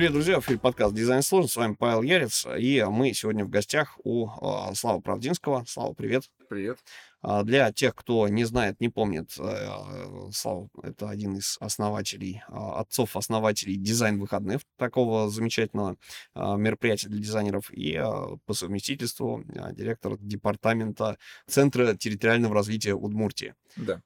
Привет, 0.00 0.14
друзья, 0.14 0.40
в 0.40 0.44
эфире 0.44 0.58
подкаст 0.58 0.94
«Дизайн 0.94 1.20
сложно». 1.20 1.46
С 1.46 1.56
вами 1.56 1.74
Павел 1.78 2.00
Ярец, 2.00 2.46
и 2.58 2.82
мы 2.88 3.12
сегодня 3.12 3.44
в 3.44 3.50
гостях 3.50 3.98
у 4.02 4.28
э, 4.28 4.74
Славы 4.74 5.02
Правдинского. 5.02 5.62
Слава, 5.68 5.92
привет. 5.92 6.24
Привет. 6.48 6.78
А, 7.20 7.42
для 7.42 7.70
тех, 7.70 7.94
кто 7.94 8.26
не 8.26 8.44
знает, 8.44 8.80
не 8.80 8.88
помнит, 8.88 9.38
э, 9.38 10.30
Слава— 10.32 10.70
это 10.82 11.10
один 11.10 11.36
из 11.36 11.58
основателей, 11.60 12.42
э, 12.48 12.52
отцов-основателей 12.54 13.76
дизайн 13.76 14.18
выходных, 14.18 14.62
такого 14.78 15.28
замечательного 15.28 15.98
мероприятия 16.34 17.10
для 17.10 17.20
дизайнеров, 17.20 17.70
и 17.70 18.02
по 18.46 18.54
совместительству 18.54 19.44
директор 19.72 20.16
департамента 20.18 21.18
Центра 21.46 21.94
территориального 21.94 22.54
развития 22.54 22.94
Удмуртии. 22.94 23.54
Да. 23.76 24.00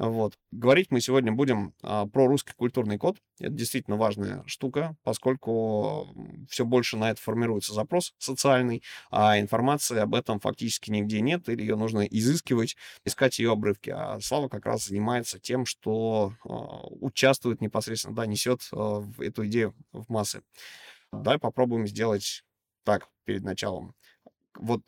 Вот. 0.00 0.38
Говорить 0.50 0.90
мы 0.90 1.02
сегодня 1.02 1.30
будем 1.30 1.74
а, 1.82 2.06
про 2.06 2.26
русский 2.26 2.54
культурный 2.56 2.96
код. 2.96 3.18
Это 3.38 3.50
действительно 3.50 3.98
важная 3.98 4.42
штука, 4.46 4.96
поскольку 5.02 6.08
все 6.48 6.64
больше 6.64 6.96
на 6.96 7.10
это 7.10 7.20
формируется 7.20 7.74
запрос 7.74 8.14
социальный, 8.16 8.82
а 9.10 9.38
информации 9.38 9.98
об 9.98 10.14
этом 10.14 10.40
фактически 10.40 10.90
нигде 10.90 11.20
нет, 11.20 11.50
или 11.50 11.60
ее 11.60 11.76
нужно 11.76 12.00
изыскивать, 12.00 12.78
искать 13.04 13.38
ее 13.38 13.52
обрывки. 13.52 13.90
А 13.90 14.18
Слава 14.22 14.48
как 14.48 14.64
раз 14.64 14.86
занимается 14.86 15.38
тем, 15.38 15.66
что 15.66 16.32
а, 16.48 16.86
участвует 16.86 17.60
непосредственно, 17.60 18.16
да, 18.16 18.24
несет 18.24 18.62
а, 18.72 19.04
эту 19.18 19.46
идею 19.48 19.74
в 19.92 20.10
массы. 20.10 20.42
Давай 21.12 21.38
попробуем 21.38 21.86
сделать 21.86 22.42
так 22.84 23.06
перед 23.26 23.42
началом. 23.42 23.94
Вот 24.58 24.80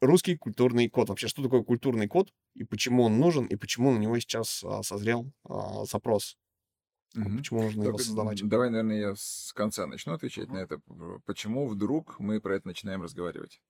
русский 0.00 0.36
культурный 0.36 0.88
код. 0.88 1.08
Вообще, 1.08 1.28
что 1.28 1.42
такое 1.42 1.62
культурный 1.62 2.08
код? 2.08 2.30
и 2.58 2.64
почему 2.64 3.04
он 3.04 3.18
нужен, 3.18 3.46
и 3.46 3.56
почему 3.56 3.92
на 3.92 3.98
него 3.98 4.18
сейчас 4.18 4.64
а, 4.64 4.82
созрел 4.82 5.32
а, 5.44 5.84
запрос. 5.84 6.36
Угу. 7.16 7.38
Почему 7.38 7.62
нужно 7.62 7.84
Только 7.84 8.02
его 8.02 8.04
создавать? 8.04 8.48
Давай, 8.48 8.70
наверное, 8.70 8.98
я 8.98 9.14
с 9.16 9.52
конца 9.54 9.86
начну 9.86 10.12
отвечать 10.12 10.50
на 10.50 10.58
это. 10.58 10.80
Почему 11.24 11.66
вдруг 11.68 12.18
мы 12.18 12.40
про 12.40 12.56
это 12.56 12.66
начинаем 12.66 13.02
разговаривать? 13.02 13.62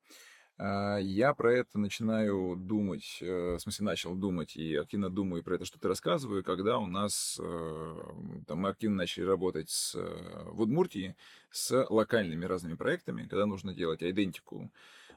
А, 0.60 0.98
я 0.98 1.34
про 1.34 1.54
это 1.54 1.78
начинаю 1.78 2.56
думать, 2.56 3.18
э, 3.20 3.54
в 3.56 3.60
смысле 3.60 3.86
начал 3.86 4.16
думать 4.16 4.56
и 4.56 4.74
активно 4.74 5.08
думаю 5.08 5.44
про 5.44 5.54
это 5.54 5.64
что-то 5.64 5.86
рассказываю, 5.86 6.42
когда 6.42 6.78
у 6.78 6.86
нас, 6.86 7.38
э, 7.40 7.96
там, 8.46 8.58
мы 8.58 8.70
активно 8.70 8.96
начали 8.96 9.24
работать 9.24 9.70
с, 9.70 9.94
э, 9.94 10.44
в 10.50 10.60
Удмуртии 10.62 11.14
с 11.52 11.86
локальными 11.88 12.44
разными 12.44 12.74
проектами, 12.74 13.28
когда 13.28 13.46
нужно 13.46 13.72
делать 13.72 14.02
идентику 14.02 14.72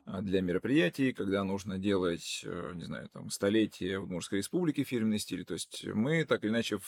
а, 0.06 0.22
для 0.22 0.42
мероприятий, 0.42 1.12
когда 1.12 1.44
нужно 1.44 1.78
делать, 1.78 2.44
не 2.73 2.84
знаю, 2.86 3.08
там, 3.09 3.30
столетие 3.30 4.00
Удмуртской 4.00 4.39
республики 4.39 4.84
фирменный 4.84 5.19
стиль. 5.19 5.45
То 5.45 5.53
есть 5.53 5.86
мы 5.86 6.25
так 6.25 6.44
или 6.44 6.50
иначе 6.50 6.80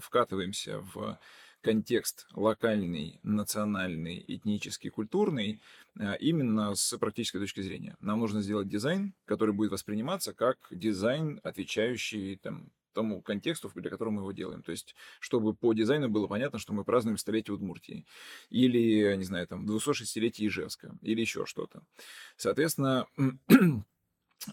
вкатываемся 0.00 0.80
в 0.94 1.18
контекст 1.62 2.26
локальный, 2.34 3.18
национальный, 3.22 4.24
этнический, 4.26 4.90
культурный 4.90 5.60
а, 5.98 6.14
именно 6.14 6.74
с 6.74 6.96
практической 6.98 7.38
точки 7.38 7.60
зрения. 7.60 7.96
Нам 8.00 8.20
нужно 8.20 8.42
сделать 8.42 8.68
дизайн, 8.68 9.14
который 9.24 9.54
будет 9.54 9.72
восприниматься 9.72 10.34
как 10.34 10.58
дизайн, 10.70 11.40
отвечающий 11.42 12.36
там, 12.36 12.70
тому 12.92 13.22
контексту, 13.22 13.70
для 13.74 13.90
которого 13.90 14.12
мы 14.12 14.20
его 14.22 14.32
делаем. 14.32 14.62
То 14.62 14.72
есть, 14.72 14.94
чтобы 15.20 15.54
по 15.54 15.72
дизайну 15.72 16.08
было 16.08 16.26
понятно, 16.26 16.58
что 16.58 16.72
мы 16.72 16.84
празднуем 16.84 17.16
столетие 17.16 17.54
Удмуртии. 17.54 18.04
Или, 18.50 19.14
не 19.16 19.24
знаю, 19.24 19.46
там, 19.46 19.66
260-летие 19.66 20.48
Ижевска. 20.48 20.94
Или 21.00 21.20
еще 21.20 21.46
что-то. 21.46 21.82
Соответственно, 22.36 23.06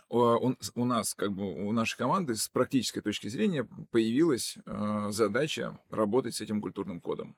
у 0.10 0.86
нас, 0.86 1.14
как 1.14 1.32
бы 1.34 1.68
у 1.68 1.72
нашей 1.72 1.98
команды 1.98 2.36
с 2.36 2.48
практической 2.48 3.02
точки 3.02 3.28
зрения 3.28 3.68
появилась 3.92 4.58
э, 4.66 5.08
задача 5.12 5.80
работать 5.90 6.36
с 6.36 6.42
этим 6.42 6.62
культурным 6.62 7.02
кодом 7.02 7.36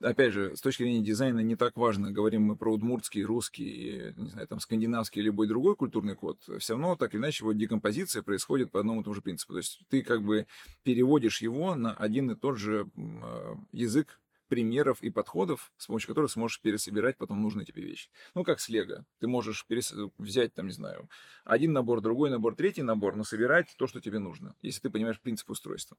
опять 0.00 0.32
же, 0.32 0.56
с 0.56 0.60
точки 0.60 0.82
зрения 0.82 1.00
дизайна 1.00 1.40
не 1.40 1.56
так 1.56 1.76
важно, 1.76 2.10
говорим 2.10 2.42
мы 2.42 2.56
про 2.56 2.72
удмуртский, 2.72 3.22
русский, 3.22 4.12
не 4.16 4.30
знаю, 4.30 4.46
там, 4.46 4.60
скандинавский 4.60 5.20
или 5.20 5.26
любой 5.26 5.46
другой 5.46 5.76
культурный 5.76 6.14
код, 6.14 6.38
все 6.58 6.74
равно 6.74 6.96
так 6.96 7.14
или 7.14 7.20
иначе 7.20 7.44
вот 7.44 7.56
декомпозиция 7.56 8.22
происходит 8.22 8.70
по 8.70 8.80
одному 8.80 9.00
и 9.00 9.04
тому 9.04 9.14
же 9.14 9.22
принципу. 9.22 9.54
То 9.54 9.58
есть 9.58 9.80
ты 9.88 10.02
как 10.02 10.22
бы 10.22 10.46
переводишь 10.82 11.42
его 11.42 11.74
на 11.74 11.94
один 11.94 12.30
и 12.30 12.34
тот 12.34 12.58
же 12.58 12.86
а, 12.96 13.56
язык 13.72 14.20
примеров 14.48 15.02
и 15.02 15.10
подходов, 15.10 15.72
с 15.76 15.86
помощью 15.86 16.08
которых 16.08 16.30
сможешь 16.30 16.60
пересобирать 16.60 17.16
потом 17.16 17.42
нужные 17.42 17.64
тебе 17.64 17.82
вещи. 17.82 18.10
Ну, 18.34 18.44
как 18.44 18.60
с 18.60 18.68
Лего. 18.68 19.04
Ты 19.20 19.26
можешь 19.26 19.66
перес... 19.66 19.94
взять, 20.18 20.54
там, 20.54 20.66
не 20.66 20.72
знаю, 20.72 21.08
один 21.44 21.72
набор, 21.72 22.00
другой 22.00 22.30
набор, 22.30 22.54
третий 22.54 22.82
набор, 22.82 23.16
но 23.16 23.24
собирать 23.24 23.74
то, 23.76 23.86
что 23.86 24.00
тебе 24.00 24.18
нужно, 24.18 24.54
если 24.62 24.80
ты 24.80 24.90
понимаешь 24.90 25.20
принцип 25.20 25.50
устройства. 25.50 25.96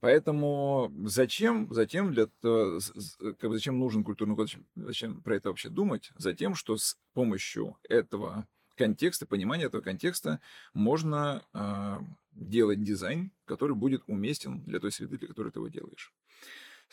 Поэтому 0.00 0.92
зачем, 1.04 1.72
затем 1.72 2.12
для, 2.12 2.26
как 2.26 3.50
бы 3.50 3.54
зачем 3.54 3.78
нужен 3.78 4.04
культурный 4.04 4.36
код, 4.36 4.50
зачем 4.74 5.22
про 5.22 5.36
это 5.36 5.48
вообще 5.48 5.68
думать? 5.68 6.10
Затем, 6.16 6.54
что 6.54 6.76
с 6.76 6.98
помощью 7.12 7.76
этого 7.88 8.46
контекста, 8.76 9.26
понимания 9.26 9.64
этого 9.64 9.82
контекста 9.82 10.40
можно 10.72 11.44
э, 11.52 11.98
делать 12.32 12.82
дизайн, 12.82 13.30
который 13.44 13.76
будет 13.76 14.02
уместен 14.06 14.62
для 14.64 14.80
той 14.80 14.92
среды, 14.92 15.18
для 15.18 15.28
которой 15.28 15.52
ты 15.52 15.58
его 15.58 15.68
делаешь. 15.68 16.12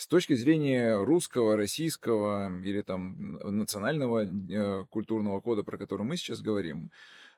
С 0.01 0.07
точки 0.07 0.33
зрения 0.33 0.95
русского, 0.97 1.55
российского 1.55 2.51
или 2.63 2.81
там 2.81 3.33
национального 3.33 4.25
э, 4.25 4.85
культурного 4.89 5.41
кода, 5.41 5.61
про 5.61 5.77
который 5.77 6.01
мы 6.01 6.17
сейчас 6.17 6.41
говорим, 6.41 6.89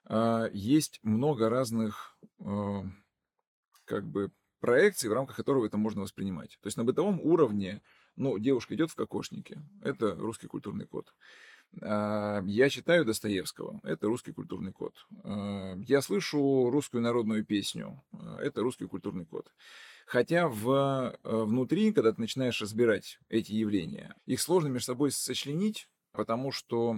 э, 0.08 0.50
есть 0.54 1.02
много 1.04 1.50
разных 1.50 2.18
э, 2.40 2.84
как 3.84 4.08
бы 4.08 4.32
проекций, 4.62 5.10
в 5.10 5.14
рамках 5.14 5.36
которого 5.36 5.66
это 5.66 5.76
можно 5.76 6.04
воспринимать. 6.04 6.58
То 6.62 6.68
есть 6.68 6.78
на 6.78 6.86
бытовом 6.86 7.20
уровне, 7.20 7.82
ну, 8.16 8.40
девушка 8.40 8.76
идет 8.76 8.92
в 8.92 8.96
кокошнике, 8.96 9.62
это 9.82 10.16
русский 10.16 10.48
культурный 10.48 10.86
код. 10.86 11.14
А, 11.82 12.42
я 12.46 12.70
читаю 12.70 13.06
Достоевского, 13.06 13.80
это 13.84 14.08
русский 14.08 14.32
культурный 14.32 14.72
код. 14.72 14.94
А, 15.24 15.76
я 15.86 16.02
слышу 16.02 16.70
русскую 16.70 17.02
народную 17.02 17.46
песню, 17.46 18.04
это 18.40 18.62
русский 18.62 18.86
культурный 18.86 19.26
код. 19.26 19.52
Хотя 20.06 20.50
в, 20.50 21.18
э, 21.24 21.44
внутри, 21.44 21.94
когда 21.94 22.12
ты 22.12 22.20
начинаешь 22.20 22.62
разбирать 22.62 23.20
эти 23.30 23.54
явления, 23.54 24.16
их 24.26 24.42
сложно 24.42 24.68
между 24.68 24.88
собой 24.88 25.12
сочленить, 25.12 25.88
потому 26.12 26.52
что, 26.52 26.98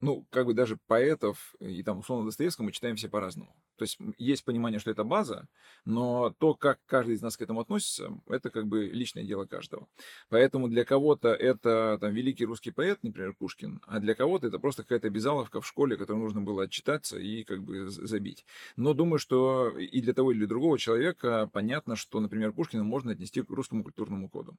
ну, 0.00 0.26
как 0.30 0.46
бы 0.46 0.54
даже 0.54 0.76
поэтов 0.88 1.54
и 1.60 1.82
там 1.82 2.00
условно 2.00 2.26
Достоевского 2.26 2.66
мы 2.66 2.72
читаем 2.72 2.96
все 2.96 3.08
по-разному. 3.08 3.54
То 3.80 3.84
есть 3.84 3.98
есть 4.18 4.44
понимание, 4.44 4.78
что 4.78 4.90
это 4.90 5.04
база, 5.04 5.48
но 5.86 6.34
то, 6.38 6.52
как 6.52 6.80
каждый 6.84 7.14
из 7.14 7.22
нас 7.22 7.38
к 7.38 7.40
этому 7.40 7.60
относится, 7.60 8.12
это 8.28 8.50
как 8.50 8.66
бы 8.66 8.84
личное 8.84 9.24
дело 9.24 9.46
каждого. 9.46 9.88
Поэтому 10.28 10.68
для 10.68 10.84
кого-то 10.84 11.28
это 11.30 11.96
там, 11.98 12.12
великий 12.12 12.44
русский 12.44 12.72
поэт, 12.72 12.98
например, 13.02 13.32
Пушкин, 13.32 13.80
а 13.86 13.98
для 13.98 14.14
кого-то 14.14 14.48
это 14.48 14.58
просто 14.58 14.82
какая-то 14.82 15.06
обязаловка 15.06 15.62
в 15.62 15.66
школе, 15.66 15.96
которую 15.96 16.24
нужно 16.24 16.42
было 16.42 16.64
отчитаться 16.64 17.18
и 17.18 17.42
как 17.42 17.62
бы 17.62 17.88
забить. 17.88 18.44
Но 18.76 18.92
думаю, 18.92 19.18
что 19.18 19.70
и 19.78 20.02
для 20.02 20.12
того, 20.12 20.32
или 20.32 20.44
другого 20.44 20.78
человека 20.78 21.48
понятно, 21.50 21.96
что, 21.96 22.20
например, 22.20 22.52
Пушкина 22.52 22.84
можно 22.84 23.12
отнести 23.12 23.40
к 23.40 23.48
русскому 23.48 23.82
культурному 23.82 24.28
коду. 24.28 24.56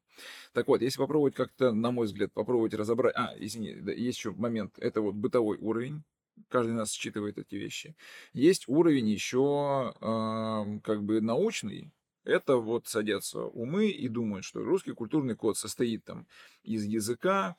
Так 0.51 0.67
вот, 0.67 0.81
если 0.81 0.97
попробовать 0.97 1.35
как-то, 1.35 1.73
на 1.73 1.91
мой 1.91 2.07
взгляд, 2.07 2.33
попробовать 2.33 2.73
разобрать... 2.73 3.13
А, 3.15 3.35
извини, 3.37 3.69
есть 3.95 4.17
еще 4.17 4.31
момент, 4.31 4.79
это 4.79 4.99
вот 4.99 5.13
бытовой 5.13 5.59
уровень, 5.59 6.01
каждый 6.49 6.73
нас 6.73 6.91
считывает 6.91 7.37
эти 7.37 7.55
вещи. 7.55 7.95
Есть 8.33 8.67
уровень 8.67 9.09
еще 9.09 9.93
э, 9.99 10.79
как 10.83 11.03
бы 11.03 11.21
научный, 11.21 11.91
это 12.23 12.57
вот 12.57 12.87
садятся 12.87 13.41
умы 13.41 13.89
и 13.89 14.07
думают, 14.07 14.45
что 14.45 14.63
русский 14.63 14.93
культурный 14.93 15.35
код 15.35 15.57
состоит 15.57 16.05
там 16.05 16.27
из 16.63 16.85
языка, 16.85 17.55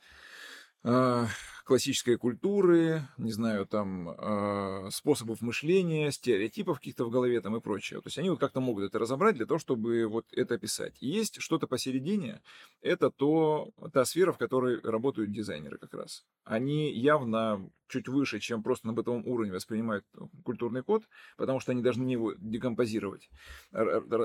э, 0.85 1.27
классической 1.65 2.17
культуры, 2.17 3.03
не 3.19 3.33
знаю, 3.33 3.67
там, 3.67 4.11
э, 4.11 4.91
способов 4.91 5.41
мышления, 5.41 6.11
стереотипов 6.11 6.79
каких-то 6.79 7.05
в 7.05 7.11
голове 7.11 7.41
там 7.41 7.57
и 7.57 7.61
прочее. 7.61 8.01
То 8.01 8.09
есть 8.09 8.19
они 8.19 8.31
вот 8.31 8.41
как-то 8.41 8.61
могут 8.61 8.85
это 8.85 8.99
разобрать 8.99 9.37
для 9.37 9.47
того, 9.47 9.59
чтобы 9.59 10.07
вот 10.07 10.27
это 10.33 10.55
описать. 10.55 10.97
И 11.01 11.09
есть 11.09 11.41
что-то 11.41 11.67
посередине, 11.67 12.41
это 12.81 13.11
то, 13.11 13.71
та 13.93 14.05
сфера, 14.05 14.33
в 14.33 14.39
которой 14.39 14.81
работают 14.81 15.33
дизайнеры 15.33 15.79
как 15.79 15.95
раз. 15.95 16.25
Они 16.45 16.93
явно 16.93 17.71
чуть 17.93 18.09
выше, 18.09 18.41
чем 18.41 18.63
просто 18.63 18.87
на 18.87 18.95
бытовом 18.95 19.27
уровне 19.27 19.53
воспринимают 19.53 20.05
культурный 20.45 20.83
код, 20.83 21.05
потому 21.37 21.61
что 21.61 21.73
они 21.73 21.83
должны 21.83 22.09
его 22.09 22.33
декомпозировать, 22.39 23.29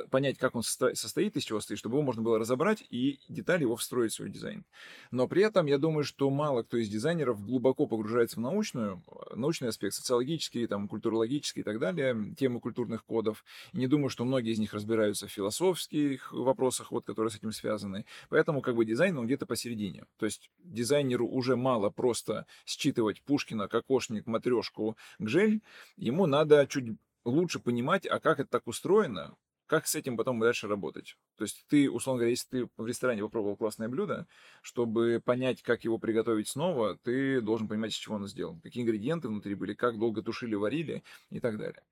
понять, 0.09 0.37
как 0.37 0.55
он 0.55 0.63
состоит, 0.63 1.35
из 1.35 1.43
чего 1.43 1.59
стоит, 1.59 1.77
чтобы 1.77 1.95
его 1.95 2.03
можно 2.03 2.21
было 2.21 2.39
разобрать 2.39 2.83
и 2.89 3.19
детали 3.27 3.63
его 3.63 3.75
встроить 3.75 4.13
в 4.13 4.15
свой 4.15 4.29
дизайн. 4.29 4.65
Но 5.11 5.27
при 5.27 5.43
этом 5.43 5.65
я 5.65 5.77
думаю, 5.77 6.05
что 6.05 6.29
мало 6.29 6.63
кто 6.63 6.77
из 6.77 6.87
дизайнеров 6.87 7.26
дизайнеров 7.27 7.45
глубоко 7.45 7.87
погружается 7.87 8.37
в 8.37 8.39
научную, 8.41 9.03
научный 9.35 9.69
аспект, 9.69 9.95
социологический, 9.95 10.67
там, 10.67 10.87
культурологический 10.87 11.61
и 11.61 11.63
так 11.63 11.79
далее, 11.79 12.35
темы 12.37 12.59
культурных 12.59 13.05
кодов. 13.05 13.43
И 13.73 13.77
не 13.77 13.87
думаю, 13.87 14.09
что 14.09 14.25
многие 14.25 14.51
из 14.51 14.59
них 14.59 14.73
разбираются 14.73 15.27
в 15.27 15.31
философских 15.31 16.31
вопросах, 16.31 16.91
вот, 16.91 17.05
которые 17.05 17.31
с 17.31 17.35
этим 17.35 17.51
связаны. 17.51 18.05
Поэтому 18.29 18.61
как 18.61 18.75
бы 18.75 18.85
дизайн, 18.85 19.17
он 19.17 19.25
где-то 19.25 19.45
посередине. 19.45 20.05
То 20.17 20.25
есть 20.25 20.49
дизайнеру 20.63 21.27
уже 21.27 21.55
мало 21.55 21.89
просто 21.89 22.45
считывать 22.65 23.21
Пушкина, 23.23 23.67
Кокошник, 23.67 24.25
Матрешку, 24.27 24.97
Гжель. 25.19 25.61
Ему 25.97 26.25
надо 26.25 26.65
чуть 26.67 26.97
лучше 27.25 27.59
понимать, 27.59 28.05
а 28.05 28.19
как 28.19 28.39
это 28.39 28.49
так 28.49 28.67
устроено, 28.67 29.35
как 29.67 29.85
с 29.85 29.95
этим 29.95 30.17
потом 30.17 30.39
дальше 30.39 30.67
работать? 30.67 31.17
То 31.37 31.43
есть 31.43 31.65
ты, 31.67 31.89
условно 31.89 32.19
говоря, 32.19 32.31
если 32.31 32.47
ты 32.47 32.69
в 32.77 32.87
ресторане 32.87 33.21
попробовал 33.21 33.57
классное 33.57 33.89
блюдо, 33.89 34.27
чтобы 34.61 35.21
понять, 35.23 35.61
как 35.61 35.83
его 35.83 35.97
приготовить 35.97 36.47
снова, 36.47 36.97
ты 37.03 37.41
должен 37.41 37.67
понимать, 37.67 37.91
из 37.91 37.97
чего 37.97 38.15
оно 38.15 38.27
сделано, 38.27 38.59
какие 38.61 38.83
ингредиенты 38.83 39.27
внутри 39.27 39.55
были, 39.55 39.73
как 39.73 39.99
долго 39.99 40.23
тушили, 40.23 40.55
варили 40.55 41.03
и 41.29 41.39
так 41.39 41.57
далее. 41.57 41.83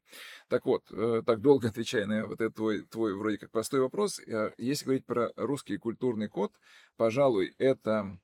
Так 0.47 0.65
вот, 0.65 0.83
э, 0.91 1.21
так 1.25 1.41
долго 1.41 1.67
отвечая 1.69 2.05
на 2.05 2.25
вот 2.25 2.41
этот 2.41 2.55
твой, 2.55 2.81
твой 2.83 3.15
вроде 3.15 3.37
как 3.37 3.51
простой 3.51 3.81
вопрос, 3.81 4.19
э, 4.19 4.51
если 4.57 4.85
говорить 4.85 5.05
про 5.05 5.31
русский 5.35 5.77
культурный 5.77 6.29
код, 6.29 6.53
пожалуй, 6.97 7.53
это 7.57 8.17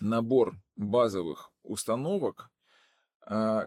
набор 0.00 0.56
базовых 0.76 1.50
установок, 1.62 2.50
а, 3.22 3.66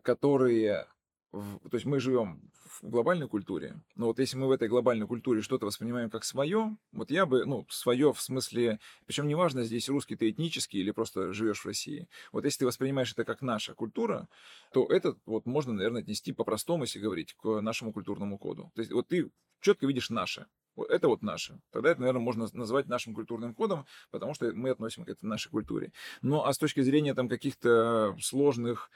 которые... 1.31 1.59
То 1.59 1.75
есть 1.75 1.85
мы 1.85 1.99
живем 1.99 2.41
в 2.81 2.89
глобальной 2.89 3.27
культуре, 3.27 3.81
но 3.95 4.07
вот 4.07 4.19
если 4.19 4.37
мы 4.37 4.47
в 4.47 4.51
этой 4.51 4.67
глобальной 4.67 5.07
культуре 5.07 5.41
что-то 5.41 5.65
воспринимаем 5.65 6.09
как 6.09 6.23
свое, 6.23 6.75
вот 6.91 7.11
я 7.11 7.25
бы, 7.25 7.45
ну, 7.45 7.65
свое 7.69 8.13
в 8.13 8.21
смысле, 8.21 8.79
причем 9.05 9.27
неважно, 9.27 9.63
здесь 9.63 9.89
русский 9.89 10.15
ты 10.15 10.29
этнический 10.29 10.79
или 10.79 10.91
просто 10.91 11.33
живешь 11.33 11.61
в 11.61 11.65
России. 11.65 12.07
Вот 12.31 12.45
если 12.45 12.59
ты 12.59 12.65
воспринимаешь 12.65 13.11
это 13.11 13.25
как 13.25 13.41
наша 13.41 13.73
культура, 13.73 14.27
то 14.73 14.85
это 14.87 15.15
вот 15.25 15.45
можно, 15.45 15.73
наверное, 15.73 16.01
отнести 16.01 16.33
по-простому, 16.33 16.83
если 16.83 16.99
говорить, 16.99 17.33
к 17.33 17.61
нашему 17.61 17.93
культурному 17.93 18.37
коду. 18.37 18.71
То 18.75 18.81
есть 18.81 18.91
вот 18.91 19.07
ты 19.07 19.29
четко 19.61 19.87
видишь 19.87 20.09
наше. 20.09 20.47
Вот 20.75 20.89
это 20.89 21.09
вот 21.09 21.21
наше. 21.21 21.59
Тогда 21.71 21.91
это, 21.91 21.99
наверное, 21.99 22.21
можно 22.21 22.47
назвать 22.53 22.87
нашим 22.87 23.13
культурным 23.13 23.53
кодом, 23.53 23.85
потому 24.09 24.33
что 24.33 24.51
мы 24.53 24.69
относим 24.69 25.03
к 25.03 25.09
этой 25.09 25.25
нашей 25.25 25.49
культуре. 25.49 25.91
Ну, 26.21 26.43
а 26.45 26.53
с 26.53 26.57
точки 26.57 26.79
зрения 26.79 27.13
там 27.13 27.27
каких-то 27.27 28.15
сложных 28.21 28.89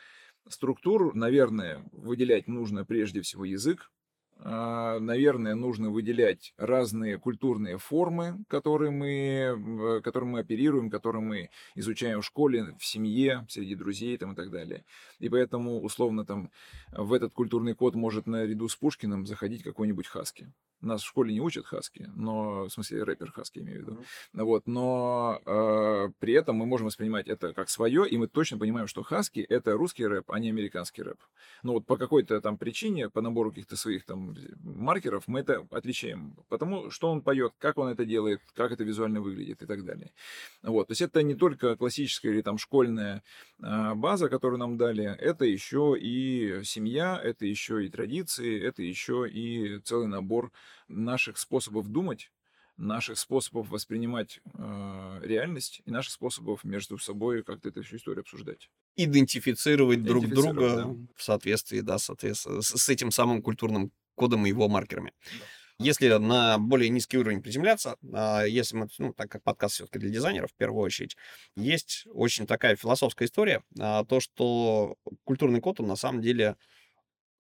структур, 0.48 1.16
наверное, 1.16 1.84
выделять 1.92 2.48
нужно 2.48 2.86
прежде 2.86 3.22
всего 3.22 3.46
язык, 3.46 3.92
а, 4.38 5.00
наверное, 5.00 5.56
нужно 5.56 5.90
выделять 5.90 6.54
разные 6.58 7.18
культурные 7.18 7.78
формы, 7.78 8.44
которые 8.50 8.92
мы, 8.92 10.02
которыми 10.04 10.32
мы 10.32 10.40
оперируем, 10.40 10.90
которые 10.90 11.22
мы 11.22 11.50
изучаем 11.76 12.22
в 12.22 12.26
школе, 12.26 12.76
в 12.78 12.86
семье, 12.86 13.46
среди 13.50 13.76
друзей 13.76 14.18
там, 14.18 14.34
и 14.34 14.36
так 14.36 14.52
далее. 14.52 14.84
И 15.20 15.30
поэтому, 15.30 15.82
условно, 15.82 16.26
там, 16.26 16.52
в 16.92 17.14
этот 17.14 17.34
культурный 17.34 17.76
код 17.76 17.96
может 17.96 18.28
наряду 18.28 18.68
с 18.68 18.76
Пушкиным 18.76 19.26
заходить 19.26 19.64
какой-нибудь 19.64 20.08
Хаски. 20.08 20.52
Нас 20.82 21.02
в 21.02 21.08
школе 21.08 21.34
не 21.34 21.42
учат 21.42 21.66
хаски, 21.66 22.10
но, 22.16 22.66
в 22.66 22.70
смысле, 22.70 23.04
рэпер 23.04 23.32
хаски 23.32 23.60
имею 23.60 23.80
в 23.80 23.82
виду. 23.82 23.92
Mm-hmm. 23.94 24.44
Вот, 24.44 24.68
но 24.68 25.42
э, 25.46 26.10
при 26.20 26.34
этом 26.34 26.58
мы 26.58 26.66
можем 26.66 26.88
воспринимать 26.88 27.28
это 27.28 27.54
как 27.54 27.70
свое, 27.70 28.08
и 28.08 28.18
мы 28.18 28.28
точно 28.28 28.58
понимаем, 28.58 28.88
что 28.88 29.04
хаски— 29.04 29.40
это 29.50 29.74
русский 29.74 30.06
рэп, 30.06 30.32
а 30.32 30.40
не 30.40 30.50
американский 30.50 31.02
рэп. 31.02 31.18
Но 31.64 31.74
вот 31.74 31.86
по 31.86 31.98
какой-то 31.98 32.42
там 32.42 32.58
причине, 32.58 33.10
по 33.10 33.22
набору 33.22 33.50
каких-то 33.50 33.78
своих 33.78 34.06
там 34.06 34.36
маркеров, 34.64 35.28
мы 35.28 35.40
это 35.40 35.66
отличаем. 35.72 36.36
Потому 36.50 36.92
что 36.92 37.10
он 37.10 37.22
поет, 37.22 37.54
как 37.58 37.78
он 37.78 37.88
это 37.88 38.06
делает, 38.06 38.42
как 38.54 38.72
это 38.72 38.84
визуально 38.84 39.22
выглядит 39.22 39.64
и 39.64 39.66
так 39.66 39.84
далее. 39.86 40.12
Вот, 40.62 40.88
то 40.88 40.92
есть 40.92 41.02
это 41.02 41.24
не 41.24 41.36
только 41.36 41.76
классическая 41.76 42.32
или 42.32 42.42
там 42.42 42.58
школьная 42.58 43.24
э, 43.62 43.94
база, 43.96 44.30
которую 44.30 44.60
нам 44.60 44.78
дали, 44.78 45.06
это 45.06 45.46
еще 45.46 45.96
и 46.00 46.62
семья, 46.64 47.20
это 47.24 47.46
еще 47.46 47.86
и 47.86 47.90
традиции, 47.90 48.62
это 48.62 48.84
еще 48.84 49.28
и 49.30 49.80
целый 49.80 50.08
набор 50.08 50.52
наших 50.88 51.38
способов 51.38 51.88
думать, 51.88 52.32
наших 52.78 53.18
способов 53.18 53.70
воспринимать 53.70 54.42
э, 54.54 55.20
реальность 55.24 55.82
и 55.86 55.92
наших 55.92 56.14
способов 56.14 56.64
между 56.64 56.98
собой 56.98 57.44
как-то 57.44 57.70
эту 57.70 57.84
всю 57.84 57.98
историю 57.98 58.22
обсуждать. 58.22 58.70
Идентифицировать, 58.96 60.04
друг 60.04 60.28
друга 60.28 60.76
да. 60.76 60.96
в 61.16 61.24
соответствии, 61.24 61.82
да, 61.82 61.98
соответственно, 61.98 62.62
с, 62.62 62.90
этим 62.90 63.12
самым 63.12 63.42
культурным 63.42 63.92
кодом 64.16 64.46
и 64.46 64.50
его 64.50 64.68
маркерами. 64.68 65.14
Да. 65.40 65.46
Если 65.78 66.08
на 66.08 66.58
более 66.58 66.90
низкий 66.90 67.18
уровень 67.18 67.42
приземляться, 67.42 67.98
а, 68.14 68.44
если 68.44 68.78
мы, 68.78 68.88
ну, 68.98 69.14
так 69.14 69.30
как 69.30 69.44
подкаст 69.44 69.76
все-таки 69.76 70.00
для 70.00 70.10
дизайнеров 70.10 70.52
в 70.52 70.56
первую 70.56 70.82
очередь, 70.82 71.18
есть 71.58 72.08
очень 72.14 72.48
такая 72.48 72.78
философская 72.78 73.28
история, 73.28 73.62
а, 73.78 74.06
то, 74.06 74.22
что 74.22 74.96
культурный 75.26 75.60
код, 75.60 75.82
он 75.82 75.88
на 75.88 75.98
самом 75.98 76.22
деле 76.22 76.56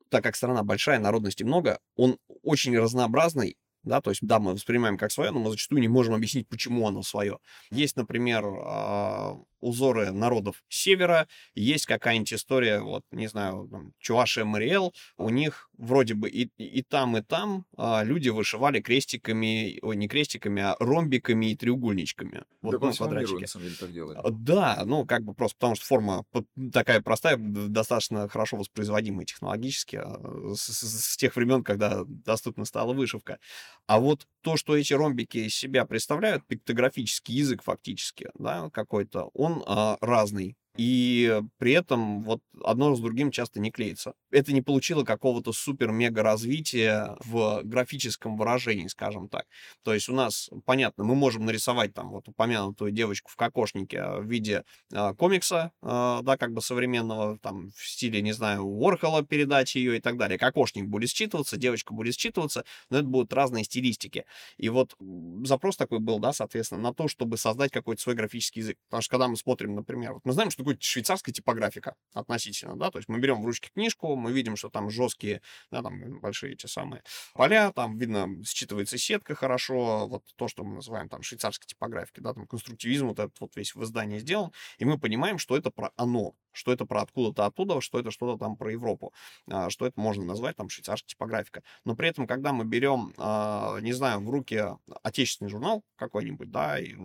так 0.09 0.23
как 0.23 0.35
страна 0.35 0.63
большая, 0.63 0.99
народности 0.99 1.43
много, 1.43 1.79
он 1.95 2.17
очень 2.43 2.77
разнообразный, 2.77 3.57
да, 3.85 4.01
то 4.01 4.09
есть, 4.09 4.25
да, 4.25 4.39
мы 4.39 4.53
воспринимаем 4.53 4.97
как 4.97 5.11
свое, 5.11 5.31
но 5.31 5.39
мы 5.39 5.51
зачастую 5.51 5.79
не 5.79 5.87
можем 5.87 6.15
объяснить, 6.15 6.49
почему 6.49 6.87
оно 6.87 7.03
свое. 7.03 7.37
Есть, 7.69 7.95
например, 7.95 8.43
а, 8.45 9.35
узоры 9.65 10.11
народов 10.11 10.63
севера, 10.69 11.27
есть 11.55 11.85
какая-нибудь 11.85 12.33
история, 12.33 12.79
вот, 12.79 13.03
не 13.11 13.27
знаю, 13.27 13.67
там, 13.71 13.93
Чувашия 13.99 14.45
Мариэл, 14.45 14.93
у 15.17 15.29
них 15.29 15.69
вроде 15.77 16.13
бы 16.13 16.29
и, 16.29 16.49
и 16.57 16.83
там, 16.83 17.17
и 17.17 17.21
там 17.21 17.65
а, 17.77 18.03
люди 18.03 18.29
вышивали 18.29 18.79
крестиками, 18.79 19.79
ой, 19.81 19.95
не 19.95 20.07
крестиками, 20.07 20.61
а 20.61 20.75
ромбиками 20.79 21.51
и 21.51 21.55
треугольничками. 21.55 22.43
Вот, 22.61 22.79
да, 22.79 22.87
ну, 22.87 22.93
квадратики. 22.93 23.41
на 23.41 23.47
самом 23.47 23.65
деле, 23.65 23.77
так 23.79 23.93
делает. 23.93 24.17
А, 24.17 24.29
да, 24.29 24.83
ну, 24.85 25.05
как 25.05 25.23
бы 25.23 25.33
просто 25.33 25.57
потому, 25.57 25.75
что 25.75 25.85
форма 25.85 26.25
такая 26.71 27.01
простая, 27.01 27.37
достаточно 27.37 28.29
хорошо 28.29 28.57
воспроизводимая 28.57 29.25
технологически 29.25 29.97
а, 29.97 30.53
с, 30.55 30.61
с, 30.61 31.13
с 31.13 31.17
тех 31.17 31.35
времен, 31.35 31.63
когда 31.63 32.03
доступна 32.05 32.65
стала 32.65 32.93
вышивка. 32.93 33.39
А 33.87 33.99
вот 33.99 34.27
то, 34.41 34.57
что 34.57 34.77
эти 34.77 34.93
ромбики 34.93 35.39
из 35.39 35.55
себя 35.55 35.85
представляют, 35.85 36.45
пиктографический 36.47 37.35
язык 37.35 37.63
фактически, 37.63 38.29
да, 38.37 38.69
какой-то, 38.71 39.29
он 39.33 39.54
а, 39.65 39.97
разный. 40.01 40.55
И 40.77 41.41
при 41.57 41.71
этом 41.71 42.23
вот 42.23 42.41
одно 42.63 42.95
с 42.95 42.99
другим 42.99 43.31
часто 43.31 43.59
не 43.59 43.71
клеится. 43.71 44.13
Это 44.31 44.51
не 44.51 44.61
получило 44.61 45.03
какого-то 45.03 45.53
супер-мега 45.53 46.21
развития 46.21 47.15
в 47.23 47.61
графическом 47.63 48.35
выражении, 48.35 48.87
скажем 48.87 49.29
так. 49.29 49.45
То 49.83 49.93
есть 49.93 50.09
у 50.09 50.13
нас, 50.13 50.49
понятно, 50.65 51.05
мы 51.05 51.15
можем 51.15 51.45
нарисовать 51.45 51.93
там 51.93 52.09
вот 52.09 52.27
упомянутую 52.27 52.91
девочку 52.91 53.31
в 53.31 53.35
кокошнике 53.37 54.03
в 54.03 54.25
виде 54.25 54.65
э, 54.91 55.13
комикса, 55.13 55.71
э, 55.81 56.19
да, 56.23 56.37
как 56.37 56.51
бы 56.51 56.61
современного, 56.61 57.37
там, 57.39 57.69
в 57.69 57.87
стиле, 57.87 58.21
не 58.21 58.33
знаю, 58.33 58.63
Уорхола 58.63 59.23
передать 59.23 59.73
ее 59.75 59.97
и 59.97 60.01
так 60.01 60.17
далее. 60.17 60.37
Кокошник 60.37 60.87
будет 60.87 61.09
считываться, 61.09 61.55
девочка 61.55 61.93
будет 61.93 62.15
считываться, 62.15 62.65
но 62.89 62.97
это 62.97 63.07
будут 63.07 63.31
разные 63.31 63.63
стилистики. 63.63 64.25
И 64.57 64.67
вот 64.67 64.95
запрос 65.43 65.77
такой 65.77 65.99
был, 65.99 66.19
да, 66.19 66.33
соответственно, 66.33 66.81
на 66.81 66.93
то, 66.93 67.07
чтобы 67.07 67.37
создать 67.37 67.71
какой-то 67.71 68.01
свой 68.01 68.15
графический 68.15 68.61
язык. 68.61 68.77
Потому 68.89 69.01
что 69.01 69.11
когда 69.11 69.27
мы 69.29 69.37
смотрим, 69.37 69.75
например, 69.75 70.13
вот 70.15 70.25
мы 70.25 70.33
знаем, 70.33 70.51
что 70.51 70.64
такое 70.65 70.77
швейцарская 70.81 71.33
типографика 71.33 71.95
относительно, 72.13 72.75
да, 72.75 72.89
то 72.89 72.97
есть 72.97 73.07
мы 73.07 73.19
берем 73.19 73.41
в 73.41 73.45
ручки 73.45 73.69
книжку, 73.69 74.15
мы 74.15 74.31
видим, 74.31 74.55
что 74.55 74.69
там 74.69 74.89
жесткие, 74.89 75.41
да, 75.71 75.83
там 75.83 76.19
большие 76.19 76.53
эти 76.53 76.65
самые 76.65 77.03
поля, 77.33 77.71
там 77.71 77.97
видно, 77.97 78.27
считывается 78.43 78.97
сетка 78.97 79.35
хорошо, 79.35 80.07
вот 80.07 80.23
то, 80.35 80.47
что 80.47 80.63
мы 80.63 80.75
называем 80.75 81.07
там 81.07 81.21
швейцарской 81.21 81.67
типографикой, 81.67 82.23
да, 82.23 82.33
там 82.33 82.47
конструктивизм 82.47 83.07
вот 83.09 83.19
этот 83.19 83.39
вот 83.39 83.55
весь 83.55 83.75
в 83.75 83.83
издании 83.83 84.17
сделан, 84.17 84.51
и 84.79 84.85
мы 84.85 84.97
понимаем, 84.97 85.37
что 85.37 85.55
это 85.55 85.69
про 85.69 85.91
оно, 85.95 86.33
что 86.51 86.71
это 86.71 86.85
про 86.85 87.01
откуда-то 87.01 87.45
оттуда, 87.45 87.79
что 87.81 87.99
это 87.99 88.09
что-то 88.09 88.39
там 88.39 88.57
про 88.57 88.71
Европу, 88.71 89.13
а, 89.47 89.69
что 89.69 89.85
это 89.85 89.99
можно 89.99 90.23
назвать 90.23 90.55
там 90.55 90.69
швейцарская 90.69 91.09
типографика. 91.09 91.61
Но 91.83 91.95
при 91.95 92.09
этом, 92.09 92.25
когда 92.25 92.53
мы 92.53 92.65
берем, 92.65 93.13
а, 93.17 93.77
не 93.81 93.93
знаю, 93.93 94.21
в 94.21 94.29
руки 94.29 94.63
отечественный 95.03 95.49
журнал 95.49 95.83
какой-нибудь, 95.95 96.49
да, 96.49 96.79
и 96.79 96.95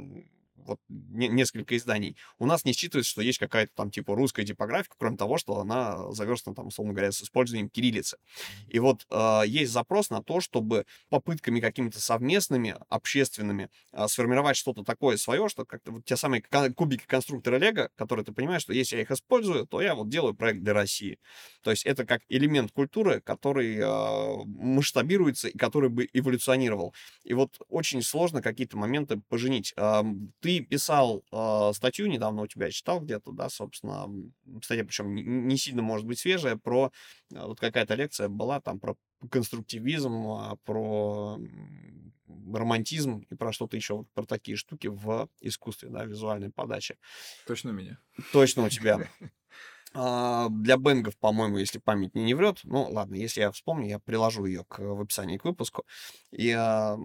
вот 0.65 0.79
не, 0.89 1.29
несколько 1.29 1.77
изданий, 1.77 2.17
у 2.39 2.47
нас 2.47 2.65
не 2.65 2.73
считывается, 2.73 3.11
что 3.11 3.23
есть 3.23 3.39
какая-то 3.39 3.73
там 3.75 3.91
типа 3.91 4.15
русская 4.15 4.45
типографика, 4.45 4.97
кроме 4.99 5.17
того, 5.17 5.39
что 5.39 5.59
она 5.59 6.11
заверстана 6.13 6.57
там, 6.57 6.69
условно 6.69 6.93
говоря, 6.93 7.13
с 7.13 7.23
использованием 7.23 7.69
кириллицы. 7.69 8.19
И 8.69 8.79
вот 8.79 9.07
э, 9.11 9.43
есть 9.47 9.73
запрос 9.73 10.11
на 10.11 10.23
то, 10.23 10.41
чтобы 10.41 10.87
попытками 11.09 11.61
какими-то 11.61 12.01
совместными, 12.01 12.77
общественными 12.89 13.71
э, 13.93 14.07
сформировать 14.09 14.57
что-то 14.57 14.85
такое 14.85 15.17
свое, 15.17 15.49
что 15.49 15.65
как-то 15.65 15.93
вот 15.93 16.05
те 16.05 16.17
самые 16.17 16.43
кубики 16.75 17.05
конструктора 17.07 17.57
Лего, 17.57 17.91
которые 17.97 18.25
ты 18.25 18.33
понимаешь, 18.33 18.63
что 18.63 18.73
если 18.73 18.97
я 18.97 19.03
их 19.03 19.11
использую, 19.11 19.67
то 19.67 19.81
я 19.81 19.95
вот 19.95 20.09
делаю 20.09 20.35
проект 20.35 20.61
для 20.61 20.75
России. 20.75 21.19
То 21.63 21.71
есть 21.71 21.85
это 21.85 22.05
как 22.05 22.23
элемент 22.29 22.73
культуры, 22.73 23.21
который 23.21 23.77
э, 23.77 24.45
масштабируется 24.47 25.49
и 25.49 25.59
который 25.59 25.91
бы 25.91 26.09
эволюционировал. 26.13 26.95
И 27.25 27.35
вот 27.35 27.59
очень 27.69 28.03
сложно 28.03 28.43
какие-то 28.43 28.77
моменты 28.77 29.21
поженить. 29.29 29.73
Э, 29.77 30.03
ты 30.41 30.60
ты 30.61 30.67
писал 30.67 31.25
э, 31.33 31.73
статью 31.75 32.07
недавно 32.07 32.43
у 32.43 32.47
тебя, 32.47 32.71
читал 32.71 33.01
где-то, 33.01 33.33
да, 33.33 33.49
собственно, 33.49 34.09
статья, 34.63 34.85
причем 34.85 35.15
не, 35.15 35.23
не 35.23 35.57
сильно, 35.57 35.83
может 35.83 36.07
быть, 36.07 36.19
свежая, 36.19 36.57
про, 36.57 36.93
э, 37.33 37.47
вот 37.47 37.59
какая-то 37.59 37.95
лекция 37.95 38.29
была 38.29 38.61
там 38.61 38.79
про 38.79 38.97
конструктивизм, 39.31 40.27
э, 40.27 40.57
про 40.65 41.39
романтизм 42.53 43.25
и 43.31 43.35
про 43.35 43.53
что-то 43.53 43.77
еще, 43.77 43.95
вот 43.95 44.11
про 44.13 44.25
такие 44.25 44.57
штуки 44.57 44.89
в 44.89 45.29
искусстве, 45.41 45.89
да, 45.89 46.05
визуальной 46.05 46.51
подачи. 46.51 46.97
Точно 47.47 47.71
у 47.71 47.75
меня. 47.75 47.99
Точно 48.33 48.65
у 48.65 48.69
тебя. 48.69 49.09
А, 49.93 50.49
для 50.51 50.77
бенгов, 50.77 51.19
по-моему, 51.19 51.59
если 51.59 51.81
память 51.81 52.15
не, 52.15 52.23
не 52.23 52.35
врет, 52.35 52.61
ну 52.63 52.89
ладно, 52.89 53.17
если 53.17 53.41
я 53.41 53.51
вспомню, 53.51 53.89
я 53.89 53.99
приложу 53.99 54.45
ее 54.45 54.65
к, 54.69 54.79
в 54.79 55.01
описании 55.01 55.37
к 55.37 55.45
выпуску. 55.45 55.85
И 56.31 56.53
а, 56.53 56.97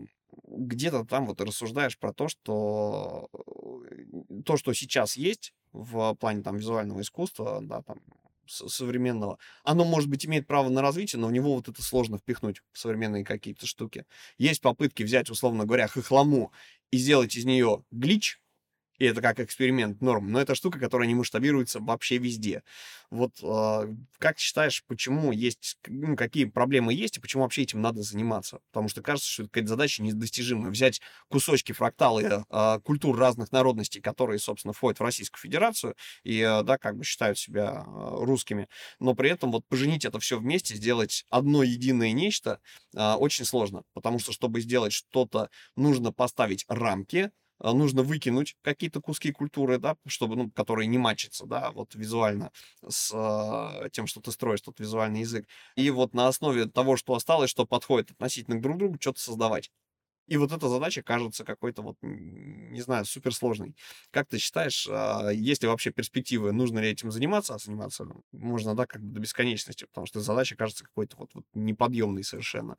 где-то 0.43 1.05
там 1.05 1.25
вот 1.25 1.41
рассуждаешь 1.41 1.97
про 1.97 2.13
то, 2.13 2.27
что 2.27 3.29
э, 3.33 4.41
то, 4.45 4.57
что 4.57 4.73
сейчас 4.73 5.17
есть 5.17 5.53
в 5.73 6.15
плане 6.15 6.41
там 6.41 6.57
визуального 6.57 7.01
искусства, 7.01 7.59
да, 7.61 7.81
там 7.81 7.99
современного, 8.47 9.39
оно, 9.63 9.85
может 9.85 10.09
быть, 10.09 10.25
имеет 10.25 10.47
право 10.47 10.69
на 10.69 10.81
развитие, 10.81 11.19
но 11.19 11.27
в 11.27 11.31
него 11.31 11.55
вот 11.55 11.67
это 11.67 11.81
сложно 11.81 12.17
впихнуть 12.17 12.61
в 12.71 12.77
современные 12.77 13.23
какие-то 13.23 13.65
штуки. 13.65 14.05
Есть 14.37 14.61
попытки 14.61 15.03
взять, 15.03 15.29
условно 15.29 15.65
говоря, 15.65 15.87
хохлому 15.87 16.51
и 16.91 16.97
сделать 16.97 17.35
из 17.35 17.45
нее 17.45 17.83
глич, 17.91 18.39
и 18.97 19.05
это 19.05 19.21
как 19.21 19.39
эксперимент 19.39 20.01
норм, 20.01 20.31
но 20.31 20.39
это 20.39 20.55
штука, 20.55 20.79
которая 20.79 21.07
не 21.07 21.15
масштабируется 21.15 21.79
вообще 21.79 22.17
везде. 22.17 22.63
Вот 23.09 23.31
э, 23.43 23.95
как 24.17 24.39
считаешь, 24.39 24.83
почему 24.87 25.31
есть, 25.31 25.77
ну, 25.87 26.15
какие 26.15 26.45
проблемы 26.45 26.93
есть, 26.93 27.17
и 27.17 27.19
почему 27.19 27.43
вообще 27.43 27.63
этим 27.63 27.81
надо 27.81 28.01
заниматься? 28.01 28.59
Потому 28.71 28.89
что 28.89 29.01
кажется, 29.01 29.29
что 29.29 29.43
это 29.43 29.51
какая-то 29.51 29.69
задача 29.69 30.03
недостижимая. 30.03 30.71
Взять 30.71 31.01
кусочки, 31.29 31.71
фракталы 31.71 32.23
э, 32.49 32.79
культур 32.83 33.17
разных 33.17 33.51
народностей, 33.51 34.01
которые, 34.01 34.39
собственно, 34.39 34.73
входят 34.73 34.99
в 34.99 35.03
Российскую 35.03 35.39
Федерацию, 35.41 35.95
и, 36.23 36.39
э, 36.39 36.63
да, 36.63 36.77
как 36.77 36.97
бы 36.97 37.03
считают 37.03 37.37
себя 37.37 37.85
э, 37.85 38.25
русскими, 38.25 38.67
но 38.99 39.13
при 39.13 39.29
этом 39.29 39.51
вот 39.51 39.65
поженить 39.67 40.05
это 40.05 40.19
все 40.19 40.39
вместе, 40.39 40.75
сделать 40.75 41.25
одно 41.29 41.63
единое 41.63 42.11
нечто 42.11 42.59
э, 42.95 43.13
очень 43.13 43.45
сложно, 43.45 43.83
потому 43.93 44.19
что, 44.19 44.31
чтобы 44.31 44.61
сделать 44.61 44.93
что-то, 44.93 45.49
нужно 45.75 46.11
поставить 46.11 46.65
рамки, 46.67 47.25
а, 47.25 47.44
нужно 47.59 48.03
выкинуть 48.03 48.55
какие-то 48.61 49.01
куски 49.01 49.31
культуры, 49.31 49.77
да, 49.77 49.95
чтобы, 50.05 50.35
ну, 50.35 50.51
которые 50.51 50.87
не 50.87 50.97
мачатся, 50.97 51.45
да, 51.45 51.71
вот 51.71 51.95
визуально 51.95 52.51
с 52.87 53.11
э, 53.13 53.89
тем, 53.91 54.07
что 54.07 54.21
ты 54.21 54.31
строишь, 54.31 54.61
тот 54.61 54.79
визуальный 54.79 55.21
язык. 55.21 55.47
И 55.75 55.89
вот 55.89 56.13
на 56.13 56.27
основе 56.27 56.65
того, 56.65 56.97
что 56.97 57.13
осталось, 57.15 57.49
что 57.49 57.65
подходит 57.65 58.11
относительно 58.11 58.61
друг 58.61 58.75
к 58.75 58.79
другу, 58.79 58.97
что-то 58.99 59.19
создавать. 59.21 59.71
И 60.27 60.37
вот 60.37 60.51
эта 60.51 60.67
задача 60.69 61.03
кажется 61.03 61.43
какой-то 61.45 61.83
вот, 61.83 61.97
не 62.01 62.81
знаю, 62.81 63.05
суперсложной. 63.05 63.75
Как 64.09 64.27
ты 64.27 64.39
считаешь, 64.39 64.87
а, 64.89 65.29
есть 65.29 65.61
ли 65.61 65.69
вообще 65.69 65.91
перспективы, 65.91 66.51
нужно 66.51 66.79
ли 66.79 66.89
этим 66.89 67.11
заниматься? 67.11 67.53
А 67.53 67.59
заниматься 67.59 68.07
можно, 68.31 68.75
да, 68.75 68.87
как 68.87 69.03
бы 69.03 69.13
до 69.13 69.19
бесконечности, 69.19 69.85
потому 69.85 70.07
что 70.07 70.21
задача 70.21 70.55
кажется 70.55 70.83
какой-то 70.83 71.17
вот, 71.17 71.29
вот 71.35 71.45
неподъемной 71.53 72.23
совершенно. 72.23 72.77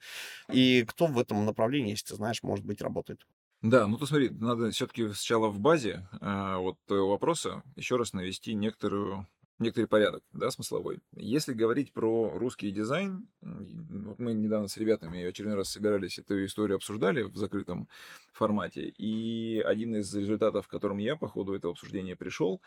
И 0.51 0.85
кто 0.89 1.07
в 1.07 1.19
этом 1.21 1.45
направлении, 1.45 1.91
если 1.91 2.09
ты 2.09 2.15
знаешь, 2.17 2.43
может 2.43 2.65
быть, 2.65 2.83
работает? 2.83 3.25
Да, 3.69 3.89
ну 3.89 3.99
ты 3.99 4.07
смотри, 4.07 4.31
надо 4.31 4.71
все-таки 4.71 5.09
сначала 5.09 5.49
в 5.49 5.59
базе 5.59 6.09
э, 6.21 6.57
вот 6.57 6.77
твоего 6.87 7.11
вопроса 7.11 7.65
еще 7.75 7.97
раз 7.97 8.13
навести 8.13 8.55
некоторую 8.55 9.27
некоторый 9.59 9.87
порядок, 9.87 10.23
да, 10.33 10.51
смысловой. 10.51 11.01
Если 11.17 11.53
говорить 11.53 11.93
про 11.93 12.31
русский 12.39 12.71
дизайн, 12.71 13.27
вот 13.41 14.19
мы 14.21 14.35
недавно 14.35 14.69
с 14.69 14.77
ребятами 14.77 15.25
очередной 15.25 15.57
раз 15.57 15.71
собирались, 15.71 16.19
эту 16.19 16.45
историю 16.45 16.77
обсуждали 16.77 17.23
в 17.23 17.37
закрытом 17.37 17.89
формате, 18.33 18.83
и 18.99 19.61
один 19.65 19.97
из 19.97 20.15
результатов, 20.15 20.69
к 20.69 20.71
которому 20.71 21.01
я 21.01 21.17
по 21.17 21.27
ходу 21.27 21.55
этого 21.55 21.73
обсуждения 21.73 22.15
пришел, 22.15 22.61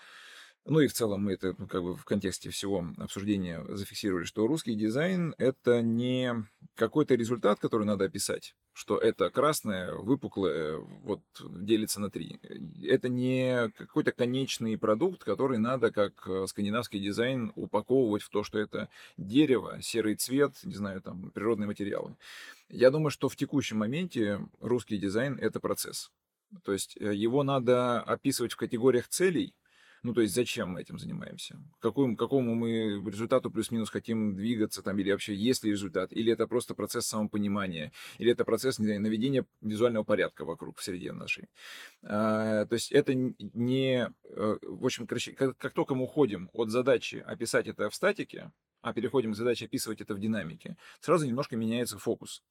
ну 0.66 0.80
и 0.80 0.88
в 0.88 0.94
целом 0.94 1.24
мы 1.24 1.34
это 1.34 1.56
ну, 1.58 1.68
как 1.68 1.82
бы 1.82 1.96
в 1.96 2.06
контексте 2.06 2.50
всего 2.50 2.86
обсуждения 2.98 3.64
зафиксировали, 3.70 4.26
что 4.26 4.48
русский 4.48 4.76
дизайн 4.76 5.34
это 5.38 5.82
не 5.82 6.46
какой-то 6.76 7.16
результат, 7.16 7.60
который 7.60 7.86
надо 7.86 8.06
описать, 8.06 8.56
что 8.74 8.98
это 8.98 9.30
красное, 9.30 9.94
выпуклое, 9.94 10.78
вот 11.04 11.22
делится 11.42 12.00
на 12.00 12.10
три. 12.10 12.40
Это 12.84 13.10
не 13.10 13.70
какой-то 13.78 14.12
конечный 14.12 14.78
продукт, 14.78 15.24
который 15.24 15.58
надо, 15.58 15.92
как 15.92 16.28
э, 16.28 16.46
скандинавский 16.48 17.00
дизайн, 17.00 17.52
упаковывать 17.56 18.22
в 18.22 18.30
то, 18.30 18.44
что 18.44 18.60
это 18.60 18.90
дерево, 19.18 19.82
серый 19.82 20.16
цвет, 20.16 20.54
не 20.64 20.76
знаю, 20.76 21.02
там, 21.02 21.32
природные 21.32 21.68
материалы. 21.68 22.16
Я 22.70 22.92
думаю, 22.92 23.10
что 23.10 23.28
в 23.28 23.36
текущем 23.36 23.78
моменте 23.78 24.40
русский 24.60 24.98
дизайн— 24.98 25.38
это 25.42 25.60
процесс. 25.60 26.12
То 26.64 26.74
есть 26.74 26.98
э, 27.00 27.14
его 27.14 27.44
надо 27.44 28.02
описывать 28.02 28.54
в 28.54 28.58
категориях 28.58 29.08
целей, 29.08 29.54
ну, 30.04 30.14
то 30.14 30.22
есть 30.22 30.34
зачем 30.34 30.70
мы 30.70 30.82
этим 30.82 30.98
занимаемся? 30.98 31.60
К 31.80 31.82
какому, 31.82 32.16
какому 32.16 32.56
мы 32.56 33.02
результату 33.06 33.52
плюс-минус 33.52 33.90
хотим 33.90 34.36
двигаться 34.36 34.82
там, 34.82 34.98
или 35.00 35.12
вообще 35.12 35.36
есть 35.36 35.64
ли 35.64 35.72
результат? 35.72 36.12
Или 36.14 36.34
это 36.34 36.48
просто 36.48 36.74
процесс 36.74 37.06
самопонимания? 37.08 37.92
Или 38.18 38.32
это 38.32 38.46
процесс, 38.46 38.80
наведения 38.80 39.46
визуального 39.62 40.04
порядка 40.04 40.46
вокруг, 40.46 40.78
в 40.78 40.84
среде 40.84 41.12
нашей? 41.12 41.50
А, 42.04 42.66
то 42.66 42.74
есть 42.74 42.92
это 42.92 43.14
не... 43.14 44.10
Э, 44.24 44.58
в 44.62 44.86
общем, 44.86 45.08
короче, 45.08 45.34
как, 45.34 45.58
как 45.58 45.74
только 45.74 45.96
мы 45.96 46.04
уходим 46.04 46.50
от 46.54 46.70
задачи 46.70 47.24
описать 47.26 47.68
это 47.68 47.90
в 47.90 47.96
статике, 47.96 48.52
а 48.82 48.94
переходим 48.94 49.34
к 49.34 49.36
задаче 49.36 49.66
описывать 49.66 50.02
это 50.02 50.14
в 50.14 50.20
динамике, 50.20 50.78
сразу 51.02 51.26
немножко 51.26 51.58
меняется 51.58 52.00
фокус. 52.00 52.44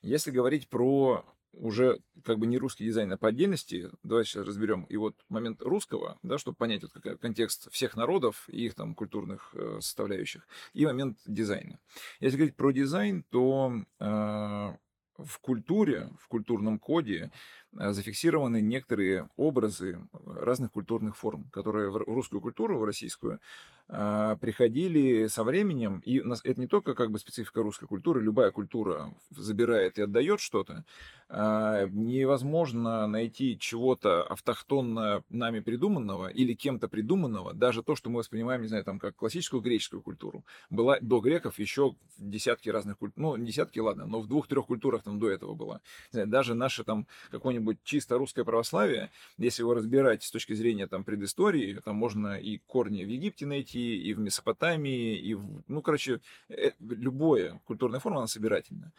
Если 0.00 0.30
говорить 0.30 0.68
про 0.68 1.24
уже 1.56 2.00
как 2.24 2.38
бы 2.38 2.46
не 2.46 2.58
русский 2.58 2.84
дизайн, 2.84 3.12
а 3.12 3.16
по 3.16 3.28
отдельности, 3.28 3.90
давайте 4.02 4.30
сейчас 4.30 4.46
разберем 4.46 4.84
и 4.84 4.96
вот 4.96 5.14
момент 5.28 5.62
русского, 5.62 6.18
да, 6.22 6.38
чтобы 6.38 6.56
понять 6.56 6.82
вот 6.82 6.92
какой 6.92 7.16
контекст 7.18 7.70
всех 7.70 7.96
народов 7.96 8.48
и 8.48 8.66
их 8.66 8.74
там 8.74 8.94
культурных 8.94 9.50
э, 9.54 9.78
составляющих, 9.80 10.46
и 10.72 10.84
момент 10.86 11.18
дизайна. 11.26 11.78
Если 12.20 12.36
говорить 12.36 12.56
про 12.56 12.72
дизайн, 12.72 13.24
то 13.30 13.72
э, 14.00 14.04
в 14.04 15.38
культуре, 15.40 16.10
в 16.18 16.28
культурном 16.28 16.78
коде 16.78 17.30
Э, 17.63 17.63
зафиксированы 17.76 18.60
некоторые 18.60 19.28
образы 19.36 19.98
разных 20.24 20.72
культурных 20.72 21.16
форм, 21.16 21.44
которые 21.52 21.90
в 21.90 21.96
русскую 21.96 22.40
культуру, 22.40 22.78
в 22.78 22.84
российскую, 22.84 23.40
а, 23.86 24.36
приходили 24.36 25.26
со 25.26 25.44
временем. 25.44 26.00
И 26.06 26.18
это 26.18 26.60
не 26.60 26.66
только 26.66 26.94
как 26.94 27.10
бы 27.10 27.18
специфика 27.18 27.62
русской 27.62 27.86
культуры, 27.86 28.22
любая 28.22 28.50
культура 28.50 29.14
забирает 29.30 29.98
и 29.98 30.02
отдает 30.02 30.40
что-то. 30.40 30.84
А, 31.28 31.86
невозможно 31.88 33.06
найти 33.06 33.58
чего-то 33.58 34.22
автохтонно 34.22 35.22
нами 35.28 35.60
придуманного 35.60 36.28
или 36.28 36.54
кем-то 36.54 36.88
придуманного, 36.88 37.52
даже 37.54 37.82
то, 37.82 37.94
что 37.94 38.08
мы 38.08 38.18
воспринимаем, 38.18 38.62
не 38.62 38.68
знаю, 38.68 38.84
там, 38.84 38.98
как 38.98 39.16
классическую 39.16 39.60
греческую 39.62 40.02
культуру, 40.02 40.44
была 40.70 40.98
до 41.00 41.20
греков 41.20 41.58
еще 41.58 41.96
десятки 42.18 42.68
разных 42.68 42.98
культур, 42.98 43.22
ну, 43.22 43.36
десятки, 43.36 43.80
ладно, 43.80 44.06
но 44.06 44.20
в 44.20 44.28
двух-трех 44.28 44.66
культурах 44.66 45.02
там 45.02 45.18
до 45.18 45.28
этого 45.28 45.54
была. 45.54 45.80
Даже 46.12 46.54
наши 46.54 46.84
там 46.84 47.06
какой-нибудь 47.30 47.63
какое-нибудь 47.64 47.78
чисто 47.84 48.18
русское 48.18 48.44
православие, 48.44 49.10
если 49.38 49.62
его 49.62 49.74
разбирать 49.74 50.22
с 50.22 50.30
точки 50.30 50.54
зрения 50.54 50.86
там 50.86 51.04
предыстории, 51.04 51.80
там 51.84 51.96
можно 51.96 52.38
и 52.38 52.58
корни 52.66 53.04
в 53.04 53.08
Египте 53.08 53.46
найти, 53.46 53.96
и 53.96 54.14
в 54.14 54.18
Месопотамии, 54.18 55.16
и 55.16 55.34
в, 55.34 55.62
ну, 55.68 55.82
короче, 55.82 56.20
э, 56.48 56.72
любое 56.80 57.60
культурная 57.64 58.00
форма, 58.00 58.18
она 58.18 58.26
собирательна. 58.26 58.92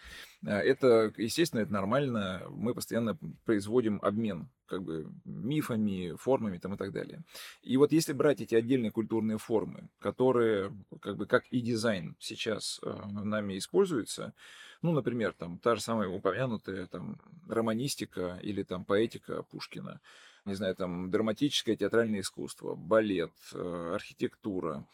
А, 0.46 0.60
это, 0.60 1.14
естественно, 1.18 1.62
это 1.62 1.74
нормально, 1.74 2.44
мы 2.50 2.74
постоянно 2.74 3.18
производим 3.46 4.00
обмен 4.02 4.48
как 4.68 4.82
бы 4.82 5.06
мифами, 5.26 6.16
формами 6.18 6.58
там 6.58 6.74
и 6.74 6.78
так 6.78 6.92
далее. 6.92 7.22
И 7.62 7.78
вот 7.78 7.92
если 7.92 8.14
брать 8.14 8.42
эти 8.42 8.56
отдельные 8.56 8.92
культурные 8.92 9.38
формы, 9.38 9.90
которые 10.00 10.72
как 11.02 11.18
бы 11.18 11.28
как 11.28 11.46
и 11.52 11.62
дизайн 11.62 12.16
сейчас 12.20 12.80
э, 12.82 12.90
нами 13.24 13.58
используются, 13.58 14.34
ну, 14.82 14.92
например, 14.92 15.34
там 15.34 15.58
та 15.60 15.76
же 15.76 15.82
самая 15.82 16.10
упомянутая 16.10 16.88
там 16.88 17.20
романистика 17.48 18.40
или 18.42 18.64
там 18.64 18.86
поэтика 18.86 19.44
Пушкина, 19.44 20.02
не 20.46 20.54
знаю, 20.54 20.76
там 20.76 21.10
драматическое 21.10 21.76
театральное 21.76 22.22
искусство, 22.22 22.76
балет, 22.76 23.34
э, 23.54 23.92
архитектура, 23.96 24.86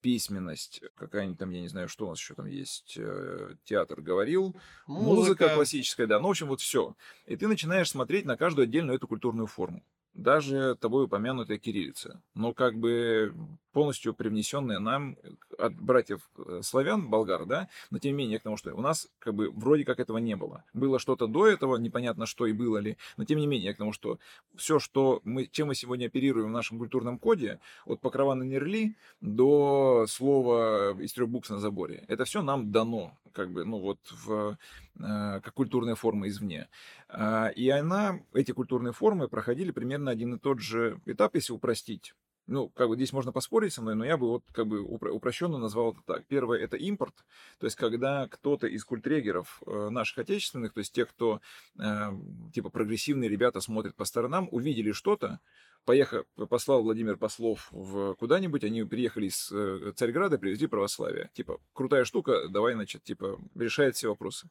письменность, 0.00 0.82
какая-нибудь 0.94 1.38
там, 1.38 1.50
я 1.50 1.60
не 1.60 1.68
знаю, 1.68 1.88
что 1.88 2.06
у 2.06 2.10
нас 2.10 2.18
еще 2.18 2.34
там 2.34 2.46
есть, 2.46 2.94
э, 2.98 3.54
театр 3.64 4.00
говорил, 4.00 4.54
музыка. 4.86 5.14
музыка 5.14 5.54
классическая, 5.54 6.06
да, 6.06 6.20
ну, 6.20 6.28
в 6.28 6.30
общем, 6.30 6.48
вот 6.48 6.60
все. 6.60 6.94
И 7.26 7.36
ты 7.36 7.48
начинаешь 7.48 7.90
смотреть 7.90 8.24
на 8.24 8.36
каждую 8.36 8.64
отдельную 8.64 8.96
эту 8.96 9.08
культурную 9.08 9.46
форму 9.46 9.82
даже 10.18 10.76
тобой 10.80 11.04
упомянутая 11.04 11.58
кириллица, 11.58 12.20
но 12.34 12.52
как 12.52 12.76
бы 12.76 13.32
полностью 13.78 14.12
привнесенная 14.12 14.80
нам 14.80 15.16
от 15.56 15.72
братьев 15.72 16.28
э, 16.36 16.62
славян, 16.64 17.08
болгар, 17.08 17.46
да, 17.46 17.68
но 17.92 18.00
тем 18.00 18.10
не 18.10 18.24
менее, 18.24 18.40
к 18.40 18.42
тому, 18.42 18.56
что 18.56 18.74
у 18.74 18.80
нас 18.80 19.08
как 19.20 19.34
бы 19.34 19.52
вроде 19.52 19.84
как 19.84 20.00
этого 20.00 20.18
не 20.18 20.34
было. 20.34 20.64
Было 20.74 20.98
что-то 20.98 21.28
до 21.28 21.46
этого, 21.46 21.76
непонятно 21.76 22.26
что 22.26 22.46
и 22.46 22.52
было 22.52 22.78
ли, 22.78 22.96
но 23.16 23.24
тем 23.24 23.38
не 23.38 23.46
менее, 23.46 23.72
к 23.74 23.76
тому, 23.76 23.92
что 23.92 24.18
все, 24.56 24.80
что 24.80 25.20
мы, 25.22 25.46
чем 25.46 25.68
мы 25.68 25.76
сегодня 25.76 26.06
оперируем 26.06 26.48
в 26.48 26.50
нашем 26.50 26.78
культурном 26.78 27.20
коде, 27.20 27.60
от 27.84 28.00
покрова 28.00 28.34
на 28.34 28.42
нерли 28.42 28.96
до 29.20 30.06
слова 30.08 31.00
из 31.00 31.12
трех 31.12 31.28
букв 31.28 31.48
на 31.48 31.60
заборе, 31.60 32.04
это 32.08 32.24
все 32.24 32.42
нам 32.42 32.72
дано, 32.72 33.16
как 33.32 33.52
бы, 33.52 33.64
ну 33.64 33.78
вот 33.78 34.00
в, 34.10 34.58
э, 34.98 35.40
как 35.40 35.54
культурная 35.54 35.94
форма 35.94 36.26
извне. 36.26 36.66
А, 37.08 37.46
и 37.46 37.68
она, 37.68 38.18
эти 38.34 38.50
культурные 38.50 38.92
формы 38.92 39.28
проходили 39.28 39.70
примерно 39.70 40.10
один 40.10 40.34
и 40.34 40.38
тот 40.40 40.58
же 40.58 40.98
этап, 41.06 41.36
если 41.36 41.52
упростить. 41.52 42.12
Ну, 42.48 42.70
как 42.70 42.88
бы 42.88 42.96
здесь 42.96 43.12
можно 43.12 43.30
поспорить 43.30 43.74
со 43.74 43.82
мной, 43.82 43.94
но 43.94 44.06
я 44.06 44.16
бы 44.16 44.26
вот 44.26 44.42
как 44.52 44.66
бы 44.66 44.80
упрощенно 44.80 45.58
назвал 45.58 45.92
это 45.92 46.00
так. 46.06 46.26
Первое– 46.26 46.58
это 46.60 46.78
импорт, 46.78 47.14
то 47.58 47.66
есть 47.66 47.76
когда 47.76 48.26
кто-то 48.26 48.66
из 48.66 48.84
культрегеров 48.86 49.62
э, 49.66 49.90
наших 49.90 50.18
отечественных, 50.18 50.72
то 50.72 50.78
есть 50.78 50.94
тех, 50.94 51.10
кто 51.10 51.42
э, 51.78 52.10
типа 52.54 52.70
прогрессивные 52.70 53.28
ребята 53.28 53.60
смотрят 53.60 53.94
по 53.94 54.06
сторонам, 54.06 54.48
увидели 54.50 54.92
что-то, 54.92 55.40
поехал, 55.84 56.24
послал 56.48 56.82
Владимир 56.82 57.16
Послов 57.16 57.68
в 57.70 58.14
куда-нибудь, 58.14 58.64
они 58.64 58.84
приехали 58.84 59.26
из 59.26 59.50
э, 59.52 59.92
Царьграда, 59.94 60.38
привезли 60.38 60.66
православие. 60.66 61.30
Типа, 61.34 61.60
крутая 61.72 62.04
штука, 62.04 62.48
давай, 62.48 62.74
значит, 62.74 63.04
типа, 63.04 63.38
решает 63.54 63.96
все 63.96 64.08
вопросы. 64.08 64.48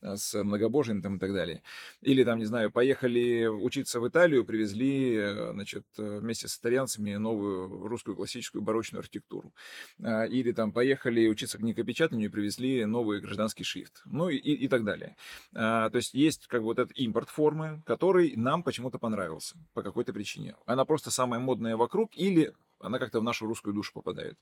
Э, 0.00 0.16
с 0.16 0.40
многобожием 0.42 1.02
там 1.02 1.16
и 1.16 1.18
так 1.18 1.32
далее. 1.32 1.62
Или 2.02 2.24
там, 2.24 2.38
не 2.38 2.44
знаю, 2.44 2.70
поехали 2.70 3.46
учиться 3.46 4.00
в 4.00 4.08
Италию, 4.08 4.44
привезли, 4.44 5.16
э, 5.16 5.52
значит, 5.52 5.84
э, 5.98 6.18
вместе 6.20 6.46
с 6.48 6.58
итальянцами 6.58 7.14
новую 7.16 7.88
русскую 7.88 8.16
классическую 8.16 8.62
барочную 8.62 9.00
архитектуру. 9.00 9.52
Или 9.98 10.52
там 10.52 10.72
поехали 10.72 11.26
учиться 11.28 11.58
книгопечатанию 11.58 12.28
и 12.28 12.32
привезли 12.32 12.84
новый 12.84 13.20
гражданский 13.20 13.64
шрифт. 13.64 14.02
Ну 14.04 14.28
и, 14.28 14.36
и 14.36 14.68
так 14.68 14.84
далее. 14.84 15.16
То 15.52 15.90
есть 15.94 16.14
есть 16.14 16.46
как 16.46 16.60
бы 16.60 16.66
вот 16.66 16.78
этот 16.78 16.96
импорт 16.96 17.28
формы, 17.28 17.82
который 17.86 18.34
нам 18.36 18.62
почему-то 18.62 18.98
понравился 18.98 19.56
по 19.74 19.82
какой-то 19.82 20.12
причине. 20.12 20.54
Она 20.66 20.84
просто 20.84 21.10
самая 21.10 21.40
модная 21.40 21.76
вокруг 21.76 22.16
или 22.16 22.52
она 22.80 22.98
как-то 22.98 23.20
в 23.20 23.24
нашу 23.24 23.46
русскую 23.46 23.74
душу 23.74 23.92
попадает, 23.92 24.38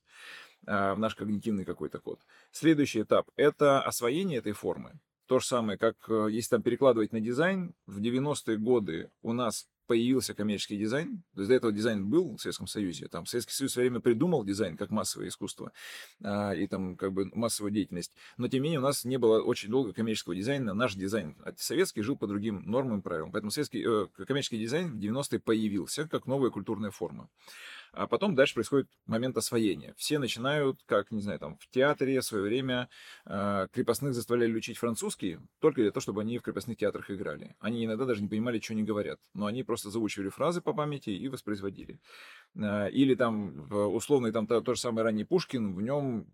в 0.63 0.97
наш 0.97 1.15
когнитивный 1.15 1.65
какой-то 1.65 1.99
код. 1.99 2.21
Следующий 2.51 3.03
этап– 3.03 3.31
это 3.37 3.81
освоение 3.83 4.39
этой 4.39 4.53
формы. 4.53 4.99
То 5.27 5.41
же 5.41 5.47
самое, 5.47 5.79
как 5.79 5.97
э, 6.09 6.29
если 6.31 6.51
там 6.51 6.63
перекладывать 6.63 7.13
на 7.13 7.21
дизайн, 7.21 7.75
в 7.87 8.01
90-е 8.01 8.59
годы 8.59 9.11
у 9.23 9.33
нас 9.33 9.69
появился 9.87 10.35
коммерческий 10.35 10.77
дизайн. 10.77 11.23
То 11.35 11.41
есть 11.41 11.49
до 11.49 11.55
этого 11.55 11.73
дизайн 11.73 12.09
был 12.09 12.37
в 12.37 12.41
Советском 12.41 12.67
Союзе. 12.67 13.09
Там 13.09 13.27
Советский 13.27 13.53
Союз 13.53 13.73
все 13.73 13.81
время 13.81 14.01
придумал 14.01 14.45
дизайн 14.45 14.77
как 14.77 14.91
массовое 14.91 15.29
искусство 15.29 15.73
а, 16.23 16.53
и 16.53 16.67
там 16.67 16.97
как 16.97 17.13
бы 17.13 17.31
массовую 17.35 17.73
деятельность. 17.73 18.13
Но 18.37 18.49
тем 18.49 18.63
не 18.63 18.65
менее 18.65 18.81
у 18.81 18.83
нас 18.83 19.05
не 19.05 19.17
было 19.17 19.41
очень 19.41 19.71
долго 19.71 19.93
коммерческого 19.93 20.35
дизайна. 20.35 20.75
Наш 20.75 20.95
дизайн 20.95 21.37
советский 21.57 22.03
жил 22.03 22.17
по 22.17 22.27
другим 22.27 22.63
нормам 22.67 23.01
и 23.01 23.03
правилам. 23.03 23.33
Поэтому 23.33 23.51
советский, 23.51 23.85
э, 23.87 24.07
коммерческий 24.25 24.59
дизайн 24.59 24.93
в 24.93 24.99
90-е 24.99 25.41
появился 25.41 26.09
как 26.09 26.27
новая 26.27 26.51
культурная 26.51 26.91
форма. 26.91 27.29
А 27.93 28.07
потом 28.07 28.35
дальше 28.35 28.55
происходит 28.55 28.89
момент 29.07 29.37
освоения. 29.37 29.95
Все 29.97 30.19
начинают, 30.19 30.81
как, 30.87 31.11
не 31.11 31.21
знаю, 31.21 31.39
там, 31.39 31.57
в 31.57 31.69
театре 31.71 32.21
в 32.21 32.25
свое 32.25 32.45
время 32.45 32.89
э, 33.25 33.69
крепостных 33.73 34.15
заставляли 34.15 34.55
учить 34.55 34.79
французский 34.79 35.39
только 35.61 35.83
для 35.83 35.91
того, 35.91 36.03
чтобы 36.03 36.21
они 36.23 36.39
в 36.39 36.43
крепостных 36.43 36.79
театрах 36.79 37.11
играли. 37.11 37.57
Они 37.61 37.85
иногда 37.85 38.05
даже 38.05 38.23
не 38.23 38.29
понимали, 38.29 38.61
что 38.61 38.75
они 38.75 38.83
говорят, 38.83 39.19
но 39.35 39.47
они 39.47 39.63
просто 39.63 39.91
заучивали 39.91 40.29
фразы 40.29 40.61
по 40.61 40.73
памяти 40.73 41.11
и 41.11 41.29
воспроизводили. 41.29 42.01
Э, 42.55 42.91
или 42.91 43.15
там, 43.15 43.67
условный, 43.71 44.33
там, 44.33 44.47
то, 44.47 44.61
то 44.61 44.75
же 44.75 44.81
самое 44.81 45.05
ранний 45.05 45.25
Пушкин, 45.25 45.75
в 45.75 45.83
нем 45.83 46.27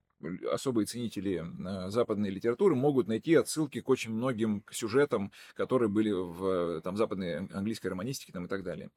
особые 0.51 0.87
ценители 0.87 1.43
э, 1.43 1.91
западной 1.91 2.31
литературы 2.31 2.75
могут 2.75 3.09
найти 3.09 3.35
отсылки 3.35 3.81
к 3.81 3.89
очень 3.89 4.13
многим 4.13 4.65
сюжетам, 4.71 5.33
которые 5.55 5.89
были 5.89 6.11
в 6.11 6.81
там, 6.83 6.97
западной 6.97 7.39
английской 7.49 7.89
романистике 7.89 8.33
там, 8.33 8.47
и 8.47 8.49
так 8.49 8.63
далее. 8.63 8.91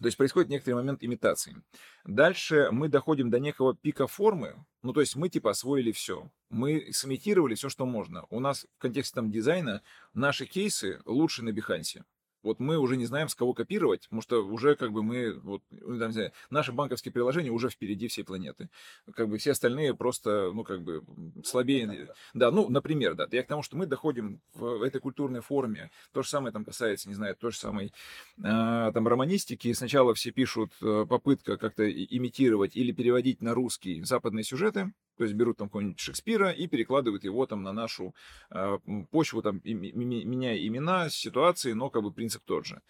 То 0.00 0.06
есть 0.06 0.18
происходит 0.18 0.50
некоторый 0.50 0.74
момент 0.74 1.02
имитации. 1.02 1.62
Дальше 2.04 2.68
мы 2.70 2.88
доходим 2.88 3.30
до 3.30 3.40
некого 3.40 3.74
пика 3.74 4.06
формы, 4.06 4.64
ну 4.82 4.92
то 4.92 5.00
есть 5.00 5.16
мы 5.16 5.28
типа 5.28 5.50
освоили 5.50 5.90
все. 5.92 6.30
Мы 6.50 6.92
сымитировали 6.92 7.54
все, 7.54 7.68
что 7.68 7.86
можно. 7.86 8.24
У 8.30 8.40
нас 8.40 8.66
в 8.76 8.80
контексте 8.80 9.14
там 9.14 9.30
дизайна 9.30 9.82
наши 10.12 10.46
кейсы 10.46 11.00
лучше 11.06 11.42
на 11.42 11.52
Бихансе 11.52 12.04
вот 12.42 12.60
мы 12.60 12.78
уже 12.78 12.96
не 12.96 13.06
знаем, 13.06 13.28
с 13.28 13.34
кого 13.34 13.54
копировать, 13.54 14.02
потому 14.04 14.22
что 14.22 14.46
уже 14.46 14.76
как 14.76 14.92
бы 14.92 15.02
мы, 15.02 15.38
вот, 15.40 15.62
ну, 15.70 15.98
там, 15.98 16.12
знаю, 16.12 16.32
наши 16.50 16.72
банковские 16.72 17.12
приложения 17.12 17.50
уже 17.50 17.68
впереди 17.68 18.08
всей 18.08 18.22
планеты. 18.24 18.68
Как 19.14 19.28
бы 19.28 19.38
все 19.38 19.52
остальные 19.52 19.94
просто, 19.94 20.50
ну, 20.52 20.64
как 20.64 20.82
бы 20.82 21.02
слабее. 21.44 22.08
Да, 22.34 22.50
ну, 22.50 22.68
например, 22.68 23.14
да. 23.14 23.26
Я 23.30 23.42
к 23.42 23.48
тому, 23.48 23.62
что 23.62 23.76
мы 23.76 23.86
доходим 23.86 24.40
в 24.54 24.82
этой 24.82 25.00
культурной 25.00 25.40
форме. 25.40 25.90
То 26.12 26.22
же 26.22 26.28
самое 26.28 26.52
там 26.52 26.64
касается, 26.64 27.08
не 27.08 27.14
знаю, 27.14 27.36
то 27.36 27.50
же 27.50 27.56
самое, 27.56 27.88
э, 27.88 27.90
там, 28.38 29.08
романистики. 29.08 29.72
Сначала 29.72 30.14
все 30.14 30.30
пишут 30.30 30.72
э, 30.82 31.06
попытка 31.08 31.56
как-то 31.56 31.90
имитировать 31.90 32.76
или 32.76 32.92
переводить 32.92 33.42
на 33.42 33.54
русский 33.54 34.02
западные 34.02 34.44
сюжеты, 34.44 34.92
то 35.16 35.24
есть 35.24 35.34
берут 35.34 35.56
там 35.56 35.68
какого-нибудь 35.68 36.00
Шекспира 36.00 36.50
и 36.50 36.66
перекладывают 36.66 37.24
его 37.24 37.46
там 37.46 37.62
на 37.62 37.72
нашу 37.72 38.14
э, 38.50 38.78
почву, 39.10 39.42
там, 39.42 39.58
и, 39.58 39.74
меняя 39.74 40.58
имена, 40.58 41.08
ситуации, 41.10 41.72
но 41.72 41.90
как 41.90 42.02
бы 42.02 42.12
принцип 42.12 42.42
тот 42.44 42.66
же 42.66 42.80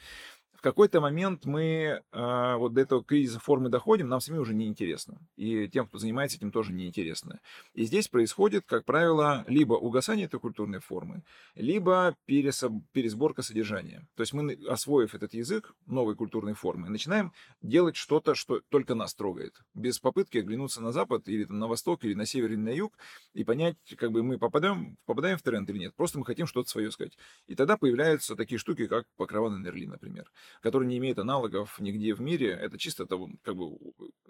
какой-то 0.67 1.01
момент 1.01 1.45
мы 1.45 2.03
э, 2.11 2.57
вот 2.57 2.75
до 2.75 2.81
этого 2.81 3.05
кризиса 3.05 3.39
формы 3.39 3.69
доходим, 3.69 4.09
нам 4.09 4.21
самим 4.21 4.41
уже 4.41 4.53
неинтересно. 4.53 5.21
И 5.37 5.69
тем, 5.69 5.87
кто 5.87 5.99
занимается 5.99 6.39
этим, 6.39 6.51
тоже 6.51 6.73
неинтересно. 6.73 7.39
И 7.73 7.85
здесь 7.85 8.09
происходит, 8.09 8.65
как 8.67 8.85
правило, 8.85 9.45
либо 9.47 9.75
угасание 9.75 10.27
этой 10.27 10.41
культурной 10.41 10.81
формы, 10.81 11.23
либо 11.55 12.17
пересоб... 12.25 12.73
пересборка 12.91 13.43
содержания. 13.43 14.09
То 14.17 14.23
есть 14.23 14.33
мы, 14.33 14.59
освоив 14.69 15.15
этот 15.15 15.35
язык 15.35 15.73
новой 15.87 16.17
культурной 16.17 16.55
формы, 16.55 16.89
начинаем 16.89 17.33
делать 17.63 17.95
что-то, 17.95 18.35
что 18.35 18.61
только 18.69 18.97
нас 18.97 19.15
трогает. 19.15 19.55
Без 19.73 20.01
попытки 20.01 20.39
оглянуться 20.39 20.83
на 20.83 20.91
запад, 20.91 21.29
или 21.29 21.45
там, 21.45 21.61
на 21.61 21.69
восток, 21.69 22.05
или 22.05 22.15
на 22.15 22.27
север, 22.27 22.51
или 22.51 22.57
на 22.57 22.71
юг, 22.71 22.99
и 23.35 23.45
понять, 23.45 23.77
как 23.97 24.11
бы 24.11 24.25
мы 24.25 24.37
попадаем, 24.37 24.97
попадаем 25.05 25.39
в 25.39 25.43
тренд 25.43 25.71
или 25.71 25.79
нет. 25.79 25.95
Просто 25.95 26.19
мы 26.19 26.25
хотим 26.25 26.49
что-то 26.49 26.69
свое 26.69 26.91
сказать. 26.91 27.17
И 27.47 27.55
тогда 27.55 27.77
появляются 27.77 28.35
такие 28.35 28.59
штуки, 28.59 28.89
как 28.89 29.07
покрова 29.17 29.49
на 29.49 29.63
Нерли, 29.63 29.87
например 29.87 30.29
который 30.63 30.87
не 30.87 30.99
имеет 30.99 31.19
аналогов 31.19 31.79
нигде 31.79 32.15
в 32.15 32.21
мире. 32.21 32.51
Это 32.51 32.79
чисто 32.79 33.05
это, 33.05 33.19
как 33.43 33.57
бы 33.57 33.79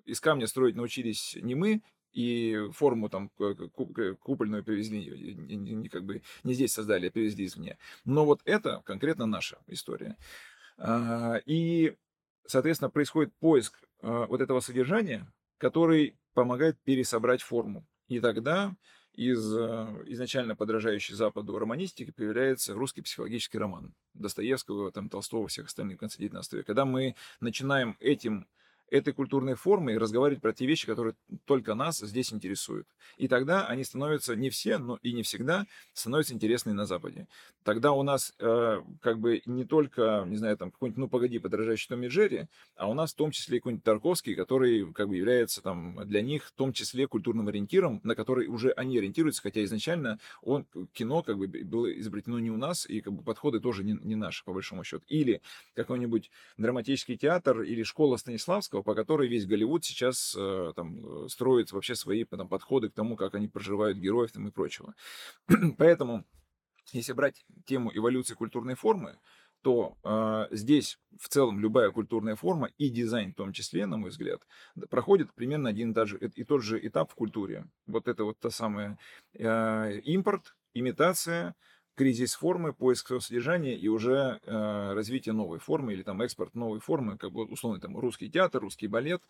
из 0.05 0.21
камня 0.21 0.47
строить 0.47 0.77
научились 0.77 1.37
не 1.41 1.55
мы, 1.55 1.83
и 2.13 2.69
форму 2.73 3.11
там 3.11 3.29
купольную 3.29 4.65
привезли, 4.65 5.35
не, 5.37 5.57
не, 5.57 5.89
как 5.89 6.05
бы 6.05 6.23
не 6.45 6.55
здесь 6.55 6.73
создали, 6.73 7.09
а 7.09 7.11
привезли 7.11 7.45
извне. 7.45 7.77
Но 8.05 8.25
вот 8.25 8.41
это 8.47 8.83
конкретно 8.87 9.27
наша 9.27 9.59
история. 9.67 10.17
А, 10.79 11.37
и, 11.45 11.95
соответственно, 12.47 12.91
происходит 12.91 13.35
поиск 13.39 13.79
а, 14.01 14.27
вот 14.27 14.41
этого 14.41 14.61
содержания, 14.61 15.31
который 15.59 16.17
помогает 16.33 16.79
пересобрать 16.85 17.43
форму. 17.43 17.87
И 18.09 18.21
тогда 18.21 18.75
из 19.17 19.57
э, 19.57 20.05
изначально 20.07 20.55
подражающей 20.55 21.15
Западу 21.15 21.59
романистики 21.59 22.11
появляется 22.11 22.75
русский 22.75 23.01
психологический 23.01 23.59
роман 23.59 23.95
Достоевского, 24.15 24.93
там, 24.93 25.09
Толстого, 25.09 25.49
всех 25.49 25.67
остальных 25.67 25.97
в 25.97 26.01
конце 26.01 26.19
19 26.19 26.53
века. 26.53 26.67
Когда 26.67 26.85
мы 26.85 27.15
начинаем 27.41 27.97
этим 27.99 28.47
этой 28.91 29.13
культурной 29.13 29.55
формой 29.55 29.99
разговаривать 29.99 30.43
про 30.43 30.53
те 30.53 30.67
вещи, 30.67 30.87
которые 30.87 31.15
только 31.45 31.75
нас 31.75 31.99
здесь 31.99 32.33
интересуют. 32.33 32.87
И 33.17 33.29
тогда 33.29 33.67
они 33.67 33.85
становятся 33.85 34.37
не 34.37 34.51
все, 34.51 34.79
но 34.79 34.99
и 35.03 35.13
не 35.13 35.23
всегда 35.23 35.67
становятся 35.93 36.35
интересны 36.35 36.73
на 36.73 36.87
Западе. 36.87 37.27
Тогда 37.65 37.93
у 37.93 38.03
нас 38.03 38.33
э, 38.39 38.81
как 39.01 39.19
бы 39.19 39.43
не 39.45 39.65
только, 39.65 40.25
не 40.27 40.37
знаю, 40.37 40.57
там 40.57 40.71
какой-нибудь, 40.71 40.99
ну 40.99 41.09
погоди, 41.09 41.39
подражающий 41.39 41.89
Томми 41.89 42.07
Джерри, 42.07 42.47
а 42.77 42.89
у 42.89 42.95
нас 42.95 43.13
в 43.13 43.17
том 43.17 43.31
числе 43.31 43.59
какой-нибудь 43.59 43.85
Тарковский, 43.85 44.35
который 44.35 44.93
как 44.93 45.09
бы 45.09 45.17
является 45.17 45.63
там 45.63 45.99
для 46.07 46.23
них 46.23 46.45
в 46.45 46.53
том 46.53 46.73
числе 46.73 47.09
культурным 47.09 47.49
ориентиром, 47.49 48.01
на 48.05 48.15
который 48.15 48.47
уже 48.47 48.71
они 48.71 48.99
ориентируются, 48.99 49.43
хотя 49.43 49.65
изначально 49.65 50.19
он, 50.43 50.67
кино 50.93 51.23
как 51.23 51.39
бы 51.39 51.49
было 51.49 51.87
изобретено 51.99 52.39
не 52.39 52.51
у 52.51 52.57
нас, 52.57 52.87
и 52.87 53.01
как 53.01 53.13
бы 53.13 53.23
подходы 53.23 53.61
тоже 53.61 53.83
не, 53.83 53.93
не 54.03 54.15
наши, 54.15 54.45
по 54.45 54.53
большому 54.53 54.85
счету. 54.85 55.05
Или 55.09 55.43
какой-нибудь 55.75 56.31
драматический 56.57 57.17
театр, 57.17 57.63
или 57.63 57.83
школа 57.83 58.17
Станиславского, 58.17 58.76
по 58.83 58.95
которой 58.95 59.29
весь 59.29 59.47
Голливуд 59.47 59.85
сейчас 59.85 60.35
э, 60.39 60.73
там, 60.75 61.25
э, 61.25 61.29
строит 61.29 61.73
вообще 61.73 61.95
свои 61.95 62.25
там, 62.25 62.49
подходы 62.49 62.89
к 62.89 62.95
тому, 62.95 63.17
как 63.17 63.35
они 63.35 63.49
проживают 63.49 63.99
героев 63.99 64.33
там, 64.33 64.49
и 64.49 64.51
прочего. 64.51 64.95
Поэтому, 65.79 66.25
если 66.93 67.13
брать 67.13 67.45
тему 67.67 67.91
эволюции 67.95 68.35
культурной 68.35 68.75
формы, 68.75 69.19
то 69.63 69.99
э, 70.05 70.55
здесь 70.55 70.99
в 71.19 71.29
целом 71.29 71.59
любая 71.59 71.91
культурная 71.91 72.37
форма 72.37 72.71
и 72.79 72.89
дизайн 72.89 73.33
в 73.33 73.37
том 73.37 73.53
числе, 73.53 73.87
на 73.87 73.97
мой 73.97 74.11
взгляд, 74.11 74.47
проходит 74.91 75.35
примерно 75.35 75.71
один 75.71 75.91
и 75.91 75.95
тот 75.95 76.09
же, 76.09 76.19
и 76.19 76.45
тот 76.45 76.63
же 76.63 76.87
этап 76.87 77.11
в 77.11 77.15
культуре. 77.15 77.67
Вот 77.87 78.07
это 78.07 78.25
вот 78.25 78.39
та 78.39 78.51
самая 78.51 78.97
э, 79.35 79.99
импорт, 80.05 80.55
имитация, 80.73 81.57
кризис 81.97 82.35
формы, 82.35 82.73
поиск 82.73 83.09
своего 83.09 83.21
содержания 83.21 83.75
и 83.75 83.89
уже 83.89 84.39
э, 84.45 84.93
развитие 84.93 85.33
новой 85.33 85.59
формы 85.59 85.95
или 85.95 86.03
там 86.03 86.21
экспорт 86.21 86.55
новой 86.55 86.79
формы, 86.79 87.17
как 87.17 87.33
бы 87.33 87.45
условно 87.45 87.81
там 87.81 87.99
русский 87.99 88.31
театр, 88.31 88.61
русский 88.61 88.87
балет, 88.87 89.23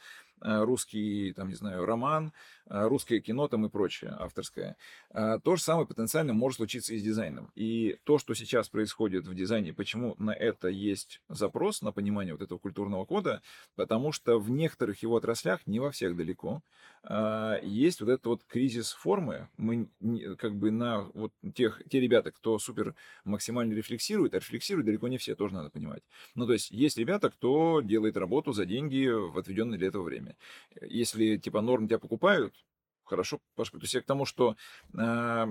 э, 0.43 0.63
русский, 0.65 1.33
там, 1.33 1.49
не 1.49 1.55
знаю, 1.55 1.87
роман, 1.87 2.33
э, 2.67 2.87
русское 2.89 3.21
кино 3.21 3.47
там 3.47 3.67
и 3.67 3.69
прочее 3.69 4.17
авторское. 4.19 4.77
Э, 5.15 5.39
то 5.43 5.55
же 5.55 5.63
самое 5.63 5.87
потенциально 5.87 6.33
может 6.33 6.57
случиться 6.57 6.93
и 6.93 6.99
с 6.99 7.03
дизайном. 7.03 7.53
И 7.55 7.99
то, 8.05 8.19
что 8.19 8.35
сейчас 8.35 8.69
происходит 8.69 9.27
в 9.29 9.35
дизайне, 9.35 9.73
почему 9.73 10.17
на 10.19 10.33
это 10.33 10.69
есть 10.69 11.21
запрос, 11.29 11.83
на 11.83 11.93
понимание 11.93 12.35
вот 12.35 12.43
этого 12.43 12.59
культурного 12.59 13.05
кода, 13.05 13.43
потому 13.77 14.11
что 14.11 14.39
в 14.39 14.51
некоторых 14.51 15.03
его 15.03 15.17
отраслях, 15.17 15.61
не 15.67 15.79
во 15.79 15.93
всех 15.93 16.17
далеко, 16.17 16.63
э, 17.05 17.61
есть 17.63 18.01
вот 18.01 18.11
этот 18.11 18.27
вот 18.27 18.45
кризис 18.45 18.91
формы. 18.91 19.49
Мы 19.57 19.89
как 20.37 20.57
бы 20.57 20.73
на 20.73 21.03
вот 21.15 21.33
тех, 21.55 21.81
те 21.89 22.01
ребята, 22.01 22.33
кто 22.33 22.56
супер 22.59 22.95
максимально 23.25 23.73
рефлексирует, 23.75 24.35
а 24.35 24.39
рефлексируют 24.39 24.87
далеко 24.87 25.09
не 25.09 25.19
все, 25.19 25.35
тоже 25.35 25.55
надо 25.55 25.71
понимать. 25.71 26.03
Ну, 26.35 26.47
то 26.47 26.53
есть 26.53 26.71
есть 26.71 26.99
ребята, 26.99 27.31
кто 27.31 27.81
делает 27.81 28.17
работу 28.17 28.53
за 28.53 28.67
деньги 28.67 29.07
в 29.07 29.39
отведенное 29.39 29.79
для 29.79 29.89
этого 29.89 30.03
время. 30.03 30.37
Если, 30.81 31.37
типа, 31.37 31.61
норм 31.61 31.87
тебя 31.87 31.99
покупают, 31.99 32.55
хорошо, 33.05 33.41
пошли. 33.55 33.79
То 33.79 33.85
есть 33.85 33.95
я 33.95 34.03
к 34.03 34.07
тому, 34.07 34.25
что 34.25 34.57
э, 34.99 35.47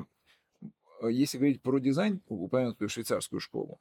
если 1.04 1.38
говорить 1.38 1.62
про 1.62 1.80
дизайн, 1.80 2.22
например, 2.30 2.90
швейцарскую 2.90 3.40
школу. 3.40 3.80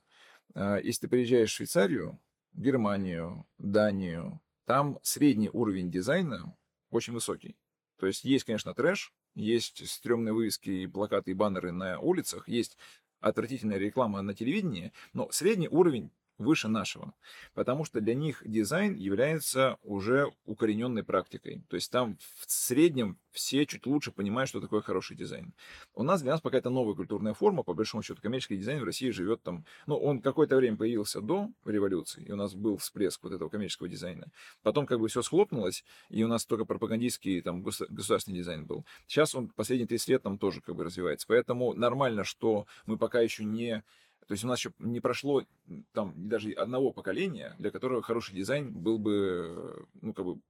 Э, 0.55 0.79
если 0.83 1.03
ты 1.03 1.09
приезжаешь 1.09 1.51
в 1.51 1.55
Швейцарию, 1.55 2.19
Германию, 2.53 3.47
Данию, 3.59 4.41
там 4.65 4.99
средний 5.03 5.51
уровень 5.53 5.91
дизайна 5.91 6.57
очень 6.91 7.13
высокий. 7.13 7.57
То 7.99 8.07
есть 8.07 8.25
есть, 8.25 8.45
конечно, 8.45 8.75
трэш, 8.75 9.13
есть 9.35 9.89
стрёмные 9.89 10.33
вывески 10.33 10.71
и 10.71 10.87
плакаты 10.87 11.33
и 11.33 11.35
баннеры 11.35 11.73
на 11.73 11.99
улицах, 11.99 12.49
есть 12.49 12.79
отвратительная 13.25 13.79
реклама 13.79 14.23
на 14.23 14.35
телевидении, 14.35 14.93
но 15.13 15.29
средний 15.31 15.69
уровень 15.69 16.11
выше 16.39 16.69
нашего, 16.69 17.15
потому 17.55 17.85
что 17.85 18.01
для 18.01 18.15
них 18.15 18.43
дизайн 18.45 18.95
является 18.95 19.79
уже 19.83 20.33
укорененной 20.45 21.05
практикой. 21.05 21.63
То 21.69 21.77
есть 21.77 21.91
там 21.91 22.19
в 22.41 22.51
среднем 22.51 23.19
все 23.31 23.67
чуть 23.67 23.87
лучше 23.87 24.13
понимают, 24.13 24.49
что 24.49 24.61
такое 24.61 24.81
хороший 24.81 25.17
дизайн. 25.17 25.53
У 25.95 26.03
нас 26.03 26.23
для 26.23 26.33
нас 26.33 26.41
пока 26.41 26.59
это 26.59 26.71
новая 26.71 26.95
культурная 26.95 27.35
форма, 27.35 27.63
по 27.63 27.75
большому 27.75 28.03
счету 28.03 28.21
коммерческий 28.23 28.57
дизайн 28.57 28.81
в 28.81 28.85
России 28.85 29.11
живет 29.11 29.43
там, 29.43 29.65
ну, 29.87 29.97
он 29.97 30.21
какое-то 30.21 30.57
время 30.57 30.77
появился 30.77 31.21
до 31.21 31.51
революции, 31.65 32.25
и 32.25 32.33
у 32.33 32.37
нас 32.37 32.55
был 32.55 32.77
всплеск 32.77 33.23
вот 33.23 33.33
этого 33.33 33.49
коммерческого 33.49 33.89
дизайна. 33.89 34.29
Потом 34.63 34.87
как 34.87 35.01
бы 35.01 35.09
все 35.09 35.23
схлопнулось, 35.23 35.85
и 36.09 36.23
у 36.23 36.29
нас 36.29 36.47
только 36.47 36.65
пропагандистский 36.65 37.41
там 37.43 37.63
государственный 37.63 38.39
дизайн 38.39 38.67
был. 38.67 38.85
Сейчас 39.07 39.35
он 39.35 39.49
последние 39.49 39.87
30 39.87 40.09
лет 40.09 40.23
там 40.23 40.39
тоже 40.39 40.61
как 40.61 40.75
бы 40.77 40.85
развивается. 40.85 41.27
Поэтому 41.29 41.75
нормально, 41.75 42.25
что 42.25 42.67
мы 42.87 42.97
пока 42.97 43.21
еще 43.21 43.45
не 43.45 43.83
то 44.27 44.33
есть 44.33 44.45
у 44.45 44.49
нас 44.49 44.59
еще 44.59 44.73
не 44.79 45.01
прошло 45.01 45.45
там 45.93 46.13
даже 46.17 46.51
одного 46.53 46.93
поколения, 46.93 47.55
для 47.59 47.71
которого 47.71 48.03
хороший 48.03 48.35
дизайн 48.35 48.73
был 48.73 48.99
бы, 48.99 49.87
ну, 50.01 50.13
как 50.13 50.25
бы 50.25 50.41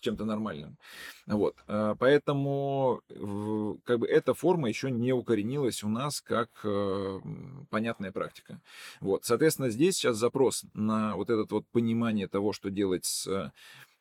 чем-то 0.00 0.24
нормальным. 0.24 0.78
Вот. 1.26 1.56
А, 1.66 1.94
поэтому 1.96 3.00
как 3.84 3.98
бы 3.98 4.06
эта 4.06 4.34
форма 4.34 4.68
еще 4.68 4.90
не 4.90 5.12
укоренилась 5.12 5.82
у 5.82 5.88
нас 5.88 6.20
как 6.20 6.50
э, 6.64 7.20
понятная 7.70 8.12
практика. 8.12 8.60
Вот. 9.00 9.24
Соответственно, 9.24 9.70
здесь 9.70 9.96
сейчас 9.96 10.16
запрос 10.16 10.64
на 10.74 11.16
вот 11.16 11.30
это 11.30 11.46
вот 11.52 11.66
понимание 11.72 12.28
того, 12.28 12.52
что 12.52 12.70
делать 12.70 13.04
с 13.04 13.52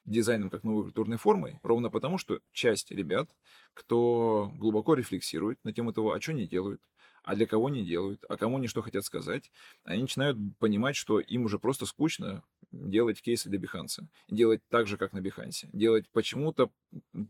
дизайном 0.06 0.50
как 0.50 0.64
новой 0.64 0.84
культурной 0.84 1.18
формой, 1.18 1.60
ровно 1.64 1.90
потому, 1.90 2.18
что 2.18 2.40
часть 2.52 2.92
ребят, 2.92 3.28
кто 3.74 4.52
глубоко 4.56 4.94
рефлексирует 4.94 5.58
на 5.64 5.74
тему 5.74 5.94
того, 5.94 6.14
а 6.14 6.22
что 6.22 6.32
они 6.32 6.48
делают, 6.48 6.82
а 7.26 7.36
для 7.36 7.48
кого 7.48 7.70
не 7.70 7.84
делают, 7.84 8.24
а 8.30 8.38
кому 8.38 8.58
они 8.58 8.68
что 8.68 8.84
хотят 8.84 9.04
сказать, 9.04 9.52
они 9.84 10.04
начинают 10.04 10.38
понимать, 10.60 10.96
что 10.96 11.20
им 11.20 11.46
уже 11.46 11.58
просто 11.58 11.86
скучно 11.88 12.44
делать 12.72 13.22
кейсы 13.22 13.50
для 13.50 13.58
Биханса, 13.58 14.08
делать 14.30 14.62
так 14.70 14.86
же, 14.86 14.98
как 14.98 15.12
на 15.12 15.22
Бихансе, 15.22 15.68
делать 15.74 16.08
почему-то 16.12 16.72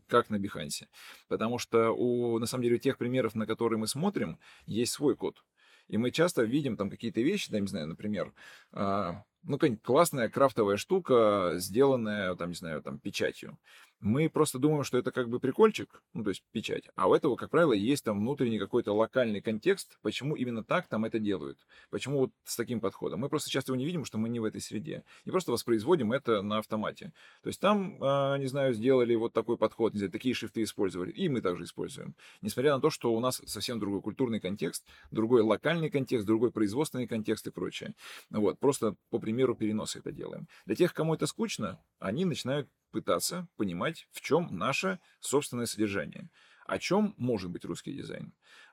как 0.06 0.28
на 0.28 0.38
Бихансе. 0.38 0.88
Потому 1.28 1.58
что 1.58 1.90
у, 1.90 2.38
на 2.38 2.46
самом 2.46 2.64
деле, 2.64 2.78
тех 2.78 2.98
примеров, 2.98 3.34
на 3.34 3.46
которые 3.46 3.78
мы 3.78 3.86
смотрим, 3.86 4.38
есть 4.66 4.92
свой 4.92 5.16
код. 5.16 5.42
И 5.88 5.96
мы 5.96 6.10
часто 6.10 6.42
видим 6.42 6.76
там 6.76 6.90
какие-то 6.90 7.20
вещи, 7.20 7.50
да, 7.50 7.60
не 7.60 7.68
знаю, 7.68 7.86
например, 7.86 8.34
а, 8.72 9.24
ну, 9.44 9.54
какая-нибудь 9.54 9.82
классная 9.82 10.28
крафтовая 10.28 10.76
штука, 10.76 11.52
сделанная, 11.54 12.34
там, 12.34 12.50
не 12.50 12.56
знаю, 12.56 12.82
там, 12.82 12.98
печатью 12.98 13.56
мы 14.00 14.28
просто 14.28 14.58
думаем, 14.58 14.84
что 14.84 14.98
это 14.98 15.10
как 15.10 15.28
бы 15.28 15.40
прикольчик, 15.40 16.02
ну, 16.12 16.22
то 16.22 16.30
есть 16.30 16.42
печать. 16.52 16.88
А 16.94 17.08
у 17.08 17.14
этого, 17.14 17.36
как 17.36 17.50
правило, 17.50 17.72
есть 17.72 18.04
там 18.04 18.20
внутренний 18.20 18.58
какой-то 18.58 18.92
локальный 18.92 19.40
контекст, 19.40 19.98
почему 20.02 20.36
именно 20.36 20.62
так 20.62 20.86
там 20.88 21.04
это 21.04 21.18
делают. 21.18 21.58
Почему 21.90 22.18
вот 22.18 22.30
с 22.44 22.56
таким 22.56 22.80
подходом. 22.80 23.20
Мы 23.20 23.28
просто 23.28 23.50
часто 23.50 23.72
его 23.72 23.78
не 23.78 23.86
видим, 23.86 24.04
что 24.04 24.18
мы 24.18 24.28
не 24.28 24.40
в 24.40 24.44
этой 24.44 24.60
среде. 24.60 25.02
И 25.24 25.30
просто 25.30 25.52
воспроизводим 25.52 26.12
это 26.12 26.42
на 26.42 26.58
автомате. 26.58 27.12
То 27.42 27.48
есть 27.48 27.60
там, 27.60 28.02
э, 28.02 28.38
не 28.38 28.46
знаю, 28.46 28.74
сделали 28.74 29.14
вот 29.14 29.32
такой 29.32 29.56
подход, 29.56 29.94
не 29.94 29.98
знаю, 29.98 30.12
такие 30.12 30.34
шрифты 30.34 30.62
использовали, 30.62 31.10
и 31.10 31.28
мы 31.28 31.40
также 31.40 31.64
используем. 31.64 32.14
Несмотря 32.42 32.74
на 32.74 32.80
то, 32.80 32.90
что 32.90 33.14
у 33.14 33.20
нас 33.20 33.40
совсем 33.46 33.80
другой 33.80 34.02
культурный 34.02 34.40
контекст, 34.40 34.86
другой 35.10 35.42
локальный 35.42 35.90
контекст, 35.90 36.26
другой 36.26 36.50
производственный 36.50 37.06
контекст 37.06 37.46
и 37.46 37.50
прочее. 37.50 37.94
Вот, 38.30 38.58
просто 38.58 38.96
по 39.10 39.18
примеру 39.18 39.54
переноса 39.54 39.98
это 40.00 40.12
делаем. 40.12 40.48
Для 40.66 40.76
тех, 40.76 40.92
кому 40.92 41.14
это 41.14 41.26
скучно, 41.26 41.80
они 41.98 42.24
начинают 42.24 42.68
пытаться 42.90 43.48
понимать, 43.56 44.08
в 44.12 44.20
чем 44.20 44.48
наше 44.56 44.98
собственное 45.20 45.66
содержание. 45.66 46.30
О 46.66 46.78
чем 46.78 47.14
может 47.16 47.50
быть 47.50 47.64
русский 47.64 47.92
дизайн? 47.92 48.32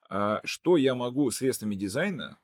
А 0.09 0.41
что 0.43 0.77
я 0.77 0.95
могу 0.95 1.29
средствами 1.31 1.75
дизайна, 1.75 2.39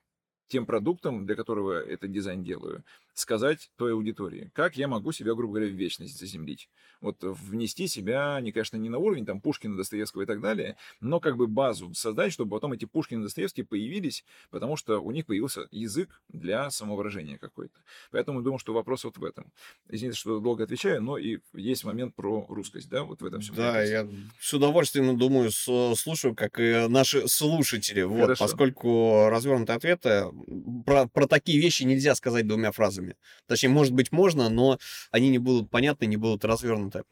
тем 0.47 0.65
продуктом, 0.65 1.25
для 1.25 1.35
которого 1.35 1.73
этот 1.79 2.11
дизайн 2.11 2.43
делаю, 2.43 2.83
сказать 3.19 3.71
той 3.77 3.93
аудитории? 3.93 4.51
Как 4.53 4.77
я 4.77 4.87
могу 4.87 5.11
себя, 5.11 5.33
грубо 5.33 5.55
говоря, 5.55 5.71
в 5.71 5.75
вечность 5.75 6.17
заземлить? 6.19 6.69
Вот 7.01 7.17
внести 7.21 7.87
себя, 7.87 8.39
не, 8.41 8.51
конечно, 8.51 8.77
не 8.77 8.89
на 8.89 8.97
уровень 8.97 9.25
там 9.25 9.39
Пушкина, 9.39 9.77
Достоевского 9.77 10.23
и 10.23 10.25
так 10.25 10.41
далее, 10.41 10.75
но 10.99 11.19
как 11.19 11.37
бы 11.37 11.47
базу 11.47 11.93
создать, 11.93 12.33
чтобы 12.33 12.51
потом 12.51 12.73
эти 12.73 12.85
Пушкин 12.85 13.21
и 13.21 13.23
Достоевские 13.23 13.65
появились, 13.65 14.25
потому 14.49 14.75
что 14.75 14.99
у 14.99 15.11
них 15.11 15.25
появился 15.25 15.67
язык 15.71 16.21
для 16.27 16.69
самовыражения 16.71 17.37
какой-то. 17.37 17.79
Поэтому 18.11 18.41
думаю, 18.41 18.59
что 18.59 18.73
вопрос 18.73 19.03
вот 19.03 19.17
в 19.17 19.23
этом. 19.23 19.51
Извините, 19.87 20.17
что 20.17 20.39
долго 20.39 20.63
отвечаю, 20.63 21.01
но 21.01 21.17
и 21.17 21.39
есть 21.53 21.83
момент 21.83 22.15
про 22.15 22.45
русскость, 22.49 22.89
да, 22.89 23.03
вот 23.03 23.21
в 23.21 23.25
этом 23.25 23.41
всем. 23.41 23.55
Да, 23.55 23.81
я 23.81 24.07
с 24.39 24.53
удовольствием, 24.53 25.17
думаю, 25.17 25.51
слушаю, 25.51 26.35
как 26.35 26.59
и 26.59 26.87
наши 26.89 27.27
слушатели, 27.27 28.01
вот, 28.01 28.37
поскольку 28.37 29.27
развернутые 29.29 29.77
ответы, 29.77 30.25
про, 30.85 31.07
про 31.07 31.27
такие 31.27 31.59
вещи 31.61 31.83
нельзя 31.83 32.15
сказать 32.15 32.47
двумя 32.47 32.71
фразами 32.71 33.08
словами. 33.09 33.15
Точнее, 33.47 33.69
может 33.69 33.93
быть, 33.93 34.11
можно, 34.11 34.49
но 34.49 34.77
они 35.11 35.29
не 35.29 35.39
будут 35.39 35.69
понятны, 35.69 36.05
не 36.05 36.17
будут 36.17 36.45
развернуты. 36.45 37.03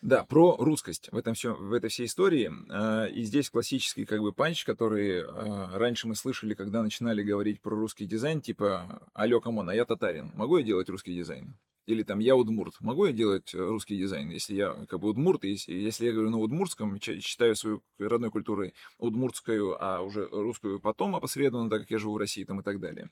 Да, 0.00 0.24
про 0.24 0.54
русскость 0.58 1.08
в, 1.10 1.16
этом 1.16 1.34
все, 1.34 1.54
в 1.54 1.72
этой 1.72 1.90
всей 1.90 2.06
истории. 2.06 2.52
А, 2.70 3.06
и 3.06 3.24
здесь 3.24 3.50
классический 3.50 4.04
как 4.04 4.20
бы 4.20 4.32
панч, 4.32 4.64
который 4.64 5.24
а, 5.24 5.76
раньше 5.76 6.06
мы 6.06 6.14
слышали, 6.14 6.54
когда 6.54 6.82
начинали 6.82 7.22
говорить 7.22 7.60
про 7.60 7.74
русский 7.74 8.06
дизайн, 8.06 8.40
типа 8.40 9.02
«Алло, 9.12 9.40
come 9.40 9.56
on, 9.56 9.68
а 9.68 9.74
я 9.74 9.84
татарин, 9.84 10.30
могу 10.34 10.58
я 10.58 10.64
делать 10.64 10.88
русский 10.88 11.16
дизайн?» 11.16 11.56
Или 11.86 12.04
там 12.04 12.20
«Я 12.20 12.36
удмурт, 12.36 12.74
могу 12.80 13.06
я 13.06 13.12
делать 13.12 13.52
русский 13.54 13.98
дизайн?» 13.98 14.30
Если 14.30 14.54
я 14.54 14.72
как 14.88 15.00
бы 15.00 15.08
удмурт, 15.08 15.42
если, 15.42 15.72
если 15.72 16.06
я 16.06 16.12
говорю 16.12 16.30
на 16.30 16.38
удмуртском, 16.38 17.00
считаю 17.00 17.56
свою 17.56 17.82
родной 17.98 18.30
культурой 18.30 18.74
удмуртскую, 18.98 19.82
а 19.82 20.02
уже 20.02 20.28
русскую 20.30 20.78
потом 20.78 21.16
опосредованно, 21.16 21.70
так 21.70 21.80
как 21.80 21.90
я 21.90 21.98
живу 21.98 22.12
в 22.12 22.18
России 22.18 22.44
там 22.44 22.60
и 22.60 22.62
так 22.62 22.78
далее. 22.78 23.10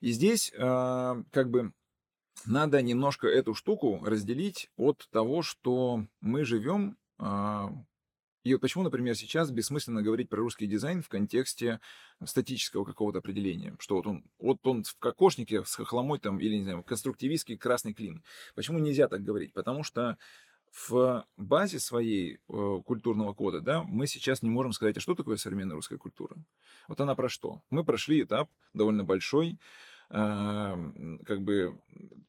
И 0.00 0.12
здесь 0.12 0.52
э, 0.54 1.22
как 1.30 1.50
бы 1.50 1.72
надо 2.46 2.80
немножко 2.82 3.26
эту 3.28 3.54
штуку 3.54 4.00
разделить 4.02 4.70
от 4.76 5.08
того, 5.10 5.42
что 5.42 6.06
мы 6.20 6.44
живем. 6.44 6.96
Э, 7.18 7.68
и 8.42 8.54
вот 8.54 8.62
почему, 8.62 8.84
например, 8.84 9.14
сейчас 9.14 9.50
бессмысленно 9.50 10.02
говорить 10.02 10.30
про 10.30 10.38
русский 10.38 10.66
дизайн 10.66 11.02
в 11.02 11.08
контексте 11.08 11.80
статического 12.24 12.84
какого-то 12.84 13.18
определения, 13.18 13.76
что 13.78 13.96
вот 13.96 14.06
он, 14.06 14.24
вот 14.38 14.66
он 14.66 14.82
в 14.84 14.96
кокошнике 14.98 15.62
с 15.64 15.74
хохломой 15.74 16.18
там, 16.18 16.40
или, 16.40 16.56
не 16.56 16.62
знаю, 16.62 16.82
конструктивистский 16.82 17.58
красный 17.58 17.92
клин. 17.92 18.22
Почему 18.54 18.78
нельзя 18.78 19.08
так 19.08 19.22
говорить? 19.22 19.52
Потому 19.52 19.84
что 19.84 20.16
в 20.72 21.26
базе 21.36 21.80
своей 21.80 22.38
э, 22.48 22.80
культурного 22.84 23.34
кода, 23.34 23.60
да, 23.60 23.82
мы 23.82 24.06
сейчас 24.06 24.40
не 24.42 24.50
можем 24.50 24.72
сказать, 24.72 24.96
а 24.96 25.00
что 25.00 25.14
такое 25.14 25.36
современная 25.36 25.74
русская 25.74 25.98
культура? 25.98 26.36
Вот 26.88 27.00
она 27.00 27.14
про 27.14 27.28
что? 27.28 27.60
Мы 27.70 27.84
прошли 27.84 28.22
этап 28.22 28.48
довольно 28.72 29.04
большой, 29.04 29.58
как 30.10 31.42
бы 31.42 31.80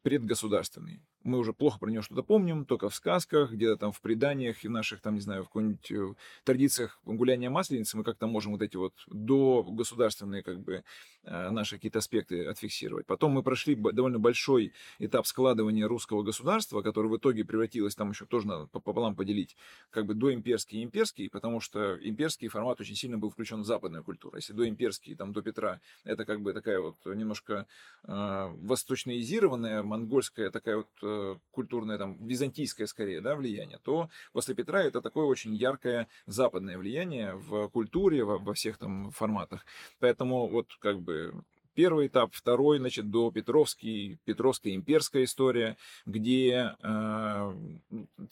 предгосударственный 0.03 1.01
мы 1.23 1.37
уже 1.37 1.53
плохо 1.53 1.79
про 1.79 1.89
нее 1.89 2.01
что-то 2.01 2.23
помним, 2.23 2.65
только 2.65 2.89
в 2.89 2.95
сказках, 2.95 3.51
где-то 3.51 3.77
там 3.77 3.91
в 3.91 4.01
преданиях 4.01 4.63
и 4.63 4.67
в 4.67 4.71
наших, 4.71 5.01
там, 5.01 5.15
не 5.15 5.21
знаю, 5.21 5.43
в 5.43 5.47
какой-нибудь 5.47 5.91
э, 5.91 6.13
традициях 6.43 6.99
гуляния 7.05 7.49
масленицы 7.49 7.97
мы 7.97 8.03
как-то 8.03 8.27
можем 8.27 8.53
вот 8.53 8.61
эти 8.61 8.77
вот 8.77 8.93
до 9.07 9.63
государственные, 9.63 10.41
как 10.41 10.59
бы, 10.59 10.83
э, 11.23 11.49
наши 11.51 11.75
какие-то 11.75 11.99
аспекты 11.99 12.45
отфиксировать. 12.45 13.05
Потом 13.05 13.33
мы 13.33 13.43
прошли 13.43 13.75
довольно 13.75 14.19
большой 14.19 14.73
этап 14.99 15.27
складывания 15.27 15.87
русского 15.87 16.23
государства, 16.23 16.81
который 16.81 17.07
в 17.07 17.17
итоге 17.17 17.45
превратилось, 17.45 17.95
там 17.95 18.11
еще 18.11 18.25
тоже 18.25 18.47
надо 18.47 18.65
пополам 18.67 19.15
поделить, 19.15 19.55
как 19.91 20.05
бы 20.05 20.13
до 20.15 20.33
имперский 20.33 20.79
и 20.79 20.83
имперский, 20.83 21.29
потому 21.29 21.59
что 21.59 21.97
имперский 22.01 22.47
формат 22.47 22.81
очень 22.81 22.95
сильно 22.95 23.17
был 23.17 23.29
включен 23.29 23.61
в 23.61 23.65
западную 23.65 24.03
культуру. 24.03 24.37
Если 24.37 24.53
до 24.53 24.67
имперский, 24.67 25.15
там, 25.15 25.33
до 25.33 25.41
Петра, 25.41 25.79
это 26.03 26.25
как 26.25 26.41
бы 26.41 26.53
такая 26.53 26.79
вот 26.79 26.97
немножко 27.05 27.67
э, 28.03 28.47
восточноизированная, 28.61 29.83
монгольская 29.83 30.49
такая 30.49 30.77
вот 30.77 30.87
Э, 31.10 31.10
культурное, 31.51 31.97
там, 31.97 32.17
византийское 32.25 32.87
скорее, 32.87 33.21
да, 33.21 33.35
влияние, 33.35 33.79
то 33.83 34.09
после 34.33 34.55
Петра 34.55 34.83
это 34.83 35.01
такое 35.01 35.25
очень 35.25 35.53
яркое 35.55 36.07
западное 36.25 36.77
влияние 36.77 37.35
в 37.35 37.69
культуре, 37.69 38.23
во, 38.23 38.37
во 38.37 38.53
всех 38.53 38.77
там 38.77 39.11
форматах. 39.11 39.65
Поэтому 39.99 40.47
вот 40.47 40.67
как 40.79 41.01
бы 41.01 41.43
первый 41.73 42.07
этап, 42.07 42.33
второй, 42.33 42.79
значит, 42.79 43.09
до 43.09 43.31
Петровский, 43.31 44.19
Петровская 44.25 44.75
имперская 44.75 45.23
история, 45.23 45.77
где, 46.05 46.75
э, 46.81 47.53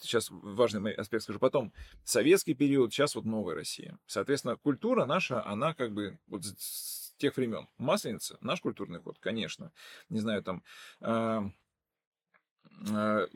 сейчас 0.00 0.28
важный 0.30 0.92
аспект 0.92 1.24
скажу 1.24 1.38
потом, 1.38 1.72
советский 2.04 2.54
период, 2.54 2.92
сейчас 2.92 3.14
вот 3.14 3.24
новая 3.24 3.54
Россия. 3.54 3.98
Соответственно, 4.06 4.56
культура 4.56 5.06
наша, 5.06 5.44
она 5.46 5.74
как 5.74 5.92
бы 5.92 6.18
вот 6.26 6.44
с 6.44 7.14
тех 7.16 7.36
времен. 7.36 7.68
Масленица, 7.78 8.38
наш 8.40 8.60
культурный 8.60 9.00
код, 9.00 9.18
конечно. 9.20 9.72
Не 10.08 10.20
знаю, 10.20 10.42
там, 10.42 10.62
э, 11.00 11.40
Э, 11.40 11.50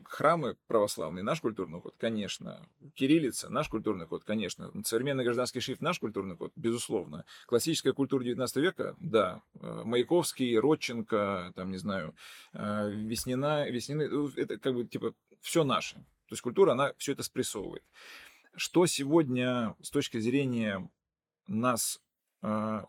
храмы 0.05 0.57
православные, 0.67 1.23
наш 1.23 1.39
культурный 1.39 1.79
код, 1.81 1.95
конечно. 1.97 2.67
Кириллица, 2.95 3.49
наш 3.49 3.69
культурный 3.69 4.07
код, 4.07 4.23
конечно. 4.23 4.71
Современный 4.83 5.23
гражданский 5.23 5.59
шрифт, 5.59 5.81
наш 5.81 5.99
культурный 5.99 6.35
код, 6.35 6.51
безусловно. 6.55 7.25
Классическая 7.45 7.93
культура 7.93 8.23
19 8.23 8.55
века, 8.57 8.95
да. 8.99 9.41
Э, 9.59 9.83
Маяковский, 9.85 10.57
Родченко, 10.57 11.53
там, 11.55 11.71
не 11.71 11.77
знаю, 11.77 12.15
э, 12.53 12.89
Веснина, 12.91 13.69
Веснины, 13.69 14.09
это 14.35 14.57
как 14.57 14.73
бы, 14.73 14.85
типа, 14.85 15.13
все 15.41 15.63
наше. 15.63 15.95
То 15.95 16.33
есть 16.33 16.41
культура, 16.41 16.71
она 16.71 16.93
все 16.97 17.11
это 17.11 17.21
спрессовывает. 17.21 17.83
Что 18.55 18.85
сегодня 18.87 19.75
с 19.81 19.91
точки 19.91 20.17
зрения 20.19 20.89
нас 21.47 22.01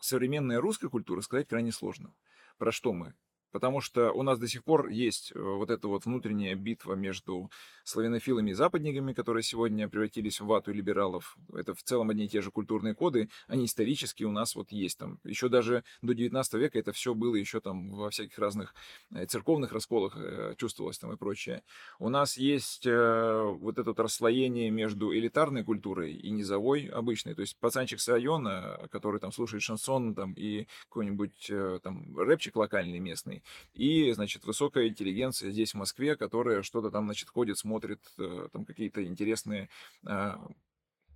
современная 0.00 0.60
русская 0.60 0.88
культура 0.88 1.22
сказать 1.22 1.48
крайне 1.48 1.72
сложно. 1.72 2.14
Про 2.58 2.72
что 2.72 2.92
мы? 2.92 3.14
Потому 3.56 3.80
что 3.80 4.12
у 4.12 4.22
нас 4.22 4.38
до 4.38 4.48
сих 4.48 4.64
пор 4.64 4.88
есть 4.88 5.32
э, 5.34 5.40
вот 5.40 5.70
эта 5.70 5.88
вот 5.88 6.04
внутренняя 6.04 6.54
битва 6.54 6.92
между 6.92 7.50
славянофилами 7.84 8.50
и 8.50 8.52
западниками, 8.52 9.14
которые 9.14 9.42
сегодня 9.42 9.88
превратились 9.88 10.42
в 10.42 10.44
вату 10.44 10.74
либералов. 10.74 11.38
Это 11.54 11.72
в 11.72 11.82
целом 11.82 12.10
одни 12.10 12.26
и 12.26 12.28
те 12.28 12.42
же 12.42 12.50
культурные 12.50 12.94
коды, 12.94 13.30
они 13.48 13.64
исторически 13.64 14.24
у 14.24 14.30
нас 14.30 14.56
вот 14.56 14.72
есть 14.72 14.98
там. 14.98 15.20
Еще 15.24 15.48
даже 15.48 15.84
до 16.02 16.12
19 16.12 16.52
века 16.60 16.78
это 16.78 16.92
все 16.92 17.14
было 17.14 17.34
еще 17.34 17.60
там 17.60 17.92
во 17.92 18.10
всяких 18.10 18.38
разных 18.38 18.74
э, 19.10 19.24
церковных 19.24 19.72
расколах 19.72 20.18
э, 20.18 20.54
чувствовалось 20.58 20.98
там 20.98 21.14
и 21.14 21.16
прочее. 21.16 21.62
У 21.98 22.10
нас 22.10 22.36
есть 22.36 22.84
вот 22.84 23.78
это 23.78 23.90
вот 23.90 24.00
расслоение 24.00 24.70
между 24.70 25.14
элитарной 25.14 25.64
культурой 25.64 26.12
и 26.12 26.30
низовой 26.30 26.88
обычной. 26.88 27.34
То 27.34 27.40
есть 27.40 27.56
пацанчик 27.58 28.00
с 28.00 28.08
района, 28.08 28.86
который 28.90 29.18
там 29.18 29.32
слушает 29.32 29.62
шансон 29.62 30.14
там 30.14 30.34
и 30.34 30.66
какой-нибудь 30.88 31.50
там 31.82 32.18
рэпчик 32.18 32.56
локальный 32.56 32.98
местный, 32.98 33.42
и, 33.74 34.12
значит, 34.12 34.44
высокая 34.44 34.88
интеллигенция 34.88 35.50
здесь, 35.50 35.72
в 35.72 35.78
Москве, 35.78 36.16
которая 36.16 36.62
что-то 36.62 36.90
там, 36.90 37.06
значит, 37.06 37.28
ходит, 37.28 37.58
смотрит 37.58 38.00
э, 38.18 38.48
там 38.52 38.64
какие-то 38.64 39.04
интересные 39.04 39.68
а, 40.04 40.40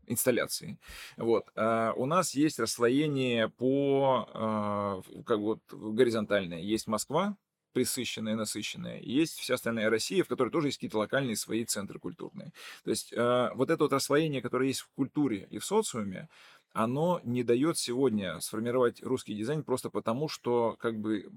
инсталляции. 0.06 0.78
Вот. 1.16 1.46
А 1.54 1.92
у 1.96 2.06
нас 2.06 2.34
есть 2.34 2.58
расслоение 2.58 3.48
по, 3.48 4.28
а, 4.32 5.02
как 5.24 5.38
вот, 5.38 5.60
горизонтальное. 5.70 6.60
Есть 6.60 6.86
Москва, 6.86 7.36
присыщенная, 7.72 8.34
насыщенная. 8.34 9.00
Есть 9.00 9.38
вся 9.38 9.54
остальная 9.54 9.90
Россия, 9.90 10.24
в 10.24 10.28
которой 10.28 10.50
тоже 10.50 10.68
есть 10.68 10.78
какие-то 10.78 10.98
локальные 10.98 11.36
свои 11.36 11.64
центры 11.64 11.98
культурные. 11.98 12.52
То 12.84 12.90
есть 12.90 13.12
э, 13.12 13.50
вот 13.54 13.70
это 13.70 13.84
вот 13.84 13.92
расслоение, 13.92 14.42
которое 14.42 14.68
есть 14.68 14.80
в 14.80 14.90
культуре 14.90 15.46
и 15.50 15.58
в 15.58 15.64
социуме, 15.64 16.28
оно 16.72 17.20
не 17.24 17.42
дает 17.42 17.78
сегодня 17.78 18.40
сформировать 18.40 19.02
русский 19.02 19.34
дизайн 19.34 19.62
просто 19.62 19.90
потому, 19.90 20.28
что 20.28 20.76
как 20.78 20.98
бы 20.98 21.20
э, 21.20 21.28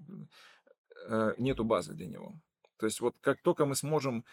нету 1.37 1.63
базы 1.63 1.93
для 1.93 2.07
него. 2.07 2.33
То 2.77 2.85
есть 2.85 2.99
вот 3.01 3.15
как 3.21 3.41
только 3.41 3.65
мы 3.65 3.75
сможем 3.75 4.25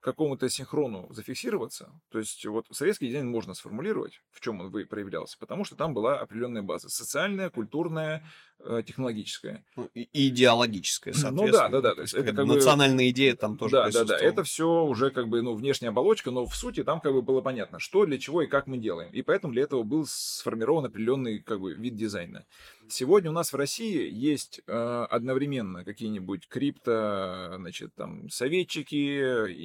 какому-то 0.00 0.48
синхрону 0.48 1.06
зафиксироваться, 1.10 1.92
то 2.10 2.18
есть 2.18 2.44
вот 2.46 2.66
советский 2.70 3.08
дизайн 3.08 3.28
можно 3.28 3.54
сформулировать, 3.54 4.22
в 4.30 4.40
чем 4.40 4.60
он 4.60 4.72
проявлялся, 4.86 5.36
потому 5.38 5.64
что 5.64 5.76
там 5.76 5.92
была 5.92 6.18
определенная 6.18 6.62
база, 6.62 6.88
социальная, 6.88 7.50
культурная, 7.50 8.26
э, 8.60 8.82
технологическая. 8.86 9.62
Ну, 9.76 9.90
и 9.92 10.08
идеологическая, 10.28 11.12
соответственно. 11.12 11.46
Ну 11.46 11.52
да, 11.52 11.68
да, 11.68 11.88
да. 11.90 11.94
То 11.94 12.02
есть 12.02 12.14
это 12.14 12.32
как 12.32 12.46
национальная 12.46 13.04
бы... 13.04 13.10
идея 13.10 13.36
там 13.36 13.58
тоже 13.58 13.72
Да, 13.72 13.90
да, 13.90 14.04
да. 14.04 14.18
Это 14.18 14.42
все 14.42 14.84
уже 14.84 15.10
как 15.10 15.28
бы, 15.28 15.42
ну, 15.42 15.54
внешняя 15.54 15.90
оболочка, 15.90 16.30
но 16.30 16.46
в 16.46 16.56
сути 16.56 16.82
там 16.82 17.00
как 17.00 17.12
бы 17.12 17.20
было 17.20 17.42
понятно, 17.42 17.78
что, 17.78 18.06
для 18.06 18.18
чего 18.18 18.42
и 18.42 18.46
как 18.46 18.66
мы 18.66 18.78
делаем. 18.78 19.12
И 19.12 19.20
поэтому 19.20 19.52
для 19.52 19.64
этого 19.64 19.82
был 19.82 20.06
сформирован 20.06 20.86
определенный 20.86 21.40
как 21.40 21.60
бы 21.60 21.74
вид 21.74 21.94
дизайна. 21.96 22.46
Сегодня 22.90 23.30
у 23.30 23.32
нас 23.32 23.52
в 23.52 23.56
России 23.56 24.10
есть 24.12 24.62
э, 24.66 25.06
одновременно 25.08 25.84
какие-нибудь 25.84 26.48
крипто, 26.48 27.54
значит, 27.56 27.94
там, 27.94 28.28
советчики, 28.28 29.20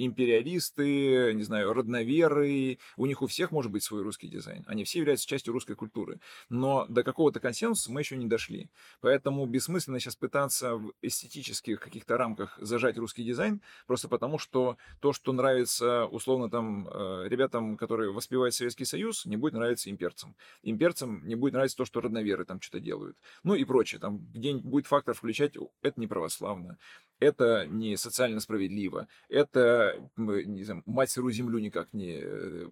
империалисты, 0.05 1.33
не 1.33 1.41
знаю, 1.41 1.73
родноверы. 1.73 2.77
У 2.97 3.07
них 3.07 3.23
у 3.23 3.27
всех 3.27 3.49
может 3.49 3.71
быть 3.71 3.83
свой 3.83 4.03
русский 4.03 4.27
дизайн. 4.27 4.63
Они 4.67 4.83
все 4.83 4.99
являются 4.99 5.27
частью 5.27 5.53
русской 5.53 5.73
культуры. 5.73 6.19
Но 6.49 6.85
до 6.87 7.01
какого-то 7.01 7.39
консенсуса 7.39 7.91
мы 7.91 8.01
еще 8.01 8.15
не 8.15 8.27
дошли. 8.27 8.69
Поэтому 9.01 9.47
бессмысленно 9.47 9.99
сейчас 9.99 10.15
пытаться 10.15 10.75
в 10.75 10.93
эстетических 11.01 11.79
каких-то 11.79 12.17
рамках 12.17 12.59
зажать 12.61 12.99
русский 12.99 13.23
дизайн, 13.23 13.59
просто 13.87 14.07
потому 14.07 14.37
что 14.37 14.77
то, 14.99 15.13
что 15.13 15.33
нравится, 15.33 16.05
условно, 16.05 16.51
там, 16.51 16.87
э, 16.87 17.25
ребятам, 17.27 17.75
которые 17.75 18.11
воспевают 18.11 18.53
Советский 18.53 18.85
Союз, 18.85 19.25
не 19.25 19.35
будет 19.35 19.53
нравиться 19.53 19.89
имперцам. 19.89 20.35
Имперцам 20.61 21.25
не 21.25 21.33
будет 21.33 21.53
нравиться 21.53 21.77
то, 21.77 21.85
что 21.85 22.01
родноверы 22.01 22.45
там 22.45 22.61
что-то 22.61 22.79
делают 22.79 23.14
будет. 23.15 23.43
Ну 23.43 23.55
и 23.55 23.63
прочее. 23.65 23.99
Там 23.99 24.19
где-нибудь 24.33 24.65
будет 24.65 24.87
фактор 24.87 25.13
включать, 25.13 25.53
это 25.81 25.99
не 25.99 26.07
православно, 26.07 26.77
это 27.19 27.65
не 27.67 27.97
социально 27.97 28.39
справедливо, 28.39 29.07
это, 29.29 29.95
не 30.17 30.63
знаю, 30.63 30.83
мать 30.85 31.09
сырую 31.09 31.33
землю 31.33 31.59
никак 31.59 31.93
не 31.93 32.19
э, 32.21 32.69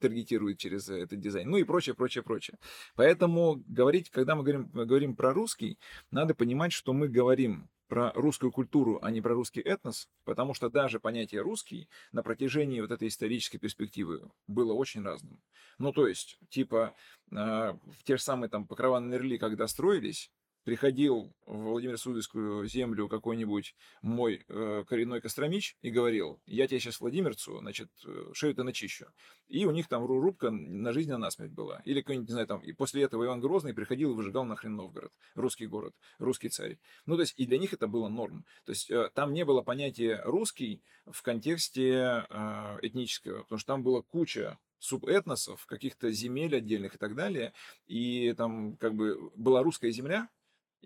таргетирует 0.00 0.58
через 0.58 0.88
этот 0.88 1.20
дизайн, 1.20 1.48
ну 1.48 1.56
и 1.56 1.64
прочее, 1.64 1.94
прочее, 1.94 2.22
прочее. 2.22 2.58
Поэтому 2.94 3.62
говорить, 3.66 4.10
когда 4.10 4.34
мы 4.34 4.42
говорим, 4.42 4.70
говорим 4.72 5.16
про 5.16 5.32
русский, 5.32 5.78
надо 6.10 6.34
понимать, 6.34 6.72
что 6.72 6.92
мы 6.92 7.08
говорим 7.08 7.68
про 7.88 8.12
русскую 8.12 8.52
культуру, 8.52 8.98
а 9.02 9.10
не 9.10 9.20
про 9.20 9.34
русский 9.34 9.60
этнос, 9.60 10.08
потому 10.24 10.54
что 10.54 10.68
даже 10.68 11.00
понятие 11.00 11.40
русский 11.42 11.88
на 12.12 12.22
протяжении 12.22 12.80
вот 12.80 12.90
этой 12.90 13.08
исторической 13.08 13.58
перспективы 13.58 14.30
было 14.46 14.72
очень 14.72 15.02
разным. 15.02 15.40
Ну, 15.78 15.92
то 15.92 16.08
есть, 16.08 16.38
типа, 16.48 16.94
э, 17.30 17.34
в 17.34 18.04
те 18.04 18.16
же 18.16 18.22
самые 18.22 18.48
там 18.48 18.66
покрова 18.66 18.98
Нерли, 18.98 19.36
когда 19.36 19.66
строились, 19.68 20.30
приходил 20.66 21.32
в 21.46 21.58
Владимир 21.58 21.96
Суздальскую 21.96 22.66
землю 22.66 23.08
какой-нибудь 23.08 23.76
мой 24.02 24.44
э, 24.48 24.84
коренной 24.88 25.20
Костромич 25.20 25.76
и 25.80 25.90
говорил, 25.90 26.40
я 26.44 26.66
тебе 26.66 26.80
сейчас 26.80 26.98
Владимирцу, 26.98 27.60
значит, 27.60 27.88
э, 28.04 28.32
шею-то 28.32 28.64
начищу. 28.64 29.06
И 29.46 29.64
у 29.64 29.70
них 29.70 29.86
там 29.86 30.04
рубка 30.04 30.50
на 30.50 30.92
жизнь 30.92 31.08
на 31.08 31.18
насмерть 31.18 31.52
была. 31.52 31.82
Или 31.84 32.00
какой-нибудь, 32.00 32.28
не 32.28 32.32
знаю, 32.32 32.48
там, 32.48 32.60
и 32.62 32.72
после 32.72 33.04
этого 33.04 33.24
Иван 33.24 33.40
Грозный 33.40 33.74
приходил 33.74 34.10
и 34.10 34.14
выжигал 34.16 34.44
нахрен 34.44 34.74
Новгород, 34.74 35.12
русский 35.36 35.68
город, 35.68 35.94
русский 36.18 36.48
царь. 36.48 36.78
Ну, 37.06 37.14
то 37.14 37.20
есть, 37.20 37.34
и 37.36 37.46
для 37.46 37.58
них 37.58 37.72
это 37.72 37.86
было 37.86 38.08
норм. 38.08 38.44
То 38.64 38.72
есть, 38.72 38.90
э, 38.90 39.08
там 39.14 39.32
не 39.34 39.44
было 39.44 39.62
понятия 39.62 40.20
русский 40.24 40.82
в 41.06 41.22
контексте 41.22 42.26
э, 42.28 42.78
этнического, 42.82 43.42
потому 43.42 43.58
что 43.60 43.72
там 43.72 43.84
была 43.84 44.02
куча 44.02 44.58
субэтносов, 44.78 45.64
каких-то 45.66 46.10
земель 46.10 46.56
отдельных 46.56 46.96
и 46.96 46.98
так 46.98 47.14
далее. 47.14 47.52
И 47.86 48.34
там 48.36 48.76
как 48.76 48.94
бы 48.94 49.30
была 49.36 49.62
русская 49.62 49.90
земля, 49.90 50.28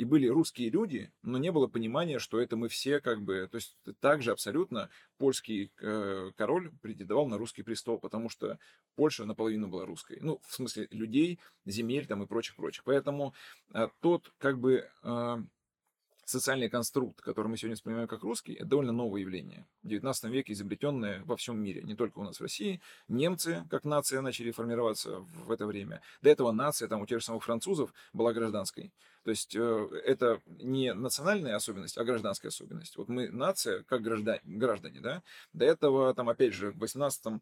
и 0.01 0.05
были 0.07 0.27
русские 0.29 0.71
люди, 0.71 1.13
но 1.23 1.37
не 1.37 1.53
было 1.53 1.67
понимания, 1.67 2.19
что 2.19 2.41
это 2.41 2.57
мы 2.57 2.69
все 2.69 3.01
как 3.01 3.21
бы... 3.21 3.47
То 3.53 3.57
есть 3.57 3.77
также 4.01 4.33
абсолютно 4.33 4.89
польский 5.19 5.71
э, 5.79 6.31
король 6.39 6.73
претендовал 6.81 7.29
на 7.29 7.37
русский 7.37 7.63
престол, 7.63 7.99
потому 7.99 8.31
что 8.31 8.59
Польша 8.97 9.27
наполовину 9.27 9.69
была 9.69 9.85
русской. 9.85 10.17
Ну, 10.23 10.41
в 10.49 10.55
смысле 10.55 10.89
людей, 10.91 11.39
земель 11.67 12.07
там 12.07 12.23
и 12.23 12.27
прочих, 12.27 12.57
прочих. 12.57 12.83
Поэтому 12.85 13.35
э, 13.75 13.89
тот 14.01 14.33
как 14.39 14.59
бы... 14.59 14.89
Э, 15.03 15.37
социальный 16.25 16.69
конструкт, 16.69 17.21
который 17.21 17.49
мы 17.49 17.57
сегодня 17.57 17.75
воспринимаем 17.75 18.07
как 18.07 18.23
русский, 18.23 18.55
это 18.55 18.67
довольно 18.67 18.93
новое 18.93 19.23
явление. 19.23 19.67
В 19.83 19.89
XIX 19.89 20.31
веке 20.31 20.53
изобретенное 20.53 21.23
во 21.25 21.37
всем 21.37 21.61
мире, 21.61 21.83
не 21.83 21.97
только 21.97 22.21
у 22.21 22.23
нас 22.23 22.39
в 22.39 22.43
России. 22.43 22.81
Немцы, 23.09 23.67
как 23.69 23.85
нация, 23.85 24.21
начали 24.21 24.53
формироваться 24.53 25.19
в 25.19 25.51
это 25.51 25.67
время. 25.67 26.03
До 26.23 26.31
этого 26.31 26.53
нация, 26.53 26.87
там 26.87 27.03
у 27.03 27.07
тех 27.07 27.19
же 27.19 27.25
самых 27.25 27.43
французов, 27.43 27.93
была 28.13 28.33
гражданской. 28.33 28.93
То 29.25 29.31
есть 29.31 29.55
э, 29.55 29.89
это 30.05 30.41
не 30.47 30.95
национальная 30.95 31.57
особенность, 31.57 31.99
а 31.99 32.05
гражданская 32.05 32.51
особенность. 32.51 32.97
Вот 32.97 33.09
мы 33.09 33.29
нация, 33.29 33.83
как 33.85 34.03
граждане, 34.03 34.41
граждане 34.45 35.01
да? 35.01 35.23
До 35.53 35.65
этого, 35.65 36.15
там, 36.15 36.29
опять 36.29 36.55
же, 36.55 36.73
в 36.73 36.83
18-19 36.83 37.41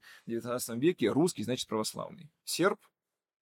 веке 0.78 1.10
русский 1.10 1.44
значит 1.44 1.68
православный. 1.68 2.30
Серб 2.44 2.78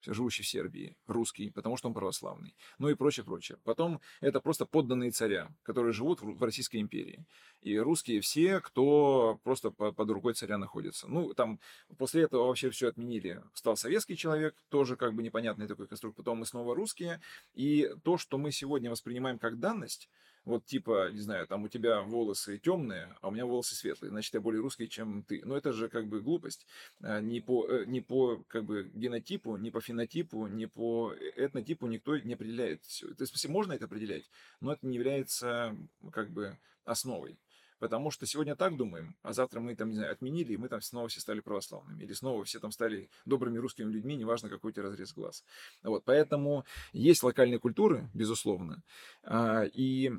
живущий 0.06 0.42
в 0.42 0.48
Сербии, 0.48 0.96
русский, 1.06 1.50
потому 1.50 1.76
что 1.76 1.88
он 1.88 1.94
православный, 1.94 2.54
ну 2.78 2.88
и 2.88 2.94
прочее, 2.94 3.24
прочее. 3.24 3.58
Потом 3.64 4.00
это 4.20 4.40
просто 4.40 4.66
подданные 4.66 5.10
царя, 5.10 5.48
которые 5.62 5.92
живут 5.92 6.20
в 6.22 6.42
Российской 6.42 6.80
империи. 6.80 7.24
И 7.62 7.76
русские 7.78 8.20
все, 8.20 8.60
кто 8.60 9.40
просто 9.42 9.70
под 9.70 10.10
рукой 10.10 10.34
царя 10.34 10.58
находится. 10.58 11.08
Ну, 11.08 11.34
там 11.34 11.58
после 11.98 12.22
этого 12.22 12.46
вообще 12.46 12.70
все 12.70 12.88
отменили. 12.88 13.42
Стал 13.54 13.76
советский 13.76 14.16
человек, 14.16 14.54
тоже 14.68 14.96
как 14.96 15.14
бы 15.14 15.22
непонятный 15.22 15.66
такой 15.66 15.86
конструкт. 15.86 16.16
Потом 16.16 16.38
мы 16.38 16.46
снова 16.46 16.74
русские. 16.74 17.20
И 17.54 17.92
то, 18.04 18.18
что 18.18 18.38
мы 18.38 18.52
сегодня 18.52 18.90
воспринимаем 18.90 19.38
как 19.38 19.58
данность, 19.58 20.08
вот 20.46 20.64
типа, 20.64 21.10
не 21.10 21.20
знаю, 21.20 21.46
там 21.48 21.64
у 21.64 21.68
тебя 21.68 22.00
волосы 22.02 22.58
темные, 22.58 23.14
а 23.20 23.28
у 23.28 23.30
меня 23.32 23.44
волосы 23.44 23.74
светлые, 23.74 24.10
значит, 24.10 24.32
я 24.32 24.40
более 24.40 24.62
русский, 24.62 24.88
чем 24.88 25.24
ты. 25.24 25.42
Но 25.44 25.56
это 25.56 25.72
же 25.72 25.88
как 25.88 26.06
бы 26.06 26.22
глупость. 26.22 26.66
А, 27.02 27.20
ни 27.20 27.40
по, 27.40 27.66
э, 27.68 27.84
ни 27.86 27.98
по 27.98 28.42
как 28.46 28.64
бы 28.64 28.88
генотипу, 28.94 29.56
ни 29.56 29.70
по 29.70 29.80
фенотипу, 29.80 30.46
ни 30.46 30.66
по 30.66 31.12
этнотипу 31.34 31.88
никто 31.88 32.16
не 32.16 32.34
определяет. 32.34 32.82
То 32.82 33.22
есть, 33.22 33.48
можно 33.48 33.72
это 33.72 33.86
определять, 33.86 34.30
но 34.60 34.72
это 34.72 34.86
не 34.86 34.94
является 34.94 35.76
как 36.12 36.30
бы 36.30 36.56
основой. 36.84 37.36
Потому 37.78 38.10
что 38.10 38.24
сегодня 38.24 38.56
так 38.56 38.76
думаем, 38.76 39.16
а 39.22 39.32
завтра 39.32 39.60
мы 39.60 39.74
там, 39.74 39.90
не 39.90 39.96
знаю, 39.96 40.12
отменили, 40.12 40.54
и 40.54 40.56
мы 40.56 40.68
там 40.68 40.80
снова 40.80 41.08
все 41.08 41.20
стали 41.20 41.40
православными. 41.40 42.02
Или 42.02 42.12
снова 42.12 42.44
все 42.44 42.58
там 42.60 42.70
стали 42.70 43.10
добрыми 43.26 43.58
русскими 43.58 43.90
людьми, 43.90 44.16
неважно, 44.16 44.48
какой 44.48 44.70
у 44.70 44.72
тебя 44.72 44.84
разрез 44.84 45.12
глаз. 45.12 45.44
Вот, 45.82 46.04
поэтому 46.04 46.64
есть 46.92 47.22
локальные 47.22 47.58
культуры, 47.58 48.08
безусловно. 48.14 48.82
А, 49.24 49.64
и 49.64 50.12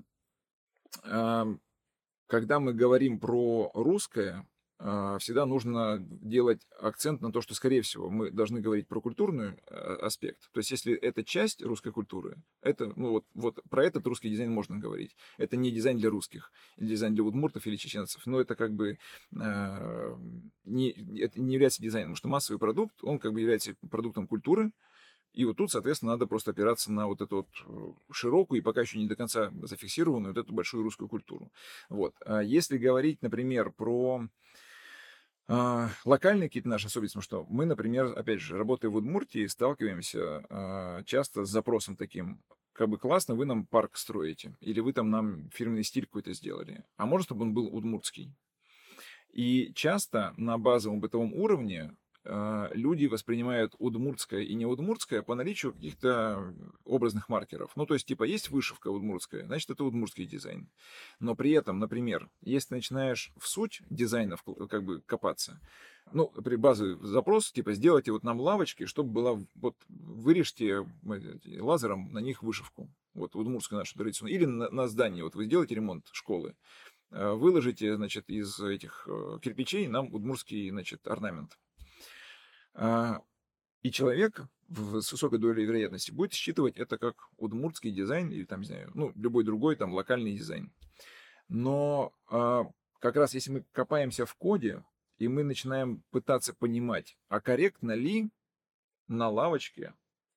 когда 2.27 2.59
мы 2.59 2.73
говорим 2.73 3.19
про 3.19 3.71
русское, 3.73 4.45
а, 4.79 5.17
всегда 5.17 5.47
нужно 5.47 5.97
делать 5.99 6.61
акцент 6.79 7.21
на 7.21 7.31
то, 7.31 7.41
что, 7.41 7.55
скорее 7.55 7.81
всего, 7.81 8.11
мы 8.11 8.29
должны 8.29 8.61
говорить 8.61 8.87
про 8.87 9.01
культурный 9.01 9.53
а, 9.69 9.95
аспект. 10.03 10.51
То 10.51 10.59
есть, 10.59 10.69
если 10.69 10.93
это 10.93 11.23
часть 11.23 11.63
русской 11.63 11.91
культуры, 11.91 12.37
это, 12.61 12.93
ну 12.95 13.11
вот, 13.11 13.25
вот 13.33 13.59
про 13.71 13.83
этот 13.83 14.05
русский 14.05 14.29
дизайн 14.29 14.51
можно 14.51 14.77
говорить. 14.77 15.15
Это 15.37 15.57
не 15.57 15.71
дизайн 15.71 15.97
для 15.97 16.11
русских, 16.11 16.51
или 16.77 16.89
дизайн 16.89 17.15
для 17.15 17.23
удмуртов 17.23 17.65
или 17.65 17.75
чеченцев, 17.75 18.21
но 18.27 18.39
это 18.39 18.55
как 18.55 18.73
бы 18.73 18.99
э, 19.35 20.15
не, 20.65 20.91
это 21.21 21.41
не 21.41 21.53
является 21.53 21.81
дизайном, 21.81 22.09
потому 22.11 22.17
что 22.17 22.27
массовый 22.27 22.59
продукт, 22.59 22.95
он 23.01 23.17
как 23.17 23.33
бы 23.33 23.41
является 23.41 23.73
продуктом 23.89 24.27
культуры, 24.27 24.71
и 25.37 25.45
вот 25.45 25.57
тут, 25.57 25.71
соответственно, 25.71 26.13
надо 26.13 26.27
просто 26.27 26.51
опираться 26.51 26.91
на 26.91 27.07
вот 27.07 27.21
эту 27.21 27.37
вот 27.37 27.47
э, 27.65 28.11
широкую 28.11 28.59
и 28.59 28.63
пока 28.63 28.81
еще 28.81 28.97
не 28.97 29.07
до 29.07 29.15
конца 29.15 29.51
зафиксированную 29.61 30.33
вот 30.33 30.43
эту 30.43 30.53
большую 30.53 30.83
русскую 30.83 31.07
культуру. 31.07 31.51
Вот. 31.89 32.15
Если 32.43 32.77
говорить, 32.77 33.21
например, 33.21 33.71
про 33.71 34.27
а, 35.49 35.89
локальные 36.03 36.49
какие-то 36.49 36.67
наши 36.67 36.87
особенности, 36.87 37.17
потому 37.17 37.23
что 37.23 37.53
мы, 37.53 37.65
например, 37.65 38.07
опять 38.17 38.41
же, 38.41 38.57
работая 38.57 38.89
в 38.89 38.95
Удмуртии, 38.95 39.45
сталкиваемся 39.47 40.45
а, 40.49 41.03
часто 41.03 41.45
с 41.45 41.49
запросом 41.49 41.95
таким, 41.95 42.41
как 42.73 42.89
бы 42.89 42.97
классно, 42.97 43.33
вы 43.33 43.45
нам 43.45 43.65
парк 43.65 43.95
строите, 43.95 44.55
или 44.59 44.81
вы 44.81 44.91
там 44.91 45.09
нам 45.09 45.49
фирменный 45.51 45.83
стиль 45.83 46.05
какой-то 46.05 46.33
сделали, 46.33 46.83
а 46.97 47.05
может, 47.05 47.27
чтобы 47.27 47.43
он 47.43 47.53
был 47.53 47.73
удмуртский. 47.73 48.33
И 49.31 49.71
часто 49.73 50.33
на 50.35 50.57
базовом 50.57 50.99
бытовом 50.99 51.33
уровне 51.33 51.83
а, 51.87 51.95
люди 52.73 53.05
воспринимают 53.05 53.75
удмуртское 53.79 54.41
и 54.41 54.53
не 54.53 54.65
удмуртское 54.65 55.21
по 55.21 55.35
наличию 55.35 55.73
каких-то 55.73 56.53
образных 56.83 57.29
маркеров. 57.29 57.71
Ну, 57.75 57.85
то 57.85 57.93
есть, 57.93 58.05
типа, 58.05 58.23
есть 58.23 58.49
вышивка 58.49 58.89
удмуртская, 58.89 59.45
значит, 59.45 59.69
это 59.69 59.83
удмуртский 59.83 60.25
дизайн. 60.25 60.69
Но 61.19 61.35
при 61.35 61.51
этом, 61.51 61.79
например, 61.79 62.29
если 62.41 62.69
ты 62.69 62.75
начинаешь 62.75 63.31
в 63.37 63.47
суть 63.47 63.81
дизайнов 63.89 64.43
как 64.69 64.83
бы 64.83 65.01
копаться, 65.01 65.59
ну, 66.13 66.27
при 66.27 66.55
базовый 66.55 66.97
запрос, 67.05 67.51
типа, 67.51 67.73
сделайте 67.73 68.11
вот 68.11 68.23
нам 68.23 68.39
лавочки, 68.39 68.85
чтобы 68.85 69.11
была, 69.11 69.39
вот, 69.55 69.75
вырежьте 69.87 70.85
лазером 71.59 72.11
на 72.11 72.19
них 72.19 72.43
вышивку. 72.43 72.89
Вот, 73.13 73.35
удмуртскую 73.35 73.79
нашу 73.79 73.97
традиционную. 73.97 74.35
Или 74.35 74.45
на, 74.45 74.69
на 74.69 74.87
здании, 74.87 75.23
вот 75.23 75.33
вы 75.33 75.45
сделаете 75.45 75.75
ремонт 75.75 76.07
школы, 76.11 76.55
а, 77.09 77.33
выложите, 77.33 77.95
значит, 77.95 78.29
из 78.29 78.59
этих 78.59 79.07
э, 79.09 79.39
кирпичей 79.41 79.87
нам 79.87 80.13
удмуртский, 80.13 80.69
значит, 80.69 81.07
орнамент. 81.07 81.57
А, 82.77 83.21
и 83.81 83.91
человек 83.91 84.47
с 84.69 85.11
высокой 85.11 85.39
долей 85.39 85.65
вероятности 85.65 86.11
будет 86.11 86.33
считывать 86.33 86.77
это 86.77 86.97
как 86.97 87.29
удмуртский 87.37 87.91
дизайн 87.91 88.29
или 88.29 88.45
там, 88.45 88.61
не 88.61 88.67
знаю, 88.67 88.91
ну, 88.93 89.11
любой 89.15 89.43
другой 89.43 89.75
там 89.75 89.93
локальный 89.93 90.37
дизайн. 90.37 90.71
Но 91.47 92.13
а, 92.29 92.65
как 92.99 93.15
раз 93.15 93.33
если 93.33 93.51
мы 93.51 93.65
копаемся 93.71 94.25
в 94.25 94.35
коде, 94.35 94.83
и 95.17 95.27
мы 95.27 95.43
начинаем 95.43 96.03
пытаться 96.11 96.53
понимать, 96.53 97.17
а 97.27 97.41
корректно 97.41 97.93
ли 97.93 98.29
на 99.07 99.29
лавочке 99.29 99.93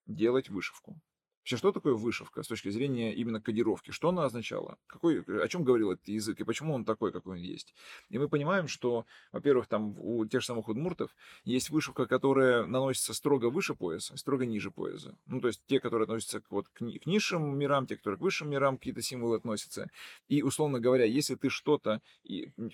делать 0.07 0.49
вышивку. 0.49 0.99
Вообще, 1.41 1.57
что 1.57 1.71
такое 1.71 1.95
вышивка 1.95 2.43
с 2.43 2.47
точки 2.47 2.69
зрения 2.69 3.13
именно 3.15 3.41
кодировки? 3.41 3.89
Что 3.91 4.09
она 4.09 4.25
означала? 4.25 4.77
Какой, 4.85 5.21
о 5.21 5.47
чем 5.47 5.63
говорил 5.63 5.91
этот 5.91 6.07
язык 6.07 6.39
и 6.39 6.43
почему 6.43 6.75
он 6.75 6.85
такой, 6.85 7.11
какой 7.11 7.37
он 7.37 7.41
есть? 7.41 7.73
И 8.09 8.19
мы 8.19 8.29
понимаем, 8.29 8.67
что, 8.67 9.05
во-первых, 9.31 9.67
там 9.67 9.95
у 9.99 10.23
тех 10.25 10.41
же 10.41 10.47
самых 10.47 10.67
удмуртов 10.67 11.15
есть 11.43 11.71
вышивка, 11.71 12.05
которая 12.05 12.65
наносится 12.65 13.15
строго 13.15 13.49
выше 13.49 13.73
пояса, 13.73 14.17
строго 14.17 14.45
ниже 14.45 14.69
пояса. 14.69 15.17
Ну, 15.25 15.41
то 15.41 15.47
есть 15.47 15.63
те, 15.65 15.79
которые 15.79 16.03
относятся 16.03 16.41
к, 16.41 16.51
вот, 16.51 16.67
к, 16.69 16.77
к 16.77 17.05
низшим 17.07 17.57
мирам, 17.57 17.87
те, 17.87 17.97
которые 17.97 18.19
к 18.19 18.21
высшим 18.21 18.49
мирам 18.51 18.77
какие-то 18.77 19.01
символы 19.01 19.37
относятся. 19.37 19.89
И, 20.27 20.43
условно 20.43 20.79
говоря, 20.79 21.05
если 21.05 21.33
ты 21.33 21.49
что-то, 21.49 22.01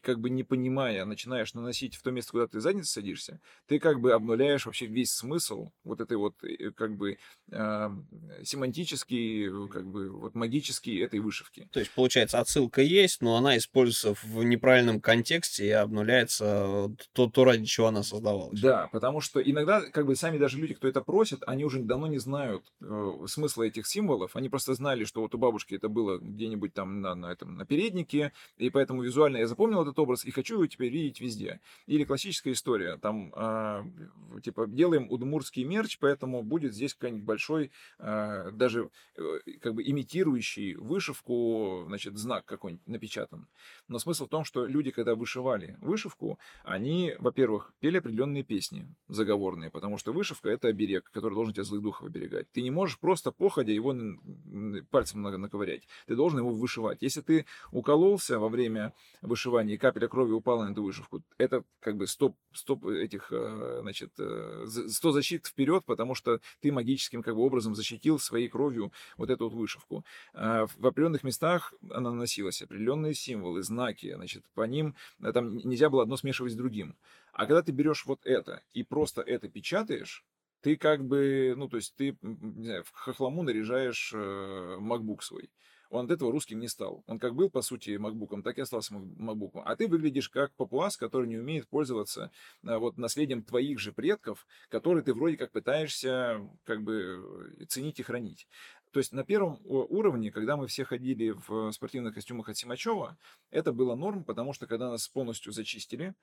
как 0.01 0.19
бы 0.19 0.29
не 0.29 0.43
понимая, 0.43 1.05
начинаешь 1.05 1.53
наносить 1.53 1.95
в 1.95 2.03
то 2.03 2.11
место, 2.11 2.31
куда 2.31 2.47
ты 2.47 2.59
задницей 2.59 2.91
садишься, 2.91 3.39
ты 3.65 3.79
как 3.79 4.01
бы 4.01 4.11
обнуляешь 4.11 4.65
вообще 4.65 4.87
весь 4.87 5.13
смысл 5.13 5.71
вот 5.85 6.01
этой 6.01 6.17
вот, 6.17 6.35
э, 6.43 6.71
как 6.71 6.97
бы, 6.97 7.17
э, 7.51 7.89
семантический, 8.57 9.67
как 9.69 9.85
бы 9.87 10.09
вот 10.09 10.35
магический 10.35 10.97
этой 10.99 11.19
вышивки. 11.19 11.69
То 11.71 11.79
есть, 11.79 11.91
получается, 11.91 12.39
отсылка 12.39 12.81
есть, 12.81 13.21
но 13.21 13.37
она 13.37 13.57
используется 13.57 14.15
в 14.23 14.43
неправильном 14.43 14.99
контексте 14.99 15.67
и 15.67 15.69
обнуляется 15.69 16.91
то, 17.13 17.27
то 17.27 17.45
ради 17.45 17.65
чего 17.65 17.87
она 17.87 18.03
создавалась. 18.03 18.59
Да, 18.59 18.89
потому 18.91 19.21
что 19.21 19.39
иногда, 19.39 19.81
как 19.81 20.05
бы 20.05 20.15
сами 20.15 20.37
даже 20.37 20.57
люди, 20.57 20.73
кто 20.73 20.87
это 20.87 21.01
просит, 21.01 21.43
они 21.45 21.65
уже 21.65 21.79
давно 21.79 22.07
не 22.07 22.17
знают 22.17 22.63
э, 22.81 23.25
смысла 23.27 23.63
этих 23.63 23.85
символов. 23.85 24.35
Они 24.35 24.49
просто 24.49 24.73
знали, 24.73 25.05
что 25.05 25.21
вот 25.21 25.35
у 25.35 25.37
бабушки 25.37 25.75
это 25.75 25.87
было 25.87 26.17
где-нибудь 26.17 26.73
там 26.73 27.01
на, 27.01 27.15
на, 27.15 27.31
этом, 27.31 27.55
на 27.55 27.65
переднике, 27.65 28.31
и 28.57 28.69
поэтому 28.69 29.03
визуально 29.03 29.37
я 29.37 29.47
запомнил 29.47 29.81
этот 29.83 29.99
образ 29.99 30.25
и 30.25 30.31
хочу 30.31 30.55
его 30.55 30.67
теперь 30.67 30.91
видеть 30.91 31.21
везде. 31.21 31.59
Или 31.85 32.03
классическая 32.03 32.53
история, 32.53 32.97
там, 32.97 33.31
э, 33.35 33.83
типа, 34.43 34.67
делаем 34.67 35.07
удмуртский 35.11 35.63
мерч, 35.63 35.99
поэтому 35.99 36.41
будет 36.41 36.73
здесь 36.73 36.95
какой-нибудь 36.95 37.23
большой 37.23 37.71
э, 37.99 38.46
даже 38.51 38.89
э, 39.15 39.21
как 39.61 39.73
бы 39.73 39.83
имитирующий 39.83 40.75
вышивку, 40.75 41.83
значит, 41.87 42.17
знак 42.17 42.45
какой-нибудь 42.45 42.87
напечатан. 42.87 43.47
Но 43.87 43.99
смысл 43.99 44.25
в 44.25 44.29
том, 44.29 44.43
что 44.43 44.65
люди, 44.65 44.91
когда 44.91 45.15
вышивали 45.15 45.77
вышивку, 45.81 46.39
они, 46.63 47.15
во-первых, 47.19 47.73
пели 47.79 47.97
определенные 47.97 48.43
песни 48.43 48.87
заговорные, 49.07 49.69
потому 49.69 49.97
что 49.97 50.13
вышивка— 50.13 50.49
это 50.51 50.67
оберег, 50.67 51.09
который 51.11 51.33
должен 51.33 51.53
тебя 51.53 51.63
злых 51.63 51.81
духов 51.81 52.07
оберегать. 52.07 52.51
Ты 52.51 52.61
не 52.61 52.71
можешь 52.71 52.99
просто 52.99 53.31
походя 53.31 53.71
его 53.71 53.95
пальцем 54.91 55.21
наковырять. 55.21 55.87
Ты 56.05 56.15
должен 56.15 56.39
его 56.39 56.51
вышивать. 56.51 57.01
Если 57.01 57.21
ты 57.21 57.45
укололся 57.71 58.39
во 58.39 58.49
время 58.49 58.93
вышивания, 59.21 59.75
и 59.75 59.77
капля 59.77 60.07
крови 60.07 60.31
упала 60.31 60.65
на 60.65 60.71
эту 60.71 60.83
вышивку, 60.83 61.23
это 61.37 61.63
как 61.79 61.97
бы 61.97 62.07
стоп, 62.07 62.35
стоп 62.53 62.85
этих, 62.85 63.31
э, 63.31 63.79
значит, 63.81 64.11
100 64.13 65.09
э, 65.09 65.11
защит 65.11 65.47
вперед, 65.47 65.83
потому 65.85 66.15
что 66.15 66.39
ты 66.61 66.71
магическим 66.71 67.23
как 67.23 67.35
бы 67.35 67.41
образом 67.41 67.75
защитил 67.75 68.19
свои 68.19 68.36
своей 68.37 68.49
кровью 68.49 68.91
вот 69.17 69.31
эту 69.31 69.49
вот 69.49 69.53
вышивку. 69.53 70.05
А, 70.33 70.67
в 70.67 70.85
определенных 70.85 71.23
местах 71.23 71.73
она 71.89 72.11
наносилась, 72.11 72.61
определенные 72.61 73.15
символы, 73.15 73.63
знаки, 73.63 74.13
значит, 74.13 74.43
по 74.53 74.67
ним 74.67 74.95
э, 75.23 75.31
там 75.31 75.57
нельзя 75.57 75.89
было 75.89 76.03
одно 76.03 76.17
смешивать 76.17 76.53
с 76.53 76.55
другим. 76.55 76.95
А 77.33 77.45
когда 77.47 77.63
ты 77.63 77.71
берешь 77.71 78.05
вот 78.05 78.19
это 78.25 78.61
и 78.73 78.83
просто 78.83 79.21
это 79.21 79.49
печатаешь, 79.49 80.23
ты 80.61 80.75
как 80.75 81.03
бы, 81.03 81.55
ну, 81.57 81.67
то 81.67 81.77
есть 81.77 81.95
ты, 81.95 82.15
не 82.21 82.65
знаю, 82.65 82.83
в 82.83 82.91
хохлому 82.91 83.41
наряжаешь 83.41 84.11
э, 84.13 84.77
MacBook 84.79 85.21
свой 85.21 85.49
он 85.89 86.05
от 86.05 86.11
этого 86.11 86.31
русским 86.31 86.59
не 86.59 86.67
стал. 86.67 87.03
Он 87.07 87.19
как 87.19 87.35
был, 87.35 87.49
по 87.49 87.61
сути, 87.61 87.97
макбуком, 87.97 88.43
так 88.43 88.57
и 88.57 88.61
остался 88.61 88.93
макбуком. 88.93 89.63
А 89.65 89.75
ты 89.75 89.87
выглядишь 89.87 90.29
как 90.29 90.53
папуас, 90.55 90.97
который 90.97 91.27
не 91.27 91.37
умеет 91.37 91.67
пользоваться 91.67 92.31
а, 92.63 92.79
вот 92.79 92.97
наследием 92.97 93.43
твоих 93.43 93.79
же 93.79 93.91
предков, 93.91 94.45
которые 94.69 95.03
ты 95.03 95.13
вроде 95.13 95.37
как 95.37 95.51
пытаешься 95.51 96.41
как 96.63 96.83
бы 96.83 97.55
ценить 97.67 97.99
и 97.99 98.03
хранить. 98.03 98.47
То 98.91 98.99
есть 98.99 99.11
на 99.11 99.23
первом 99.23 99.59
уровне, 99.63 100.31
когда 100.31 100.57
мы 100.57 100.67
все 100.67 100.85
ходили 100.85 101.35
в 101.47 101.71
спортивных 101.71 102.15
костюмах 102.15 102.49
от 102.49 102.57
Симачева, 102.57 103.17
это 103.51 103.73
было 103.73 103.95
норм, 103.95 104.23
потому 104.23 104.53
что 104.53 104.65
когда 104.65 104.89
нас 104.89 105.07
полностью 105.07 105.51
зачистили, 105.51 106.15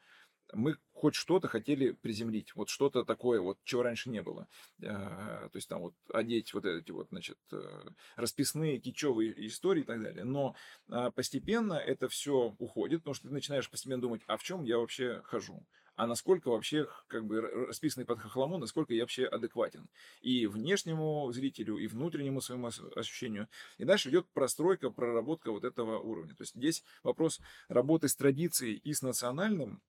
мы 0.52 0.76
хоть 0.92 1.14
что-то 1.14 1.48
хотели 1.48 1.92
приземлить, 1.92 2.54
вот 2.54 2.68
что-то 2.68 3.04
такое, 3.04 3.40
вот 3.40 3.58
чего 3.64 3.82
раньше 3.82 4.10
не 4.10 4.22
было. 4.22 4.46
А, 4.82 5.48
то 5.48 5.56
есть 5.56 5.68
там 5.68 5.82
вот 5.82 5.94
одеть 6.12 6.54
вот 6.54 6.64
эти 6.64 6.90
вот, 6.90 7.08
значит, 7.10 7.38
э, 7.52 7.88
расписные 8.16 8.78
кичевые 8.78 9.46
истории 9.46 9.82
и 9.82 9.84
так 9.84 10.02
далее. 10.02 10.24
Но 10.24 10.54
а, 10.88 11.10
постепенно 11.10 11.74
это 11.74 12.08
все 12.08 12.54
уходит, 12.58 13.00
потому 13.00 13.14
что 13.14 13.28
ты 13.28 13.34
начинаешь 13.34 13.70
постепенно 13.70 14.02
думать, 14.02 14.22
а 14.26 14.36
в 14.36 14.42
чем 14.42 14.64
я 14.64 14.78
вообще 14.78 15.22
хожу? 15.24 15.66
а 15.96 16.06
насколько 16.06 16.48
вообще 16.48 16.88
как 17.06 17.24
бы 17.24 17.40
расписанный 17.40 18.04
под 18.04 18.18
хохлому, 18.18 18.58
насколько 18.58 18.92
я 18.94 19.02
вообще 19.02 19.26
адекватен 19.26 19.88
и 20.22 20.46
внешнему 20.46 21.30
зрителю, 21.32 21.76
и 21.76 21.86
внутреннему 21.86 22.40
своему 22.40 22.70
ощущению. 22.96 23.48
И 23.78 23.84
дальше 23.84 24.10
идет 24.10 24.26
простройка, 24.32 24.90
проработка 24.90 25.52
вот 25.52 25.64
этого 25.64 25.98
уровня. 25.98 26.34
То 26.34 26.42
есть 26.42 26.54
здесь 26.54 26.82
вопрос 27.02 27.40
работы 27.68 28.08
с 28.08 28.16
традицией 28.16 28.76
и 28.76 28.92
с 28.92 29.02
национальным 29.02 29.82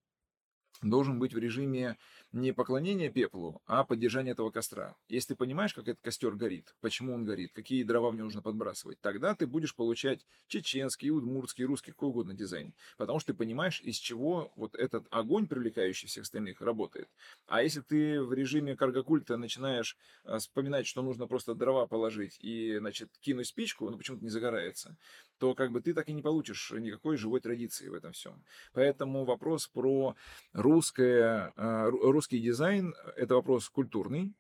должен 0.82 1.20
быть 1.20 1.34
в 1.34 1.38
режиме 1.38 1.98
не 2.36 2.52
поклонения 2.52 3.10
пеплу, 3.10 3.62
а 3.66 3.86
поддержания 3.86 4.32
этого 4.32 4.52
костра. 4.52 4.96
Если 5.08 5.30
ты 5.30 5.36
понимаешь, 5.36 5.74
как 5.74 5.88
этот 5.88 6.04
костер 6.04 6.36
горит, 6.36 6.76
почему 6.82 7.14
он 7.14 7.24
горит, 7.24 7.54
какие 7.54 7.84
дрова 7.84 8.12
в 8.12 8.16
него 8.16 8.26
нужно 8.26 8.42
подбрасывать, 8.42 9.00
тогда 9.00 9.34
ты 9.36 9.48
будешь 9.48 9.74
получать 9.74 10.26
чеченский, 10.48 11.12
удмуртский, 11.12 11.64
русский, 11.64 11.92
какой 11.92 12.10
угодно 12.10 12.34
дизайн. 12.34 12.74
Потому 12.98 13.20
что 13.20 13.32
ты 13.32 13.38
понимаешь, 13.38 13.80
из 13.82 13.96
чего 13.96 14.52
вот 14.58 14.76
этот 14.76 15.08
огонь, 15.12 15.48
привлекающий 15.48 16.10
всех 16.10 16.24
остальных, 16.24 16.60
работает. 16.60 17.08
А 17.48 17.64
если 17.64 17.80
ты 17.80 18.22
в 18.22 18.34
режиме 18.34 18.76
каргокульта 18.76 19.38
начинаешь 19.38 19.98
а, 20.26 20.40
вспоминать, 20.40 20.88
что 20.88 21.02
нужно 21.02 21.28
просто 21.28 21.56
дрова 21.56 21.88
положить 21.88 22.38
и, 22.42 22.78
значит, 22.80 23.12
кинуть 23.22 23.48
спичку, 23.48 23.90
ну 23.90 23.98
почему-то 23.98 24.24
не 24.24 24.30
загорается, 24.30 24.98
то 25.38 25.54
как 25.56 25.72
бы 25.72 25.80
ты 25.80 25.94
так 25.94 26.10
и 26.10 26.14
не 26.14 26.22
получишь 26.22 26.72
никакой 26.72 27.16
живой 27.16 27.40
традиции 27.40 27.88
в 27.88 27.94
этом 27.94 28.12
всем. 28.12 28.44
Поэтому 28.74 29.24
вопрос 29.24 29.68
про 29.68 30.16
русское, 30.52 31.54
а, 31.56 31.90
русский 32.26 32.40
дизайн– 32.40 32.96
это 33.18 33.36
вопрос 33.36 33.70
культурный, 33.70 34.34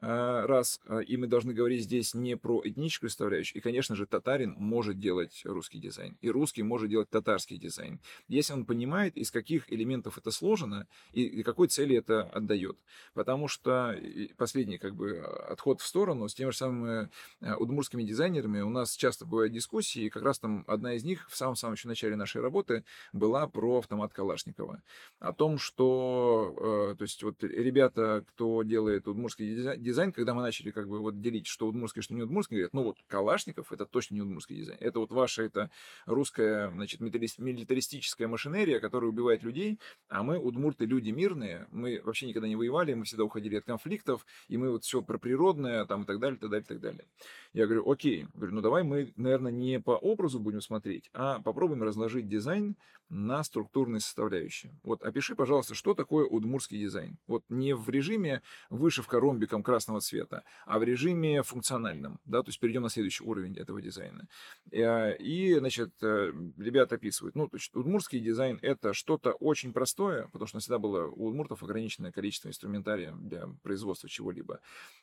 раз, 0.00 0.80
а, 0.86 0.98
и 0.98 1.16
мы 1.16 1.26
должны 1.26 1.54
говорить 1.54 1.82
здесь 1.82 2.14
не 2.14 2.36
про 2.36 2.60
этническую 2.64 3.10
составляющую. 3.10 3.58
И, 3.58 3.60
конечно 3.60 3.96
же, 3.96 4.06
татарин 4.06 4.54
может 4.58 4.98
делать 4.98 5.42
русский 5.44 5.78
дизайн, 5.78 6.16
и 6.20 6.30
русский 6.30 6.62
может 6.62 6.90
делать 6.90 7.10
татарский 7.10 7.58
дизайн, 7.58 8.00
если 8.28 8.52
он 8.52 8.64
понимает, 8.66 9.16
из 9.16 9.30
каких 9.30 9.72
элементов 9.72 10.18
это 10.18 10.30
сложено 10.30 10.86
и 11.12 11.42
какой 11.42 11.68
цели 11.68 11.96
это 11.96 12.22
отдает. 12.22 12.78
Потому 13.14 13.48
что 13.48 13.98
последний 14.36 14.78
как 14.78 14.94
бы 14.94 15.18
отход 15.48 15.80
в 15.80 15.86
сторону 15.86 16.28
с 16.28 16.34
теми 16.34 16.50
же 16.50 16.56
самыми 16.56 17.10
удмурскими 17.58 18.02
дизайнерами 18.02 18.60
у 18.60 18.70
нас 18.70 18.94
часто 18.96 19.24
бывают 19.24 19.52
дискуссии, 19.52 20.04
и 20.04 20.10
как 20.10 20.22
раз 20.22 20.38
там 20.38 20.64
одна 20.66 20.94
из 20.94 21.04
них 21.04 21.28
в 21.30 21.36
самом-самом 21.36 21.74
еще 21.74 21.88
начале 21.88 22.16
нашей 22.16 22.40
работы 22.42 22.84
была 23.12 23.46
про 23.46 23.78
автомат 23.78 24.12
Калашникова. 24.12 24.82
О 25.18 25.32
том, 25.32 25.58
что, 25.58 26.90
э, 26.92 26.96
то 26.96 27.02
есть 27.02 27.22
вот 27.22 27.42
ребята, 27.42 28.24
кто 28.28 28.62
делает 28.62 29.08
удмурский 29.08 29.54
дизайн, 29.54 29.82
дизайн, 29.86 30.12
когда 30.12 30.34
мы 30.34 30.42
начали 30.42 30.70
как 30.70 30.88
бы 30.88 30.98
вот 30.98 31.20
делить, 31.20 31.46
что 31.46 31.66
удмурский, 31.66 32.02
что 32.02 32.14
не 32.14 32.22
удмурский, 32.22 32.56
говорят, 32.56 32.74
ну 32.74 32.82
вот 32.82 32.98
Калашников 33.06 33.72
это 33.72 33.86
точно 33.86 34.16
не 34.16 34.22
удмурский 34.22 34.56
дизайн. 34.56 34.78
Это 34.80 34.98
вот 34.98 35.12
ваша 35.12 35.42
это 35.42 35.70
русская, 36.04 36.70
значит, 36.70 37.00
милитаристическая 37.00 38.28
машинерия, 38.28 38.80
которая 38.80 39.10
убивает 39.10 39.42
людей, 39.42 39.78
а 40.08 40.22
мы 40.22 40.38
удмурты 40.38 40.84
люди 40.84 41.10
мирные, 41.10 41.66
мы 41.70 42.00
вообще 42.04 42.26
никогда 42.26 42.48
не 42.48 42.56
воевали, 42.56 42.94
мы 42.94 43.04
всегда 43.04 43.24
уходили 43.24 43.56
от 43.56 43.64
конфликтов, 43.64 44.26
и 44.48 44.56
мы 44.56 44.70
вот 44.70 44.84
все 44.84 45.02
про 45.02 45.18
природное, 45.18 45.84
там 45.86 46.02
и 46.02 46.06
так 46.06 46.18
далее, 46.18 46.36
и 46.36 46.40
так 46.40 46.50
далее, 46.50 46.64
и 46.64 46.68
так 46.68 46.80
далее. 46.80 47.04
Я 47.52 47.66
говорю, 47.66 47.90
окей, 47.90 48.26
говорю, 48.34 48.54
ну 48.54 48.60
давай 48.60 48.82
мы, 48.82 49.12
наверное, 49.16 49.52
не 49.52 49.80
по 49.80 49.92
образу 49.92 50.40
будем 50.40 50.60
смотреть, 50.60 51.08
а 51.14 51.40
попробуем 51.40 51.82
разложить 51.82 52.28
дизайн 52.28 52.76
на 53.08 53.44
структурные 53.44 54.00
составляющие. 54.00 54.72
Вот 54.82 55.02
опиши, 55.02 55.36
пожалуйста, 55.36 55.74
что 55.74 55.94
такое 55.94 56.26
удмуртский 56.26 56.78
дизайн. 56.78 57.18
Вот 57.26 57.44
не 57.48 57.74
в 57.74 57.88
режиме 57.88 58.42
вышивка 58.68 59.20
ромбиком 59.20 59.62
красного 59.76 60.00
цвета, 60.00 60.42
а 60.64 60.78
в 60.78 60.84
режиме 60.84 61.42
функциональном, 61.42 62.18
да, 62.24 62.42
то 62.42 62.48
есть 62.48 62.58
перейдем 62.60 62.82
на 62.82 62.88
следующий 62.88 63.24
уровень 63.24 63.58
этого 63.58 63.82
дизайна. 63.82 64.26
Э, 64.72 65.14
и, 65.18 65.58
значит, 65.58 65.90
э, 66.02 66.32
ребята 66.56 66.94
описывают, 66.94 67.36
ну, 67.36 67.46
то 67.46 67.58
есть 67.58 67.76
удмуртский 67.76 68.20
дизайн 68.20 68.58
это 68.62 68.94
что-то 68.94 69.32
очень 69.32 69.72
простое, 69.74 70.28
потому 70.32 70.46
что 70.48 70.58
всегда 70.60 70.78
было 70.78 71.08
у 71.08 71.26
удмуртов 71.26 71.62
ограниченное 71.62 72.10
количество 72.10 72.48
инструментария 72.48 73.12
для 73.12 73.48
производства 73.62 74.08
чего-либо. 74.08 74.60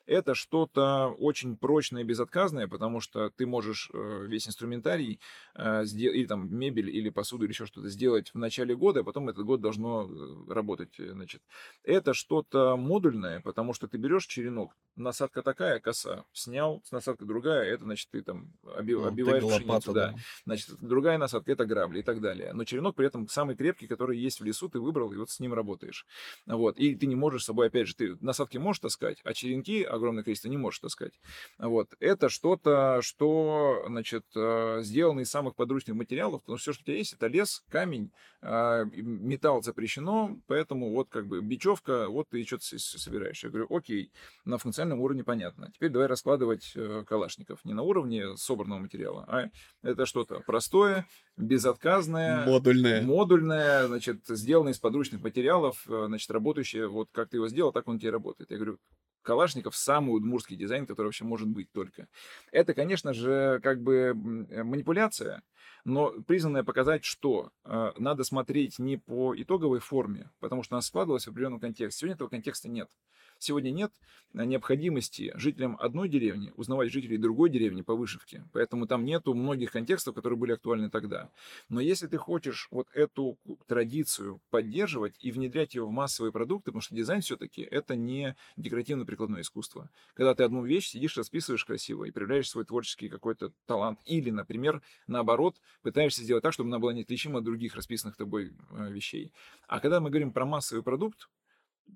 Это 0.07 0.33
что-то 0.33 1.15
очень 1.19 1.55
прочное 1.55 2.01
и 2.01 2.05
безотказное, 2.05 2.67
потому 2.67 2.99
что 2.99 3.29
ты 3.29 3.45
можешь 3.45 3.91
э, 3.93 4.25
весь 4.27 4.47
инструментарий 4.47 5.19
или 5.55 6.25
там 6.25 6.49
мебель, 6.53 6.89
или 6.89 7.09
посуду, 7.09 7.45
или 7.45 7.51
еще 7.51 7.65
что-то 7.67 7.89
сделать 7.89 8.33
в 8.33 8.37
начале 8.37 8.75
года, 8.75 9.01
а 9.01 9.03
потом 9.03 9.29
этот 9.29 9.45
год 9.45 9.61
должно 9.61 10.09
работать. 10.49 10.95
Значит. 10.97 11.41
Это 11.83 12.13
что-то 12.13 12.75
модульное, 12.75 13.39
потому 13.41 13.73
что 13.73 13.87
ты 13.87 13.97
берешь 13.97 14.25
черенок, 14.25 14.62
насадка 14.95 15.41
такая, 15.41 15.79
коса, 15.79 16.25
снял, 16.33 16.83
насадка 16.91 17.25
другая, 17.25 17.63
это 17.65 17.83
значит 17.83 18.09
ты 18.11 18.21
там 18.21 18.53
оби, 18.63 18.93
ну, 18.93 19.07
обиваешь 19.07 19.43
пшеницу, 19.43 19.93
да. 19.93 20.09
да. 20.09 20.15
Значит, 20.45 20.75
другая 20.81 21.17
насадка, 21.17 21.51
это 21.51 21.65
грабли 21.65 21.99
и 21.99 22.03
так 22.03 22.21
далее. 22.21 22.53
Но 22.53 22.63
черенок 22.63 22.95
при 22.95 23.07
этом 23.07 23.27
самый 23.27 23.55
крепкий, 23.55 23.87
который 23.87 24.17
есть 24.17 24.39
в 24.39 24.43
лесу, 24.43 24.69
ты 24.69 24.79
выбрал, 24.79 25.11
и 25.11 25.17
вот 25.17 25.29
с 25.29 25.39
ним 25.39 25.53
работаешь. 25.53 26.05
Вот. 26.45 26.77
И 26.77 26.95
ты 26.95 27.05
не 27.07 27.15
можешь 27.15 27.43
с 27.43 27.45
собой, 27.45 27.67
опять 27.67 27.87
же, 27.87 27.95
ты 27.95 28.17
насадки 28.21 28.57
можешь 28.57 28.81
таскать, 28.81 29.19
а 29.23 29.33
черенки 29.33 29.83
огромное 29.83 30.23
количество 30.23 30.49
не 30.49 30.57
можешь 30.57 30.79
таскать. 30.79 31.19
Вот. 31.57 31.89
Это 31.99 32.29
что-то, 32.29 32.99
что, 33.01 33.83
значит, 33.87 34.25
э, 34.35 34.81
сделано 34.83 35.21
из 35.21 35.29
самых 35.29 35.55
подручных 35.55 35.95
материалов, 35.95 36.41
потому 36.41 36.57
что 36.57 36.71
все, 36.71 36.73
что 36.73 36.83
у 36.83 36.85
тебя 36.85 36.97
есть, 36.97 37.13
это 37.13 37.27
лес, 37.27 37.63
камень, 37.69 37.93
камень, 37.93 38.11
а, 38.45 38.83
металл 38.93 39.63
запрещено, 39.63 40.37
поэтому 40.47 40.91
вот 40.91 41.09
как 41.09 41.27
бы 41.27 41.41
бечевка, 41.41 42.09
вот 42.09 42.29
ты 42.29 42.43
что-то 42.43 42.77
собираешь. 42.77 43.41
Я 43.43 43.49
говорю, 43.49 43.67
окей, 43.69 44.11
на 44.53 44.59
функциональном 44.59 45.01
уровне 45.01 45.23
понятно. 45.23 45.71
Теперь 45.73 45.89
давай 45.89 46.07
раскладывать 46.07 46.73
э, 46.75 47.03
калашников 47.07 47.65
не 47.65 47.73
на 47.73 47.81
уровне 47.81 48.37
собранного 48.37 48.79
материала, 48.79 49.25
а 49.27 49.49
это 49.81 50.05
что-то 50.05 50.41
простое, 50.45 51.07
безотказное, 51.37 52.45
модульное, 52.45 53.01
модульное, 53.01 53.87
значит, 53.87 54.21
сделанное 54.27 54.73
из 54.73 54.79
подручных 54.79 55.21
материалов, 55.21 55.83
э, 55.89 56.05
значит, 56.07 56.29
работающее, 56.29 56.87
вот 56.87 57.09
как 57.11 57.29
ты 57.29 57.37
его 57.37 57.47
сделал, 57.49 57.71
так 57.71 57.87
он 57.87 57.99
тебе 57.99 58.11
работает. 58.11 58.51
Я 58.51 58.57
говорю, 58.57 58.77
Калашников 59.23 59.75
самый 59.75 60.15
удмурский 60.15 60.55
дизайн, 60.55 60.85
который 60.85 61.07
вообще 61.07 61.25
может 61.25 61.47
быть 61.47 61.71
только. 61.71 62.07
Это, 62.51 62.73
конечно 62.73 63.13
же, 63.13 63.59
как 63.63 63.81
бы 63.81 64.47
э, 64.49 64.63
манипуляция, 64.63 65.41
но 65.85 66.11
признанная 66.27 66.63
показать, 66.63 67.03
что 67.03 67.51
э, 67.65 67.91
надо 67.97 68.23
смотреть 68.23 68.79
не 68.79 68.97
по 68.97 69.33
итоговой 69.35 69.79
форме, 69.79 70.29
потому 70.39 70.63
что 70.63 70.75
она 70.75 70.81
складывалась 70.81 71.25
в 71.25 71.29
определенном 71.29 71.59
контексте. 71.59 71.99
Сегодня 72.01 72.15
этого 72.15 72.29
контекста 72.29 72.69
нет. 72.69 72.89
Сегодня 73.39 73.71
нет 73.71 73.91
необходимости 74.33 75.31
жителям 75.35 75.77
одной 75.79 76.09
деревни 76.09 76.51
узнавать 76.55 76.91
жителей 76.91 77.17
другой 77.17 77.49
деревни 77.49 77.81
по 77.81 77.95
вышивке. 77.95 78.45
Поэтому 78.51 78.87
там 78.87 79.05
нету 79.05 79.33
многих 79.33 79.71
контекстов, 79.71 80.15
которые 80.15 80.37
были 80.37 80.53
актуальны 80.53 80.89
тогда. 80.89 81.29
Но 81.69 81.81
если 81.81 82.07
ты 82.07 82.17
хочешь 82.17 82.67
вот 82.71 82.87
эту 82.93 83.37
традицию 83.67 84.39
поддерживать 84.49 85.15
и 85.19 85.31
внедрять 85.31 85.75
ее 85.75 85.85
в 85.85 85.91
массовые 85.91 86.31
продукты, 86.31 86.65
потому 86.65 86.81
что 86.81 86.95
дизайн 86.95 87.21
все-таки 87.21 87.61
это 87.61 87.95
не 87.95 88.35
декоративно-прикладное 89.13 89.41
искусство. 89.41 89.89
Когда 90.13 90.35
ты 90.35 90.43
одну 90.43 90.63
вещь 90.63 90.89
сидишь, 90.89 91.17
расписываешь 91.17 91.65
красиво 91.65 92.05
и 92.05 92.11
проявляешь 92.11 92.49
свой 92.49 92.65
творческий 92.65 93.09
какой-то 93.09 93.51
талант. 93.65 93.99
Или, 94.05 94.31
например, 94.31 94.81
наоборот, 95.07 95.59
пытаешься 95.81 96.23
сделать 96.23 96.43
так, 96.43 96.53
чтобы 96.53 96.69
она 96.69 96.79
была 96.79 96.93
неотличима 96.93 97.39
от 97.39 97.45
других 97.45 97.75
расписанных 97.75 98.15
тобой 98.15 98.53
э, 98.71 98.91
вещей. 98.91 99.31
А 99.67 99.79
когда 99.79 99.99
мы 99.99 100.09
говорим 100.09 100.31
про 100.31 100.45
массовый 100.45 100.83
продукт, 100.83 101.29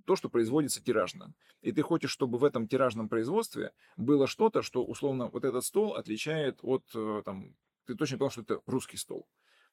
то, 0.05 0.15
что 0.15 0.30
производится 0.30 0.84
тиражно. 0.84 1.34
И 1.61 1.72
ты 1.72 1.82
хочешь, 1.82 2.11
чтобы 2.11 2.38
в 2.38 2.43
этом 2.43 2.68
тиражном 2.68 3.07
производстве 3.07 3.72
было 3.95 4.28
что-то, 4.28 4.61
что, 4.61 4.84
условно, 4.84 5.28
вот 5.28 5.45
этот 5.45 5.63
стол 5.63 5.95
отличает 5.95 6.59
от, 6.61 6.84
э, 6.93 7.22
там, 7.26 7.55
ты 7.86 7.95
точно 7.95 8.18
понял, 8.18 8.32
что 8.32 8.41
это 8.41 8.61
русский 8.65 8.97
стол 8.97 9.28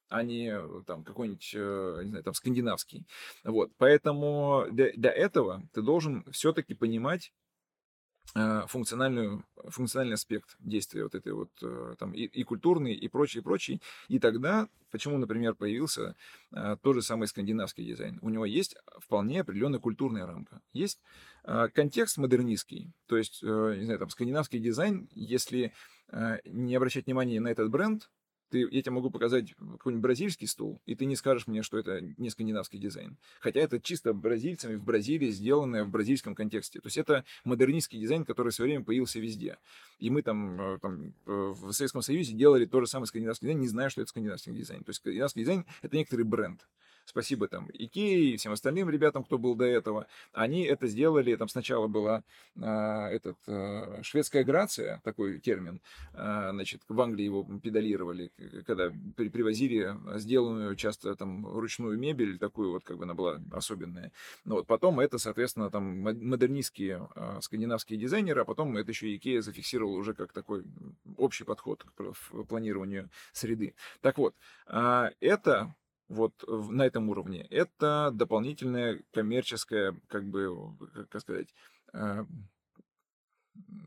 а 0.08 0.22
не 0.22 0.52
э, 0.52 0.82
там 0.86 1.04
какой-нибудь, 1.04 1.52
э, 1.54 2.00
не 2.04 2.10
знаю, 2.10 2.24
там 2.24 2.34
скандинавский. 2.34 3.06
Вот, 3.44 3.72
поэтому 3.76 4.66
для, 4.70 4.92
для 4.92 5.12
этого 5.12 5.62
ты 5.72 5.82
должен 5.82 6.24
все-таки 6.30 6.74
понимать 6.74 7.32
Э, 8.36 8.62
функциональную, 8.66 9.44
функциональный 9.68 10.14
аспект 10.14 10.56
действия 10.58 11.04
вот 11.04 11.14
этой 11.14 11.32
вот 11.32 11.50
там 11.98 12.12
и, 12.12 12.22
и 12.24 12.42
культурный, 12.42 12.94
и 12.94 13.08
прочий, 13.08 13.38
и 13.38 13.42
прочий. 13.42 13.82
И 14.08 14.18
тогда, 14.18 14.68
почему, 14.90 15.18
например, 15.18 15.54
появился 15.54 16.16
а, 16.50 16.76
тот 16.76 16.96
же 16.96 17.02
самый 17.02 17.28
скандинавский 17.28 17.84
дизайн? 17.84 18.18
У 18.22 18.30
него 18.30 18.44
есть 18.44 18.76
вполне 18.98 19.42
определенная 19.42 19.78
культурная 19.78 20.26
рамка. 20.26 20.60
Есть 20.72 21.00
контекст 21.74 22.16
модернистский, 22.16 22.92
то 23.06 23.18
есть, 23.18 23.42
не 23.42 23.84
знаю, 23.84 23.98
там 23.98 24.08
скандинавский 24.08 24.58
дизайн, 24.58 25.08
если 25.12 25.74
не 26.46 26.74
обращать 26.74 27.04
внимания 27.04 27.38
на 27.38 27.48
этот 27.48 27.70
бренд, 27.70 28.10
ты, 28.50 28.60
я 28.70 28.82
тебе 28.82 28.92
могу 28.92 29.10
показать 29.10 29.54
какой-нибудь 29.54 30.02
бразильский 30.02 30.46
стул, 30.46 30.80
и 30.86 30.94
ты 30.94 31.04
не 31.06 31.16
скажешь 31.16 31.46
мне, 31.46 31.62
что 31.62 31.78
это 31.78 32.00
не 32.00 32.30
скандинавский 32.30 32.78
дизайн. 32.78 33.16
Хотя 33.40 33.60
это 33.60 33.80
чисто 33.80 34.12
бразильцами 34.12 34.76
в 34.76 34.84
Бразилии 34.84 35.30
сделанное 35.30 35.84
в 35.84 35.90
бразильском 35.90 36.34
контексте. 36.34 36.80
То 36.80 36.86
есть 36.86 36.98
это 36.98 37.24
модернистский 37.44 38.00
дизайн, 38.00 38.24
который 38.24 38.50
в 38.50 38.54
свое 38.54 38.72
время 38.72 38.84
появился 38.84 39.18
везде. 39.20 39.58
И 39.98 40.10
мы 40.10 40.22
там, 40.22 40.60
э, 40.60 40.78
там 40.80 41.02
э, 41.02 41.12
в 41.26 41.72
Советском 41.72 42.02
Союзе 42.02 42.34
делали 42.34 42.66
то 42.66 42.80
же 42.80 42.86
самое 42.86 43.06
скандинавский 43.06 43.46
дизайн, 43.46 43.60
не 43.60 43.68
зная, 43.68 43.88
что 43.88 44.00
это 44.00 44.10
скандинавский 44.10 44.52
дизайн. 44.52 44.84
То 44.84 44.90
есть 44.90 45.00
скандинавский 45.00 45.42
дизайн— 45.42 45.64
это 45.82 45.96
некоторый 45.96 46.22
бренд 46.22 46.66
спасибо 47.04 47.48
там 47.48 47.68
Икее 47.72 48.34
и 48.34 48.36
всем 48.36 48.52
остальным 48.52 48.90
ребятам, 48.90 49.24
кто 49.24 49.38
был 49.38 49.54
до 49.54 49.64
этого, 49.64 50.06
они 50.32 50.62
это 50.62 50.86
сделали, 50.86 51.36
там 51.36 51.48
сначала 51.48 51.86
была 51.86 52.22
а, 52.60 53.08
этот, 53.08 53.36
а, 53.46 54.00
шведская 54.02 54.44
грация, 54.44 55.00
такой 55.04 55.40
термин, 55.40 55.80
а, 56.12 56.52
значит, 56.52 56.82
в 56.88 57.00
Англии 57.00 57.24
его 57.24 57.44
педалировали, 57.62 58.32
когда 58.66 58.92
при, 59.16 59.28
привозили 59.28 59.96
сделанную 60.18 60.76
часто 60.76 61.14
там 61.14 61.46
ручную 61.46 61.98
мебель, 61.98 62.38
такую 62.38 62.72
вот, 62.72 62.84
как 62.84 62.98
бы 62.98 63.04
она 63.04 63.14
была 63.14 63.40
особенная. 63.52 64.12
Но 64.44 64.56
вот 64.56 64.66
потом 64.66 65.00
это, 65.00 65.18
соответственно, 65.18 65.70
там 65.70 66.00
модернистские 66.00 67.08
а, 67.14 67.40
скандинавские 67.40 67.98
дизайнеры, 67.98 68.42
а 68.42 68.44
потом 68.44 68.76
это 68.76 68.90
еще 68.90 69.14
Икея 69.14 69.40
зафиксировал 69.42 69.94
уже 69.94 70.14
как 70.14 70.32
такой 70.32 70.64
общий 71.16 71.44
подход 71.44 71.84
к 71.84 72.44
планированию 72.48 73.10
среды. 73.32 73.74
Так 74.00 74.18
вот, 74.18 74.34
а, 74.66 75.10
это 75.20 75.74
вот 76.08 76.32
на 76.46 76.82
этом 76.82 77.08
уровне. 77.08 77.46
Это 77.50 78.10
дополнительная 78.12 79.02
коммерческая, 79.12 79.98
как 80.08 80.24
бы, 80.24 80.76
как 81.10 81.20
сказать, 81.20 81.48
а, 81.92 82.26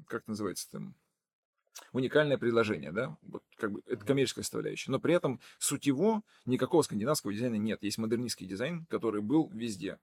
как 0.07 0.27
называется 0.27 0.69
там, 0.71 0.95
уникальное 1.91 2.37
предложение, 2.37 2.91
да, 2.91 3.17
вот 3.21 3.43
как 3.55 3.71
бы 3.71 3.81
это 3.85 4.03
коммерческая 4.05 4.43
составляющая, 4.43 4.91
но 4.91 4.99
при 4.99 5.13
этом 5.13 5.39
суть 5.59 5.85
его 5.85 6.23
никакого 6.45 6.81
скандинавского 6.81 7.33
дизайна 7.33 7.55
нет, 7.55 7.83
есть 7.83 7.97
модернистский 7.97 8.47
дизайн, 8.47 8.85
который 8.85 9.21
был 9.21 9.49
везде, 9.49 9.99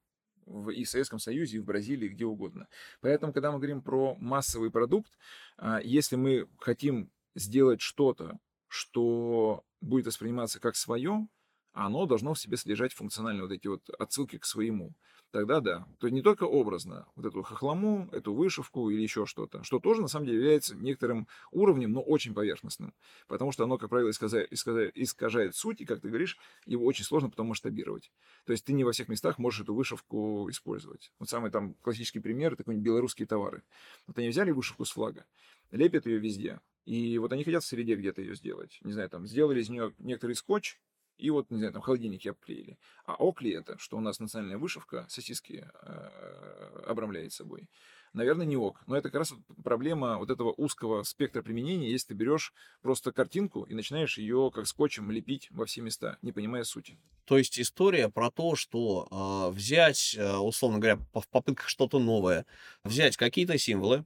в, 0.46 0.70
и 0.70 0.84
в 0.84 0.90
Советском 0.90 1.18
Союзе, 1.18 1.56
и 1.56 1.60
в 1.60 1.64
Бразилии, 1.64 2.08
где 2.08 2.24
угодно. 2.24 2.68
Поэтому, 3.00 3.32
когда 3.32 3.50
мы 3.50 3.58
говорим 3.58 3.82
про 3.82 4.14
массовый 4.16 4.70
продукт, 4.70 5.10
а, 5.56 5.80
если 5.80 6.16
мы 6.16 6.48
хотим 6.58 7.10
сделать 7.34 7.80
что-то, 7.80 8.38
что 8.68 9.64
будет 9.80 10.06
восприниматься 10.06 10.60
как 10.60 10.76
свое, 10.76 11.28
оно 11.74 12.06
должно 12.06 12.32
в 12.34 12.38
себе 12.38 12.56
содержать 12.56 12.94
функциональные 12.94 13.42
вот 13.42 13.52
эти 13.52 13.66
вот 13.66 13.90
отсылки 13.98 14.38
к 14.38 14.46
своему. 14.46 14.94
Тогда 15.32 15.58
да. 15.58 15.88
То 15.98 16.06
есть 16.06 16.14
не 16.14 16.22
только 16.22 16.44
образно, 16.44 17.08
вот 17.16 17.26
эту 17.26 17.42
хохлому, 17.42 18.08
эту 18.12 18.32
вышивку 18.32 18.88
или 18.90 19.02
еще 19.02 19.26
что-то, 19.26 19.64
что 19.64 19.80
тоже 19.80 20.00
на 20.00 20.06
самом 20.06 20.26
деле 20.26 20.38
является 20.38 20.76
некоторым 20.76 21.26
уровнем, 21.50 21.90
но 21.90 22.00
очень 22.02 22.32
поверхностным. 22.32 22.94
Потому 23.26 23.50
что 23.50 23.64
оно, 23.64 23.76
как 23.76 23.90
правило, 23.90 24.10
искажает, 24.10 25.56
суть, 25.56 25.80
и, 25.80 25.84
как 25.84 26.00
ты 26.00 26.08
говоришь, 26.08 26.38
его 26.66 26.84
очень 26.84 27.04
сложно 27.04 27.30
потом 27.30 27.48
масштабировать. 27.48 28.12
То 28.44 28.52
есть 28.52 28.64
ты 28.64 28.72
не 28.72 28.84
во 28.84 28.92
всех 28.92 29.08
местах 29.08 29.38
можешь 29.38 29.62
эту 29.62 29.74
вышивку 29.74 30.48
использовать. 30.50 31.12
Вот 31.18 31.28
самый 31.28 31.50
там 31.50 31.74
классический 31.82 32.20
пример, 32.20 32.54
какие-нибудь 32.54 32.84
белорусские 32.84 33.26
товары. 33.26 33.64
Вот 34.06 34.16
они 34.16 34.28
взяли 34.28 34.52
вышивку 34.52 34.84
с 34.84 34.92
флага, 34.92 35.26
лепят 35.72 36.06
ее 36.06 36.18
везде. 36.20 36.60
И 36.84 37.18
вот 37.18 37.32
они 37.32 37.42
хотят 37.42 37.64
в 37.64 37.66
среде 37.66 37.96
где-то 37.96 38.22
ее 38.22 38.36
сделать. 38.36 38.78
Не 38.82 38.92
знаю, 38.92 39.10
там 39.10 39.26
сделали 39.26 39.60
из 39.60 39.68
нее 39.68 39.94
некоторый 39.98 40.34
скотч, 40.34 40.78
и 41.16 41.30
вот, 41.30 41.50
не 41.50 41.58
знаю, 41.58 41.72
там 41.72 41.82
холодильники 41.82 42.28
обклеили. 42.28 42.78
А 43.06 43.14
окли 43.14 43.52
это, 43.52 43.78
что 43.78 43.96
у 43.96 44.00
нас 44.00 44.20
национальная 44.20 44.58
вышивка, 44.58 45.06
сосиски 45.08 45.66
э, 45.82 46.84
обрамляет 46.86 47.32
собой. 47.32 47.68
Наверное, 48.12 48.46
не 48.46 48.56
ок. 48.56 48.82
Но 48.86 48.96
это 48.96 49.10
как 49.10 49.20
раз 49.20 49.34
проблема 49.64 50.18
вот 50.18 50.30
этого 50.30 50.54
узкого 50.56 51.02
спектра 51.02 51.42
применения, 51.42 51.90
если 51.90 52.08
ты 52.08 52.14
берешь 52.14 52.52
просто 52.80 53.10
картинку 53.10 53.64
и 53.64 53.74
начинаешь 53.74 54.18
ее 54.18 54.52
как 54.54 54.66
скотчем 54.68 55.10
лепить 55.10 55.48
во 55.50 55.66
все 55.66 55.80
места, 55.80 56.18
не 56.22 56.30
понимая 56.30 56.62
сути. 56.64 56.98
То 57.24 57.38
есть 57.38 57.58
история 57.58 58.08
про 58.08 58.30
то, 58.30 58.54
что 58.54 59.08
э, 59.50 59.54
взять, 59.54 60.16
условно 60.40 60.78
говоря, 60.78 60.98
в 61.12 61.28
попытках 61.28 61.68
что-то 61.68 61.98
новое, 61.98 62.46
взять 62.84 63.16
какие-то 63.16 63.58
символы, 63.58 64.04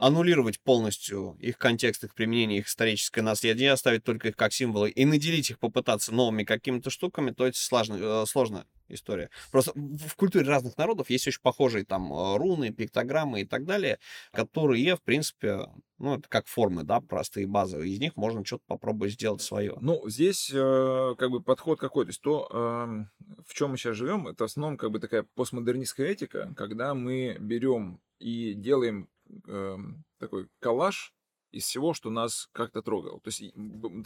аннулировать 0.00 0.60
полностью 0.60 1.36
их 1.38 1.58
контекст, 1.58 2.04
их 2.04 2.14
применение, 2.14 2.60
их 2.60 2.68
историческое 2.68 3.22
наследие, 3.22 3.70
оставить 3.70 4.02
только 4.02 4.28
их 4.28 4.36
как 4.36 4.52
символы 4.52 4.90
и 4.90 5.04
наделить 5.04 5.50
их, 5.50 5.58
попытаться 5.58 6.12
новыми 6.12 6.44
какими-то 6.44 6.90
штуками, 6.90 7.30
то 7.30 7.46
это 7.46 7.58
сложно, 7.58 7.98
э, 8.00 8.24
сложная 8.26 8.66
история. 8.88 9.30
Просто 9.52 9.72
в 9.74 10.16
культуре 10.16 10.46
разных 10.46 10.76
народов 10.78 11.10
есть 11.10 11.28
очень 11.28 11.42
похожие 11.42 11.84
там 11.84 12.12
э, 12.12 12.36
руны, 12.36 12.70
пиктограммы 12.70 13.42
и 13.42 13.44
так 13.44 13.66
далее, 13.66 13.98
которые, 14.32 14.96
в 14.96 15.02
принципе, 15.02 15.66
ну, 15.98 16.16
это 16.16 16.28
как 16.28 16.46
формы, 16.46 16.82
да, 16.82 17.00
простые, 17.00 17.46
базовые. 17.46 17.92
Из 17.92 18.00
них 18.00 18.16
можно 18.16 18.44
что-то 18.44 18.64
попробовать 18.66 19.12
сделать 19.12 19.42
свое. 19.42 19.76
Ну, 19.82 20.08
здесь 20.08 20.50
э, 20.52 21.14
как 21.18 21.30
бы 21.30 21.42
подход 21.42 21.78
какой. 21.78 22.06
То 22.06 22.10
есть 22.10 22.22
то, 22.22 22.48
э, 22.50 23.04
в 23.46 23.52
чем 23.52 23.72
мы 23.72 23.76
сейчас 23.76 23.96
живем, 23.96 24.28
это 24.28 24.44
в 24.44 24.46
основном 24.46 24.78
как 24.78 24.90
бы 24.90 24.98
такая 24.98 25.26
постмодернистская 25.34 26.08
этика, 26.08 26.52
когда 26.56 26.94
мы 26.94 27.36
берем 27.38 28.00
и 28.18 28.54
делаем 28.54 29.08
э, 29.46 29.76
такой 30.18 30.48
коллаж 30.58 31.14
из 31.52 31.64
всего, 31.64 31.94
что 31.94 32.10
нас 32.10 32.48
как-то 32.52 32.82
трогало. 32.82 33.20
То 33.20 33.28
есть 33.28 33.42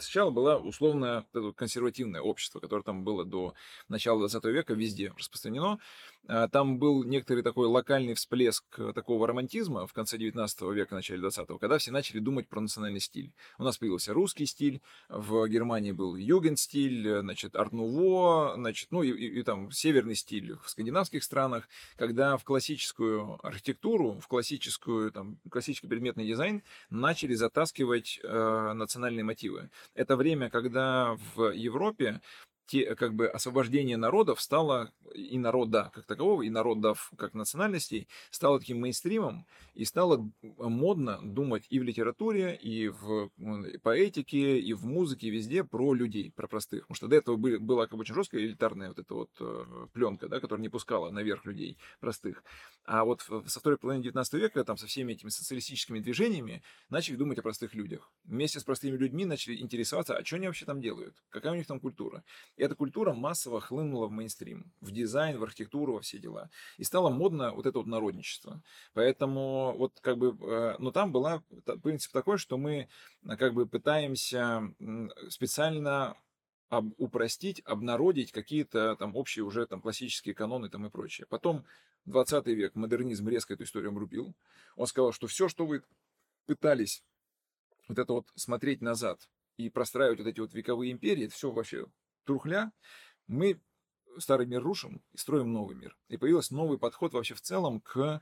сначала 0.01 0.31
было 0.31 0.57
условно 0.57 1.25
консервативное 1.55 2.21
общество, 2.21 2.59
которое 2.59 2.83
там 2.83 3.03
было 3.03 3.23
до 3.23 3.53
начала 3.87 4.19
20 4.19 4.43
века 4.45 4.73
везде 4.73 5.13
распространено. 5.15 5.79
А, 6.27 6.47
там 6.47 6.79
был 6.79 7.03
некоторый 7.03 7.43
такой 7.43 7.67
локальный 7.67 8.13
всплеск 8.13 8.63
такого 8.93 9.27
романтизма 9.27 9.87
в 9.87 9.93
конце 9.93 10.17
19 10.17 10.61
века, 10.73 10.95
начале 10.95 11.19
20 11.19 11.47
когда 11.59 11.77
все 11.77 11.91
начали 11.91 12.19
думать 12.19 12.47
про 12.47 12.61
национальный 12.61 12.99
стиль. 12.99 13.33
У 13.57 13.63
нас 13.63 13.77
появился 13.77 14.13
русский 14.13 14.45
стиль, 14.45 14.81
в 15.09 15.47
Германии 15.47 15.91
был 15.91 16.15
юген-стиль, 16.15 17.19
значит, 17.19 17.55
арт-нуво, 17.55 18.53
значит, 18.55 18.87
ну 18.91 19.03
и, 19.03 19.11
и, 19.11 19.39
и 19.39 19.43
там 19.43 19.71
северный 19.71 20.15
стиль 20.15 20.55
в 20.63 20.69
скандинавских 20.69 21.23
странах, 21.23 21.67
когда 21.97 22.37
в 22.37 22.43
классическую 22.43 23.39
архитектуру, 23.45 24.19
в 24.19 24.27
классическую, 24.27 25.11
там, 25.11 25.37
классический 25.49 25.87
предметный 25.87 26.25
дизайн 26.25 26.63
начали 26.89 27.35
затаскивать 27.35 28.19
э, 28.23 28.73
национальные 28.73 29.23
мотивы. 29.23 29.69
Это 29.93 30.15
время, 30.15 30.49
когда 30.49 31.17
в 31.35 31.51
Европе 31.51 32.21
те, 32.67 32.95
как 32.95 33.13
бы 33.13 33.27
освобождение 33.27 33.97
народов 33.97 34.41
стало, 34.41 34.91
и 35.13 35.37
народа 35.37 35.91
как 35.93 36.05
такового, 36.05 36.41
и 36.41 36.49
народов 36.49 37.11
как 37.17 37.33
национальностей, 37.33 38.07
стало 38.31 38.59
таким 38.59 38.79
мейнстримом, 38.79 39.45
и 39.73 39.85
стало 39.85 40.29
модно 40.41 41.19
думать 41.23 41.65
и 41.69 41.79
в 41.79 41.83
литературе, 41.83 42.55
и 42.55 42.87
в 42.87 43.29
поэтике, 43.83 44.59
и 44.59 44.73
в 44.73 44.85
музыке, 44.85 45.29
везде 45.29 45.63
про 45.63 45.93
людей, 45.93 46.31
про 46.35 46.47
простых. 46.47 46.83
Потому 46.87 46.95
что 46.95 47.07
до 47.07 47.15
этого 47.15 47.35
были, 47.35 47.57
была 47.57 47.87
как 47.87 47.95
бы 47.95 48.01
очень 48.01 48.15
жесткая 48.15 48.41
элитарная 48.41 48.89
вот 48.89 48.99
эта 48.99 49.13
вот 49.13 49.29
э, 49.39 49.87
пленка, 49.93 50.27
да, 50.27 50.39
которая 50.39 50.61
не 50.61 50.69
пускала 50.69 51.11
наверх 51.11 51.45
людей 51.45 51.77
простых. 51.99 52.43
А 52.85 53.03
вот 53.03 53.21
со 53.47 53.59
второй 53.59 53.77
половины 53.77 54.03
19 54.03 54.33
века, 54.33 54.63
там, 54.63 54.77
со 54.77 54.85
всеми 54.85 55.13
этими 55.13 55.29
социалистическими 55.29 55.99
движениями, 55.99 56.61
начали 56.89 57.15
думать 57.15 57.39
о 57.39 57.41
простых 57.41 57.73
людях. 57.73 58.11
Вместе 58.23 58.59
с 58.59 58.63
простыми 58.63 58.95
людьми 58.95 59.25
начали 59.25 59.59
интересоваться, 59.59 60.15
а 60.15 60.23
что 60.23 60.35
они 60.35 60.47
вообще 60.47 60.65
там 60.65 60.81
делают, 60.81 61.15
какая 61.29 61.53
у 61.53 61.55
них 61.55 61.65
там 61.65 61.79
культура. 61.79 62.23
И 62.57 62.63
эта 62.63 62.75
культура 62.75 63.13
массово 63.13 63.59
хлынула 63.59 64.07
в 64.07 64.11
мейнстрим, 64.11 64.71
в 64.81 64.91
дизайн, 64.91 65.37
в 65.37 65.43
архитектуру, 65.43 65.93
во 65.93 65.99
все 66.01 66.19
дела. 66.19 66.49
И 66.77 66.83
стало 66.83 67.09
модно 67.09 67.51
вот 67.51 67.65
это 67.65 67.77
вот 67.77 67.87
народничество. 67.87 68.61
Поэтому 68.93 69.75
вот 69.77 69.99
как 70.01 70.17
бы, 70.17 70.37
э, 70.41 70.75
но 70.79 70.91
там 70.91 71.11
была 71.11 71.43
принцип 71.83 72.11
такой, 72.11 72.37
что 72.37 72.57
мы 72.57 72.87
э, 73.23 73.37
как 73.37 73.53
бы 73.53 73.65
пытаемся 73.65 74.73
специально 75.29 76.15
об, 76.69 76.93
упростить, 76.97 77.61
обнародить 77.65 78.31
какие-то 78.31 78.95
там 78.95 79.15
общие 79.15 79.43
уже 79.43 79.65
там 79.65 79.81
классические 79.81 80.33
каноны 80.33 80.69
там 80.69 80.85
и 80.85 80.89
прочее. 80.89 81.27
Потом 81.29 81.65
20 82.05 82.45
век 82.47 82.75
модернизм 82.75 83.27
резко 83.27 83.53
эту 83.53 83.63
историю 83.63 83.89
обрубил. 83.89 84.33
Он 84.75 84.87
сказал, 84.87 85.11
что 85.11 85.27
все, 85.27 85.47
что 85.49 85.65
вы 85.65 85.83
пытались 86.45 87.03
вот 87.87 87.99
это 87.99 88.13
вот 88.13 88.27
смотреть 88.35 88.81
назад 88.81 89.29
и 89.57 89.69
простраивать 89.69 90.19
вот 90.19 90.27
эти 90.27 90.39
вот 90.39 90.53
вековые 90.53 90.91
империи, 90.91 91.25
это 91.25 91.33
все 91.33 91.51
вообще 91.51 91.85
трухля, 92.25 92.71
мы 93.27 93.61
старый 94.17 94.45
мир 94.45 94.61
рушим 94.61 95.01
и 95.13 95.17
строим 95.17 95.51
новый 95.53 95.75
мир. 95.75 95.95
И 96.09 96.17
появился 96.17 96.55
новый 96.55 96.77
подход 96.77 97.13
вообще 97.13 97.33
в 97.33 97.41
целом 97.41 97.79
к 97.81 98.21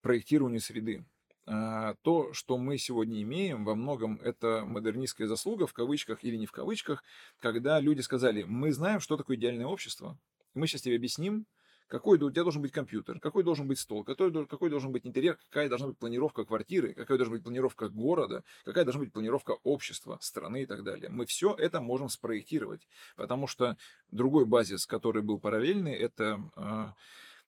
проектированию 0.00 0.60
среды. 0.60 1.04
А, 1.44 1.94
то, 2.02 2.32
что 2.32 2.56
мы 2.56 2.78
сегодня 2.78 3.20
имеем, 3.22 3.64
во 3.64 3.74
многом 3.74 4.20
это 4.22 4.64
модернистская 4.64 5.26
заслуга, 5.26 5.66
в 5.66 5.72
кавычках 5.72 6.22
или 6.22 6.36
не 6.36 6.46
в 6.46 6.52
кавычках, 6.52 7.02
когда 7.38 7.80
люди 7.80 8.00
сказали, 8.00 8.44
мы 8.44 8.72
знаем, 8.72 9.00
что 9.00 9.16
такое 9.16 9.36
идеальное 9.36 9.66
общество, 9.66 10.18
мы 10.54 10.66
сейчас 10.66 10.82
тебе 10.82 10.96
объясним, 10.96 11.46
какой 11.92 12.16
у 12.16 12.30
тебя 12.30 12.42
должен 12.42 12.62
быть 12.62 12.72
компьютер, 12.72 13.20
какой 13.20 13.44
должен 13.44 13.68
быть 13.68 13.78
стол, 13.78 14.02
какой, 14.02 14.46
какой 14.46 14.70
должен 14.70 14.92
быть 14.92 15.06
интерьер, 15.06 15.36
какая 15.50 15.68
должна 15.68 15.88
быть 15.88 15.98
планировка 15.98 16.46
квартиры, 16.46 16.94
какая 16.94 17.18
должна 17.18 17.34
быть 17.34 17.42
планировка 17.42 17.90
города, 17.90 18.44
какая 18.64 18.84
должна 18.84 19.00
быть 19.00 19.12
планировка 19.12 19.58
общества, 19.62 20.16
страны 20.22 20.62
и 20.62 20.66
так 20.66 20.84
далее. 20.84 21.10
Мы 21.10 21.26
все 21.26 21.54
это 21.54 21.82
можем 21.82 22.08
спроектировать, 22.08 22.88
потому 23.14 23.46
что 23.46 23.76
другой 24.10 24.46
базис, 24.46 24.86
который 24.86 25.20
был 25.20 25.38
параллельный, 25.38 25.92
это 25.92 26.40
э, 26.56 26.86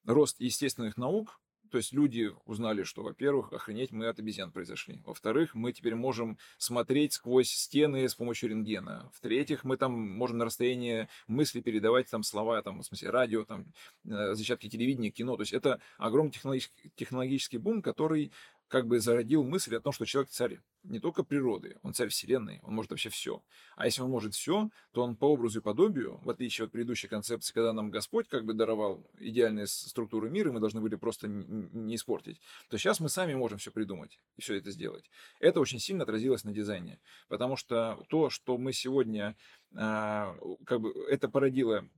рост 0.05 0.39
естественных 0.41 0.99
наук, 0.99 1.41
то 1.75 1.79
есть 1.79 1.93
люди 1.93 2.31
узнали, 2.47 2.85
что, 2.85 3.03
во-первых, 3.03 3.53
охренеть 3.53 3.91
мы 3.91 4.07
от 4.07 4.21
обезьян 4.21 4.53
произошли. 4.53 5.03
Во-вторых, 5.05 5.57
мы 5.57 5.73
теперь 5.73 5.97
можем 5.97 6.39
смотреть 6.57 7.15
сквозь 7.15 7.51
стены 7.51 8.09
с 8.09 8.15
помощью 8.15 8.51
рентгена. 8.51 9.11
В-третьих, 9.13 9.65
мы 9.65 9.77
там 9.77 9.91
можем 9.93 10.39
на 10.39 10.45
расстоянии 10.45 11.09
мысли 11.27 11.61
передавать 11.61 12.09
там 12.09 12.23
слова, 12.23 12.63
там, 12.63 12.79
в 12.79 12.85
смысле, 12.85 13.11
радио, 13.11 13.45
там, 13.45 13.67
э, 14.05 14.35
зачатки 14.35 14.69
телевидения, 14.69 15.11
кино. 15.11 15.35
То 15.35 15.43
есть 15.43 15.53
это 15.53 15.81
огромный 15.99 16.31
технологический, 16.31 16.93
технологический 16.95 17.59
бум, 17.59 17.83
который 17.83 18.31
как 18.69 18.87
бы 18.87 19.01
зародил 19.01 19.45
мысль 19.45 19.77
о 19.77 19.81
том, 19.81 19.93
что 19.93 20.05
человек 20.05 20.31
царь 20.31 20.61
не 20.85 21.01
только 21.01 21.23
природы, 21.25 21.79
он 21.83 21.95
царь 21.95 22.09
вселенной, 22.09 22.61
он 22.63 22.75
может 22.75 22.91
вообще 22.91 23.09
все. 23.09 23.43
А 23.75 23.87
если 23.87 24.03
он 24.03 24.11
может 24.11 24.35
все, 24.35 24.69
то 24.93 25.03
он 25.03 25.17
по 25.17 25.27
образу 25.27 25.61
и 25.61 25.63
подобию, 25.63 26.21
в 26.23 26.31
отличие 26.31 26.67
от 26.67 26.73
предыдущей 26.73 27.09
концепции, 27.09 27.55
когда 27.55 27.73
нам 27.73 27.91
Господь 27.91 28.29
как 28.29 28.45
бы 28.45 28.53
даровал 28.53 29.07
идеальные 29.19 29.67
структуры 29.67 30.31
мира, 30.31 30.53
мы 30.53 30.61
должны 30.61 30.81
были 30.81 30.97
просто 30.97 31.27
не 31.27 31.97
испортить, 31.97 32.41
то 32.69 32.77
сейчас 32.77 33.01
мы 33.01 33.09
сами 33.09 33.35
можем 33.35 33.59
все 33.59 33.71
придумать 33.71 34.21
и 34.37 34.43
все 34.43 34.57
это 34.57 34.71
сделать. 34.71 35.11
Это 35.41 35.61
очень 35.61 35.79
сильно 35.79 36.05
отразилось 36.05 36.45
на 36.45 36.53
дизайне, 36.53 37.01
потому 37.29 37.57
что 37.57 38.05
то, 38.09 38.29
что 38.29 38.59
мы 38.59 38.73
сегодня, 38.73 39.37
а, 39.75 40.37
как 40.67 40.81
бы 40.81 40.93
это 41.09 41.29
породило 41.29 41.89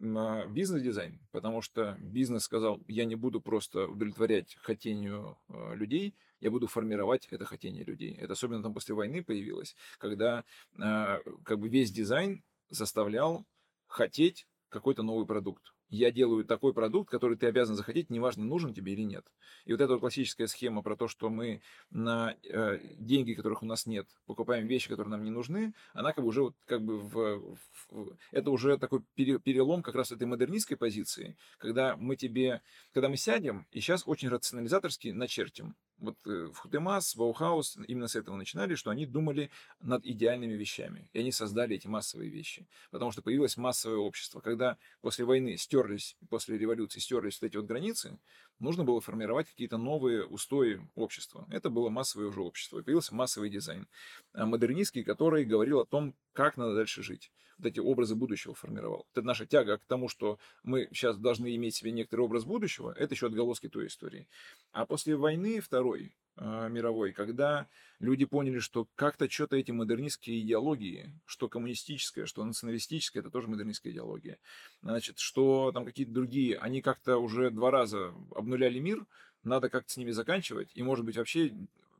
бизнес-дизайн, 0.00 1.20
потому 1.30 1.60
что 1.60 1.96
бизнес 2.00 2.44
сказал, 2.44 2.80
я 2.88 3.04
не 3.04 3.16
буду 3.16 3.40
просто 3.40 3.86
удовлетворять 3.86 4.56
хотению 4.62 5.36
э, 5.48 5.74
людей, 5.74 6.14
я 6.40 6.50
буду 6.50 6.66
формировать 6.66 7.28
это 7.30 7.44
хотение 7.44 7.84
людей. 7.84 8.14
Это 8.14 8.32
особенно 8.32 8.62
там 8.62 8.72
после 8.72 8.94
войны 8.94 9.22
появилось, 9.22 9.76
когда 9.98 10.44
э, 10.78 11.18
как 11.44 11.58
бы 11.58 11.68
весь 11.68 11.92
дизайн 11.92 12.42
заставлял 12.70 13.44
хотеть 13.86 14.46
какой-то 14.70 15.02
новый 15.02 15.26
продукт 15.26 15.74
я 15.90 16.10
делаю 16.10 16.44
такой 16.44 16.72
продукт, 16.72 17.10
который 17.10 17.36
ты 17.36 17.46
обязан 17.46 17.76
захотеть, 17.76 18.10
неважно, 18.10 18.44
нужен 18.44 18.72
тебе 18.72 18.92
или 18.92 19.02
нет. 19.02 19.26
И 19.64 19.72
вот 19.72 19.80
эта 19.80 19.92
вот 19.92 20.00
классическая 20.00 20.46
схема 20.46 20.82
про 20.82 20.96
то, 20.96 21.08
что 21.08 21.28
мы 21.28 21.60
на 21.90 22.36
э, 22.44 22.78
деньги, 22.96 23.34
которых 23.34 23.62
у 23.62 23.66
нас 23.66 23.86
нет, 23.86 24.06
покупаем 24.26 24.66
вещи, 24.66 24.88
которые 24.88 25.10
нам 25.10 25.24
не 25.24 25.30
нужны, 25.30 25.74
она 25.92 26.12
как 26.12 26.24
бы 26.24 26.28
уже 26.28 26.42
вот 26.42 26.54
как 26.66 26.82
бы 26.82 26.98
в, 26.98 27.58
в 27.90 28.16
это 28.30 28.50
уже 28.50 28.78
такой 28.78 29.02
перелом 29.14 29.82
как 29.82 29.94
раз 29.94 30.12
этой 30.12 30.26
модернистской 30.26 30.76
позиции, 30.76 31.36
когда 31.58 31.96
мы 31.96 32.16
тебе, 32.16 32.62
когда 32.92 33.08
мы 33.08 33.16
сядем 33.16 33.66
и 33.72 33.80
сейчас 33.80 34.04
очень 34.06 34.28
рационализаторски 34.28 35.08
начертим, 35.08 35.74
Вот 36.00 36.16
э, 36.26 36.46
ВХУТЕМАС, 36.52 37.14
Баухаус 37.14 37.76
именно 37.86 38.08
с 38.08 38.16
этого 38.16 38.36
начинали, 38.36 38.74
что 38.74 38.90
они 38.90 39.04
думали 39.06 39.50
над 39.80 40.04
идеальными 40.04 40.54
вещами. 40.54 41.08
И 41.12 41.20
они 41.20 41.30
создали 41.30 41.76
эти 41.76 41.86
массовые 41.86 42.30
вещи. 42.30 42.66
Потому 42.90 43.12
что 43.12 43.22
появилось 43.22 43.56
массовое 43.56 43.98
общество. 43.98 44.40
Когда 44.40 44.78
после 45.02 45.24
войны 45.24 45.56
стерлись, 45.58 46.16
после 46.30 46.56
революции 46.56 47.00
стерлись 47.00 47.40
вот 47.40 47.48
эти 47.48 47.56
вот 47.56 47.66
границы, 47.66 48.18
нужно 48.60 48.84
было 48.84 49.00
формировать 49.00 49.48
какие-то 49.48 49.78
новые 49.78 50.24
устои 50.24 50.80
общества. 50.94 51.46
Это 51.50 51.70
было 51.70 51.88
массовое 51.88 52.28
уже 52.28 52.42
общество. 52.42 52.82
Появился 52.82 53.14
массовый 53.14 53.50
дизайн. 53.50 53.88
А 54.32 54.46
модернистский, 54.46 55.02
который 55.02 55.44
говорил 55.44 55.80
о 55.80 55.86
том, 55.86 56.14
как 56.32 56.56
надо 56.56 56.74
дальше 56.74 57.02
жить 57.02 57.32
вот 57.60 57.66
эти 57.66 57.80
образы 57.80 58.14
будущего 58.14 58.54
формировал. 58.54 59.06
Это 59.12 59.22
наша 59.22 59.46
тяга 59.46 59.78
к 59.78 59.84
тому, 59.84 60.08
что 60.08 60.38
мы 60.62 60.88
сейчас 60.92 61.18
должны 61.18 61.54
иметь 61.56 61.74
себе 61.74 61.92
некоторый 61.92 62.22
образ 62.22 62.44
будущего, 62.44 62.92
это 62.96 63.14
еще 63.14 63.26
отголоски 63.26 63.68
той 63.68 63.88
истории. 63.88 64.28
А 64.72 64.86
после 64.86 65.16
войны 65.16 65.60
второй 65.60 66.06
э, 66.06 66.10
мировой, 66.36 67.12
когда 67.12 67.68
люди 67.98 68.24
поняли, 68.24 68.58
что 68.58 68.88
как-то 68.94 69.28
что-то 69.30 69.56
эти 69.56 69.70
модернистские 69.70 70.40
идеологии, 70.40 71.12
что 71.26 71.48
коммунистическая, 71.48 72.26
что 72.26 72.44
националистическая, 72.44 73.20
это 73.20 73.30
тоже 73.30 73.48
модернистская 73.48 73.92
идеология, 73.92 74.38
значит, 74.82 75.18
что 75.18 75.70
там 75.72 75.84
какие-то 75.84 76.12
другие, 76.12 76.56
они 76.56 76.80
как-то 76.80 77.18
уже 77.18 77.50
два 77.50 77.70
раза 77.70 78.14
обнуляли 78.34 78.78
мир, 78.78 79.06
надо 79.42 79.68
как-то 79.68 79.92
с 79.92 79.96
ними 79.96 80.10
заканчивать, 80.10 80.70
и, 80.74 80.82
может 80.82 81.04
быть, 81.04 81.16
вообще 81.16 81.52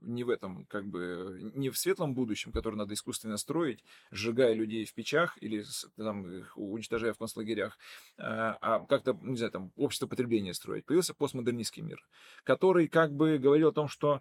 не 0.02 0.24
в 0.24 0.30
этом, 0.30 0.66
как 0.66 0.86
бы, 0.86 1.38
не 1.54 1.70
в 1.70 1.78
светлом 1.78 2.14
будущем, 2.14 2.52
которое 2.52 2.76
надо 2.76 2.94
искусственно 2.94 3.36
строить, 3.36 3.84
сжигая 4.10 4.54
людей 4.54 4.84
в 4.84 4.94
печах 4.94 5.36
или 5.40 5.64
там, 5.96 6.30
их 6.30 6.56
уничтожая 6.56 7.12
в 7.12 7.18
концлагерях, 7.18 7.78
а, 8.18 8.56
а 8.60 8.86
как-то, 8.86 9.18
не 9.22 9.36
знаю, 9.36 9.52
там, 9.52 9.72
общество 9.76 10.06
потребления 10.06 10.54
строить. 10.54 10.84
Появился 10.84 11.14
постмодернистский 11.14 11.82
мир, 11.82 12.04
который 12.44 12.88
как 12.88 13.12
бы 13.12 13.38
говорил 13.38 13.68
о 13.68 13.72
том, 13.72 13.88
что 13.88 14.20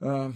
э, 0.00 0.32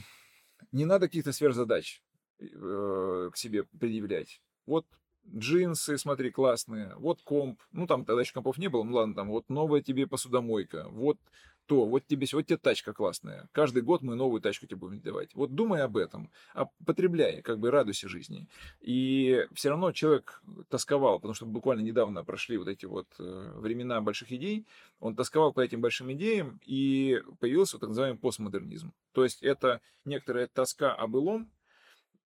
не 0.73 0.85
надо 0.85 1.07
каких-то 1.07 1.33
сверхзадач 1.33 2.03
э, 2.41 3.31
к 3.33 3.37
себе 3.37 3.65
предъявлять. 3.65 4.41
Вот 4.67 4.87
джинсы, 5.29 5.99
смотри, 5.99 6.31
классные, 6.31 6.95
вот 6.97 7.23
комп, 7.23 7.61
ну 7.73 7.87
там 7.87 8.05
тогда 8.05 8.23
еще 8.23 8.33
компов 8.33 8.59
не 8.59 8.69
было, 8.69 8.83
ну 8.83 8.95
ладно, 8.95 9.15
там 9.15 9.29
вот 9.29 9.49
новая 9.49 9.83
тебе 9.83 10.07
посудомойка, 10.07 10.89
вот 10.91 11.19
то 11.67 11.87
вот 11.87 12.07
тебе, 12.07 12.27
вот 12.33 12.47
тебе 12.47 12.59
тачка 12.59 12.93
классная. 12.93 13.49
Каждый 13.53 13.83
год 13.83 14.03
мы 14.03 14.15
новую 14.15 14.41
тачку 14.41 14.67
тебе 14.67 14.77
будем 14.77 15.01
давать. 15.01 15.35
Вот 15.35 15.55
думай 15.55 15.83
об 15.83 15.97
этом, 15.97 16.31
а 16.53 16.67
потребляй, 16.85 17.43
как 17.43 17.59
бы 17.59 17.71
радуйся 17.71 18.09
жизни. 18.09 18.49
И 18.81 19.47
все 19.55 19.71
равно 19.71 19.93
человек 19.93 20.43
тосковал, 20.69 21.19
потому 21.19 21.35
что 21.35 21.47
буквально 21.47 21.83
недавно 21.83 22.25
прошли 22.25 22.59
вот 22.59 22.69
эти 22.69 22.87
вот 22.87 23.09
э, 23.19 23.53
времена 23.57 24.01
больших 24.01 24.33
идей, 24.33 24.67
он 25.01 25.17
тосковал 25.17 25.53
по 25.53 25.61
этим 25.61 25.81
большим 25.81 26.13
идеям, 26.13 26.61
и 26.65 27.23
появился 27.41 27.77
вот 27.77 27.81
так 27.81 27.89
называемый 27.89 28.19
постмодернизм. 28.19 28.93
То 29.13 29.25
есть 29.25 29.43
это 29.43 29.81
некоторая 30.05 30.47
тоска 30.49 30.95
о 30.95 31.07
былом, 31.07 31.51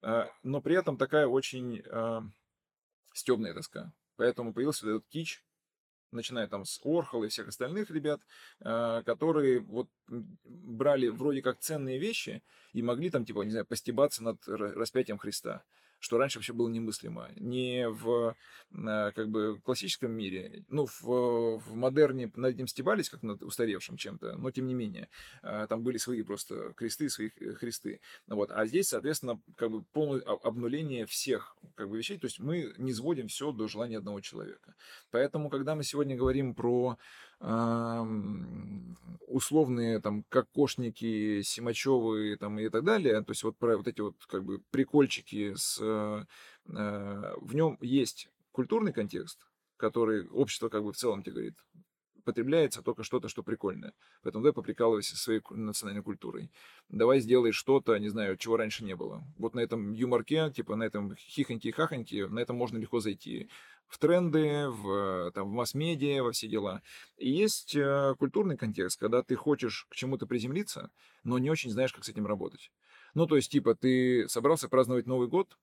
э, 0.02 0.26
но 0.42 0.60
при 0.60 0.76
этом 0.76 0.96
такая 0.96 1.26
очень 1.26 1.82
э, 1.84 2.20
стебная 3.12 3.52
тоска. 3.52 3.92
Поэтому 4.16 4.54
появился 4.54 4.88
этот 4.88 5.06
кич, 5.08 5.44
начиная 6.12 6.48
там 6.48 6.64
с 6.64 6.80
Орхола 6.84 7.24
и 7.24 7.28
всех 7.28 7.48
остальных 7.48 7.90
ребят, 7.90 8.20
э, 8.60 9.02
которые 9.04 9.60
вот 9.60 9.88
брали 10.44 11.08
вроде 11.08 11.42
как 11.42 11.58
ценные 11.58 11.98
вещи 11.98 12.42
и 12.72 12.82
могли 12.82 13.10
там, 13.10 13.24
типа, 13.24 13.42
не 13.42 13.50
знаю, 13.50 13.66
постебаться 13.66 14.22
над 14.22 14.40
распятием 14.46 15.18
Христа 15.18 15.64
что 15.98 16.18
раньше 16.18 16.38
вообще 16.38 16.52
было 16.52 16.68
немыслимо. 16.68 17.30
Не 17.36 17.88
в 17.88 18.36
э, 18.72 19.12
как 19.14 19.28
бы 19.28 19.60
классическом 19.64 20.12
мире, 20.12 20.64
ну, 20.68 20.86
в, 20.86 21.58
в 21.58 21.74
модерне 21.74 22.30
над 22.34 22.54
этим 22.54 22.66
стебались, 22.66 23.08
как 23.08 23.22
над 23.22 23.42
устаревшим 23.42 23.96
чем-то, 23.96 24.36
но 24.36 24.50
тем 24.50 24.66
не 24.66 24.74
менее. 24.74 25.08
Э, 25.42 25.66
там 25.68 25.82
были 25.82 25.98
свои 25.98 26.22
просто 26.22 26.72
кресты, 26.74 27.08
свои 27.08 27.30
христы. 27.30 28.00
Вот. 28.26 28.50
А 28.50 28.66
здесь, 28.66 28.88
соответственно, 28.88 29.40
как 29.56 29.70
бы 29.70 29.82
полное 29.82 30.20
обнуление 30.22 31.06
всех 31.06 31.56
как 31.74 31.88
бы, 31.88 31.98
вещей. 31.98 32.18
То 32.18 32.26
есть 32.26 32.38
мы 32.40 32.74
не 32.78 32.92
сводим 32.92 33.28
все 33.28 33.52
до 33.52 33.68
желания 33.68 33.98
одного 33.98 34.20
человека. 34.20 34.74
Поэтому, 35.10 35.50
когда 35.50 35.74
мы 35.74 35.84
сегодня 35.84 36.16
говорим 36.16 36.54
про 36.54 36.98
условные 39.26 40.00
там 40.00 40.24
кокошники, 40.28 41.42
Симачевы 41.42 42.36
там 42.36 42.58
и 42.58 42.68
так 42.68 42.84
далее, 42.84 43.22
то 43.22 43.32
есть 43.32 43.42
вот 43.42 43.58
про 43.58 43.76
вот 43.76 43.88
эти 43.88 44.00
вот 44.00 44.16
как 44.26 44.44
бы 44.44 44.60
прикольчики 44.70 45.54
с... 45.54 45.78
Э, 45.80 46.24
в 46.66 47.54
нем 47.54 47.78
есть 47.80 48.28
культурный 48.52 48.92
контекст, 48.92 49.46
который 49.76 50.26
общество 50.28 50.68
как 50.68 50.82
бы 50.82 50.92
в 50.92 50.96
целом 50.96 51.22
тебе 51.22 51.32
говорит, 51.32 51.56
потребляется 52.26 52.82
только 52.82 53.04
что-то, 53.04 53.28
что 53.28 53.42
прикольное. 53.42 53.94
Поэтому 54.22 54.42
давай 54.42 54.52
поприкалывайся 54.52 55.16
своей 55.16 55.40
национальной 55.50 56.02
культурой. 56.02 56.50
Давай 56.88 57.20
сделай 57.20 57.52
что-то, 57.52 57.96
не 57.98 58.08
знаю, 58.08 58.36
чего 58.36 58.56
раньше 58.56 58.84
не 58.84 58.96
было. 58.96 59.24
Вот 59.38 59.54
на 59.54 59.60
этом 59.60 59.92
юморке, 59.92 60.50
типа 60.50 60.74
на 60.74 60.82
этом 60.82 61.14
хихоньки 61.16 61.68
и 61.68 61.70
хахоньки, 61.70 62.26
на 62.28 62.40
этом 62.40 62.56
можно 62.56 62.78
легко 62.78 62.98
зайти 62.98 63.48
в 63.88 63.98
тренды, 63.98 64.68
в, 64.68 65.30
там, 65.32 65.48
в 65.48 65.52
масс-медиа, 65.52 66.22
во 66.22 66.32
все 66.32 66.48
дела. 66.48 66.82
И 67.16 67.30
есть 67.30 67.74
э, 67.74 68.14
культурный 68.18 68.56
контекст, 68.56 68.98
когда 68.98 69.22
ты 69.22 69.36
хочешь 69.36 69.86
к 69.88 69.94
чему-то 69.94 70.26
приземлиться, 70.26 70.90
но 71.24 71.38
не 71.38 71.50
очень 71.50 71.70
знаешь, 71.70 71.92
как 71.92 72.04
с 72.04 72.08
этим 72.08 72.26
работать. 72.26 72.70
Ну, 73.14 73.26
то 73.26 73.36
есть, 73.36 73.50
типа, 73.50 73.74
ты 73.74 74.28
собрался 74.28 74.68
праздновать 74.68 75.06
Новый 75.06 75.28
год, 75.28 75.56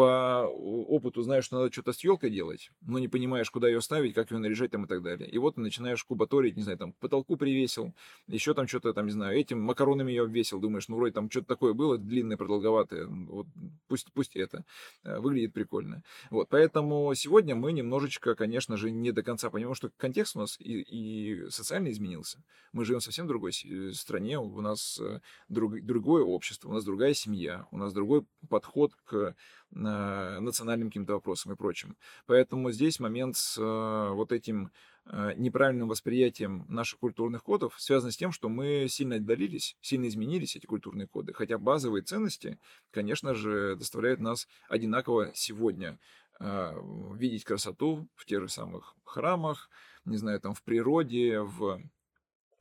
по 0.00 0.46
опыту 0.46 1.20
знаешь, 1.20 1.44
что 1.44 1.58
надо 1.58 1.70
что-то 1.70 1.92
с 1.92 2.02
елкой 2.02 2.30
делать, 2.30 2.70
но 2.80 2.98
не 2.98 3.08
понимаешь, 3.08 3.50
куда 3.50 3.68
ее 3.68 3.82
ставить, 3.82 4.14
как 4.14 4.30
ее 4.30 4.38
наряжать 4.38 4.70
там 4.70 4.86
и 4.86 4.88
так 4.88 5.02
далее. 5.02 5.28
И 5.28 5.36
вот 5.36 5.56
ты 5.56 5.60
начинаешь 5.60 6.02
кубаторить, 6.04 6.56
не 6.56 6.62
знаю, 6.62 6.78
там, 6.78 6.94
потолку 6.94 7.36
привесил, 7.36 7.92
еще 8.26 8.54
там 8.54 8.66
что-то 8.66 8.94
там, 8.94 9.04
не 9.04 9.12
знаю, 9.12 9.38
этим 9.38 9.60
макаронами 9.60 10.10
ее 10.10 10.22
обвесил, 10.22 10.58
думаешь, 10.58 10.88
ну, 10.88 10.96
вроде 10.96 11.12
там 11.12 11.30
что-то 11.30 11.48
такое 11.48 11.74
было, 11.74 11.98
длинное, 11.98 12.38
продолговатое, 12.38 13.06
вот 13.08 13.46
пусть, 13.88 14.10
пусть 14.14 14.36
это, 14.36 14.64
э, 15.04 15.18
выглядит 15.18 15.52
прикольно. 15.52 16.02
Вот, 16.30 16.48
поэтому 16.48 17.12
сегодня 17.14 17.54
мы 17.54 17.72
немножечко, 17.72 18.34
конечно 18.34 18.78
же, 18.78 18.90
не 18.90 19.12
до 19.12 19.22
конца 19.22 19.50
понимаем, 19.50 19.74
что 19.74 19.90
контекст 19.98 20.34
у 20.34 20.38
нас 20.38 20.56
и, 20.58 20.80
и 20.80 21.50
социально 21.50 21.90
изменился. 21.90 22.42
Мы 22.72 22.86
живем 22.86 23.00
в 23.00 23.04
совсем 23.04 23.26
другой 23.26 23.50
э, 23.50 23.92
стране, 23.92 24.38
у 24.38 24.62
нас 24.62 24.98
э, 24.98 25.20
друг, 25.50 25.78
другое 25.82 26.22
общество, 26.22 26.70
у 26.70 26.72
нас 26.72 26.84
другая 26.84 27.12
семья, 27.12 27.66
у 27.70 27.76
нас 27.76 27.92
другой 27.92 28.24
подход 28.48 28.94
к 29.04 29.34
национальным 29.72 30.88
каким-то 30.88 31.14
вопросам 31.14 31.52
и 31.52 31.56
прочим. 31.56 31.96
Поэтому 32.26 32.70
здесь 32.72 32.98
момент 32.98 33.36
с 33.36 33.56
э, 33.58 34.12
вот 34.12 34.32
этим 34.32 34.72
э, 35.06 35.34
неправильным 35.36 35.88
восприятием 35.88 36.66
наших 36.68 36.98
культурных 36.98 37.42
кодов 37.44 37.74
связан 37.78 38.10
с 38.10 38.16
тем, 38.16 38.32
что 38.32 38.48
мы 38.48 38.86
сильно 38.88 39.16
отдалились, 39.16 39.76
сильно 39.80 40.08
изменились 40.08 40.56
эти 40.56 40.66
культурные 40.66 41.06
коды. 41.06 41.32
Хотя 41.32 41.58
базовые 41.58 42.02
ценности, 42.02 42.58
конечно 42.90 43.34
же, 43.34 43.76
доставляют 43.76 44.20
нас 44.20 44.48
одинаково 44.68 45.30
сегодня 45.34 45.98
э, 46.40 46.72
видеть 47.14 47.44
красоту 47.44 48.08
в 48.16 48.26
тех 48.26 48.40
же 48.40 48.48
самых 48.48 48.96
храмах, 49.04 49.70
не 50.04 50.16
знаю, 50.16 50.40
там 50.40 50.54
в 50.54 50.62
природе, 50.62 51.40
в 51.40 51.80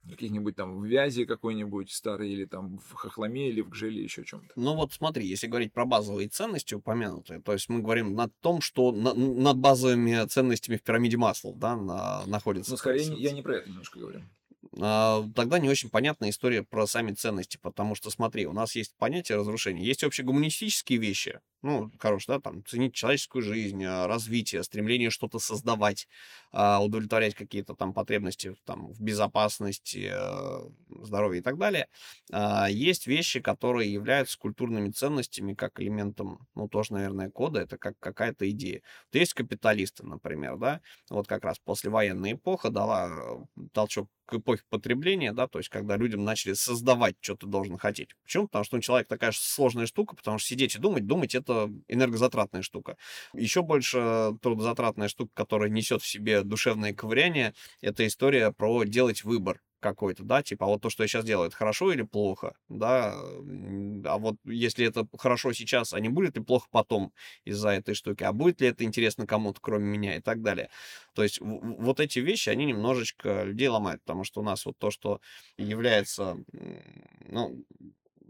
каких-нибудь 0.08 0.56
там 0.56 0.80
в 0.80 0.86
вязи 0.86 1.26
какой-нибудь 1.26 1.92
старой, 1.92 2.32
или 2.32 2.46
там 2.46 2.80
в 2.80 2.94
хохломе, 2.94 3.50
или 3.50 3.62
в 3.62 3.70
гжеле, 3.70 4.04
еще 4.04 4.24
чем-то. 4.24 4.54
Ну 4.56 4.76
вот 4.76 4.94
смотри, 4.94 5.26
если 5.26 5.48
говорить 5.48 5.74
про 5.74 5.86
базовые 5.86 6.30
ценности 6.30 6.74
упомянутые, 6.74 7.42
то 7.42 7.54
есть 7.54 7.70
мы 7.70 7.80
говорим 7.80 8.16
над 8.16 8.32
том, 8.40 8.62
что 8.62 8.92
на, 8.92 9.14
над 9.14 9.58
базовыми 9.58 10.26
ценностями 10.28 10.78
в 10.78 10.84
пирамиде 10.84 11.18
масла, 11.18 11.54
да, 11.56 11.76
на, 11.76 12.26
находится. 12.26 12.72
Ну, 12.72 12.78
скорее, 12.78 13.14
я 13.18 13.32
не 13.32 13.42
про 13.42 13.58
это 13.58 13.70
немножко 13.70 14.00
говорю. 14.00 14.22
А, 14.80 15.26
тогда 15.36 15.60
не 15.60 15.70
очень 15.70 15.90
понятна 15.90 16.30
история 16.30 16.64
про 16.64 16.86
сами 16.86 17.14
ценности, 17.14 17.58
потому 17.62 17.96
что, 17.96 18.10
смотри, 18.10 18.46
у 18.46 18.54
нас 18.54 18.76
есть 18.76 18.96
понятие 18.98 19.38
разрушения, 19.38 19.84
есть 19.84 20.04
общегуманистические 20.04 21.00
вещи, 21.00 21.40
ну, 21.62 21.92
хорошо, 22.00 22.34
да, 22.34 22.40
там, 22.40 22.64
ценить 22.66 22.94
человеческую 22.94 23.42
жизнь, 23.42 23.84
а, 23.84 24.08
развитие, 24.08 24.64
стремление 24.64 25.10
что-то 25.10 25.40
создавать, 25.40 26.08
а, 26.52 26.84
удовлетворять 26.84 27.36
какие-то 27.36 27.76
там 27.76 27.94
потребности 27.94 28.56
там, 28.66 28.92
в 28.94 29.02
безопасности, 29.02 30.12
здоровье 31.04 31.42
и 31.42 31.44
так 31.44 31.58
далее. 31.58 31.88
Есть 32.70 33.08
вещи, 33.08 33.40
которые 33.40 33.92
являются 33.92 34.38
культурными 34.38 34.90
ценностями 34.90 35.54
как 35.54 35.80
элементом, 35.80 36.48
ну, 36.56 36.68
тоже, 36.68 36.94
наверное, 36.94 37.30
кода, 37.30 37.60
это 37.62 37.78
как 37.78 37.98
какая-то 38.00 38.50
идея. 38.52 38.82
Вот 39.12 39.20
есть 39.20 39.34
капиталисты, 39.34 40.06
например, 40.06 40.58
да, 40.58 40.82
вот 41.10 41.28
как 41.28 41.44
раз 41.44 41.60
послевоенная 41.60 42.34
эпоха 42.34 42.70
дала 42.70 43.46
толчок 43.74 44.10
к 44.26 44.36
эпохе 44.36 44.62
потребления, 44.70 45.34
да, 45.34 45.48
то 45.48 45.58
есть 45.58 45.70
когда 45.70 45.98
людям 45.98 46.24
начали 46.24 46.54
создавать, 46.54 47.16
что 47.20 47.36
ты 47.36 47.48
должен 47.48 47.78
хотеть. 47.80 48.10
Почему? 48.24 48.46
Потому 48.46 48.64
что 48.64 48.78
у 48.78 48.80
человека 48.80 49.10
такая 49.10 49.32
сложная 49.34 49.88
штука, 49.88 50.16
потому 50.16 50.38
что 50.38 50.50
сидеть 50.50 50.76
и 50.76 50.80
думать, 50.80 51.08
думать 51.08 51.34
это 51.34 51.49
энергозатратная 51.88 52.62
штука. 52.62 52.98
Еще 53.34 53.62
больше 53.62 54.34
трудозатратная 54.42 55.08
штука, 55.08 55.32
которая 55.34 55.70
несет 55.70 56.02
в 56.02 56.08
себе 56.08 56.44
душевное 56.44 56.94
ковыряние, 56.94 57.54
это 57.82 58.06
история 58.06 58.52
про 58.52 58.84
делать 58.84 59.24
выбор. 59.24 59.62
какой-то, 59.80 60.24
да, 60.24 60.44
типа, 60.44 60.66
а 60.66 60.70
вот 60.70 60.82
то, 60.82 60.90
что 60.90 61.04
я 61.04 61.08
сейчас 61.08 61.26
делаю, 61.26 61.48
это 61.48 61.56
хорошо 61.56 61.92
или 61.92 62.02
плохо, 62.04 62.54
да, 62.68 63.14
а 64.06 64.18
вот 64.18 64.36
если 64.46 64.86
это 64.86 65.08
хорошо 65.18 65.54
сейчас, 65.54 65.94
а 65.94 66.00
не 66.00 66.10
будет 66.10 66.36
ли 66.36 66.44
плохо 66.44 66.68
потом 66.72 67.14
из-за 67.46 67.70
этой 67.70 67.96
штуки, 67.96 68.24
а 68.24 68.34
будет 68.34 68.62
ли 68.62 68.68
это 68.68 68.84
интересно 68.84 69.26
кому-то, 69.26 69.60
кроме 69.62 69.86
меня 69.86 70.18
и 70.18 70.22
так 70.22 70.42
далее. 70.42 70.70
То 71.14 71.24
есть 71.24 71.40
вот 71.42 72.00
эти 72.00 72.20
вещи, 72.20 72.50
они 72.50 72.66
немножечко 72.66 73.44
людей 73.44 73.68
ломают, 73.68 74.02
потому 74.02 74.24
что 74.24 74.42
у 74.42 74.44
нас 74.44 74.66
вот 74.66 74.78
то, 74.78 74.92
что 74.92 75.22
является, 75.58 76.38
ну, 77.28 77.64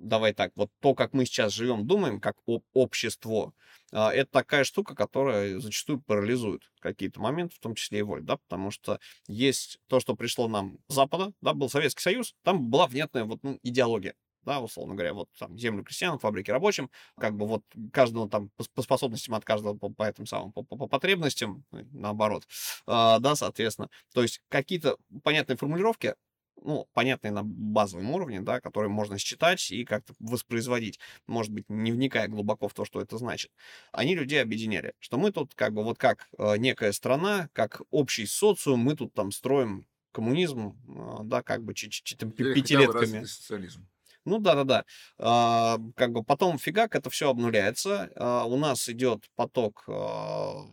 давай 0.01 0.33
так, 0.33 0.51
вот 0.55 0.71
то, 0.79 0.95
как 0.95 1.13
мы 1.13 1.25
сейчас 1.25 1.53
живем, 1.53 1.85
думаем, 1.85 2.19
как 2.19 2.37
об 2.47 2.63
общество, 2.73 3.53
а, 3.91 4.11
это 4.13 4.31
такая 4.31 4.63
штука, 4.63 4.95
которая 4.95 5.59
зачастую 5.59 6.01
парализует 6.01 6.71
какие-то 6.79 7.19
моменты, 7.19 7.55
в 7.55 7.59
том 7.59 7.75
числе 7.75 7.99
и 7.99 8.03
воль, 8.03 8.21
да, 8.21 8.37
потому 8.37 8.71
что 8.71 8.99
есть 9.27 9.79
то, 9.87 9.99
что 9.99 10.15
пришло 10.15 10.47
нам 10.47 10.77
с 10.87 10.93
Запада, 10.93 11.33
да, 11.41 11.53
был 11.53 11.69
Советский 11.69 12.01
Союз, 12.01 12.35
там 12.43 12.69
была 12.69 12.87
внятная 12.87 13.25
вот 13.25 13.39
ну, 13.43 13.59
идеология, 13.63 14.15
да, 14.43 14.61
условно 14.61 14.95
говоря, 14.95 15.13
вот 15.13 15.29
там 15.37 15.57
землю 15.57 15.83
крестьянам, 15.83 16.19
фабрики 16.19 16.51
рабочим, 16.51 16.89
как 17.19 17.35
бы 17.35 17.45
вот 17.45 17.63
каждому 17.91 18.29
там 18.29 18.49
по, 18.57 18.63
по 18.73 18.81
способностям 18.81 19.35
от 19.35 19.45
каждого 19.45 19.77
по, 19.77 19.89
по 19.89 20.03
этим 20.03 20.25
самым, 20.25 20.51
по, 20.51 20.63
по, 20.63 20.75
по 20.75 20.87
потребностям, 20.87 21.65
наоборот, 21.71 22.47
э, 22.87 23.17
да, 23.19 23.35
соответственно. 23.35 23.89
То 24.13 24.21
есть 24.21 24.41
какие-то 24.49 24.97
понятные 25.23 25.57
формулировки 25.57 26.15
ну, 26.63 26.87
понятные 26.93 27.31
на 27.31 27.43
базовом 27.43 28.11
уровне, 28.11 28.41
да, 28.41 28.59
которые 28.61 28.89
можно 28.89 29.17
считать 29.17 29.71
и 29.71 29.85
как-то 29.85 30.13
воспроизводить, 30.19 30.99
может 31.27 31.51
быть, 31.51 31.65
не 31.69 31.91
вникая 31.91 32.27
глубоко 32.27 32.67
в 32.67 32.73
то, 32.73 32.85
что 32.85 33.01
это 33.01 33.17
значит, 33.17 33.51
они 33.91 34.15
людей 34.15 34.41
объединяли, 34.41 34.93
что 34.99 35.17
мы 35.17 35.31
тут 35.31 35.53
как 35.55 35.73
бы 35.73 35.83
вот 35.83 35.97
как 35.97 36.27
э, 36.37 36.57
некая 36.57 36.91
страна, 36.91 37.49
как 37.53 37.81
общий 37.91 38.25
социум, 38.25 38.79
мы 38.79 38.95
тут 38.95 39.13
там 39.13 39.31
строим 39.31 39.85
коммунизм, 40.11 40.77
э, 40.87 41.23
да, 41.23 41.41
как 41.41 41.63
бы 41.63 41.73
пятилетками. 41.73 43.23
социализм. 43.23 43.87
Ну 44.25 44.39
да, 44.39 44.55
да, 44.55 44.63
да. 44.63 44.85
А, 45.17 45.77
как 45.95 46.11
бы 46.11 46.23
потом 46.23 46.59
фигак 46.59 46.95
это 46.95 47.09
все 47.09 47.29
обнуляется. 47.29 48.11
А, 48.15 48.45
у 48.45 48.57
нас 48.57 48.87
идет 48.89 49.25
поток 49.35 49.85
а, 49.87 50.65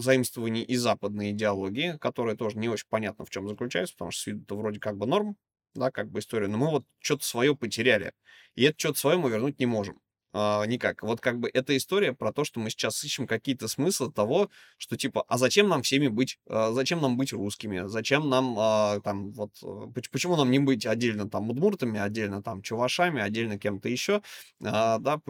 заимствований 0.00 0.62
и 0.62 0.76
западной 0.76 1.30
идеологии, 1.32 1.96
которая 1.98 2.36
тоже 2.36 2.58
не 2.58 2.68
очень 2.68 2.86
понятно 2.88 3.24
в 3.24 3.30
чем 3.30 3.48
заключается, 3.48 3.94
потому 3.94 4.10
что 4.10 4.22
с 4.22 4.26
виду 4.26 4.42
это 4.44 4.54
вроде 4.54 4.80
как 4.80 4.96
бы 4.96 5.06
норм, 5.06 5.36
да, 5.74 5.90
как 5.90 6.10
бы 6.10 6.20
история, 6.20 6.48
но 6.48 6.58
мы 6.58 6.70
вот 6.70 6.84
что-то 7.00 7.24
свое 7.24 7.56
потеряли, 7.56 8.12
и 8.54 8.64
это 8.64 8.78
что-то 8.78 8.98
свое 8.98 9.18
мы 9.18 9.30
вернуть 9.30 9.58
не 9.58 9.66
можем. 9.66 10.00
А, 10.36 10.64
никак. 10.66 11.04
Вот 11.04 11.20
как 11.20 11.38
бы 11.38 11.48
эта 11.54 11.76
история 11.76 12.12
про 12.12 12.32
то, 12.32 12.42
что 12.42 12.58
мы 12.58 12.68
сейчас 12.68 13.02
ищем 13.04 13.28
какие-то 13.28 13.68
смыслы 13.68 14.10
того, 14.10 14.50
что 14.78 14.96
типа, 14.96 15.24
а 15.28 15.38
зачем 15.38 15.68
нам 15.68 15.82
всеми 15.82 16.08
быть, 16.08 16.40
а, 16.48 16.72
зачем 16.72 17.00
нам 17.00 17.16
быть 17.16 17.32
русскими, 17.32 17.86
зачем 17.86 18.28
нам 18.28 18.56
а, 18.58 18.98
там 19.00 19.30
вот, 19.30 19.52
э, 19.62 20.00
почему 20.10 20.34
нам 20.34 20.50
не 20.50 20.58
быть 20.58 20.86
отдельно 20.86 21.30
там 21.30 21.50
удмуртами, 21.50 22.00
отдельно 22.00 22.42
там 22.42 22.62
чувашами, 22.62 23.22
отдельно 23.22 23.60
кем-то 23.60 23.88
еще, 23.88 24.22
а, 24.60 24.98
да, 24.98 25.20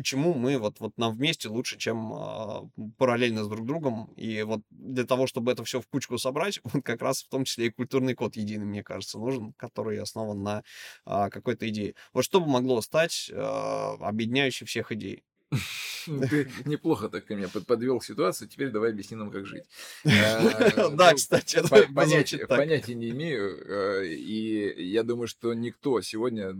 почему 0.00 0.32
мы 0.32 0.56
вот, 0.56 0.80
вот 0.80 0.96
нам 0.96 1.14
вместе 1.14 1.50
лучше, 1.50 1.76
чем 1.76 2.14
э, 2.14 2.88
параллельно 2.96 3.44
с 3.44 3.48
друг 3.48 3.66
другом. 3.66 4.10
И 4.16 4.42
вот 4.44 4.62
для 4.70 5.04
того, 5.04 5.26
чтобы 5.26 5.52
это 5.52 5.62
все 5.62 5.78
в 5.78 5.86
кучку 5.86 6.16
собрать, 6.16 6.58
вот 6.64 6.82
как 6.82 7.02
раз 7.02 7.22
в 7.22 7.28
том 7.28 7.44
числе 7.44 7.66
и 7.66 7.70
культурный 7.70 8.14
код 8.14 8.34
единый, 8.36 8.64
мне 8.64 8.82
кажется, 8.82 9.18
нужен, 9.18 9.52
который 9.58 10.00
основан 10.00 10.42
на 10.42 10.62
э, 11.04 11.28
какой-то 11.30 11.68
идее. 11.68 11.94
Вот 12.14 12.24
что 12.24 12.40
бы 12.40 12.46
могло 12.46 12.80
стать 12.80 13.30
э, 13.30 13.36
объединяющей 13.38 14.66
всех 14.66 14.90
идей? 14.92 15.22
Ну, 16.06 16.26
ты 16.26 16.50
неплохо 16.64 17.10
так 17.10 17.26
ко 17.26 17.34
мне 17.34 17.46
подвел 17.46 18.00
ситуацию. 18.00 18.48
Теперь 18.48 18.70
давай 18.70 18.90
объясни 18.90 19.18
нам, 19.18 19.30
как 19.30 19.44
жить. 19.44 19.64
Да, 20.04 21.10
ну, 21.10 21.14
кстати, 21.14 21.60
понятия 21.68 22.94
не 22.94 23.10
имею. 23.10 24.08
И 24.08 24.82
я 24.82 25.02
думаю, 25.02 25.28
что 25.28 25.52
никто 25.52 26.00
сегодня 26.00 26.54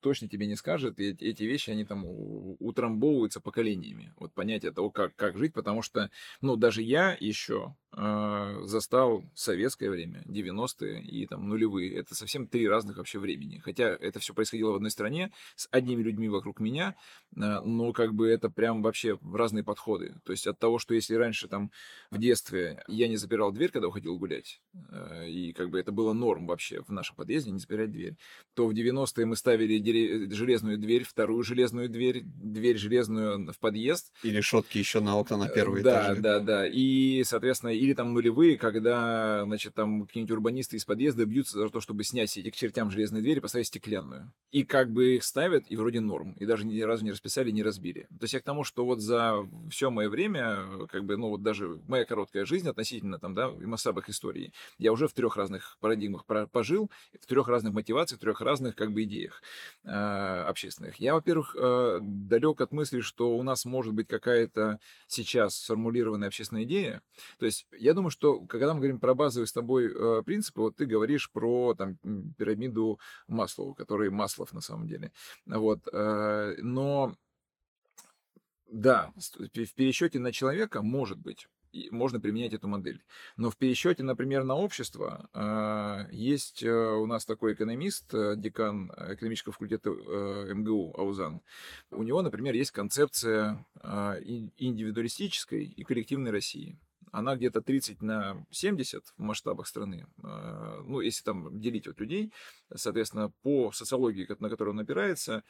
точно 0.00 0.28
тебе 0.28 0.46
не 0.46 0.56
скажет, 0.56 0.98
и 1.00 1.10
эти 1.10 1.42
вещи, 1.44 1.70
они 1.70 1.84
там 1.84 2.04
утрамбовываются 2.06 3.40
поколениями. 3.40 4.12
Вот 4.16 4.32
понятие 4.34 4.72
того, 4.72 4.90
как, 4.90 5.14
как 5.16 5.36
жить, 5.38 5.52
потому 5.54 5.82
что, 5.82 6.10
ну, 6.40 6.56
даже 6.56 6.82
я 6.82 7.16
еще 7.18 7.76
застал 7.92 9.24
советское 9.34 9.88
время, 9.90 10.22
90-е 10.26 11.02
и 11.02 11.26
там 11.26 11.48
нулевые. 11.48 11.94
Это 11.96 12.14
совсем 12.14 12.46
три 12.46 12.68
разных 12.68 12.98
вообще 12.98 13.18
времени. 13.18 13.58
Хотя 13.58 13.88
это 13.88 14.18
все 14.20 14.34
происходило 14.34 14.72
в 14.72 14.76
одной 14.76 14.90
стране, 14.90 15.32
с 15.54 15.68
одними 15.70 16.02
людьми 16.02 16.28
вокруг 16.28 16.60
меня, 16.60 16.94
э, 17.34 17.60
но 17.64 17.92
как 17.92 18.14
бы 18.14 18.28
это 18.28 18.50
прям 18.50 18.82
вообще 18.82 19.18
разные 19.32 19.64
подходы. 19.64 20.14
То 20.24 20.32
есть 20.32 20.46
от 20.46 20.58
того, 20.58 20.78
что 20.78 20.94
если 20.94 21.14
раньше 21.14 21.48
там 21.48 21.70
в 22.10 22.18
детстве 22.18 22.82
я 22.88 23.08
не 23.08 23.16
запирал 23.16 23.52
дверь, 23.52 23.70
когда 23.70 23.88
уходил 23.88 24.18
гулять, 24.18 24.60
э, 24.90 25.28
и 25.28 25.52
как 25.52 25.70
бы 25.70 25.78
это 25.78 25.92
было 25.92 26.12
норм 26.12 26.46
вообще 26.46 26.82
в 26.82 26.90
нашем 26.90 27.16
подъезде 27.16 27.50
не 27.50 27.58
запирать 27.58 27.90
дверь, 27.90 28.16
то 28.54 28.66
в 28.66 28.72
90-е 28.72 29.26
мы 29.26 29.36
ставили 29.36 30.32
железную 30.32 30.78
дверь, 30.78 31.04
вторую 31.04 31.42
железную 31.42 31.88
дверь, 31.88 32.22
дверь 32.24 32.76
железную 32.76 33.52
в 33.52 33.58
подъезд. 33.58 34.12
И 34.22 34.30
решетки 34.30 34.78
еще 34.78 35.00
на 35.00 35.16
окна 35.18 35.36
на 35.36 35.48
первый 35.48 35.82
да, 35.82 36.04
этаж. 36.04 36.18
Да, 36.18 36.38
да, 36.38 36.44
да. 36.44 36.66
И, 36.66 37.22
соответственно, 37.24 37.70
или 37.86 37.94
там 37.94 38.12
нулевые, 38.12 38.58
когда, 38.58 39.44
значит, 39.44 39.74
там 39.74 40.06
какие-нибудь 40.06 40.32
урбанисты 40.32 40.76
из 40.76 40.84
подъезда 40.84 41.24
бьются 41.24 41.58
за 41.58 41.68
то, 41.68 41.80
чтобы 41.80 42.04
снять 42.04 42.36
эти 42.36 42.50
к 42.50 42.56
чертям 42.56 42.90
железные 42.90 43.22
двери 43.22 43.38
и 43.38 43.40
поставить 43.40 43.68
стеклянную. 43.68 44.32
И 44.50 44.64
как 44.64 44.90
бы 44.90 45.16
их 45.16 45.24
ставят, 45.24 45.64
и 45.68 45.76
вроде 45.76 46.00
норм. 46.00 46.32
И 46.32 46.46
даже 46.46 46.66
ни 46.66 46.80
разу 46.80 47.04
не 47.04 47.12
расписали, 47.12 47.50
не 47.50 47.62
разбили. 47.62 48.02
То 48.18 48.24
есть 48.24 48.34
я 48.34 48.40
к 48.40 48.44
тому, 48.44 48.64
что 48.64 48.84
вот 48.84 49.00
за 49.00 49.46
все 49.70 49.90
мое 49.90 50.08
время, 50.08 50.86
как 50.88 51.04
бы, 51.04 51.16
ну 51.16 51.28
вот 51.28 51.42
даже 51.42 51.80
моя 51.86 52.04
короткая 52.04 52.44
жизнь 52.44 52.68
относительно 52.68 53.18
там, 53.18 53.34
да, 53.34 53.48
в 53.48 53.60
масштабах 53.66 54.08
истории, 54.08 54.52
я 54.78 54.92
уже 54.92 55.08
в 55.08 55.12
трех 55.12 55.36
разных 55.36 55.76
парадигмах 55.80 56.24
пожил, 56.50 56.90
в 57.20 57.26
трех 57.26 57.48
разных 57.48 57.72
мотивациях, 57.72 58.18
в 58.18 58.22
трех 58.22 58.40
разных 58.40 58.74
как 58.74 58.92
бы 58.92 59.04
идеях. 59.04 59.42
Э, 59.84 60.44
общественных. 60.46 60.96
Я, 60.96 61.14
во-первых, 61.14 61.54
э, 61.58 61.98
далек 62.02 62.60
от 62.60 62.72
мысли, 62.72 63.00
что 63.00 63.36
у 63.36 63.42
нас 63.42 63.64
может 63.64 63.94
быть 63.94 64.08
какая-то 64.08 64.78
сейчас 65.06 65.56
сформулированная 65.56 66.28
общественная 66.28 66.64
идея. 66.64 67.02
То 67.38 67.46
есть 67.46 67.65
я 67.72 67.94
думаю, 67.94 68.10
что 68.10 68.40
когда 68.40 68.74
мы 68.74 68.80
говорим 68.80 69.00
про 69.00 69.14
базовые 69.14 69.46
с 69.46 69.52
тобой 69.52 69.92
э, 69.92 70.22
принципы, 70.24 70.60
вот 70.60 70.76
ты 70.76 70.86
говоришь 70.86 71.30
про 71.30 71.74
там, 71.74 71.96
пирамиду 72.36 72.98
Маслоу, 73.28 73.74
который 73.74 74.10
Маслов 74.10 74.52
на 74.52 74.60
самом 74.60 74.86
деле. 74.86 75.12
Вот. 75.46 75.86
Но 75.92 77.14
да, 78.70 79.12
в 79.16 79.74
пересчете 79.74 80.18
на 80.18 80.32
человека 80.32 80.82
может 80.82 81.18
быть 81.18 81.48
можно 81.90 82.20
применять 82.20 82.52
эту 82.54 82.68
модель. 82.68 83.02
Но 83.36 83.50
в 83.50 83.56
пересчете, 83.56 84.02
например, 84.02 84.44
на 84.44 84.54
общество 84.54 85.28
а, 85.32 86.06
есть 86.10 86.62
э, 86.62 86.70
у 86.70 87.06
нас 87.06 87.24
такой 87.24 87.54
экономист, 87.54 88.12
э, 88.14 88.34
декан 88.36 88.90
экономического 89.08 89.52
факультета 89.52 89.90
э, 89.90 90.52
МГУ 90.54 90.94
Аузан. 90.96 91.42
У 91.90 92.02
него, 92.02 92.22
например, 92.22 92.54
есть 92.54 92.70
концепция 92.70 93.64
индивидуалистической 93.82 95.64
и 95.64 95.84
коллективной 95.84 96.30
России 96.30 96.78
она 97.18 97.34
где-то 97.36 97.62
30 97.62 98.02
на 98.02 98.46
70 98.50 99.04
в 99.16 99.22
масштабах 99.22 99.66
страны. 99.66 100.06
А, 100.22 100.82
ну, 100.82 101.00
если 101.00 101.24
там 101.24 101.60
делить 101.60 101.86
от 101.86 101.98
людей, 101.98 102.32
соответственно, 102.74 103.32
по 103.42 103.72
социологии, 103.72 104.26
на 104.38 104.50
которую 104.50 104.74
он 104.74 104.80
опирается, 104.80 105.42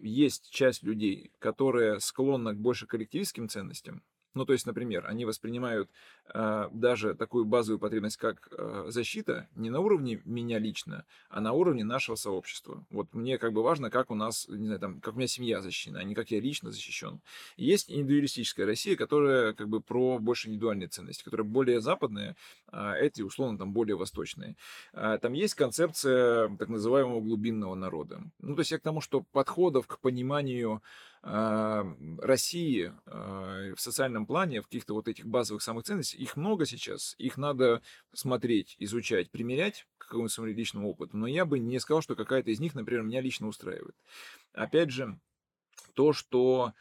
есть 0.00 0.50
часть 0.50 0.82
людей, 0.82 1.32
которая 1.38 1.98
склонна 1.98 2.54
к 2.54 2.58
больше 2.58 2.86
коллективистским 2.86 3.48
ценностям, 3.48 4.02
ну, 4.36 4.44
то 4.44 4.52
есть, 4.52 4.66
например, 4.66 5.06
они 5.06 5.24
воспринимают 5.24 5.90
э, 6.32 6.68
даже 6.70 7.14
такую 7.14 7.46
базовую 7.46 7.78
потребность, 7.78 8.18
как 8.18 8.48
э, 8.52 8.84
защита, 8.88 9.48
не 9.56 9.70
на 9.70 9.80
уровне 9.80 10.20
меня 10.26 10.58
лично, 10.58 11.06
а 11.30 11.40
на 11.40 11.52
уровне 11.52 11.84
нашего 11.84 12.16
сообщества. 12.16 12.84
Вот 12.90 13.14
мне 13.14 13.38
как 13.38 13.54
бы 13.54 13.62
важно, 13.62 13.88
как 13.88 14.10
у 14.10 14.14
нас, 14.14 14.46
не 14.48 14.66
знаю, 14.66 14.78
там, 14.78 15.00
как 15.00 15.14
у 15.14 15.16
меня 15.16 15.26
семья 15.26 15.62
защищена, 15.62 16.00
а 16.00 16.04
не 16.04 16.14
как 16.14 16.30
я 16.30 16.38
лично 16.38 16.70
защищен. 16.70 17.20
Есть 17.56 17.90
индивидуалистическая 17.90 18.66
Россия, 18.66 18.94
которая 18.94 19.54
как 19.54 19.68
бы 19.70 19.80
про 19.80 20.18
больше 20.18 20.48
индивидуальные 20.48 20.88
ценности, 20.88 21.24
которая 21.24 21.46
более 21.46 21.80
западная, 21.80 22.36
а 22.68 22.94
эти, 22.94 23.22
условно, 23.22 23.56
там 23.56 23.72
более 23.72 23.96
восточные. 23.96 24.56
А, 24.92 25.16
там 25.16 25.32
есть 25.32 25.54
концепция 25.54 26.54
так 26.58 26.68
называемого 26.68 27.22
глубинного 27.22 27.74
народа. 27.74 28.20
Ну, 28.40 28.54
то 28.54 28.60
есть 28.60 28.70
я 28.70 28.78
к 28.78 28.82
тому, 28.82 29.00
что 29.00 29.22
подходов 29.22 29.86
к 29.86 29.98
пониманию 29.98 30.82
России 31.26 32.92
в 33.04 33.76
социальном 33.78 34.26
плане, 34.26 34.60
в 34.60 34.66
каких-то 34.66 34.94
вот 34.94 35.08
этих 35.08 35.26
базовых 35.26 35.60
самых 35.60 35.84
ценностей, 35.84 36.18
их 36.18 36.36
много 36.36 36.66
сейчас, 36.66 37.16
их 37.18 37.36
надо 37.36 37.82
смотреть, 38.14 38.76
изучать, 38.78 39.30
примерять 39.30 39.86
к 39.98 40.06
какому-то 40.06 40.32
своему 40.32 40.56
личному 40.56 40.90
опыту, 40.90 41.16
но 41.16 41.26
я 41.26 41.44
бы 41.44 41.58
не 41.58 41.80
сказал, 41.80 42.00
что 42.00 42.14
какая-то 42.14 42.52
из 42.52 42.60
них, 42.60 42.74
например, 42.76 43.02
меня 43.02 43.20
лично 43.20 43.48
устраивает. 43.48 43.96
Опять 44.52 44.90
же, 44.90 45.18
то, 45.94 46.12
что 46.12 46.66
а, 46.66 46.72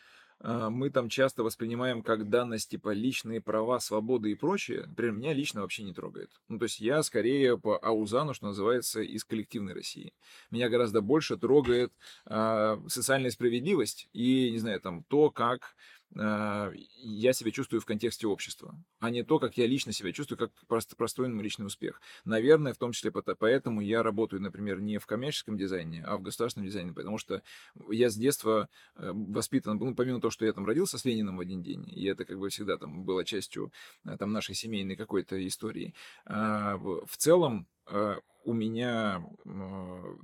мы 0.46 0.92
там 0.92 1.10
часто 1.10 1.44
воспринимаем 1.44 2.04
как 2.04 2.30
данность, 2.30 2.70
типа 2.70 2.94
личные 2.94 3.42
права, 3.42 3.80
свободы 3.80 4.32
и 4.32 4.36
прочее, 4.36 4.84
например, 4.88 5.14
меня 5.14 5.34
лично 5.34 5.62
вообще 5.62 5.84
не 5.84 5.94
трогает. 5.94 6.30
Ну, 6.50 6.60
то 6.60 6.66
есть 6.66 6.80
я 6.80 7.02
скорее 7.04 7.58
по 7.58 7.78
Аузану, 7.78 8.34
что 8.34 8.48
называется, 8.48 9.02
из 9.02 9.24
коллективной 9.24 9.74
России. 9.74 10.14
Меня 10.52 10.70
гораздо 10.70 11.02
больше 11.02 11.38
трогает 11.38 11.92
э, 12.28 12.78
социальная 12.88 13.32
справедливость 13.32 14.08
и, 14.14 14.52
не 14.52 14.60
знаю, 14.60 14.80
там, 14.82 15.04
то, 15.06 15.32
как 15.32 15.76
я 16.16 17.34
себя 17.34 17.52
чувствую 17.52 17.82
в 17.82 17.86
контексте 17.86 18.28
общества, 18.28 18.76
а 19.00 19.10
не 19.10 19.24
то, 19.24 19.40
как 19.40 19.58
я 19.58 19.68
лично 19.68 19.92
себя 19.92 20.12
чувствую, 20.12 20.38
как 20.38 20.52
просто 20.68 20.96
простой 20.96 21.28
мой 21.28 21.44
личный 21.44 21.66
успех. 21.66 22.02
Наверное, 22.24 22.74
в 22.74 22.78
том 22.78 22.94
числе 22.94 23.12
поэтому 23.12 23.82
я 23.82 24.02
работаю, 24.02 24.42
например, 24.42 24.80
не 24.82 24.98
в 24.98 25.06
коммерческом 25.06 25.58
дизайне, 25.58 26.04
а 26.06 26.18
в 26.18 26.22
государственном 26.22 26.68
дизайне, 26.68 26.94
потому 26.94 27.18
что 27.18 27.42
я 27.90 28.10
с 28.10 28.16
детства 28.16 28.70
э, 28.96 29.12
воспитан, 29.14 29.78
ну, 29.78 29.96
помимо 29.96 30.22
того, 30.22 30.32
что 30.32 30.46
я 30.46 30.54
там 30.54 30.66
родился 30.66 30.98
с 30.98 31.06
Лениным 31.06 31.38
в 31.38 31.42
один 31.42 31.62
день, 31.62 31.86
и 31.90 32.06
это 32.06 32.26
как 32.26 32.40
бы 32.40 32.50
всегда 32.50 32.78
там 32.78 33.04
было 33.04 33.26
частью 33.26 33.72
э, 34.06 34.16
там 34.18 34.32
нашей 34.32 34.56
семейной 34.56 34.96
какой-то 34.96 35.46
истории, 35.48 35.94
а, 36.26 36.78
в 36.78 37.18
целом 37.18 37.68
э, 37.88 38.20
у 38.46 38.54
меня 38.54 39.26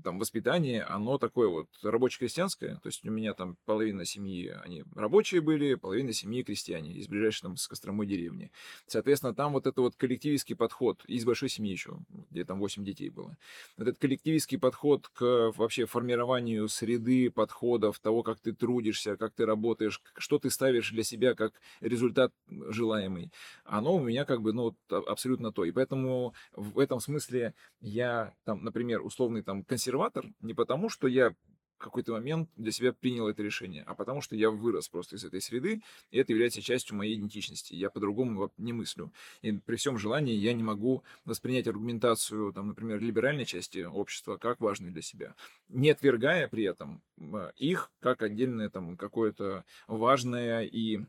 там 0.03 0.19
воспитание, 0.19 0.83
оно 0.83 1.17
такое 1.17 1.47
вот 1.47 1.67
рабоче-крестьянское, 1.81 2.75
то 2.75 2.87
есть 2.87 3.05
у 3.05 3.11
меня 3.11 3.33
там 3.33 3.57
половина 3.65 4.05
семьи, 4.05 4.55
они 4.63 4.83
рабочие 4.95 5.41
были, 5.41 5.73
половина 5.73 6.13
семьи 6.13 6.43
крестьяне 6.43 6.93
из 6.93 7.07
ближайшей 7.07 7.41
там 7.41 7.57
с 7.57 7.67
Костромой 7.67 8.05
деревни. 8.05 8.51
Соответственно, 8.85 9.33
там 9.33 9.53
вот 9.53 9.65
это 9.65 9.81
вот 9.81 9.95
коллективистский 9.95 10.55
подход, 10.55 11.03
из 11.05 11.25
большой 11.25 11.49
семьи 11.49 11.71
еще, 11.71 11.97
где 12.29 12.45
там 12.45 12.59
8 12.59 12.85
детей 12.85 13.09
было, 13.09 13.35
этот 13.77 13.97
коллективистский 13.97 14.59
подход 14.59 15.07
к 15.09 15.51
вообще 15.57 15.85
формированию 15.85 16.67
среды, 16.69 17.31
подходов, 17.31 17.99
того, 17.99 18.21
как 18.21 18.39
ты 18.39 18.53
трудишься, 18.53 19.17
как 19.17 19.33
ты 19.33 19.45
работаешь, 19.45 19.99
что 20.15 20.37
ты 20.37 20.51
ставишь 20.51 20.91
для 20.91 21.03
себя 21.03 21.33
как 21.33 21.59
результат 21.79 22.31
желаемый, 22.49 23.31
оно 23.65 23.95
у 23.95 24.03
меня 24.03 24.25
как 24.25 24.41
бы, 24.41 24.53
ну, 24.53 24.75
абсолютно 24.89 25.51
то. 25.51 25.65
И 25.65 25.71
поэтому 25.71 26.35
в 26.53 26.77
этом 26.77 26.99
смысле 26.99 27.55
я 27.79 28.10
там, 28.45 28.63
например, 28.63 29.01
условный 29.01 29.43
там 29.43 29.63
консерватор 29.63 30.25
не 30.41 30.53
потому, 30.53 30.89
что 30.89 31.07
я 31.07 31.35
какой-то 31.81 32.13
момент 32.13 32.49
для 32.55 32.71
себя 32.71 32.93
принял 32.93 33.27
это 33.27 33.43
решение, 33.43 33.83
а 33.85 33.95
потому 33.95 34.21
что 34.21 34.35
я 34.35 34.49
вырос 34.49 34.87
просто 34.87 35.17
из 35.17 35.25
этой 35.25 35.41
среды, 35.41 35.81
и 36.11 36.19
это 36.19 36.31
является 36.31 36.61
частью 36.61 36.95
моей 36.95 37.15
идентичности. 37.15 37.73
Я 37.73 37.89
по-другому 37.89 38.51
не 38.57 38.71
мыслю. 38.71 39.11
И 39.41 39.51
при 39.51 39.75
всем 39.75 39.97
желании 39.97 40.35
я 40.35 40.53
не 40.53 40.63
могу 40.63 41.03
воспринять 41.25 41.67
аргументацию, 41.67 42.53
там, 42.53 42.69
например, 42.69 43.01
либеральной 43.01 43.45
части 43.45 43.79
общества 43.79 44.37
как 44.37 44.61
важную 44.61 44.93
для 44.93 45.01
себя, 45.01 45.35
не 45.67 45.89
отвергая 45.89 46.47
при 46.47 46.63
этом 46.63 47.01
а, 47.19 47.51
их 47.57 47.91
как 47.99 48.21
отдельное 48.21 48.69
там 48.69 48.95
какое-то 48.95 49.65
важное 49.87 50.63
и 50.63 50.99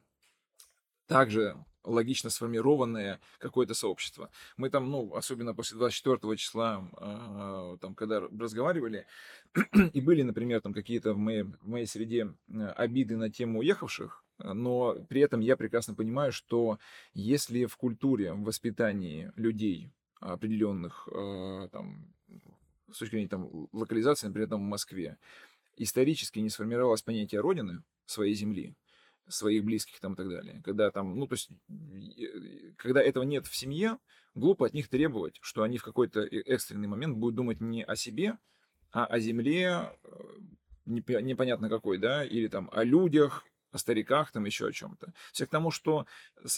также 1.07 1.57
логично 1.85 2.30
сформированное 2.30 3.20
какое-то 3.39 3.74
сообщество. 3.74 4.30
Мы 4.57 4.70
там, 4.70 4.91
ну, 4.91 5.14
особенно 5.14 5.55
после 5.55 5.78
24 5.78 6.37
числа, 6.37 6.89
э, 6.99 7.76
там, 7.80 7.95
когда 7.95 8.20
разговаривали, 8.20 9.07
и 9.93 10.01
были, 10.01 10.22
например, 10.22 10.61
там 10.61 10.72
какие-то 10.72 11.14
в 11.14 11.18
моей, 11.18 11.43
в 11.43 11.68
моей 11.68 11.87
среде 11.87 12.35
э, 12.49 12.66
обиды 12.76 13.16
на 13.16 13.30
тему 13.30 13.61
уехавших, 13.61 14.24
но 14.39 14.97
при 15.09 15.20
этом 15.20 15.41
я 15.41 15.57
прекрасно 15.57 15.95
понимаю, 15.95 16.33
что 16.33 16.78
если 17.14 17.66
в 17.66 17.76
культуре, 17.76 18.33
в 18.33 18.43
воспитании 18.43 19.33
людей 19.37 19.91
определенных, 20.20 21.09
э, 21.12 21.68
там, 21.72 22.12
с 22.91 22.99
точки 22.99 23.12
зрения 23.12 23.28
там, 23.28 23.68
локализации, 23.72 24.26
например, 24.26 24.49
там 24.49 24.61
в 24.61 24.68
Москве, 24.68 25.18
исторически 25.76 26.39
не 26.39 26.51
сформировалось 26.51 27.03
понятие 27.03 27.41
Родины, 27.41 27.83
своей 28.07 28.35
земли, 28.35 28.74
своих 29.29 29.64
близких 29.64 30.01
там 30.01 30.14
и 30.14 30.16
так 30.16 30.29
далее. 30.29 30.61
Когда 30.64 30.91
там, 30.91 31.16
ну, 31.16 31.27
то 31.27 31.35
есть, 31.35 31.51
когда 32.77 33.03
этого 33.03 33.25
нет 33.25 33.47
в 33.47 33.57
семье, 33.57 33.99
глупо 34.35 34.66
от 34.66 34.75
них 34.75 34.89
требовать, 34.89 35.39
что 35.41 35.62
они 35.62 35.79
в 35.79 35.85
какой-то 35.85 36.20
экстренный 36.20 36.89
момент 36.89 37.16
будут 37.16 37.37
думать 37.37 37.61
не 37.61 37.85
о 37.85 37.97
себе, 37.97 38.39
а 38.91 39.07
о 39.07 39.18
земле, 39.18 39.97
э, 40.05 40.11
непонятно 40.87 41.68
какой, 41.68 41.99
да, 41.99 42.25
или 42.25 42.49
там 42.49 42.68
о 42.73 42.85
людях, 42.85 43.45
о 43.70 43.79
стариках, 43.79 44.33
там 44.33 44.45
еще 44.45 44.66
о 44.66 44.73
чем-то. 44.73 45.12
Все 45.33 45.47
к 45.47 45.51
тому, 45.51 45.70
что 45.70 46.07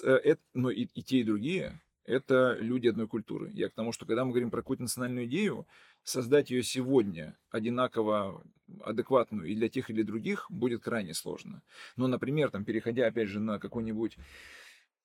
это, 0.02 0.42
ну, 0.52 0.70
и, 0.70 0.82
и 0.82 1.02
те, 1.02 1.18
и 1.18 1.24
другие 1.24 1.80
это 2.04 2.56
люди 2.60 2.88
одной 2.88 3.08
культуры. 3.08 3.50
Я 3.52 3.68
к 3.68 3.74
тому, 3.74 3.92
что 3.92 4.06
когда 4.06 4.24
мы 4.24 4.30
говорим 4.30 4.50
про 4.50 4.60
какую-то 4.62 4.82
национальную 4.82 5.26
идею, 5.26 5.66
создать 6.02 6.50
ее 6.50 6.62
сегодня 6.62 7.36
одинаково 7.50 8.42
адекватную 8.82 9.48
и 9.48 9.54
для 9.54 9.68
тех, 9.68 9.90
и 9.90 9.92
для 9.92 10.04
других 10.04 10.46
будет 10.50 10.82
крайне 10.82 11.14
сложно. 11.14 11.62
Но, 11.96 12.06
например, 12.06 12.50
там, 12.50 12.64
переходя 12.64 13.06
опять 13.06 13.28
же 13.28 13.40
на 13.40 13.58
какое-нибудь 13.58 14.16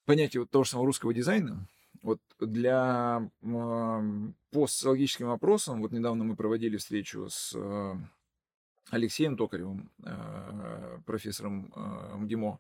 понятие 0.06 0.42
вот 0.42 0.50
того 0.50 0.64
же 0.64 0.72
самого 0.72 0.88
русского 0.88 1.14
дизайна, 1.14 1.68
вот 2.02 2.20
для 2.40 3.30
по 3.42 4.68
социологическим 4.68 5.28
вопросам, 5.28 5.82
вот 5.82 5.92
недавно 5.92 6.24
мы 6.24 6.36
проводили 6.36 6.78
встречу 6.78 7.28
с 7.30 7.54
э, 7.56 7.96
Алексеем 8.90 9.38
Токаревым, 9.38 9.92
э, 10.04 11.00
профессором 11.06 11.72
э, 11.76 12.16
МГИМО, 12.18 12.60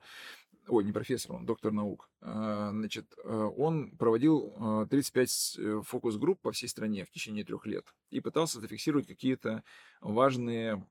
ой, 0.69 0.83
не 0.83 0.91
профессор, 0.91 1.33
он 1.33 1.45
доктор 1.45 1.71
наук, 1.71 2.09
а, 2.21 2.71
значит, 2.71 3.13
а, 3.23 3.47
он 3.47 3.91
проводил 3.97 4.87
35 4.89 5.29
а, 5.29 5.61
э, 5.61 5.81
фокус-групп 5.85 6.41
по 6.41 6.51
всей 6.51 6.67
стране 6.67 7.05
в 7.05 7.11
течение 7.11 7.43
трех 7.43 7.65
лет 7.65 7.85
и 8.09 8.19
пытался 8.19 8.59
зафиксировать 8.59 9.07
какие-то 9.07 9.63
важные 10.01 10.85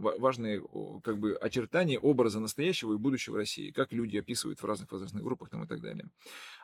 важные 0.00 0.62
как 1.04 1.18
бы 1.18 1.34
очертания 1.34 1.98
образа 1.98 2.40
настоящего 2.40 2.94
и 2.94 2.98
будущего 2.98 3.36
России, 3.36 3.70
как 3.70 3.92
люди 3.92 4.16
описывают 4.16 4.60
в 4.60 4.64
разных 4.64 4.90
возрастных 4.90 5.22
группах 5.22 5.50
там 5.50 5.64
и 5.64 5.66
так 5.66 5.80
далее. 5.80 6.08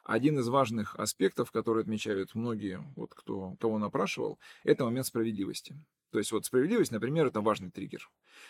Один 0.04 0.38
из 0.38 0.48
важных 0.48 0.96
аспектов, 0.96 1.50
который 1.50 1.82
отмечают 1.82 2.34
многие, 2.34 2.80
вот 2.96 3.14
кто 3.14 3.54
кого 3.60 3.74
он 3.74 3.84
опрашивал, 3.84 4.38
это 4.64 4.84
момент 4.84 5.06
справедливости. 5.06 5.76
То 6.10 6.18
есть 6.18 6.32
вот 6.32 6.44
справедливость, 6.44 6.92
например, 6.92 7.26
это 7.26 7.40
важный 7.40 7.70
триггер. 7.70 8.08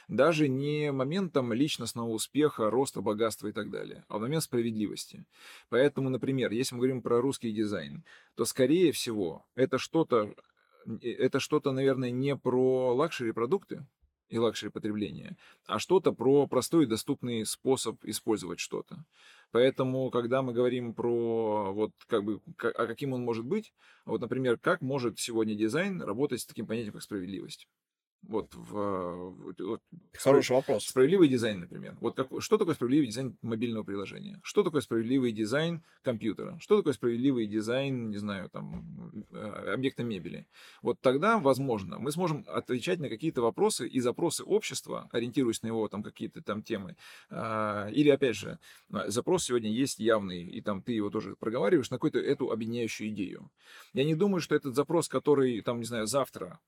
Даже 0.09 0.48
не 0.48 0.92
моментом 0.92 1.52
личностного 1.52 2.09
успеха, 2.09 2.70
роста, 2.70 3.00
богатства 3.00 3.48
и 3.48 3.52
так 3.52 3.70
далее, 3.70 4.04
а 4.09 4.18
момент 4.18 4.42
справедливости. 4.42 5.24
Поэтому, 5.68 6.11
например, 6.11 6.52
если 6.52 6.74
мы 6.74 6.80
говорим 6.80 7.02
про 7.02 7.20
русский 7.20 7.52
дизайн, 7.52 8.04
то, 8.34 8.44
скорее 8.44 8.92
всего, 8.92 9.44
это 9.54 9.78
что-то, 9.78 10.34
э, 10.86 11.11
это 11.12 11.40
что-то, 11.40 11.72
наверное, 11.72 12.11
не 12.11 12.36
про 12.36 12.94
luxury 12.95 13.32
продукты, 13.32 13.86
и 14.29 14.39
luxury 14.39 14.70
потребления, 14.70 15.37
а 15.66 15.79
что-то 15.79 16.12
про 16.12 16.47
простой 16.47 16.85
и 16.85 16.89
доступный 16.89 17.47
способ 17.47 18.05
использовать 18.05 18.61
что-то. 18.61 19.05
Поэтому, 19.53 20.11
когда 20.11 20.43
мы 20.43 20.53
говорим 20.53 20.95
про 20.95 21.72
вот 21.72 21.93
как 22.09 22.24
бы, 22.24 22.41
а 22.59 22.87
каким 22.87 23.12
он 23.12 23.22
может 23.22 23.45
быть, 23.45 23.72
вот, 24.05 24.20
например, 24.20 24.59
как 24.59 24.81
может 24.81 25.18
сегодня 25.18 25.55
дизайн 25.55 26.03
работать 26.03 26.41
с 26.41 26.47
таким 26.47 26.66
понятием, 26.66 26.93
как 26.93 27.03
справедливость? 27.03 27.68
Вот, 28.29 28.55
в, 28.55 29.55
вот, 29.59 29.81
Хороший 30.14 30.53
вопрос. 30.53 30.87
Справедливый 30.87 31.29
дизайн, 31.29 31.61
например. 31.61 31.97
Вот 32.01 32.16
как, 32.16 32.29
что 32.41 32.59
такое 32.59 32.74
справедливый 32.74 33.07
дизайн 33.07 33.37
мобильного 33.43 33.85
приложения? 33.85 34.41
Что 34.43 34.64
такое 34.64 34.81
справедливый 34.81 35.31
дизайн 35.31 35.83
компьютера? 36.03 36.59
Что 36.61 36.79
такое 36.79 36.93
справедливый 36.93 37.47
дизайн, 37.47 38.11
не 38.11 38.16
знаю, 38.16 38.51
там, 38.51 39.24
э, 39.31 39.72
объекта 39.74 40.03
мебели? 40.03 40.47
Вот 40.83 41.01
тогда, 41.01 41.39
возможно, 41.39 41.99
мы 41.99 42.11
сможем 42.11 42.45
отвечать 42.49 42.99
на 42.99 43.09
какие-то 43.09 43.43
вопросы 43.43 43.87
и 43.87 44.01
запросы 44.01 44.43
общества, 44.43 45.09
ориентируясь 45.12 45.62
на 45.62 45.68
его 45.68 45.87
там 45.89 46.03
какие-то 46.03 46.43
там 46.43 46.62
темы. 46.62 46.97
А, 47.31 47.89
или, 47.91 48.11
опять 48.11 48.37
же, 48.37 48.59
запрос 48.89 49.45
сегодня 49.45 49.70
есть 49.70 50.01
явный, 50.01 50.43
и 50.43 50.61
там 50.61 50.83
ты 50.83 50.93
его 50.93 51.11
тоже 51.11 51.37
проговариваешь 51.37 51.91
на 51.91 51.97
какую-то 51.97 52.18
эту 52.18 52.51
объединяющую 52.51 53.09
идею. 53.11 53.51
Я 53.93 54.05
не 54.05 54.16
думаю, 54.16 54.41
что 54.41 54.57
этот 54.57 54.74
запрос, 54.74 55.09
который, 55.09 55.61
там, 55.61 55.79
не 55.79 55.85
знаю, 55.85 56.07
завтра 56.07 56.59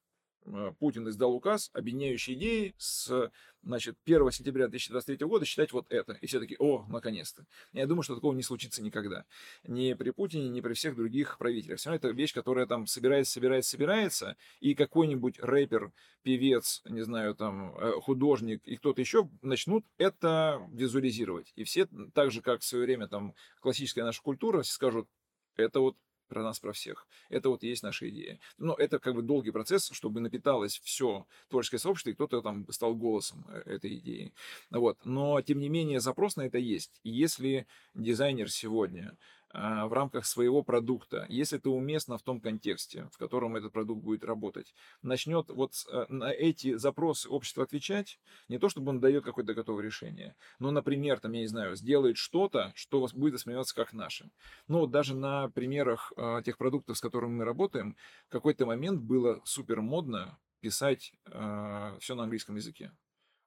Путин 0.79 1.09
издал 1.09 1.35
указ, 1.35 1.71
объединяющий 1.73 2.35
идеи 2.35 2.75
с 2.79 3.31
значит, 3.63 3.97
1 4.05 4.31
сентября 4.31 4.69
2023 4.69 5.27
года 5.27 5.45
считать 5.45 5.73
вот 5.73 5.87
это. 5.91 6.15
И 6.15 6.27
все 6.27 6.41
таки 6.41 6.57
о, 6.59 6.87
наконец-то. 6.89 7.45
Я 7.73 7.87
думаю, 7.87 8.03
что 8.03 8.15
такого 8.15 8.35
не 8.35 8.43
случится 8.43 8.83
никогда. 8.83 9.25
Ни 9.65 9.93
при 9.95 10.11
Путине, 10.11 10.49
ни 10.49 10.61
при 10.61 10.75
всех 10.75 10.97
других 10.97 11.39
правителях. 11.39 11.79
Все 11.79 11.91
равно 11.91 11.97
это 11.97 12.17
вещь, 12.17 12.33
которая 12.33 12.67
там 12.67 12.87
собирается, 12.87 13.33
собирается, 13.33 13.71
собирается, 13.71 14.37
и 14.61 14.75
какой-нибудь 14.75 15.39
рэпер, 15.41 15.93
певец, 16.23 16.83
не 16.87 17.03
знаю, 17.03 17.35
там, 17.35 17.77
э, 17.77 17.93
художник 18.01 18.63
и 18.65 18.77
кто-то 18.77 19.01
еще 19.01 19.29
начнут 19.43 19.85
это 19.99 20.67
визуализировать. 20.73 21.53
И 21.57 21.65
все, 21.65 21.87
так 22.15 22.31
же, 22.31 22.43
как 22.43 22.61
в 22.61 22.65
свое 22.65 22.85
время 22.85 23.09
там 23.09 23.35
классическая 23.61 24.05
наша 24.05 24.23
культура, 24.23 24.63
скажут, 24.63 25.09
это 25.57 25.81
вот 25.81 25.97
про 26.29 26.43
нас, 26.43 26.61
про 26.61 26.73
всех. 26.73 27.07
Это 27.29 27.49
вот 27.49 27.63
есть 27.63 27.83
наша 27.83 28.09
идея. 28.09 28.39
Но 28.59 28.75
это 28.75 28.99
как 28.99 29.15
бы 29.15 29.23
долгий 29.23 29.51
процесс, 29.51 29.91
чтобы 29.93 30.21
напиталось 30.21 30.81
все 30.85 31.27
творческое 31.49 31.79
сообщество, 31.79 32.11
и 32.11 32.15
кто-то 32.15 32.43
там 32.43 32.67
стал 32.71 32.95
голосом 32.95 33.45
э, 33.49 33.63
этой 33.67 33.97
идеи. 33.97 34.33
Вот. 34.71 34.99
Но, 35.05 35.41
тем 35.43 35.59
не 35.59 35.69
менее, 35.69 36.01
запрос 36.01 36.37
на 36.37 36.43
это 36.43 36.59
есть. 36.59 37.01
И 37.03 37.11
если 37.11 37.67
дизайнер 37.95 38.51
сегодня 38.51 39.17
в 39.53 39.93
рамках 39.93 40.27
своего 40.27 40.63
продукта, 40.63 41.27
если 41.29 41.59
это 41.59 41.71
уместно 41.71 42.19
в 42.19 42.23
том 42.23 42.41
контексте, 42.41 43.09
в 43.13 43.19
котором 43.19 43.57
этот 43.57 43.73
продукт 43.73 44.03
будет 44.03 44.25
работать, 44.25 44.75
начнет 45.03 45.49
вот 45.49 45.73
э, 45.91 46.07
на 46.09 46.31
эти 46.31 46.77
запросы 46.77 47.29
общества 47.29 47.65
отвечать, 47.65 48.21
не 48.49 48.59
то 48.59 48.69
чтобы 48.69 48.91
он 48.91 49.01
дает 49.01 49.25
какое-то 49.25 49.55
готовое 49.55 49.85
решение, 49.85 50.37
но, 50.59 50.71
например, 50.71 51.21
там, 51.21 51.33
я 51.33 51.41
не 51.41 51.47
знаю, 51.47 51.77
сделает 51.77 52.17
что-то, 52.17 52.73
что 52.75 53.07
будет 53.15 53.35
восприниматься 53.35 53.75
как 53.75 53.93
наше. 53.93 54.31
Ну, 54.67 54.81
вот 54.81 54.91
даже 54.91 55.15
на 55.15 55.49
примерах 55.49 56.13
э, 56.17 56.43
тех 56.45 56.59
продуктов, 56.59 56.99
с 56.99 57.01
которыми 57.01 57.39
мы 57.39 57.45
работаем, 57.45 57.97
в 58.29 58.33
какой-то 58.33 58.67
момент 58.67 59.01
было 59.01 59.41
супер 59.45 59.81
модно 59.81 60.39
писать 60.61 61.13
э, 61.27 61.97
все 62.01 62.15
на 62.15 62.25
английском 62.25 62.57
языке. 62.57 62.93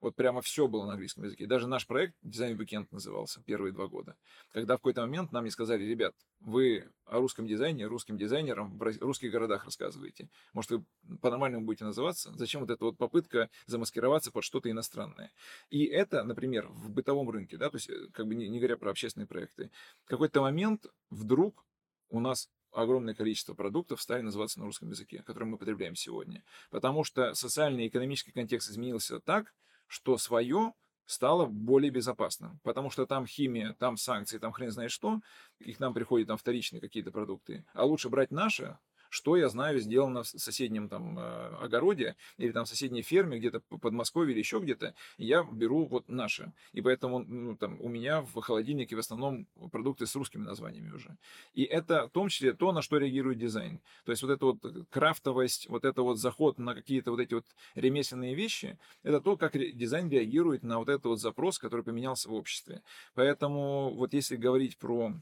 Вот 0.01 0.15
прямо 0.15 0.41
все 0.41 0.67
было 0.67 0.85
на 0.85 0.93
английском 0.93 1.23
языке. 1.23 1.45
Даже 1.45 1.67
наш 1.67 1.85
проект 1.85 2.15
«Дизайн 2.23 2.59
Weekend» 2.59 2.87
назывался 2.89 3.41
первые 3.43 3.71
два 3.71 3.87
года. 3.87 4.17
Когда 4.51 4.75
в 4.75 4.79
какой-то 4.79 5.01
момент 5.01 5.31
нам 5.31 5.45
не 5.45 5.51
сказали, 5.51 5.83
ребят, 5.83 6.15
вы 6.39 6.89
о 7.05 7.19
русском 7.19 7.45
дизайне, 7.45 7.85
русским 7.85 8.17
дизайнерам 8.17 8.77
в 8.77 8.81
русских 8.99 9.31
городах 9.31 9.65
рассказываете. 9.65 10.27
Может, 10.53 10.71
вы 10.71 10.83
по-нормальному 11.21 11.65
будете 11.65 11.85
называться? 11.85 12.33
Зачем 12.35 12.61
вот 12.61 12.71
эта 12.71 12.83
вот 12.83 12.97
попытка 12.97 13.49
замаскироваться 13.67 14.31
под 14.31 14.43
что-то 14.43 14.71
иностранное? 14.71 15.31
И 15.69 15.85
это, 15.85 16.23
например, 16.23 16.67
в 16.67 16.89
бытовом 16.89 17.29
рынке, 17.29 17.57
да, 17.57 17.69
то 17.69 17.77
есть, 17.77 17.89
э, 17.89 18.07
как 18.11 18.25
бы 18.27 18.33
не, 18.33 18.49
не 18.49 18.57
говоря 18.57 18.77
про 18.77 18.89
общественные 18.89 19.27
проекты, 19.27 19.69
в 20.05 20.09
какой-то 20.09 20.41
момент 20.41 20.87
вдруг 21.11 21.63
у 22.09 22.19
нас 22.19 22.49
огромное 22.71 23.13
количество 23.13 23.53
продуктов 23.53 24.01
стали 24.01 24.21
называться 24.21 24.59
на 24.59 24.65
русском 24.65 24.89
языке, 24.89 25.21
который 25.25 25.43
мы 25.43 25.57
потребляем 25.57 25.95
сегодня. 25.95 26.43
Потому 26.71 27.03
что 27.03 27.33
социальный 27.35 27.85
и 27.85 27.87
экономический 27.87 28.31
контекст 28.31 28.71
изменился 28.71 29.19
так, 29.19 29.53
что 29.91 30.17
свое 30.17 30.73
стало 31.05 31.45
более 31.45 31.91
безопасным, 31.91 32.61
потому 32.63 32.89
что 32.89 33.05
там 33.05 33.27
химия, 33.27 33.73
там 33.73 33.97
санкции, 33.97 34.37
там 34.37 34.53
хрен 34.53 34.71
знает 34.71 34.89
что, 34.89 35.19
их 35.59 35.81
нам 35.81 35.93
приходят 35.93 36.29
там 36.29 36.37
вторичные 36.37 36.79
какие-то 36.79 37.11
продукты, 37.11 37.65
а 37.73 37.83
лучше 37.83 38.07
брать 38.07 38.31
наше, 38.31 38.79
что 39.11 39.35
я 39.35 39.49
знаю 39.49 39.79
сделано 39.79 40.23
в 40.23 40.27
соседнем 40.27 40.87
там 40.87 41.19
э, 41.19 41.55
огороде 41.61 42.15
или 42.37 42.51
там 42.51 42.65
соседней 42.65 43.01
ферме 43.01 43.39
где-то 43.39 43.59
по 43.59 43.77
Подмосковье 43.77 44.31
или 44.31 44.39
еще 44.39 44.59
где-то, 44.59 44.95
я 45.17 45.43
беру 45.43 45.85
вот 45.85 46.07
наше. 46.07 46.53
И 46.71 46.81
поэтому 46.81 47.19
ну, 47.19 47.57
там, 47.57 47.79
у 47.81 47.89
меня 47.89 48.21
в 48.21 48.39
холодильнике 48.39 48.95
в 48.95 48.99
основном 48.99 49.47
продукты 49.71 50.05
с 50.05 50.15
русскими 50.15 50.43
названиями 50.43 50.91
уже. 50.91 51.17
И 51.53 51.63
это 51.63 52.07
в 52.07 52.11
том 52.11 52.29
числе 52.29 52.53
то, 52.53 52.71
на 52.71 52.81
что 52.81 52.97
реагирует 52.97 53.37
дизайн. 53.37 53.81
То 54.05 54.11
есть 54.11 54.23
вот 54.23 54.31
эта 54.31 54.45
вот 54.45 54.87
крафтовость, 54.89 55.67
вот 55.67 55.83
это 55.83 56.03
вот 56.03 56.17
заход 56.17 56.57
на 56.57 56.73
какие-то 56.73 57.11
вот 57.11 57.19
эти 57.19 57.33
вот 57.33 57.45
ремесленные 57.75 58.33
вещи, 58.33 58.79
это 59.03 59.19
то, 59.19 59.35
как 59.35 59.51
дизайн 59.53 60.09
реагирует 60.09 60.63
на 60.63 60.79
вот 60.79 60.87
этот 60.87 61.05
вот 61.05 61.19
запрос, 61.19 61.59
который 61.59 61.83
поменялся 61.83 62.29
в 62.29 62.33
обществе. 62.33 62.81
Поэтому 63.13 63.93
вот 63.93 64.13
если 64.13 64.37
говорить 64.37 64.77
про 64.77 65.13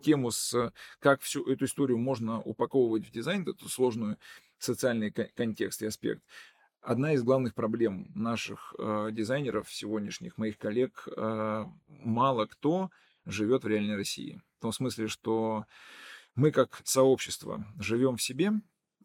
тему 0.00 0.30
с 0.30 0.72
как 0.98 1.20
всю 1.22 1.44
эту 1.44 1.64
историю 1.64 1.98
можно 1.98 2.40
упаковывать 2.40 3.06
в 3.06 3.10
дизайн, 3.10 3.42
эту 3.42 3.68
сложную 3.68 4.18
социальный 4.58 5.10
контекст 5.10 5.82
и 5.82 5.86
аспект. 5.86 6.22
Одна 6.80 7.14
из 7.14 7.22
главных 7.22 7.54
проблем 7.54 8.12
наших 8.14 8.74
э, 8.78 9.08
дизайнеров 9.10 9.72
сегодняшних, 9.72 10.38
моих 10.38 10.56
коллег, 10.56 11.08
э, 11.16 11.64
мало 11.88 12.46
кто 12.46 12.90
живет 13.24 13.64
в 13.64 13.66
реальной 13.66 13.96
России. 13.96 14.40
В 14.58 14.62
том 14.62 14.72
смысле, 14.72 15.08
что 15.08 15.64
мы 16.36 16.52
как 16.52 16.80
сообщество 16.84 17.66
живем 17.78 18.16
в 18.16 18.22
себе, 18.22 18.52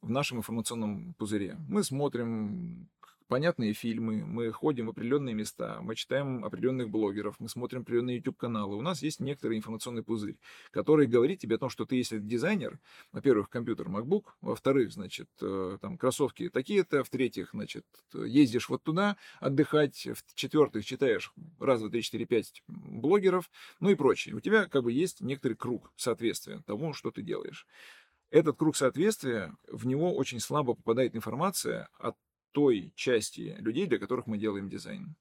в 0.01 0.09
нашем 0.09 0.39
информационном 0.39 1.15
пузыре. 1.15 1.57
Мы 1.67 1.83
смотрим 1.83 2.89
понятные 3.31 3.71
фильмы, 3.71 4.25
мы 4.25 4.51
ходим 4.51 4.87
в 4.87 4.89
определенные 4.89 5.33
места, 5.33 5.79
мы 5.81 5.95
читаем 5.95 6.43
определенных 6.43 6.89
блогеров, 6.89 7.39
мы 7.39 7.47
смотрим 7.47 7.83
определенные 7.83 8.17
YouTube-каналы. 8.17 8.75
У 8.75 8.81
нас 8.81 9.01
есть 9.01 9.21
некоторый 9.21 9.57
информационный 9.57 10.03
пузырь, 10.03 10.37
который 10.69 11.07
говорит 11.07 11.39
тебе 11.39 11.55
о 11.55 11.57
том, 11.57 11.69
что 11.69 11.85
ты, 11.85 11.95
если 11.95 12.19
дизайнер, 12.19 12.77
во-первых, 13.13 13.49
компьютер 13.49 13.87
MacBook, 13.87 14.23
во-вторых, 14.41 14.91
значит, 14.91 15.29
э, 15.41 15.77
там, 15.79 15.97
кроссовки 15.97 16.49
такие-то, 16.49 17.05
в-третьих, 17.05 17.51
значит, 17.53 17.85
ездишь 18.13 18.67
вот 18.67 18.83
туда 18.83 19.15
отдыхать, 19.39 20.09
в-четвертых, 20.13 20.83
читаешь 20.83 21.31
раз, 21.57 21.79
два, 21.79 21.89
три, 21.89 22.01
четыре, 22.01 22.25
пять 22.25 22.61
блогеров, 22.67 23.49
ну 23.79 23.91
и 23.91 23.95
прочее. 23.95 24.35
У 24.35 24.41
тебя 24.41 24.65
как 24.65 24.83
бы 24.83 24.91
есть 24.91 25.21
некоторый 25.21 25.53
круг 25.53 25.93
соответствия 25.95 26.61
тому, 26.65 26.91
что 26.91 27.11
ты 27.11 27.21
делаешь. 27.21 27.65
Этот 28.29 28.57
круг 28.57 28.75
соответствия, 28.75 29.55
в 29.69 29.87
него 29.87 30.13
очень 30.13 30.41
слабо 30.41 30.73
попадает 30.73 31.15
информация 31.15 31.87
от 31.97 32.17
той 32.51 32.91
части 32.95 33.55
людей, 33.59 33.87
для 33.87 33.99
которых 33.99 34.27
мы 34.27 34.37
делаем 34.37 34.69
дизайн. 34.69 35.15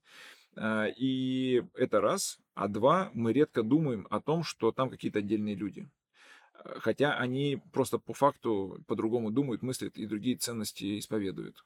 А, 0.56 0.86
и 0.86 1.62
это 1.74 2.00
раз. 2.00 2.38
А 2.54 2.68
два, 2.68 3.10
мы 3.14 3.32
редко 3.32 3.62
думаем 3.62 4.06
о 4.10 4.20
том, 4.20 4.42
что 4.42 4.72
там 4.72 4.90
какие-то 4.90 5.20
отдельные 5.20 5.54
люди. 5.54 5.88
А, 6.54 6.80
хотя 6.80 7.16
они 7.16 7.62
просто 7.72 7.98
по 7.98 8.12
факту 8.12 8.82
по-другому 8.86 9.30
думают, 9.30 9.62
мыслят 9.62 9.96
и 9.96 10.06
другие 10.06 10.36
ценности 10.36 10.98
исповедуют. 10.98 11.64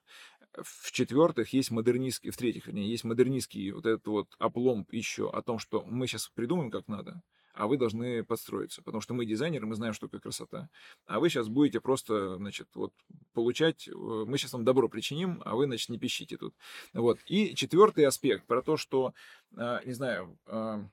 В-четвертых, 0.63 1.53
есть 1.53 1.71
модернистский, 1.71 2.31
в-третьих, 2.31 2.67
вернее, 2.67 2.89
есть 2.89 3.05
модернистский 3.05 3.73
вот 3.73 3.87
этот 3.87 4.07
вот 4.07 4.35
опломб 4.39 4.93
еще 4.93 5.31
о 5.31 5.43
том, 5.43 5.59
что 5.59 5.83
мы 5.83 6.07
сейчас 6.07 6.29
придумаем, 6.29 6.71
как 6.71 6.87
надо, 6.87 7.23
а 7.55 7.69
вы 7.69 7.79
должны 7.79 8.25
подстроиться, 8.25 8.83
потому 8.83 9.01
что 9.01 9.15
мы 9.15 9.25
дизайнеры, 9.25 9.67
мы 9.67 9.77
знаем, 9.77 9.95
что 9.95 10.07
такое 10.07 10.21
красота. 10.21 10.69
А 11.07 11.21
вы 11.21 11.31
сейчас 11.31 11.49
будете 11.49 11.81
просто, 11.81 12.37
значит, 12.37 12.69
вот 12.75 12.93
получать, 13.33 13.89
э, 13.89 13.93
мы 13.93 14.37
сейчас 14.37 14.53
вам 14.53 14.65
добро 14.65 14.89
причиним, 14.89 15.41
а 15.45 15.55
вы, 15.55 15.67
значит, 15.67 15.89
не 15.89 15.99
пищите 15.99 16.37
тут. 16.37 16.55
Вот. 16.93 17.21
И 17.27 17.55
четвертый 17.55 18.05
аспект 18.05 18.45
про 18.47 18.61
то, 18.61 18.77
что, 18.77 19.15
а, 19.57 19.81
не 19.85 19.93
знаю, 19.93 20.37
а, 20.47 20.85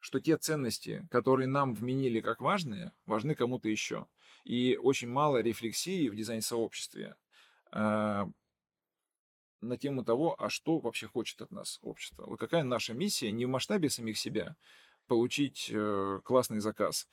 что 0.00 0.18
те 0.18 0.36
ценности, 0.36 1.06
которые 1.10 1.46
нам 1.46 1.74
вменили 1.74 2.20
как 2.20 2.40
важные, 2.40 2.92
важны 3.06 3.34
кому-то 3.34 3.68
еще. 3.68 4.06
И 4.44 4.76
очень 4.76 5.08
мало 5.08 5.40
рефлексии 5.40 6.08
в 6.08 6.16
дизайн-сообществе 6.16 7.14
а, 7.70 8.28
на 9.60 9.76
тему 9.76 10.04
того, 10.04 10.34
а 10.38 10.48
что 10.48 10.80
вообще 10.80 11.06
хочет 11.06 11.42
от 11.42 11.52
нас 11.52 11.78
общество. 11.82 12.24
Вот 12.26 12.40
какая 12.40 12.64
наша 12.64 12.94
миссия 12.94 13.30
не 13.30 13.46
в 13.46 13.50
масштабе 13.50 13.90
самих 13.90 14.18
себя, 14.18 14.56
получить 15.10 15.68
э, 15.74 16.20
классный 16.22 16.60
заказ, 16.60 17.08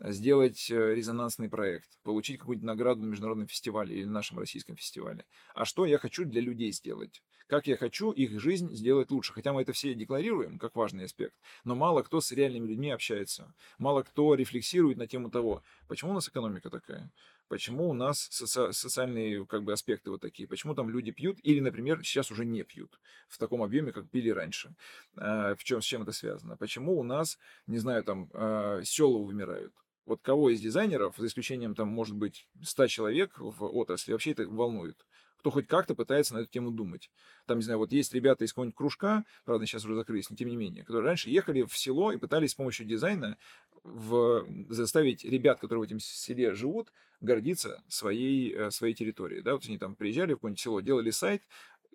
сделать 0.00 0.70
э, 0.70 0.94
резонансный 0.94 1.50
проект, 1.50 2.00
получить 2.02 2.38
какую-нибудь 2.38 2.66
награду 2.66 3.02
на 3.02 3.10
международном 3.10 3.46
фестивале 3.46 3.94
или 3.94 4.06
нашем 4.06 4.38
российском 4.38 4.74
фестивале. 4.74 5.26
А 5.54 5.66
что 5.66 5.84
я 5.84 5.98
хочу 5.98 6.24
для 6.24 6.40
людей 6.40 6.72
сделать? 6.72 7.22
Как 7.48 7.66
я 7.66 7.76
хочу 7.76 8.10
их 8.10 8.40
жизнь 8.40 8.74
сделать 8.74 9.10
лучше? 9.10 9.34
Хотя 9.34 9.52
мы 9.52 9.60
это 9.60 9.74
все 9.74 9.92
декларируем 9.92 10.58
как 10.58 10.76
важный 10.76 11.04
аспект, 11.04 11.34
но 11.62 11.74
мало 11.74 12.00
кто 12.02 12.22
с 12.22 12.32
реальными 12.32 12.68
людьми 12.68 12.90
общается. 12.90 13.54
Мало 13.76 14.02
кто 14.02 14.34
рефлексирует 14.34 14.96
на 14.96 15.06
тему 15.06 15.30
того, 15.30 15.62
почему 15.88 16.12
у 16.12 16.14
нас 16.14 16.30
экономика 16.30 16.70
такая, 16.70 17.12
почему 17.52 17.90
у 17.90 17.92
нас 17.92 18.30
соци- 18.30 18.72
социальные 18.72 19.44
как 19.44 19.62
бы, 19.62 19.74
аспекты 19.74 20.10
вот 20.10 20.22
такие, 20.22 20.48
почему 20.48 20.74
там 20.74 20.88
люди 20.88 21.10
пьют 21.12 21.38
или, 21.42 21.60
например, 21.60 22.02
сейчас 22.02 22.30
уже 22.30 22.46
не 22.46 22.62
пьют 22.62 22.98
в 23.28 23.36
таком 23.36 23.62
объеме, 23.62 23.92
как 23.92 24.08
пили 24.08 24.30
раньше. 24.30 24.74
А, 25.18 25.54
в 25.54 25.62
чем, 25.62 25.82
с 25.82 25.84
чем 25.84 26.00
это 26.00 26.12
связано? 26.12 26.56
Почему 26.56 26.98
у 26.98 27.02
нас, 27.02 27.38
не 27.66 27.76
знаю, 27.76 28.04
там 28.04 28.30
а, 28.32 28.80
села 28.84 29.18
вымирают? 29.18 29.74
Вот 30.06 30.22
кого 30.22 30.48
из 30.48 30.62
дизайнеров, 30.62 31.16
за 31.18 31.26
исключением, 31.26 31.74
там, 31.74 31.88
может 31.88 32.16
быть, 32.16 32.48
100 32.62 32.86
человек 32.86 33.34
в 33.38 33.64
отрасли, 33.66 34.12
вообще 34.12 34.30
это 34.30 34.48
волнует? 34.48 35.04
Кто 35.42 35.50
хоть 35.50 35.66
как-то 35.66 35.96
пытается 35.96 36.34
на 36.34 36.38
эту 36.38 36.50
тему 36.50 36.70
думать. 36.70 37.10
Там, 37.46 37.58
не 37.58 37.64
знаю, 37.64 37.78
вот 37.78 37.90
есть 37.90 38.14
ребята 38.14 38.44
из 38.44 38.52
какого-нибудь 38.52 38.76
кружка, 38.76 39.24
правда, 39.44 39.66
сейчас 39.66 39.84
уже 39.84 39.96
закрылись, 39.96 40.30
но 40.30 40.36
тем 40.36 40.48
не 40.48 40.56
менее, 40.56 40.84
которые 40.84 41.04
раньше 41.04 41.30
ехали 41.30 41.62
в 41.64 41.76
село 41.76 42.12
и 42.12 42.16
пытались 42.16 42.52
с 42.52 42.54
помощью 42.54 42.86
дизайна 42.86 43.36
в, 43.82 44.46
заставить 44.68 45.24
ребят, 45.24 45.58
которые 45.58 45.80
в 45.80 45.86
этом 45.86 45.98
селе 45.98 46.54
живут, 46.54 46.92
гордиться 47.20 47.82
своей, 47.88 48.54
э, 48.54 48.70
своей 48.70 48.94
территорией. 48.94 49.42
Да? 49.42 49.54
Вот 49.54 49.64
они 49.66 49.78
там 49.78 49.96
приезжали 49.96 50.34
в 50.34 50.36
какое-нибудь 50.36 50.60
село, 50.60 50.80
делали 50.80 51.10
сайт, 51.10 51.42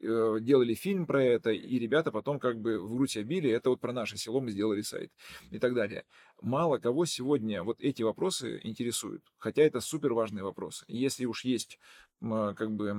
делали 0.01 0.73
фильм 0.73 1.05
про 1.05 1.23
это, 1.23 1.51
и 1.51 1.79
ребята 1.79 2.11
потом 2.11 2.39
как 2.39 2.59
бы 2.59 2.79
в 2.79 2.93
грудь 2.93 3.17
обили, 3.17 3.49
это 3.49 3.69
вот 3.69 3.81
про 3.81 3.93
наше 3.93 4.17
село 4.17 4.39
мы 4.39 4.51
сделали 4.51 4.81
сайт 4.81 5.11
и 5.51 5.59
так 5.59 5.73
далее. 5.73 6.05
Мало 6.41 6.77
кого 6.77 7.05
сегодня 7.05 7.63
вот 7.63 7.81
эти 7.81 8.03
вопросы 8.03 8.59
интересуют, 8.63 9.23
хотя 9.37 9.63
это 9.63 9.79
супер 9.81 10.13
важные 10.13 10.43
вопросы. 10.43 10.85
И 10.87 10.97
если 10.97 11.25
уж 11.25 11.43
есть 11.43 11.79
как 12.19 12.71
бы 12.71 12.95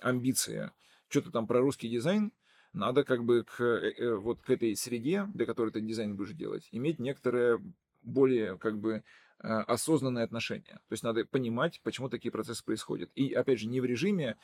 амбиция 0.00 0.72
что-то 1.08 1.30
там 1.30 1.46
про 1.46 1.60
русский 1.60 1.88
дизайн, 1.88 2.32
надо 2.72 3.04
как 3.04 3.24
бы 3.24 3.44
к, 3.44 3.62
э, 3.62 4.14
вот 4.14 4.40
к 4.40 4.50
этой 4.50 4.74
среде, 4.76 5.28
для 5.34 5.44
которой 5.44 5.70
ты 5.70 5.80
дизайн 5.80 6.16
будешь 6.16 6.32
делать, 6.32 6.68
иметь 6.72 6.98
некоторое 6.98 7.60
более 8.02 8.56
как 8.58 8.78
бы 8.78 8.94
а, 8.94 9.02
осознанное 9.42 10.24
отношение. 10.24 10.74
То 10.88 10.92
есть 10.92 11.02
надо 11.02 11.24
понимать, 11.24 11.80
почему 11.82 12.08
такие 12.08 12.30
процессы 12.30 12.64
происходят. 12.64 13.10
И 13.14 13.32
опять 13.32 13.58
же, 13.58 13.66
не 13.66 13.80
в 13.80 13.84
режиме, 13.84 14.36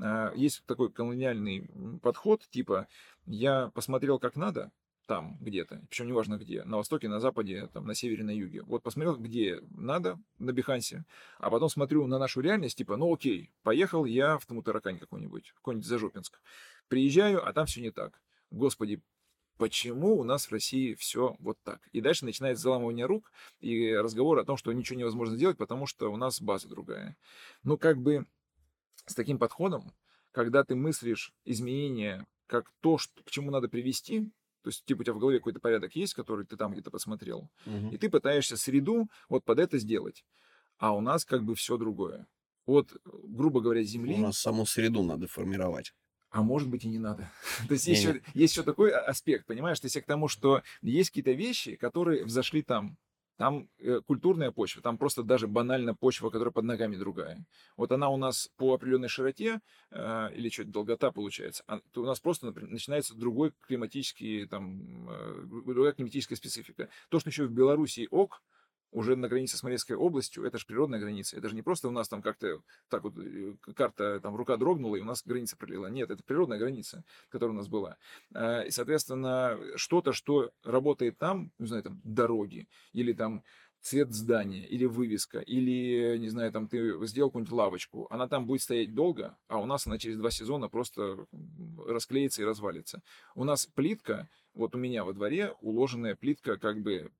а, 0.00 0.32
есть 0.34 0.64
такой 0.66 0.90
колониальный 0.90 1.68
подход, 2.02 2.46
типа 2.48 2.88
я 3.26 3.68
посмотрел 3.74 4.18
как 4.18 4.36
надо, 4.36 4.72
там 5.06 5.36
где-то, 5.40 5.82
причем 5.88 6.08
неважно 6.08 6.36
где, 6.36 6.64
на 6.64 6.78
востоке, 6.78 7.08
на 7.08 7.20
западе, 7.20 7.68
там, 7.72 7.86
на 7.86 7.94
севере, 7.94 8.24
на 8.24 8.30
юге. 8.30 8.62
Вот 8.62 8.82
посмотрел, 8.82 9.16
где 9.16 9.60
надо, 9.70 10.18
на 10.38 10.52
Бихансе, 10.52 11.04
а 11.38 11.50
потом 11.50 11.68
смотрю 11.68 12.06
на 12.06 12.18
нашу 12.18 12.40
реальность, 12.40 12.78
типа, 12.78 12.96
ну 12.96 13.12
окей, 13.12 13.52
поехал 13.62 14.04
я 14.04 14.38
в 14.38 14.46
Тамутаракань 14.46 14.98
какой-нибудь, 14.98 15.52
какой-нибудь 15.56 15.86
Зажопинск. 15.86 16.40
Приезжаю, 16.88 17.46
а 17.46 17.52
там 17.52 17.66
все 17.66 17.80
не 17.80 17.90
так. 17.90 18.20
Господи, 18.50 19.00
почему 19.56 20.18
у 20.18 20.24
нас 20.24 20.46
в 20.46 20.52
России 20.52 20.94
все 20.94 21.36
вот 21.38 21.58
так. 21.62 21.80
И 21.92 22.00
дальше 22.00 22.24
начинается 22.24 22.62
заламывание 22.62 23.06
рук 23.06 23.32
и 23.60 23.92
разговор 23.92 24.38
о 24.38 24.44
том, 24.44 24.56
что 24.56 24.72
ничего 24.72 24.98
невозможно 24.98 25.36
сделать, 25.36 25.56
потому 25.56 25.86
что 25.86 26.12
у 26.12 26.16
нас 26.16 26.40
база 26.40 26.68
другая. 26.68 27.16
Ну, 27.62 27.78
как 27.78 27.98
бы 27.98 28.26
с 29.06 29.14
таким 29.14 29.38
подходом, 29.38 29.92
когда 30.32 30.64
ты 30.64 30.74
мыслишь 30.74 31.32
изменения 31.44 32.26
как 32.46 32.70
то, 32.80 32.98
что, 32.98 33.22
к 33.24 33.30
чему 33.30 33.50
надо 33.50 33.68
привести, 33.68 34.30
то 34.62 34.70
есть, 34.70 34.84
типа, 34.84 35.02
у 35.02 35.04
тебя 35.04 35.14
в 35.14 35.18
голове 35.18 35.38
какой-то 35.38 35.60
порядок 35.60 35.94
есть, 35.94 36.14
который 36.14 36.44
ты 36.44 36.56
там 36.56 36.72
где-то 36.72 36.90
посмотрел, 36.90 37.48
угу. 37.66 37.88
и 37.92 37.98
ты 37.98 38.10
пытаешься 38.10 38.56
среду 38.56 39.08
вот 39.28 39.44
под 39.44 39.60
это 39.60 39.78
сделать. 39.78 40.24
А 40.78 40.94
у 40.94 41.00
нас 41.00 41.24
как 41.24 41.44
бы 41.44 41.54
все 41.54 41.76
другое. 41.76 42.26
Вот, 42.66 42.96
грубо 43.04 43.60
говоря, 43.60 43.82
земли... 43.84 44.14
У 44.14 44.18
нас 44.18 44.38
саму 44.38 44.66
среду 44.66 45.02
надо 45.04 45.28
формировать 45.28 45.94
а 46.36 46.42
может 46.42 46.68
быть 46.68 46.84
и 46.84 46.88
не 46.88 46.98
надо. 46.98 47.30
То 47.66 47.72
есть 47.72 47.86
есть 47.86 48.02
еще, 48.02 48.20
есть 48.34 48.54
еще 48.54 48.62
такой 48.62 48.90
аспект, 48.90 49.46
понимаешь? 49.46 49.80
То 49.80 49.86
есть 49.86 49.98
к 49.98 50.04
тому, 50.04 50.28
что 50.28 50.62
есть 50.82 51.08
какие-то 51.10 51.32
вещи, 51.32 51.76
которые 51.76 52.24
взошли 52.24 52.62
там, 52.62 52.98
там 53.38 53.70
э, 53.78 54.00
культурная 54.06 54.50
почва, 54.50 54.82
там 54.82 54.98
просто 54.98 55.22
даже 55.22 55.46
банально 55.46 55.94
почва, 55.94 56.28
которая 56.28 56.52
под 56.52 56.64
ногами 56.64 56.96
другая. 56.96 57.42
Вот 57.78 57.90
она 57.90 58.10
у 58.10 58.18
нас 58.18 58.50
по 58.58 58.74
определенной 58.74 59.08
широте, 59.08 59.60
э, 59.90 60.28
или 60.34 60.50
что, 60.50 60.64
долгота 60.64 61.10
получается, 61.10 61.64
а, 61.66 61.80
то 61.92 62.02
у 62.02 62.04
нас 62.04 62.20
просто 62.20 62.44
например, 62.46 62.70
начинается 62.70 63.14
другой 63.14 63.52
климатический, 63.62 64.46
там, 64.46 65.08
э, 65.08 65.42
другая 65.46 65.92
климатическая 65.92 66.36
специфика. 66.36 66.90
То, 67.08 67.18
что 67.18 67.30
еще 67.30 67.46
в 67.46 67.52
Белоруссии 67.52 68.08
ок, 68.10 68.42
уже 68.90 69.16
на 69.16 69.28
границе 69.28 69.56
с 69.56 69.62
Морецкой 69.62 69.96
областью, 69.96 70.44
это 70.44 70.58
же 70.58 70.66
природная 70.66 71.00
граница. 71.00 71.36
Это 71.36 71.48
же 71.48 71.54
не 71.54 71.62
просто 71.62 71.88
у 71.88 71.90
нас 71.90 72.08
там 72.08 72.22
как-то 72.22 72.60
так 72.88 73.04
вот 73.04 73.14
э, 73.18 73.54
карта, 73.74 74.20
там 74.20 74.36
рука 74.36 74.56
дрогнула, 74.56 74.96
и 74.96 75.00
у 75.00 75.04
нас 75.04 75.22
граница 75.24 75.56
пролила. 75.56 75.90
Нет, 75.90 76.10
это 76.10 76.22
природная 76.22 76.58
граница, 76.58 77.04
которая 77.28 77.54
у 77.54 77.58
нас 77.58 77.68
была. 77.68 77.96
А, 78.34 78.62
и, 78.62 78.70
соответственно, 78.70 79.58
что-то, 79.76 80.12
что 80.12 80.50
работает 80.64 81.18
там, 81.18 81.52
не 81.58 81.66
знаю, 81.66 81.82
там 81.82 82.00
дороги, 82.04 82.68
или 82.92 83.12
там 83.12 83.42
цвет 83.86 84.12
здания, 84.12 84.66
или 84.66 84.84
вывеска, 84.84 85.38
или, 85.38 86.16
не 86.18 86.28
знаю, 86.28 86.50
там 86.50 86.66
ты 86.66 87.06
сделал 87.06 87.30
какую-нибудь 87.30 87.52
лавочку, 87.52 88.06
она 88.10 88.26
там 88.26 88.46
будет 88.46 88.62
стоять 88.62 88.94
долго, 88.94 89.36
а 89.46 89.58
у 89.60 89.66
нас 89.66 89.86
она 89.86 89.96
через 89.98 90.16
два 90.16 90.30
сезона 90.30 90.68
просто 90.68 91.26
расклеится 91.86 92.42
и 92.42 92.44
развалится. 92.44 93.02
У 93.36 93.44
нас 93.44 93.66
плитка, 93.66 94.28
вот 94.54 94.74
у 94.74 94.78
меня 94.78 95.04
во 95.04 95.12
дворе 95.12 95.54
уложенная 95.60 96.16
плитка 96.16 96.56
как 96.56 96.80
бы 96.80 97.12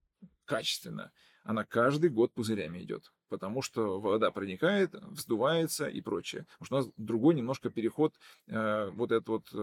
качественно 0.45 1.13
она 1.47 1.65
каждый 1.65 2.11
год 2.11 2.33
пузырями 2.33 2.83
идет, 2.83 3.13
потому 3.29 3.63
что 3.63 4.01
вода 4.01 4.31
проникает, 4.33 4.95
вздувается 4.95 5.87
и 5.87 6.01
прочее. 6.01 6.47
Потому 6.59 6.67
что 6.67 6.75
у 6.75 6.79
нас 6.79 6.89
другой 6.97 7.35
немножко 7.35 7.71
переход 7.71 8.15
э, 8.49 8.91
вот 8.91 9.13
этот 9.13 9.29
вот 9.29 9.49
э, 9.53 9.57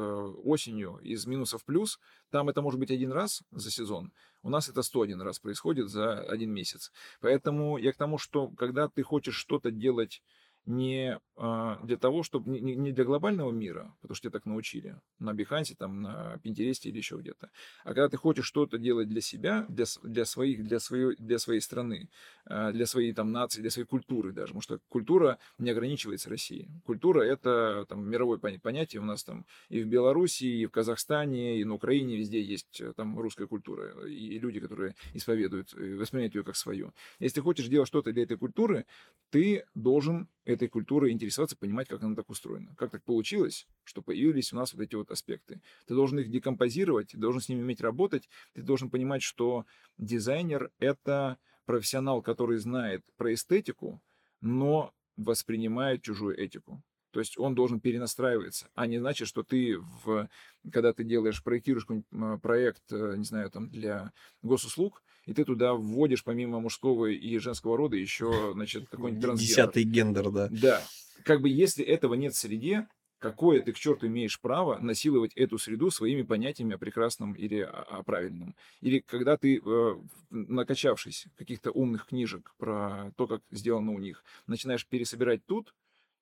осенью 0.43 0.97
из 1.03 1.25
минусов 1.27 1.61
в 1.61 1.65
плюс. 1.65 1.99
Там 2.31 2.47
это 2.47 2.61
может 2.61 2.79
быть 2.79 2.89
один 2.89 3.11
раз 3.11 3.43
за 3.51 3.69
сезон, 3.69 4.13
у 4.43 4.49
нас 4.49 4.69
это 4.69 4.81
101 4.81 5.21
раз 5.21 5.39
происходит 5.39 5.89
за 5.89 6.19
один 6.21 6.51
месяц. 6.51 6.91
Поэтому 7.19 7.77
я 7.77 7.91
к 7.91 7.97
тому, 7.97 8.17
что 8.17 8.49
когда 8.49 8.87
ты 8.87 9.03
хочешь 9.03 9.35
что-то 9.35 9.69
делать 9.69 10.21
не 10.65 11.19
а, 11.35 11.79
для 11.83 11.97
того, 11.97 12.23
чтобы 12.23 12.59
не, 12.59 12.91
для 12.91 13.03
глобального 13.03 13.51
мира, 13.51 13.95
потому 14.01 14.15
что 14.15 14.23
тебя 14.29 14.39
так 14.39 14.45
научили 14.45 14.99
на 15.19 15.33
Бихансе, 15.33 15.75
там, 15.75 16.01
на 16.01 16.37
Пинтересте 16.43 16.89
или 16.89 16.97
еще 16.97 17.17
где-то, 17.17 17.49
а 17.83 17.87
когда 17.87 18.07
ты 18.07 18.17
хочешь 18.17 18.45
что-то 18.45 18.77
делать 18.77 19.09
для 19.09 19.19
себя, 19.19 19.65
для, 19.67 19.85
для, 20.03 20.25
своих, 20.25 20.63
для, 20.63 20.79
своей, 20.79 21.15
для 21.17 21.39
своей 21.39 21.59
страны, 21.59 22.09
а, 22.45 22.71
для 22.71 22.85
своей 22.85 23.13
там, 23.13 23.31
нации, 23.31 23.61
для 23.61 23.71
своей 23.71 23.87
культуры 23.87 24.31
даже, 24.31 24.47
потому 24.47 24.61
что 24.61 24.79
культура 24.89 25.39
не 25.57 25.71
ограничивается 25.71 26.29
Россией. 26.29 26.69
Культура— 26.85 27.21
это 27.23 27.85
там, 27.89 28.07
мировое 28.07 28.37
понятие 28.37 29.01
у 29.01 29.05
нас 29.05 29.23
там 29.23 29.45
и 29.69 29.81
в 29.81 29.87
Беларуси, 29.87 30.45
и 30.45 30.65
в 30.65 30.71
Казахстане, 30.71 31.59
и 31.59 31.63
на 31.63 31.73
Украине 31.73 32.15
везде 32.15 32.41
есть 32.41 32.79
э, 32.79 32.93
там 32.93 33.17
русская 33.19 33.47
культура, 33.47 34.07
и 34.07 34.37
люди, 34.39 34.59
которые 34.59 34.95
исповедуют, 35.13 35.73
и 35.73 35.95
воспринимают 35.95 36.35
ее 36.35 36.43
как 36.43 36.55
свою. 36.55 36.93
Если 37.19 37.35
ты 37.35 37.41
хочешь 37.41 37.67
делать 37.67 37.87
что-то 37.87 38.13
для 38.13 38.23
этой 38.23 38.37
культуры, 38.37 38.85
ты 39.31 39.65
должен 39.73 40.27
этой 40.53 40.67
культурой 40.67 41.11
интересоваться, 41.11 41.57
понимать, 41.57 41.87
как 41.87 42.01
она 42.03 42.15
так 42.15 42.29
устроена. 42.29 42.73
Как 42.75 42.91
так 42.91 43.03
получилось, 43.03 43.67
что 43.83 44.01
появились 44.01 44.53
у 44.53 44.55
нас 44.55 44.73
вот 44.73 44.81
эти 44.81 44.95
вот 44.95 45.11
аспекты. 45.11 45.61
Ты 45.87 45.93
должен 45.93 46.19
их 46.19 46.29
декомпозировать, 46.29 47.09
ты 47.09 47.17
должен 47.17 47.41
с 47.41 47.49
ними 47.49 47.61
уметь 47.61 47.81
работать, 47.81 48.29
ты 48.53 48.61
должен 48.61 48.89
понимать, 48.89 49.21
что 49.21 49.65
дизайнер— 49.97 50.71
это 50.79 51.37
профессионал, 51.65 52.21
который 52.21 52.57
знает 52.57 53.03
про 53.17 53.33
эстетику, 53.33 54.01
но 54.41 54.93
воспринимает 55.17 56.01
чужую 56.01 56.37
этику. 56.37 56.81
То 57.13 57.19
есть 57.19 57.37
он 57.37 57.53
должен 57.53 57.79
перенастраиваться, 57.79 58.69
а 58.73 58.87
не 58.87 58.97
значит, 58.97 59.27
что 59.27 59.43
ты, 59.43 59.77
в, 60.03 60.27
когда 60.71 60.93
ты 60.93 61.03
делаешь, 61.03 61.43
проектируешь 61.43 61.85
какой-нибудь 61.85 62.41
проект, 62.41 62.81
э, 62.91 63.13
не 63.17 63.23
знаю, 63.23 63.51
там, 63.51 63.69
для 63.69 64.11
госуслуг, 64.41 65.03
и 65.27 65.33
ты 65.35 65.45
туда 65.45 65.75
вводишь 65.75 66.23
помимо 66.23 66.59
мужского 66.59 67.05
и 67.05 67.37
женского 67.37 67.77
рода 67.77 67.95
еще, 67.95 68.53
значит, 68.53 68.89
какой-нибудь 68.89 69.21
трансгендер. 69.23 69.47
Десятый 69.47 69.83
гендер, 69.83 70.31
да. 70.31 70.49
Да. 70.49 70.81
Как 71.23 71.41
бы 71.41 71.49
если 71.49 71.85
этого 71.85 72.15
нет 72.15 72.33
в 72.33 72.37
среде, 72.37 72.87
какое 73.19 73.61
ты 73.61 73.73
к 73.73 73.77
черту 73.77 74.07
имеешь 74.07 74.41
право 74.41 74.79
насиловать 74.79 75.33
эту 75.35 75.59
среду 75.59 75.91
своими 75.91 76.23
понятиями 76.23 76.73
о 76.73 76.79
прекрасном 76.79 77.33
или 77.33 77.59
о, 77.59 78.01
правильном. 78.01 78.55
Или 78.81 78.99
когда 78.99 79.37
ты, 79.37 79.61
э, 79.63 79.95
накачавшись 80.31 81.27
каких-то 81.37 81.69
умных 81.69 82.07
книжек 82.07 82.55
про 82.57 83.11
то, 83.17 83.27
как 83.27 83.43
сделано 83.51 83.91
у 83.91 83.99
них, 83.99 84.23
начинаешь 84.47 84.87
пересобирать 84.87 85.45
тут 85.45 85.75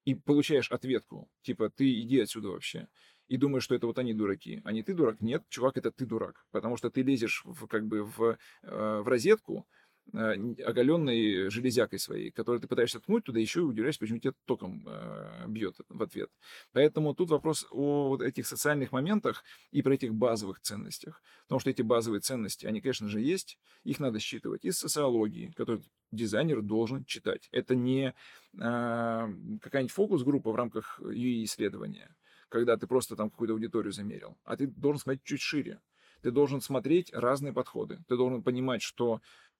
и 0.05 0.15
получаешь 0.15 0.71
ответку, 0.71 1.29
типа, 1.41 1.69
ты 1.69 2.01
иди 2.01 2.19
отсюда 2.19 2.49
вообще 2.49 2.87
и 3.31 3.37
думаешь, 3.37 3.63
что 3.63 3.75
это 3.75 3.87
вот 3.87 3.97
они 3.97 4.13
дураки. 4.13 4.61
А 4.65 4.73
не 4.73 4.83
ты 4.83 4.93
дурак? 4.93 5.21
Нет, 5.21 5.45
чувак, 5.47 5.77
это 5.77 5.89
ты 5.89 6.05
дурак. 6.05 6.45
Потому 6.51 6.75
что 6.75 6.89
ты 6.89 7.01
лезешь 7.01 7.43
в, 7.45 7.65
как 7.67 7.87
бы 7.87 8.03
в, 8.03 8.37
э, 8.63 9.01
в 9.01 9.07
розетку, 9.07 9.65
оголенной 10.13 11.49
железякой 11.49 11.99
своей, 11.99 12.31
которую 12.31 12.59
ты 12.59 12.67
пытаешься 12.67 12.99
ткнуть 12.99 13.23
туда, 13.23 13.39
еще 13.39 13.61
и 13.61 13.63
удивляешься, 13.63 13.99
почему 13.99 14.19
тебя 14.19 14.33
током 14.45 14.85
э, 14.85 15.45
бьет 15.47 15.77
в 15.87 16.03
ответ. 16.03 16.29
Поэтому 16.73 17.13
тут 17.15 17.29
вопрос 17.29 17.65
о 17.71 18.09
вот 18.09 18.21
этих 18.21 18.45
социальных 18.45 18.91
моментах 18.91 19.43
и 19.71 19.81
про 19.81 19.93
этих 19.93 20.13
базовых 20.13 20.59
ценностях. 20.59 21.23
Потому 21.43 21.59
что 21.59 21.69
эти 21.69 21.81
базовые 21.81 22.19
ценности, 22.19 22.65
они, 22.65 22.81
конечно 22.81 23.07
же, 23.07 23.21
есть, 23.21 23.57
их 23.83 23.99
надо 23.99 24.19
считывать 24.19 24.65
из 24.65 24.77
социологии, 24.77 25.53
которую 25.55 25.83
дизайнер 26.11 26.61
должен 26.61 27.05
читать. 27.05 27.47
Это 27.51 27.75
не 27.75 28.07
э, 28.07 28.13
какая-нибудь 28.57 29.93
фокус-группа 29.93 30.51
в 30.51 30.55
рамках 30.55 30.99
UI-исследования 31.01 32.15
когда 32.49 32.75
ты 32.75 32.85
просто 32.85 33.15
там 33.15 33.29
какую-то 33.29 33.53
аудиторию 33.53 33.93
замерил, 33.93 34.37
а 34.43 34.57
ты 34.57 34.67
должен 34.67 34.99
смотреть 34.99 35.23
чуть 35.23 35.41
шире. 35.41 35.79
Ты 36.21 36.31
должен 36.31 36.61
смотреть 36.61 37.11
разные 37.13 37.53
подходы. 37.53 37.99
Ты 38.07 38.15
должен 38.15 38.43
понимать, 38.43 38.81
что 38.81 39.15
э, 39.15 39.50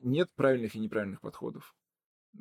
нет 0.00 0.30
правильных 0.34 0.74
и 0.74 0.78
неправильных 0.78 1.20
подходов. 1.20 1.74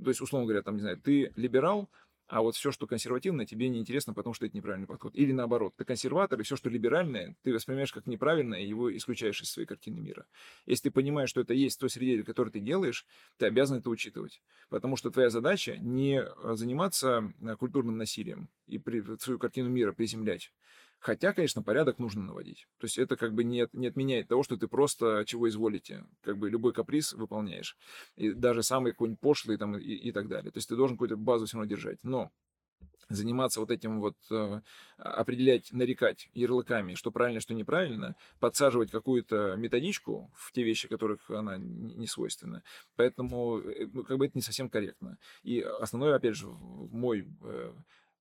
То 0.03 0.09
есть, 0.09 0.21
условно 0.21 0.47
говоря, 0.47 0.63
там, 0.63 0.75
не 0.75 0.81
знаю, 0.81 0.97
ты 0.99 1.31
либерал, 1.35 1.89
а 2.27 2.41
вот 2.41 2.55
все, 2.55 2.71
что 2.71 2.87
консервативное, 2.87 3.45
тебе 3.45 3.69
неинтересно, 3.69 4.13
потому 4.13 4.33
что 4.33 4.45
это 4.45 4.55
неправильный 4.55 4.87
подход. 4.87 5.13
Или 5.13 5.33
наоборот, 5.33 5.75
ты 5.75 5.85
консерватор, 5.85 6.39
и 6.39 6.43
все, 6.43 6.55
что 6.55 6.69
либеральное, 6.69 7.35
ты 7.43 7.53
воспринимаешь 7.53 7.91
как 7.91 8.07
неправильное, 8.07 8.59
и 8.59 8.67
его 8.67 8.95
исключаешь 8.95 9.41
из 9.41 9.51
своей 9.51 9.67
картины 9.67 9.99
мира. 9.99 10.25
Если 10.65 10.89
ты 10.89 10.91
понимаешь, 10.91 11.29
что 11.29 11.41
это 11.41 11.53
есть 11.53 11.77
в 11.77 11.79
той 11.81 11.89
среде, 11.89 12.23
в 12.23 12.25
которой 12.25 12.49
ты 12.49 12.59
делаешь, 12.59 13.05
ты 13.37 13.45
обязан 13.45 13.79
это 13.79 13.89
учитывать. 13.89 14.41
Потому 14.69 14.95
что 14.95 15.11
твоя 15.11 15.29
задача 15.29 15.77
не 15.77 16.21
э, 16.21 16.55
заниматься 16.55 17.31
э, 17.39 17.55
культурным 17.55 17.97
насилием 17.97 18.49
и 18.67 18.81
свою 19.19 19.37
картину 19.37 19.69
мира 19.69 19.91
приземлять, 19.91 20.51
Хотя, 21.03 21.33
конечно, 21.33 21.61
порядок 21.61 21.99
нужно 21.99 22.23
наводить. 22.23 22.65
То 22.79 22.85
есть 22.85 22.97
это 22.97 23.17
как 23.17 23.33
бы 23.33 23.43
не, 23.43 23.67
не 23.73 23.87
отменяет 23.87 24.29
того, 24.29 24.41
что 24.41 24.55
ты 24.55 24.69
просто 24.69 25.25
чего 25.27 25.49
изволите. 25.49 26.05
Как 26.21 26.37
бы 26.37 26.49
любой 26.49 26.71
каприз 26.71 27.11
выполняешь. 27.11 27.77
И 28.15 28.31
даже 28.31 28.63
самый 28.63 28.93
какой-нибудь 28.93 29.19
пошлый 29.19 29.57
там 29.57 29.77
и, 29.77 29.83
и 29.83 30.13
так 30.13 30.29
далее. 30.29 30.49
То 30.49 30.59
есть 30.59 30.69
ты 30.69 30.77
должен 30.77 30.95
какую-то 30.95 31.17
базу 31.17 31.45
все 31.45 31.57
равно 31.57 31.69
держать. 31.69 31.99
Но 32.03 32.31
заниматься 33.09 33.59
вот 33.59 33.69
этим 33.69 33.99
вот, 33.99 34.15
э, 34.31 34.61
определять, 34.95 35.73
нарекать 35.73 36.29
ярлыками, 36.33 36.93
что 36.93 37.11
правильно, 37.11 37.41
что 37.41 37.53
неправильно, 37.53 38.15
подсаживать 38.39 38.89
какую-то 38.89 39.57
методичку 39.57 40.31
в 40.33 40.53
те 40.53 40.63
вещи, 40.63 40.87
которых 40.87 41.29
она 41.29 41.57
не 41.57 42.07
свойственна. 42.07 42.63
Поэтому, 42.95 43.59
э, 43.59 43.89
ну, 43.91 44.05
как 44.05 44.17
бы 44.17 44.27
это 44.27 44.37
не 44.37 44.41
совсем 44.41 44.69
корректно. 44.69 45.17
И 45.43 45.59
основной, 45.59 46.15
опять 46.15 46.37
же, 46.37 46.47
мой 46.47 47.27
э, 47.41 47.73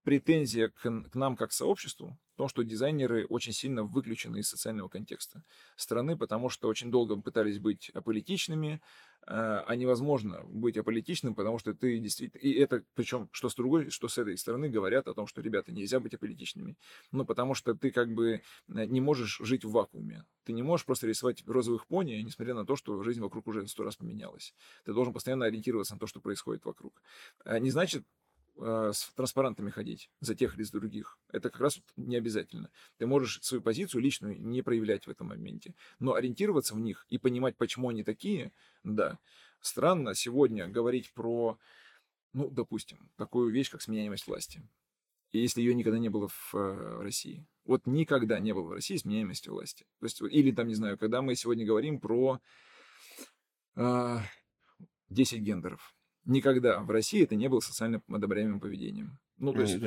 претензия 0.03 0.69
к, 0.69 0.81
к 0.83 1.15
нам 1.15 1.37
как 1.37 1.53
сообществу 1.53 2.19
том, 2.43 2.49
что 2.49 2.65
дизайнеры 2.65 3.25
очень 3.27 3.53
сильно 3.53 3.85
выключены 3.85 4.39
из 4.39 4.49
социального 4.49 4.89
контекста 4.89 5.45
страны, 5.77 6.17
потому 6.17 6.49
что 6.49 6.67
очень 6.67 6.91
долго 6.91 7.15
пытались 7.15 7.61
быть 7.61 7.89
аполитичными, 7.91 8.81
а, 9.25 9.61
а 9.69 9.77
невозможно 9.77 10.43
быть 10.49 10.77
аполитичным, 10.77 11.37
потому 11.37 11.59
что 11.59 11.73
ты 11.73 12.01
действительно... 12.01 12.41
И 12.41 12.53
это, 12.55 12.83
причем, 12.95 13.29
что 13.31 13.49
с 13.49 13.55
другой, 13.55 13.91
что 13.91 14.09
с 14.09 14.19
этой 14.19 14.37
стороны 14.37 14.69
говорят 14.69 15.07
о 15.07 15.15
том, 15.15 15.29
что, 15.29 15.41
ребята, 15.41 15.71
нельзя 15.71 16.01
быть 16.01 16.15
аполитичными. 16.15 16.77
Ну, 17.13 17.25
потому 17.25 17.55
что 17.55 17.75
ты 17.75 17.93
как 17.93 18.13
бы 18.13 18.43
э, 18.69 18.85
не 18.87 19.01
можешь 19.01 19.39
жить 19.41 19.65
в 19.65 19.71
вакууме. 19.71 20.25
Ты 20.43 20.53
не 20.53 20.65
можешь 20.65 20.85
просто 20.85 21.07
рисовать 21.07 21.45
розовых 21.47 21.87
пони, 21.87 22.15
несмотря 22.25 22.55
на 22.55 22.67
то, 22.67 22.75
что 22.75 23.01
жизнь 23.05 23.21
вокруг 23.21 23.47
уже 23.47 23.69
сто 23.69 23.85
раз 23.85 23.95
поменялась. 23.95 24.53
Ты 24.85 24.93
должен 24.93 25.15
постоянно 25.15 25.45
ориентироваться 25.45 25.95
на 25.95 26.01
то, 26.01 26.09
что 26.09 26.21
происходит 26.21 26.65
вокруг. 26.65 27.01
А 27.45 27.61
не 27.61 27.71
значит, 27.71 28.05
с 28.57 29.13
транспарантами 29.17 29.71
ходить 29.71 30.11
за 30.21 30.35
тех 30.35 30.55
или 30.55 30.63
за 30.63 30.73
других. 30.73 31.19
Это 31.31 31.51
как 31.51 31.61
раз 31.61 31.81
не 31.97 32.17
обязательно. 32.17 32.71
Ты 32.99 33.07
можешь 33.07 33.41
свою 33.43 33.63
позицию 33.63 34.03
личную 34.03 34.41
не 34.41 34.63
проявлять 34.63 35.07
в 35.07 35.11
этом 35.11 35.29
моменте, 35.29 35.75
но 35.99 36.15
ориентироваться 36.15 36.75
в 36.75 36.81
них 36.81 37.07
и 37.09 37.19
понимать, 37.19 37.57
почему 37.57 37.89
они 37.89 38.05
такие, 38.05 38.53
да. 38.85 39.19
Странно 39.61 40.15
сегодня 40.15 40.69
говорить 40.69 41.13
про, 41.13 41.59
ну, 42.33 42.51
допустим, 42.51 43.11
такую 43.17 43.51
вещь, 43.51 43.71
как 43.71 43.81
сменяемость 43.81 44.27
власти. 44.27 44.63
И 45.31 45.39
если 45.39 45.63
ее 45.63 45.75
никогда 45.75 45.99
не 45.99 46.11
было 46.11 46.29
в 46.29 46.55
э, 46.55 47.03
России. 47.03 47.47
Вот 47.65 47.87
никогда 47.87 48.39
не 48.39 48.53
было 48.53 48.65
в 48.65 48.73
России 48.73 48.97
сменяемости 48.97 49.49
власти. 49.49 49.87
То 50.01 50.07
есть, 50.07 50.21
или 50.21 50.51
там, 50.51 50.69
не 50.69 50.75
знаю, 50.75 50.99
когда 50.99 51.23
мы 51.23 51.35
сегодня 51.37 51.65
говорим 51.65 52.01
про 52.01 52.41
э, 53.77 54.19
10 55.09 55.41
гендеров 55.41 55.95
Никогда 56.25 56.81
в 56.81 56.91
России 56.91 57.23
это 57.23 57.35
не 57.35 57.49
было 57.49 57.61
социально 57.61 58.01
одобряемым 58.09 58.61
поведением. 58.61 59.19
Ну, 59.39 59.53
то 59.53 59.63
есть... 59.63 59.79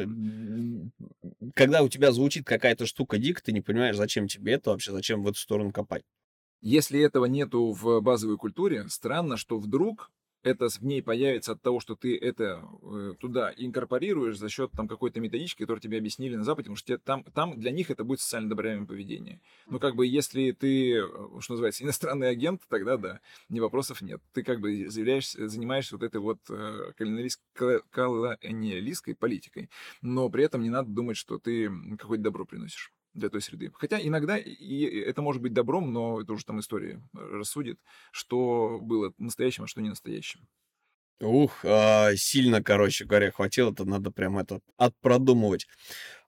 Когда 1.54 1.82
у 1.82 1.90
тебя 1.90 2.12
звучит 2.12 2.46
какая-то 2.46 2.86
штука 2.86 3.18
дик, 3.18 3.42
ты 3.42 3.54
не 3.54 3.62
понимаешь, 3.62 3.96
зачем 3.96 4.28
тебе 4.28 4.54
это 4.54 4.72
вообще, 4.72 4.92
зачем 4.92 5.24
в 5.24 5.28
эту 5.28 5.38
сторону 5.38 5.72
копать. 5.72 6.04
Если 6.62 7.00
этого 7.00 7.26
нету 7.26 7.72
в 7.72 8.02
базовой 8.02 8.38
культуре, 8.38 8.88
странно, 8.90 9.38
что 9.38 9.60
вдруг 9.60 10.12
это 10.46 10.70
в 10.70 10.84
ней 10.84 11.02
появится 11.02 11.54
от 11.54 11.62
того, 11.62 11.80
что 11.80 11.96
ты 11.96 12.16
это 12.16 12.64
э, 12.84 13.16
туда 13.20 13.52
инкорпорируешь 13.58 14.38
за 14.38 14.48
счет 14.48 14.72
там 14.72 14.88
какой-то 14.88 15.20
методички, 15.20 15.64
которую 15.64 15.82
тебе 15.82 15.98
объяснили 15.98 16.36
на 16.36 16.44
Западе, 16.44 16.66
потому 16.66 16.78
что 16.78 16.88
тебе, 16.88 16.98
там, 17.00 17.24
там 17.24 17.60
для 17.60 17.72
них 17.72 17.90
это 17.90 18.04
будет 18.04 18.20
социально 18.20 18.48
одобряемое 18.48 18.86
поведение. 18.86 19.42
Ну, 19.66 19.80
как 19.80 19.96
бы, 19.96 20.06
если 20.06 20.52
ты, 20.52 21.00
э, 21.00 21.08
что 21.40 21.54
называется, 21.54 21.84
иностранный 21.84 22.30
агент, 22.30 22.62
тогда 22.70 22.98
да, 22.98 23.22
ни 23.50 23.60
вопросов 23.60 24.02
нет. 24.02 24.22
Ты 24.34 24.44
как 24.44 24.62
бы 24.62 24.88
заявляешься, 24.88 25.48
занимаешься 25.48 25.96
вот 25.96 26.04
этой 26.04 26.22
вот 26.22 26.40
э, 26.50 26.92
колониалистской 26.96 29.16
политикой, 29.16 29.72
но 30.04 30.30
при 30.30 30.44
этом 30.44 30.62
не 30.62 30.70
надо 30.70 30.92
думать, 30.92 31.18
что 31.18 31.40
ты 31.40 31.72
какое-то 31.98 32.24
добро 32.24 32.46
приносишь 32.46 32.95
для 33.16 33.30
той 33.30 33.42
среды. 33.42 33.72
Хотя 33.76 34.00
иногда 34.02 34.38
и 34.38 34.84
это 34.86 35.22
может 35.24 35.42
быть 35.42 35.54
добром, 35.54 35.92
но 35.94 36.22
это 36.22 36.34
уже 36.34 36.46
там 36.46 36.60
история 36.60 37.02
рассудит, 37.14 37.80
что 38.12 38.80
было 38.82 39.14
настоящим, 39.18 39.64
а 39.64 39.68
что 39.68 39.82
не 39.82 39.90
настоящим. 39.90 40.48
Ух, 41.22 41.64
а, 41.64 42.12
сильно, 42.18 42.62
короче 42.62 43.06
говоря, 43.06 43.32
хватило, 43.32 43.72
это 43.72 43.86
надо 43.86 44.12
прям 44.12 44.38
это 44.38 44.60
отпродумывать. 44.78 45.66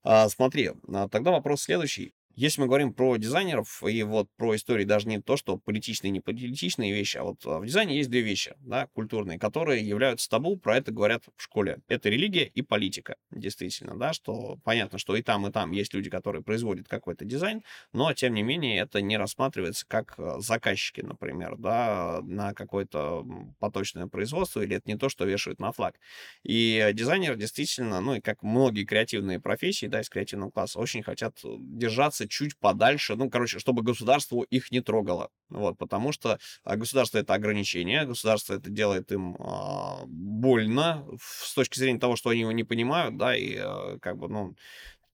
А, 0.04 0.30
смотри, 0.30 0.72
а, 0.94 1.10
тогда 1.10 1.32
вопрос 1.32 1.64
следующий. 1.64 2.14
Если 2.38 2.62
мы 2.62 2.68
говорим 2.68 2.94
про 2.94 3.18
дизайнеров 3.18 3.82
и 3.84 4.04
вот 4.04 4.30
про 4.38 4.56
истории 4.56 4.84
даже 4.84 5.08
не 5.08 5.20
то, 5.20 5.38
что 5.38 5.58
политичные 5.58 6.10
и 6.10 6.12
не 6.12 6.20
политичные 6.20 6.94
вещи, 6.94 7.18
а 7.18 7.24
вот 7.24 7.44
в 7.44 7.66
дизайне 7.66 7.98
есть 7.98 8.12
две 8.12 8.22
вещи, 8.22 8.54
да, 8.60 8.86
культурные, 8.94 9.40
которые 9.40 9.84
являются 9.84 10.30
табу, 10.30 10.56
про 10.56 10.78
это 10.78 10.92
говорят 10.92 11.24
в 11.36 11.42
школе. 11.42 11.80
Это 11.88 12.10
религия 12.10 12.44
и 12.44 12.62
политика, 12.62 13.16
действительно, 13.32 13.98
да, 13.98 14.14
что 14.14 14.60
понятно, 14.64 15.00
что 15.00 15.16
и 15.16 15.24
там, 15.24 15.48
и 15.48 15.52
там 15.52 15.72
есть 15.72 15.96
люди, 15.96 16.12
которые 16.12 16.44
производят 16.44 16.88
какой-то 16.88 17.26
дизайн, 17.26 17.64
но, 17.92 18.14
тем 18.14 18.36
не 18.36 18.44
менее, 18.44 18.82
это 18.82 19.02
не 19.02 19.18
рассматривается 19.18 19.88
как 19.88 20.14
э, 20.20 20.36
заказчики, 20.38 21.02
например, 21.02 21.56
да, 21.58 22.20
на 22.22 22.54
какое-то 22.54 23.26
поточное 23.58 24.06
производство, 24.06 24.62
или 24.62 24.76
это 24.76 24.88
не 24.88 24.96
то, 24.96 25.10
что 25.10 25.26
вешают 25.26 25.60
на 25.60 25.72
флаг. 25.72 25.96
И 26.44 26.88
дизайнер 26.94 27.36
действительно, 27.36 28.00
ну 28.00 28.14
и 28.14 28.22
как 28.22 28.44
многие 28.44 28.86
креативные 28.86 29.40
профессии, 29.40 29.88
да, 29.88 30.02
из 30.02 30.10
креативного 30.10 30.52
класса, 30.52 30.78
очень 30.78 31.02
хотят 31.02 31.40
держаться 31.44 32.27
чуть 32.28 32.58
подальше, 32.58 33.16
ну, 33.16 33.30
короче, 33.30 33.60
чтобы 33.60 33.82
государство 33.82 34.44
их 34.50 34.72
не 34.72 34.82
трогало. 34.82 35.30
Вот, 35.50 35.78
потому 35.78 36.12
что 36.12 36.40
а, 36.64 36.76
государство 36.76 37.18
это 37.18 37.34
ограничение, 37.34 38.06
государство 38.06 38.54
это 38.56 38.70
делает 38.70 39.12
им 39.12 39.36
а, 39.40 40.04
больно 40.06 41.06
с 41.22 41.54
точки 41.54 41.80
зрения 41.80 42.00
того, 42.00 42.16
что 42.16 42.30
они 42.30 42.42
его 42.42 42.52
не 42.52 42.64
понимают, 42.64 43.18
да, 43.18 43.36
и 43.36 43.56
а, 43.58 43.98
как 44.00 44.18
бы, 44.18 44.28
ну, 44.28 44.56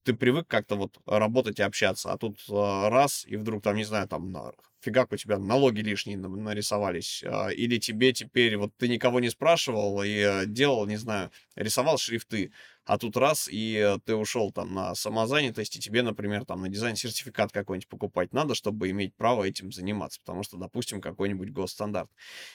ты 0.04 0.14
привык 0.14 0.48
как-то 0.48 0.76
вот 0.76 0.98
работать 1.06 1.60
и 1.60 1.64
общаться, 1.64 2.12
а 2.12 2.18
тут 2.18 2.40
а, 2.50 2.90
раз, 2.90 3.26
и 3.26 3.38
вдруг 3.38 3.64
там, 3.64 3.76
не 3.76 3.86
знаю, 3.86 4.08
там 4.08 4.36
фигак 4.82 5.14
у 5.14 5.18
тебя 5.18 5.38
налоги 5.38 5.80
лишние 5.80 6.18
нарисовались, 6.18 7.24
или 7.56 7.78
тебе 7.78 8.12
теперь, 8.12 8.58
вот 8.58 8.76
ты 8.76 8.90
никого 8.90 9.22
не 9.22 9.30
спрашивал 9.30 10.04
и 10.04 10.46
делал, 10.46 10.86
не 10.88 10.98
знаю, 10.98 11.32
рисовал 11.56 11.98
шрифты, 11.98 12.52
а 12.86 12.98
тут 12.98 13.18
раз, 13.18 13.48
и 13.50 13.76
э, 13.76 13.98
ты 14.06 14.16
ушел 14.16 14.52
там 14.52 14.74
на 14.74 14.96
самозанятость, 14.96 15.76
и 15.76 15.80
тебе, 15.80 16.02
например, 16.02 16.46
там 16.46 16.62
на 16.62 16.70
дизайн 16.70 16.96
сертификат 16.96 17.52
какой-нибудь 17.52 17.88
покупать 17.88 18.34
надо, 18.34 18.56
чтобы 18.56 18.90
иметь 18.90 19.16
право 19.16 19.44
этим 19.44 19.72
заниматься, 19.72 20.20
потому 20.20 20.44
что, 20.44 20.58
допустим, 20.58 21.02
какой-нибудь 21.02 21.52
госстандарт. 21.52 22.10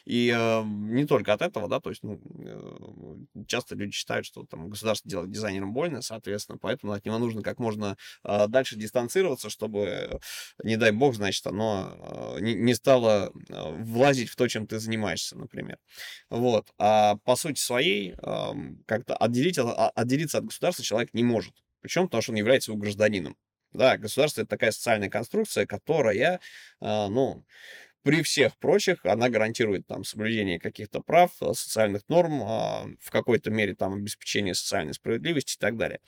И 0.04 0.32
э, 0.34 0.62
не 0.64 1.06
только 1.06 1.32
от 1.32 1.42
этого, 1.42 1.68
да, 1.68 1.80
то 1.80 1.90
есть, 1.90 2.02
ну, 2.02 2.20
э, 2.44 3.44
часто 3.46 3.74
люди 3.74 3.92
считают, 3.92 4.26
что 4.26 4.44
там 4.44 4.68
государство 4.68 5.08
делает 5.08 5.30
дизайнерам 5.30 5.72
больно, 5.72 6.02
соответственно, 6.02 6.58
поэтому 6.60 6.92
от 6.92 7.04
него 7.04 7.18
нужно 7.18 7.42
как 7.42 7.58
можно 7.58 7.96
э, 8.24 8.46
дальше 8.48 8.76
дистанцироваться, 8.76 9.50
чтобы, 9.50 10.20
не 10.62 10.76
дай 10.76 10.92
бог, 10.92 11.14
значит, 11.14 11.46
оно 11.46 12.36
э, 12.36 12.40
не, 12.40 12.54
не 12.54 12.74
стало 12.74 13.32
э, 13.48 13.82
влазить 13.82 14.28
в 14.28 14.36
то, 14.36 14.48
чем 14.48 14.66
ты 14.66 14.78
занимаешься, 14.78 15.36
например. 15.36 15.78
Вот. 16.30 16.68
А 16.78 17.16
по 17.24 17.36
сути 17.36 17.60
своей, 17.60 18.12
э, 18.12 18.52
как-то 18.86 19.16
отделить, 19.16 19.58
отделить 19.58 20.17
отделиться 20.18 20.38
от 20.38 20.44
государства 20.46 20.84
человек 20.84 21.14
не 21.14 21.22
может. 21.22 21.54
Причем 21.80 22.04
потому, 22.04 22.22
что 22.22 22.32
он 22.32 22.38
является 22.38 22.70
его 22.72 22.80
гражданином. 22.80 23.36
Да, 23.72 23.96
государство 23.98 24.40
это 24.42 24.50
такая 24.50 24.72
социальная 24.72 25.10
конструкция, 25.10 25.66
которая, 25.66 26.40
э, 26.80 27.08
ну, 27.08 27.44
при 28.02 28.22
всех 28.22 28.56
прочих, 28.58 29.04
она 29.04 29.28
гарантирует 29.28 29.86
там 29.86 30.04
соблюдение 30.04 30.58
каких-то 30.58 31.00
прав, 31.02 31.32
а, 31.40 31.52
социальных 31.52 32.02
норм, 32.08 32.42
э, 32.42 32.96
в 33.00 33.10
какой-то 33.10 33.50
мере 33.50 33.74
там 33.74 33.94
обеспечение 33.94 34.54
социальной 34.54 34.94
справедливости 34.94 35.56
и 35.56 35.58
так 35.60 35.76
далее. 35.76 36.00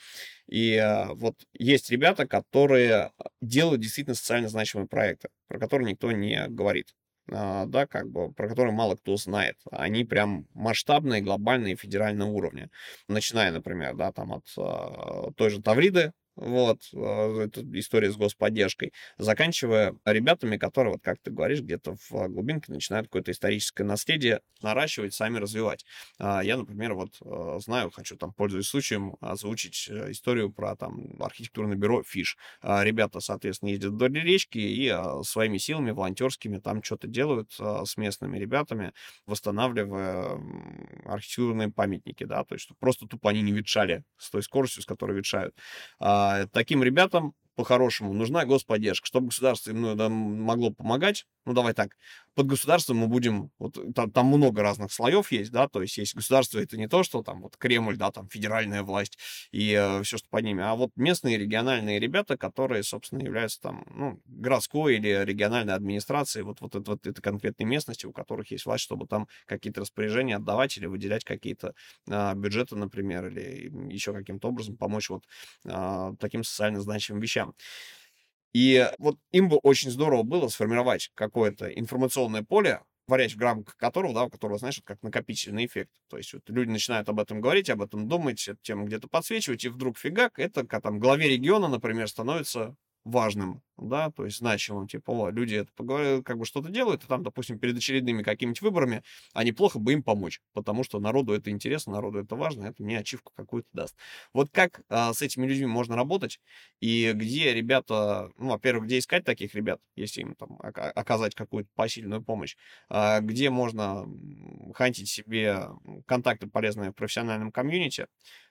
И 0.49 0.75
э, 0.75 1.09
вот 1.15 1.37
есть 1.53 1.91
ребята, 1.91 2.27
которые 2.27 3.13
делают 3.43 3.83
действительно 3.83 4.15
социально 4.15 4.49
значимые 4.49 4.89
проекты, 4.89 5.29
про 5.49 5.59
которые 5.59 5.91
никто 5.93 6.13
не 6.13 6.47
говорит. 6.49 6.95
А, 7.33 7.67
да, 7.67 7.87
как 7.87 8.11
бы, 8.11 8.33
про 8.33 8.49
которые 8.49 8.75
мало 8.75 8.97
кто 8.97 9.17
знает. 9.17 9.57
Они 9.71 10.05
прям 10.05 10.47
масштабные, 10.55 11.21
глобальные, 11.21 11.77
федерального 11.77 12.29
уровня. 12.31 12.71
Начиная, 13.09 13.53
например, 13.53 13.95
да, 13.95 14.13
там 14.13 14.33
от 14.33 14.47
э, 14.59 15.31
той 15.37 15.51
же 15.51 15.63
Тавриды, 15.63 16.13
вот, 16.41 16.81
а, 16.95 17.43
это 17.43 17.63
история 17.79 18.11
с 18.11 18.17
господдержкой, 18.17 18.93
заканчивая 19.19 19.95
ребятами, 20.07 20.57
которые, 20.57 20.95
вот 20.95 21.03
как 21.03 21.19
ты 21.23 21.31
говоришь, 21.31 21.61
где-то 21.61 21.97
в 22.09 22.29
глубинке 22.29 22.73
начинают 22.73 23.09
какое-то 23.09 23.31
историческое 23.31 23.85
наследие 23.85 24.41
наращивать, 24.63 25.15
сами 25.15 25.39
развивать. 25.39 25.85
А, 26.19 26.43
я, 26.43 26.57
например, 26.57 26.95
вот 26.95 27.19
а, 27.23 27.59
знаю, 27.61 27.91
хочу 27.91 28.17
там, 28.17 28.33
пользуясь 28.33 28.67
случаем, 28.67 29.17
озвучить 29.21 29.89
э, 29.91 30.11
историю 30.13 30.51
про 30.51 30.77
там 30.77 31.21
архитектурное 31.21 31.77
бюро 31.77 32.03
«Фиш». 32.03 32.37
Ребята, 32.63 33.21
соответственно, 33.21 33.71
ездят 33.71 33.93
вдоль 33.93 34.13
речки 34.13 34.59
и 34.59 34.93
своими 35.23 35.59
силами 35.59 35.91
волонтерскими 35.91 36.59
там 36.59 36.83
что-то 36.83 37.07
делают 37.07 37.53
с 37.53 37.97
местными 37.97 38.39
ребятами, 38.39 38.93
восстанавливая 39.27 40.39
архитектурные 41.05 41.71
памятники, 41.71 42.25
да, 42.25 42.45
то 42.45 42.55
есть 42.55 42.71
просто 42.79 43.07
тупо 43.07 43.31
они 43.31 43.43
не 43.43 43.53
ветшали 43.53 44.05
с 44.19 44.31
той 44.31 44.43
скоростью, 44.43 44.83
с 44.83 44.87
которой 44.87 45.17
ветшают. 45.17 45.55
А, 45.99 46.30
таким 46.53 46.83
ребятам 46.83 47.35
по-хорошему 47.55 48.13
нужна 48.15 48.45
господдержка, 48.47 49.07
чтобы 49.07 49.27
государство 49.27 49.71
им 49.71 49.83
ну, 49.83 50.09
могло 50.09 50.71
помогать. 50.71 51.27
Ну, 51.45 51.53
давай 51.53 51.75
так, 51.75 51.97
под 52.35 52.47
государством 52.47 52.99
мы 52.99 53.09
будем, 53.09 53.51
вот 53.59 53.77
там, 53.95 54.11
там 54.11 54.27
много 54.27 54.63
разных 54.63 54.93
слоев 54.93 55.33
есть, 55.33 55.51
да, 55.53 55.69
то 55.69 55.83
есть 55.83 55.99
есть 55.99 56.15
государство, 56.15 56.59
это 56.59 56.77
не 56.77 56.89
то, 56.89 57.03
что 57.03 57.23
там 57.23 57.43
вот 57.43 57.57
Кремль, 57.57 57.97
да, 57.97 58.11
там 58.11 58.29
федеральная 58.29 58.83
власть 58.83 59.19
и 59.53 59.73
э, 59.73 60.03
все, 60.03 60.19
что 60.19 60.29
под 60.31 60.45
ними, 60.45 60.63
а 60.63 60.75
вот 60.75 60.91
местные 60.97 61.39
региональные 61.39 61.99
ребята, 61.99 62.37
которые, 62.37 62.83
собственно, 62.83 63.23
являются 63.23 63.61
там, 63.61 63.85
ну, 63.95 64.21
городской 64.27 64.97
или 64.97 65.25
региональной 65.25 65.75
администрацией, 65.75 66.45
вот, 66.45 66.61
вот, 66.61 66.75
это, 66.75 66.91
вот 66.91 67.07
этой 67.07 67.21
конкретной 67.21 67.67
местности, 67.67 68.07
у 68.07 68.13
которых 68.13 68.51
есть 68.51 68.67
власть, 68.67 68.85
чтобы 68.85 69.07
там 69.07 69.27
какие-то 69.47 69.81
распоряжения 69.83 70.37
отдавать 70.37 70.77
или 70.77 70.87
выделять 70.87 71.25
какие-то 71.25 71.75
э, 72.09 72.35
бюджеты, 72.35 72.77
например, 72.77 73.27
или 73.29 73.71
еще 73.93 74.13
каким-то 74.13 74.49
образом 74.49 74.77
помочь 74.77 75.11
вот 75.11 75.25
э, 75.65 76.13
таким 76.19 76.45
социально 76.45 76.81
значимым 76.81 77.21
вещам. 77.21 77.55
И 78.53 78.89
вот 78.99 79.19
им 79.31 79.49
бы 79.49 79.57
очень 79.59 79.91
здорово 79.91 80.23
было 80.23 80.49
сформировать 80.49 81.11
какое-то 81.15 81.69
информационное 81.69 82.43
поле, 82.43 82.83
варять 83.07 83.35
в 83.35 83.41
рамках 83.41 83.77
которого, 83.77 84.15
да, 84.15 84.25
у 84.25 84.31
которого, 84.31 84.59
знаешь, 84.59 84.81
как 84.85 85.03
накопительный 85.03 85.67
эффект. 85.67 85.91
То 86.09 86.17
есть 86.17 86.33
вот 86.33 86.43
люди 86.49 86.71
начинают 86.71 87.09
об 87.09 87.21
этом 87.21 87.41
говорить, 87.41 87.71
об 87.71 87.83
этом 87.83 88.09
думать, 88.09 88.47
эту 88.49 88.59
тему 88.63 88.87
где-то 88.87 89.09
подсвечивать, 89.09 89.65
и 89.65 89.69
вдруг 89.69 89.99
фигак, 89.99 90.39
это 90.39 90.65
там 90.65 90.99
главе 90.99 91.29
региона, 91.29 91.69
например, 91.69 92.09
становится 92.09 92.77
важным, 93.05 93.63
да, 93.77 94.11
то 94.11 94.25
есть 94.25 94.39
значимым, 94.39 94.87
типа, 94.87 95.11
о, 95.11 95.31
люди 95.31 95.55
это 95.55 95.71
поговорили, 95.75 96.23
как 96.23 96.39
бы 96.39 96.45
что-то 96.45 96.69
делают, 96.69 97.05
и 97.05 97.07
там, 97.07 97.23
допустим, 97.23 97.59
перед 97.59 97.77
очередными 97.77 98.23
какими-нибудь 98.23 98.61
выборами, 98.61 99.03
а 99.33 99.43
неплохо 99.43 99.79
бы 99.79 99.93
им 99.95 100.03
помочь, 100.03 100.41
потому 100.53 100.85
что 100.85 101.01
народу 101.01 101.33
это 101.33 101.51
интересно, 101.51 101.95
народу 101.95 102.19
это 102.19 102.37
важно, 102.37 102.67
это 102.67 102.83
мне 102.83 102.99
ачивку 102.99 103.33
какую-то 103.35 103.69
даст. 103.73 103.97
Вот 104.35 104.51
как 104.51 104.83
а, 104.89 105.13
с 105.15 105.23
этими 105.23 105.47
людьми 105.47 105.67
можно 105.67 105.97
работать, 105.97 106.41
и 106.81 107.13
где 107.15 107.55
ребята, 107.55 108.31
ну, 108.39 108.51
во-первых, 108.51 108.85
где 108.85 108.99
искать 108.99 109.25
таких 109.25 109.55
ребят, 109.55 109.81
если 109.97 110.21
им 110.23 110.35
там 110.35 110.59
оказать 110.61 111.35
какую-то 111.35 111.71
посильную 111.75 112.23
помощь, 112.23 112.57
а, 112.89 113.21
где 113.21 113.51
можно 113.51 114.07
хантить 114.75 115.09
себе 115.09 115.69
контакты 116.07 116.47
полезные 116.47 116.91
в 116.91 116.95
профессиональном 116.95 117.51
комьюнити, 117.51 118.07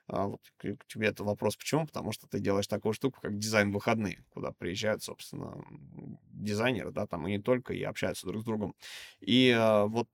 а 0.09 0.27
вот 0.27 0.41
к 0.57 0.85
тебе 0.87 1.07
это 1.07 1.23
вопрос, 1.23 1.55
почему? 1.55 1.85
Потому 1.85 2.11
что 2.11 2.27
ты 2.27 2.39
делаешь 2.39 2.67
такую 2.67 2.93
штуку, 2.93 3.19
как 3.21 3.37
дизайн 3.37 3.71
выходные, 3.71 4.25
куда 4.31 4.51
приезжают, 4.51 5.03
собственно, 5.03 5.63
дизайнеры, 6.31 6.91
да, 6.91 7.05
там 7.05 7.27
и 7.27 7.31
не 7.31 7.39
только, 7.39 7.73
и 7.73 7.83
общаются 7.83 8.25
друг 8.25 8.41
с 8.41 8.45
другом. 8.45 8.75
И 9.19 9.51
а, 9.55 9.85
вот 9.85 10.07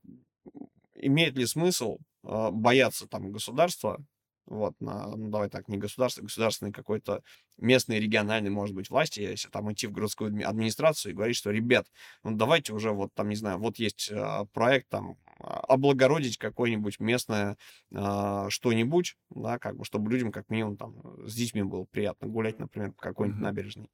имеет 0.95 1.37
ли 1.37 1.45
смысл 1.45 1.99
а, 2.23 2.51
бояться 2.51 3.07
там 3.07 3.31
государства 3.31 4.03
вот, 4.45 4.73
на, 4.79 5.07
ну, 5.15 5.29
давай 5.29 5.49
так, 5.49 5.67
не 5.67 5.77
государственный, 5.77 6.25
государственный 6.25 6.71
какой-то 6.71 7.21
местный, 7.57 7.99
региональный, 7.99 8.49
может 8.49 8.75
быть, 8.75 8.89
власти, 8.89 9.21
если 9.21 9.49
там 9.49 9.71
идти 9.71 9.87
в 9.87 9.91
городскую 9.91 10.47
администрацию 10.47 11.11
и 11.11 11.15
говорить, 11.15 11.35
что, 11.35 11.51
ребят, 11.51 11.87
ну 12.23 12.35
давайте 12.35 12.73
уже 12.73 12.91
вот 12.91 13.13
там, 13.13 13.29
не 13.29 13.35
знаю, 13.35 13.57
вот 13.59 13.77
есть 13.77 14.11
а, 14.11 14.45
проект 14.45 14.89
там 14.89 15.17
а, 15.39 15.59
облагородить 15.61 16.37
какое-нибудь 16.37 16.99
местное 16.99 17.57
а, 17.93 18.49
что-нибудь, 18.49 19.15
да, 19.29 19.57
как 19.57 19.77
бы, 19.77 19.85
чтобы 19.85 20.11
людям 20.11 20.31
как 20.31 20.49
минимум 20.49 20.77
там 20.77 21.27
с 21.27 21.33
детьми 21.33 21.63
было 21.63 21.85
приятно 21.85 22.27
гулять, 22.27 22.59
например, 22.59 22.91
по 22.91 23.01
какой-нибудь 23.01 23.39
mm-hmm. 23.39 23.43
набережной. 23.43 23.89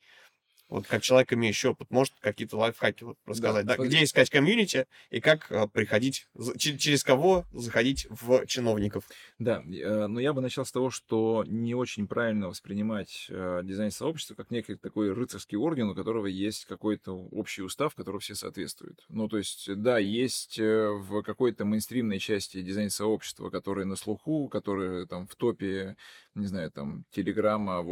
Вот 0.72 0.88
как 0.88 1.02
человек, 1.02 1.34
имеющий 1.34 1.68
опыт, 1.68 1.92
может 1.92 2.14
какие-то 2.22 2.56
лайфхаки 2.56 3.04
вот 3.04 3.18
рассказать, 3.26 3.66
да, 3.66 3.76
да? 3.76 3.84
где 3.84 4.02
искать 4.06 4.30
комьюнити 4.30 4.88
и 5.10 5.20
как 5.20 5.52
а, 5.52 5.68
приходить, 5.68 6.28
через 6.58 7.04
кого 7.04 7.46
заходить 7.52 8.08
в 8.10 8.46
чиновников. 8.46 9.04
Да, 9.38 9.62
э, 9.62 10.08
но 10.08 10.22
я 10.22 10.32
бы 10.32 10.40
начал 10.40 10.66
с 10.66 10.72
того, 10.72 10.90
что 10.90 11.44
не 11.46 11.76
очень 11.76 12.08
правильно 12.08 12.48
воспринимать 12.48 13.28
э, 13.30 13.60
дизайн 13.66 13.92
сообщества 13.92 14.36
как 14.36 14.50
некий 14.50 14.76
такой 14.76 15.12
рыцарский 15.12 15.58
орден, 15.58 15.90
у 15.90 15.94
которого 15.94 16.28
есть 16.28 16.64
какой-то 16.64 17.18
общий 17.18 17.64
устав, 17.64 17.94
которому 17.94 18.22
все 18.22 18.36
соответствуют. 18.36 19.04
Ну, 19.10 19.28
то 19.28 19.40
есть, 19.40 19.76
да, 19.76 19.98
есть 19.98 20.58
э, 20.58 20.88
в 20.88 21.22
какой-то 21.22 21.66
мейнстримной 21.66 22.20
части 22.20 22.62
дизайн 22.62 22.92
сообщества, 22.92 23.50
которые 23.50 23.84
на 23.84 23.98
слуху, 23.98 24.48
которые 24.48 25.06
там 25.06 25.28
в 25.28 25.36
топе 25.36 25.98
не 26.36 26.46
знаю, 26.46 26.72
там, 26.72 27.06
Телеграма, 27.12 27.84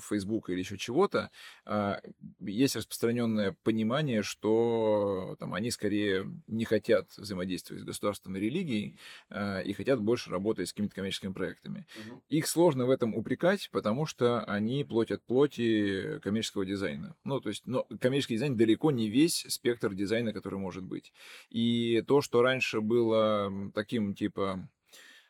Фейсбука 0.00 0.52
или 0.52 0.60
еще 0.60 0.78
чего-то, 0.78 1.30
а, 1.64 2.00
есть 2.40 2.76
распространенное 2.76 3.56
понимание, 3.62 4.22
что 4.22 5.36
там, 5.38 5.54
они 5.54 5.70
скорее 5.70 6.26
не 6.46 6.64
хотят 6.64 7.10
взаимодействовать 7.16 7.82
с 7.82 7.86
государством 7.86 8.36
и 8.36 8.40
религией 8.40 8.98
а, 9.28 9.60
и 9.60 9.72
хотят 9.72 10.00
больше 10.00 10.30
работать 10.30 10.68
с 10.68 10.72
какими-то 10.72 10.94
коммерческими 10.94 11.32
проектами. 11.32 11.86
Угу. 12.06 12.22
Их 12.30 12.46
сложно 12.46 12.86
в 12.86 12.90
этом 12.90 13.14
упрекать, 13.14 13.68
потому 13.70 14.06
что 14.06 14.42
они 14.44 14.84
плотят 14.84 15.22
плоти 15.24 16.18
коммерческого 16.20 16.64
дизайна. 16.64 17.14
Ну, 17.24 17.40
то 17.40 17.50
есть, 17.50 17.66
но 17.66 17.86
коммерческий 18.00 18.34
дизайн 18.34 18.56
далеко 18.56 18.90
не 18.90 19.08
весь 19.08 19.44
спектр 19.48 19.94
дизайна, 19.94 20.32
который 20.32 20.58
может 20.58 20.84
быть. 20.84 21.12
И 21.50 22.02
то, 22.06 22.20
что 22.22 22.42
раньше 22.42 22.80
было 22.80 23.70
таким, 23.74 24.14
типа, 24.14 24.68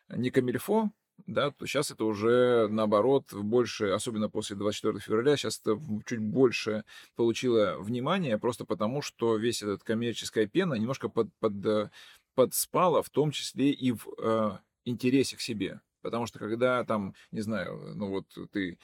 не 0.09 0.30
камильфо, 0.30 0.90
да, 1.27 1.51
то 1.51 1.66
сейчас 1.66 1.90
это 1.90 2.05
уже 2.05 2.69
наоборот 2.69 3.32
больше, 3.32 3.86
особенно 3.89 4.28
после 4.28 4.57
24 4.57 4.99
февраля, 5.01 5.36
сейчас 5.36 5.61
это 5.61 5.81
чуть 6.07 6.20
больше 6.20 6.85
получило 7.16 7.77
внимание, 7.78 8.39
просто 8.39 8.65
потому 8.65 9.03
что 9.03 9.36
весь 9.36 9.62
этот 9.62 9.82
коммерческая 9.82 10.47
пена 10.47 10.74
немножко 10.74 11.09
под, 11.09 11.28
под, 11.40 11.66
э, 11.66 11.90
подспала, 12.35 13.03
в 13.03 13.11
том 13.11 13.31
числе 13.31 13.70
и 13.70 13.93
в 13.93 14.07
э, 14.19 14.59
интересе 14.85 15.36
к 15.36 15.40
себе. 15.40 15.81
Потому 16.03 16.27
что 16.27 16.39
когда 16.39 16.85
там, 16.85 17.15
не 17.31 17.40
знаю, 17.40 17.93
ну 17.94 18.09
вот 18.09 18.27
ты 18.53 18.78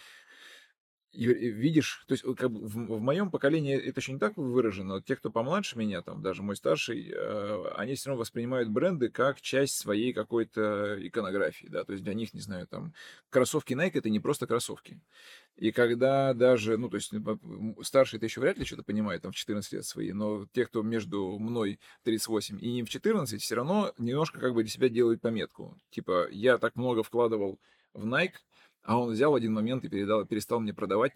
и 1.13 1.25
видишь, 1.27 2.05
то 2.07 2.13
есть 2.13 2.25
как 2.37 2.51
бы 2.51 2.67
в, 2.67 2.99
в 2.99 3.01
моем 3.01 3.31
поколении 3.31 3.75
это 3.75 4.01
еще 4.01 4.13
не 4.13 4.19
так 4.19 4.37
выражено, 4.37 5.03
те, 5.03 5.17
кто 5.17 5.31
помладше 5.31 5.79
меня, 5.79 6.03
там 6.03 6.23
даже 6.23 6.43
мой 6.43 6.55
старший, 6.55 7.11
э, 7.11 7.65
они 7.77 7.95
все 7.95 8.11
равно 8.11 8.21
воспринимают 8.21 8.69
бренды 8.69 9.09
как 9.09 9.41
часть 9.41 9.79
своей 9.79 10.13
какой-то 10.13 10.99
иконографии, 11.01 11.67
да, 11.67 11.85
то 11.85 11.93
есть 11.93 12.05
для 12.05 12.15
них, 12.15 12.35
не 12.35 12.41
знаю, 12.41 12.67
там 12.67 12.93
кроссовки 13.31 13.73
Nike 13.73 13.93
это 13.95 14.11
не 14.11 14.21
просто 14.21 14.47
кроссовки. 14.47 15.01
И 15.57 15.73
когда 15.73 16.35
даже, 16.35 16.77
ну, 16.77 16.89
то 16.89 16.97
есть 16.97 17.13
старший 17.83 18.19
это 18.19 18.27
еще 18.27 18.41
вряд 18.41 18.59
ли 18.59 18.65
что-то 18.65 18.85
понимает, 18.85 19.23
там 19.23 19.33
в 19.33 19.35
14 19.35 19.73
лет 19.73 19.85
свои, 19.85 20.13
но 20.13 20.47
те, 20.53 20.67
кто 20.67 20.83
между 20.83 21.39
мной 21.39 21.81
38 22.05 22.59
и 22.61 22.71
ним 22.71 22.87
в 22.87 22.91
14, 22.91 23.43
все 23.43 23.55
равно 23.55 23.93
немножко 23.99 24.39
как 24.41 24.55
бы 24.55 24.63
для 24.63 24.71
себя 24.71 24.89
делают 24.89 25.21
пометку. 25.21 25.77
Типа, 25.91 26.29
я 26.31 26.59
так 26.59 26.77
много 26.77 27.03
вкладывал 27.03 27.59
в 27.93 28.07
Nike, 28.07 28.35
а 28.89 28.99
он 28.99 29.11
взял 29.11 29.33
в 29.33 29.35
один 29.35 29.53
момент 29.53 29.85
и 29.85 29.89
передал, 29.91 30.25
перестал 30.25 30.61
мне 30.61 30.73
продавать 30.73 31.13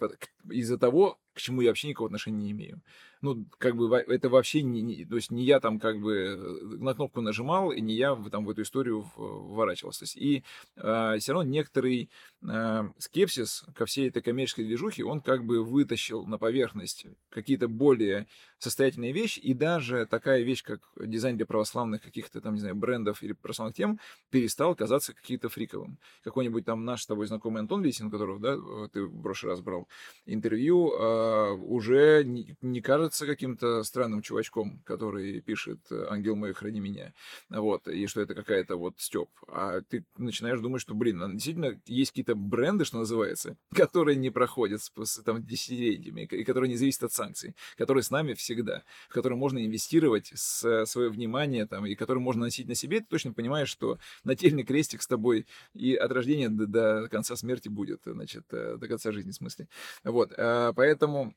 из-за 0.51 0.77
того, 0.77 1.19
к 1.33 1.41
чему 1.41 1.63
я 1.63 1.71
вообще 1.71 1.89
никакого 1.89 2.09
отношения 2.09 2.37
не 2.37 2.51
имею. 2.53 2.83
Ну, 3.23 3.47
как 3.59 3.77
бы 3.77 3.97
это 3.97 4.29
вообще 4.29 4.63
не, 4.63 4.83
не, 4.83 5.05
то 5.05 5.15
есть 5.15 5.31
не 5.31 5.45
я 5.45 5.61
там 5.61 5.79
как 5.79 6.01
бы 6.01 6.13
э, 6.13 6.37
на 6.81 6.93
кнопку 6.93 7.21
нажимал, 7.21 7.71
и 7.71 7.81
не 7.81 7.95
я 7.95 8.17
там 8.33 8.45
в 8.45 8.51
эту 8.51 8.63
историю 8.63 9.07
вворачивался. 9.17 10.07
И 10.19 10.39
э, 10.39 10.43
а, 10.77 11.17
все 11.19 11.33
равно 11.33 11.49
некоторый 11.49 12.11
э, 12.43 12.83
скепсис 12.99 13.65
ко 13.77 13.87
всей 13.87 14.09
этой 14.09 14.23
коммерческой 14.23 14.65
движухе, 14.65 15.05
он 15.05 15.21
как 15.21 15.45
бы 15.45 15.63
вытащил 15.63 16.27
на 16.27 16.37
поверхность 16.37 17.07
какие-то 17.31 17.69
более 17.69 18.27
состоятельные 18.59 19.13
вещи, 19.13 19.39
и 19.39 19.55
даже 19.55 20.05
такая 20.07 20.43
вещь, 20.43 20.65
как 20.65 20.81
дизайн 20.97 21.37
для 21.37 21.47
православных 21.47 22.03
каких-то 22.03 22.41
там, 22.41 22.55
не 22.55 22.61
знаю, 22.61 22.75
брендов 22.75 23.23
или 23.23 23.35
православных 23.35 23.77
тем, 23.77 24.01
перестал 24.31 24.75
казаться 24.75 25.15
каким-то 25.15 25.49
фриковым. 25.49 25.99
Какой-нибудь 26.25 26.65
там 26.65 26.85
наш 26.85 27.03
с 27.03 27.07
тобой 27.07 27.27
знакомый 27.27 27.61
Антон 27.61 27.85
Лисин, 27.85 28.11
которого, 28.11 28.41
да, 28.41 28.57
ты 28.93 29.05
в 29.05 29.23
прошлый 29.23 29.53
раз 29.53 29.61
брал 29.61 29.87
интервью, 30.27 30.93
э, 30.93 31.53
уже 31.53 32.25
не, 32.25 32.57
не 32.63 32.81
кажется 32.81 33.12
каким-то 33.21 33.83
странным 33.83 34.23
чувачком, 34.23 34.83
который 34.85 35.41
пишет 35.41 35.81
«Ангел 36.09 36.37
мой, 36.37 36.53
храни 36.53 36.81
меня», 36.81 37.15
вот, 37.49 37.89
и 37.89 38.07
что 38.07 38.21
это 38.21 38.35
какая-то 38.35 38.77
вот 38.77 38.95
стёб. 38.99 39.31
А 39.49 39.81
ты 39.83 40.05
начинаешь 40.17 40.61
думать, 40.61 40.83
что, 40.83 40.95
блин, 40.95 41.23
а 41.23 41.29
действительно 41.31 41.81
есть 41.87 42.11
какие-то 42.11 42.35
бренды, 42.35 42.85
что 42.85 42.99
называется, 42.99 43.57
которые 43.75 44.17
не 44.17 44.31
проходят 44.31 44.83
с, 44.83 44.91
с 44.97 45.23
там, 45.23 45.45
десятилетиями, 45.45 46.29
и 46.31 46.45
которые 46.45 46.71
не 46.71 46.77
зависят 46.77 47.05
от 47.05 47.13
санкций, 47.13 47.55
которые 47.77 48.03
с 48.03 48.11
нами 48.11 48.35
всегда, 48.35 48.83
в 49.09 49.15
которые 49.15 49.39
можно 49.39 49.65
инвестировать 49.65 50.33
с, 50.35 50.87
свое 50.87 51.11
внимание, 51.11 51.67
там, 51.67 51.87
и 51.87 51.95
которые 51.95 52.23
можно 52.23 52.43
носить 52.45 52.69
на 52.69 52.75
себе, 52.75 53.01
ты 53.01 53.07
точно 53.07 53.33
понимаешь, 53.33 53.69
что 53.69 53.99
нательный 54.25 54.65
крестик 54.65 55.03
с 55.03 55.07
тобой 55.07 55.47
и 55.75 55.95
от 55.95 56.11
рождения 56.13 56.49
до, 56.49 56.67
до 56.67 57.09
конца 57.09 57.37
смерти 57.37 57.69
будет, 57.69 58.03
значит, 58.05 58.45
э, 58.53 58.77
до 58.77 58.89
конца 58.89 59.13
жизни, 59.13 59.31
в 59.31 59.35
смысле. 59.35 59.69
Вот, 60.05 60.33
поэтому 60.37 61.35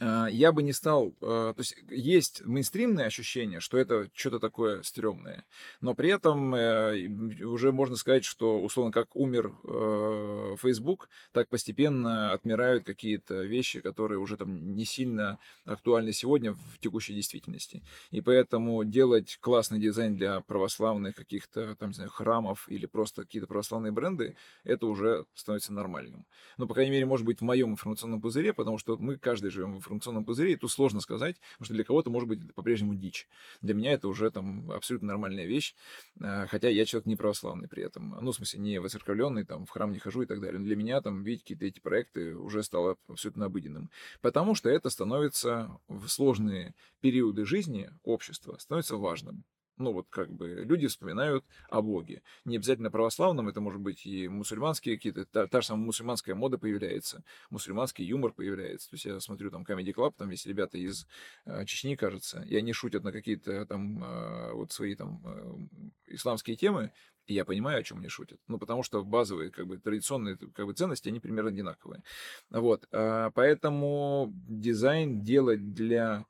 я 0.00 0.52
бы 0.52 0.62
не 0.62 0.72
стал... 0.72 1.14
А, 1.20 1.54
то 1.54 1.60
есть 1.60 1.76
есть 1.90 2.44
мейнстримное 2.44 3.06
ощущение, 3.06 3.60
что 3.60 3.78
это 3.78 4.08
что-то 4.14 4.38
такое 4.38 4.82
стрёмное, 4.82 5.44
но 5.80 5.94
при 5.94 6.10
этом 6.10 6.54
э, 6.54 7.08
уже 7.44 7.72
можно 7.72 7.96
сказать, 7.96 8.24
что, 8.24 8.60
условно, 8.60 8.92
как 8.92 9.16
умер 9.16 9.52
э, 9.64 10.56
Facebook, 10.60 11.08
так 11.32 11.48
постепенно 11.48 12.32
отмирают 12.32 12.84
какие-то 12.84 13.42
вещи, 13.42 13.80
которые 13.80 14.18
уже 14.18 14.36
там 14.36 14.74
не 14.74 14.84
сильно 14.84 15.38
актуальны 15.64 16.12
сегодня 16.12 16.52
в 16.52 16.78
текущей 16.80 17.14
действительности. 17.14 17.82
И 18.10 18.20
поэтому 18.20 18.84
делать 18.84 19.38
классный 19.40 19.80
дизайн 19.80 20.16
для 20.16 20.40
православных 20.40 21.16
каких-то, 21.16 21.74
там, 21.76 21.90
не 21.90 21.94
знаю, 21.94 22.10
храмов 22.10 22.68
или 22.68 22.86
просто 22.86 23.22
какие-то 23.22 23.48
православные 23.48 23.92
бренды, 23.92 24.36
это 24.64 24.86
уже 24.86 25.24
становится 25.34 25.72
нормальным. 25.72 26.26
Ну, 26.56 26.66
по 26.66 26.74
крайней 26.74 26.92
мере, 26.92 27.06
может 27.06 27.26
быть, 27.26 27.40
в 27.40 27.44
моем 27.44 27.72
информационном 27.72 28.20
пузыре, 28.20 28.52
потому 28.52 28.78
что 28.78 28.96
мы 28.96 29.16
каждый 29.16 29.50
живем 29.50 29.77
информационном 29.78 30.24
пузыре, 30.24 30.52
и 30.52 30.56
тут 30.56 30.70
сложно 30.70 31.00
сказать, 31.00 31.36
потому 31.52 31.66
что 31.66 31.74
для 31.74 31.84
кого-то 31.84 32.10
может 32.10 32.28
быть 32.28 32.54
по-прежнему 32.54 32.94
дичь. 32.94 33.28
Для 33.62 33.74
меня 33.74 33.92
это 33.92 34.08
уже 34.08 34.30
там 34.30 34.70
абсолютно 34.70 35.08
нормальная 35.08 35.46
вещь, 35.46 35.74
а, 36.20 36.46
хотя 36.46 36.68
я 36.68 36.84
человек 36.84 37.06
не 37.06 37.16
православный 37.16 37.68
при 37.68 37.82
этом. 37.82 38.16
Ну, 38.20 38.32
в 38.32 38.34
смысле, 38.34 38.60
не 38.60 38.80
воцерковленный, 38.80 39.44
там, 39.44 39.66
в 39.66 39.70
храм 39.70 39.92
не 39.92 39.98
хожу 39.98 40.22
и 40.22 40.26
так 40.26 40.40
далее. 40.40 40.58
Но 40.58 40.64
для 40.64 40.76
меня 40.76 41.00
там 41.00 41.22
видеть 41.22 41.42
какие-то 41.42 41.64
эти 41.66 41.80
проекты 41.80 42.36
уже 42.36 42.62
стало 42.62 42.96
абсолютно 43.08 43.46
обыденным. 43.46 43.90
Потому 44.20 44.54
что 44.54 44.68
это 44.68 44.90
становится 44.90 45.78
в 45.88 46.08
сложные 46.08 46.74
периоды 47.00 47.44
жизни 47.44 47.90
общества, 48.02 48.56
становится 48.58 48.96
важным 48.96 49.44
ну 49.78 49.92
вот 49.92 50.06
как 50.10 50.32
бы 50.32 50.64
люди 50.64 50.86
вспоминают 50.86 51.44
о 51.68 51.82
Боге. 51.82 52.22
Не 52.44 52.56
обязательно 52.56 52.90
православном, 52.90 53.48
это 53.48 53.60
может 53.60 53.80
быть 53.80 54.06
и 54.06 54.28
мусульманские 54.28 54.96
какие-то, 54.96 55.24
та, 55.26 55.46
та 55.46 55.60
же 55.60 55.68
самая 55.68 55.86
мусульманская 55.86 56.34
мода 56.34 56.58
появляется, 56.58 57.24
мусульманский 57.50 58.04
юмор 58.04 58.32
появляется. 58.32 58.90
То 58.90 58.94
есть 58.94 59.04
я 59.04 59.20
смотрю 59.20 59.50
там 59.50 59.62
Comedy 59.62 59.94
Club, 59.94 60.14
там 60.16 60.30
есть 60.30 60.46
ребята 60.46 60.78
из 60.78 61.06
э, 61.46 61.64
Чечни, 61.64 61.96
кажется, 61.96 62.42
и 62.42 62.56
они 62.56 62.72
шутят 62.72 63.04
на 63.04 63.12
какие-то 63.12 63.66
там 63.66 64.02
э, 64.02 64.52
вот 64.52 64.72
свои 64.72 64.94
там 64.94 65.22
э, 65.24 66.14
исламские 66.14 66.56
темы, 66.56 66.92
и 67.28 67.34
я 67.34 67.44
понимаю, 67.44 67.80
о 67.80 67.82
чем 67.82 67.98
они 67.98 68.08
шутят. 68.08 68.40
Ну, 68.48 68.58
потому 68.58 68.82
что 68.82 69.04
базовые, 69.04 69.50
как 69.50 69.66
бы, 69.66 69.78
традиционные 69.78 70.38
как 70.54 70.66
бы, 70.66 70.72
ценности, 70.72 71.08
они 71.08 71.20
примерно 71.20 71.50
одинаковые. 71.50 72.02
Вот. 72.50 72.88
Э, 72.90 73.30
поэтому 73.34 74.32
дизайн 74.34 75.22
делать 75.22 75.74
для 75.74 76.24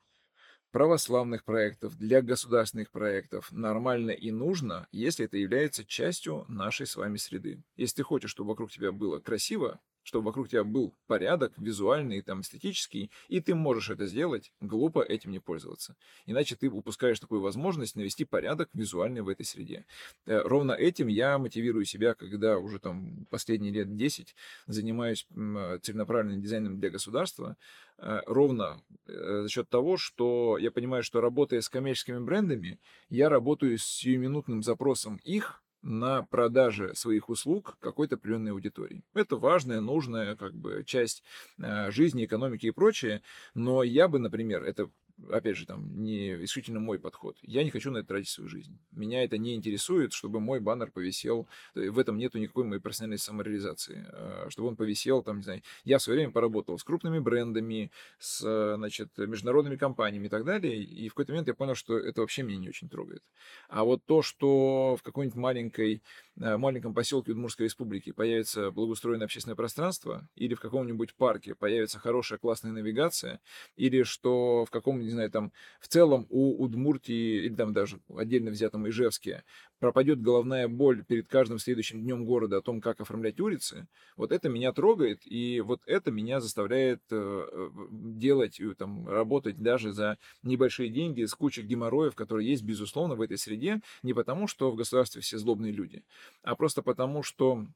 православных 0.71 1.45
проектов, 1.45 1.97
для 1.97 2.23
государственных 2.23 2.91
проектов 2.91 3.51
нормально 3.53 4.11
и 4.11 4.31
нужно, 4.31 4.87
если 4.93 5.25
это 5.27 5.37
является 5.37 5.85
частью 5.85 6.45
нашей 6.49 6.87
с 6.87 6.97
вами 6.97 7.17
среды. 7.17 7.63
Если 7.77 7.97
ты 7.97 8.03
хочешь, 8.03 8.31
чтобы 8.31 8.51
вокруг 8.51 8.71
тебя 8.71 8.93
было 8.93 9.19
красиво, 9.21 9.81
чтобы 10.09 10.25
вокруг 10.25 10.49
тебя 10.49 10.65
был 10.65 10.95
порядок 11.07 11.53
визуальный, 11.59 12.23
там, 12.23 12.41
эстетический, 12.41 13.11
и 13.29 13.41
ты 13.41 13.55
можешь 13.55 13.91
это 13.91 14.07
сделать, 14.07 14.53
глупо 14.61 15.03
этим 15.03 15.31
не 15.31 15.39
пользоваться. 15.39 15.97
Иначе 16.25 16.57
ты 16.57 16.71
упускаешь 16.71 17.21
такую 17.21 17.43
возможность 17.43 17.95
навести 17.95 18.25
порядок 18.25 18.71
визуальный 18.73 19.21
в 19.21 19.29
этой 19.29 19.45
среде. 19.45 19.85
Э, 20.27 20.41
ровно 20.45 20.73
этим 20.73 21.09
я 21.09 21.39
мотивирую 21.39 21.85
себя, 21.85 22.15
когда 22.15 22.59
уже 22.59 22.79
там 22.79 23.27
последние 23.29 23.71
лет 23.71 23.97
10 23.97 24.35
занимаюсь 24.67 25.27
целенаправленным 25.29 26.41
дизайном 26.41 26.81
для 26.81 26.89
государства, 26.89 27.59
э, 27.99 28.23
ровно 28.25 28.83
э, 29.07 29.43
за 29.43 29.49
счет 29.51 29.69
того, 29.69 29.99
что 29.99 30.57
я 30.57 30.71
понимаю, 30.71 31.03
что 31.03 31.21
работая 31.21 31.61
с 31.61 31.69
коммерческими 31.69 32.19
брендами, 32.19 32.81
я 33.11 33.29
работаю 33.29 33.79
с 33.79 33.85
сиюминутным 33.85 34.63
запросом 34.63 35.21
их 35.23 35.63
на 35.83 36.23
продаже 36.23 36.95
своих 36.95 37.29
услуг 37.29 37.77
какой-то 37.81 38.17
определенной 38.17 38.53
аудитории. 38.53 39.03
Это 39.15 39.37
важная, 39.37 39.81
нужная 39.81 40.37
как 40.37 40.55
бы 40.55 40.85
часть 40.85 41.23
э, 41.59 41.91
жизни, 41.91 42.25
экономики 42.25 42.67
и 42.67 42.71
прочее, 42.71 43.23
но 43.55 43.83
я 43.83 44.09
бы, 44.09 44.19
например, 44.19 44.65
это 44.65 44.91
опять 45.31 45.57
же, 45.57 45.67
там, 45.67 46.03
не 46.03 46.35
исключительно 46.45 46.81
мой 46.81 46.99
подход. 46.99 47.37
Я 47.43 47.65
не 47.65 47.71
хочу 47.71 47.91
на 47.91 47.99
это 47.99 48.09
тратить 48.09 48.29
свою 48.29 48.49
жизнь. 48.49 48.79
Меня 48.93 49.25
это 49.25 49.39
не 49.39 49.55
интересует, 49.55 50.13
чтобы 50.13 50.41
мой 50.41 50.61
баннер 50.61 50.91
повисел. 50.91 51.49
Э, 51.75 51.91
в 51.91 51.99
этом 51.99 52.19
нету 52.19 52.39
никакой 52.39 52.65
моей 52.65 52.81
персональной 52.81 53.19
самореализации. 53.19 54.07
Э, 54.13 54.47
чтобы 54.49 54.69
он 54.69 54.77
повисел, 54.77 55.23
там, 55.23 55.39
не 55.39 55.43
знаю. 55.43 55.63
Я 55.85 55.99
в 55.99 56.03
свое 56.03 56.19
время 56.19 56.33
поработал 56.33 56.79
с 56.79 56.85
крупными 56.85 57.19
брендами, 57.19 57.91
с, 58.19 58.75
значит, 58.77 59.17
международными 59.19 59.77
компаниями 59.77 60.27
и 60.27 60.31
так 60.31 60.45
далее. 60.45 60.83
И 60.83 61.09
в 61.09 61.15
какой-то 61.15 61.33
момент 61.33 61.49
я 61.49 61.55
понял, 61.55 61.75
что 61.75 61.99
это 61.99 62.21
вообще 62.21 62.43
меня 62.43 62.59
не 62.59 62.69
очень 62.69 62.89
трогает. 62.89 63.23
А 63.69 63.85
вот 63.85 64.05
то, 64.05 64.23
что 64.23 64.97
в 64.97 65.03
какой-нибудь 65.03 65.37
маленькой 65.37 66.03
Э, 66.41 66.57
маленьком 66.57 66.95
поселке 66.95 67.33
Удмуртской 67.33 67.67
республики 67.67 68.13
появится 68.13 68.71
благоустроенное 68.71 69.25
общественное 69.25 69.57
пространство, 69.57 70.29
или 70.37 70.55
в 70.55 70.61
каком-нибудь 70.61 71.15
парке 71.15 71.55
появится 71.55 71.99
хорошая 71.99 72.39
классная 72.39 72.71
навигация, 72.71 73.41
или 73.77 74.05
что 74.05 74.65
в 74.65 74.71
каком, 74.71 75.01
не 75.09 75.15
знаю, 75.15 75.31
там, 75.31 75.53
в 75.81 75.89
целом 75.89 76.27
у 76.29 76.63
Удмуртии, 76.63 77.45
или 77.47 77.55
там 77.55 77.73
даже 77.73 78.01
отдельно 78.15 78.51
взятом 78.51 78.89
Ижевске, 78.89 79.43
пропадет 79.79 80.21
головная 80.21 80.69
боль 80.69 81.05
перед 81.05 81.29
каждым 81.29 81.59
следующим 81.59 82.03
днем 82.03 82.25
города 82.25 82.59
о 82.59 82.63
том, 82.63 82.81
как 82.81 83.01
оформлять 83.01 83.41
улицы, 83.41 83.87
вот 84.17 84.33
это 84.33 84.49
меня 84.49 84.73
трогает, 84.73 85.21
и 85.25 85.61
вот 85.61 85.81
это 85.87 86.11
меня 86.11 86.41
заставляет 86.41 87.01
э, 87.11 87.49
э 87.51 87.71
делать, 87.91 88.61
там, 88.77 89.09
работать 89.09 89.57
даже 89.57 89.93
за 89.93 90.19
небольшие 90.43 90.91
деньги 90.91 91.25
с 91.25 91.35
кучей 91.35 91.63
геморроев, 91.63 92.15
которые 92.15 92.49
есть, 92.49 92.63
безусловно, 92.63 93.15
в 93.15 93.21
этой 93.21 93.39
среде, 93.39 93.81
не 94.03 94.13
потому, 94.13 94.47
что 94.47 94.71
в 94.71 94.77
государстве 94.77 95.23
все 95.23 95.39
злобные 95.39 95.73
люди, 95.73 96.03
а 96.43 96.55
просто 96.55 96.83
потому, 96.83 97.23
что 97.23 97.67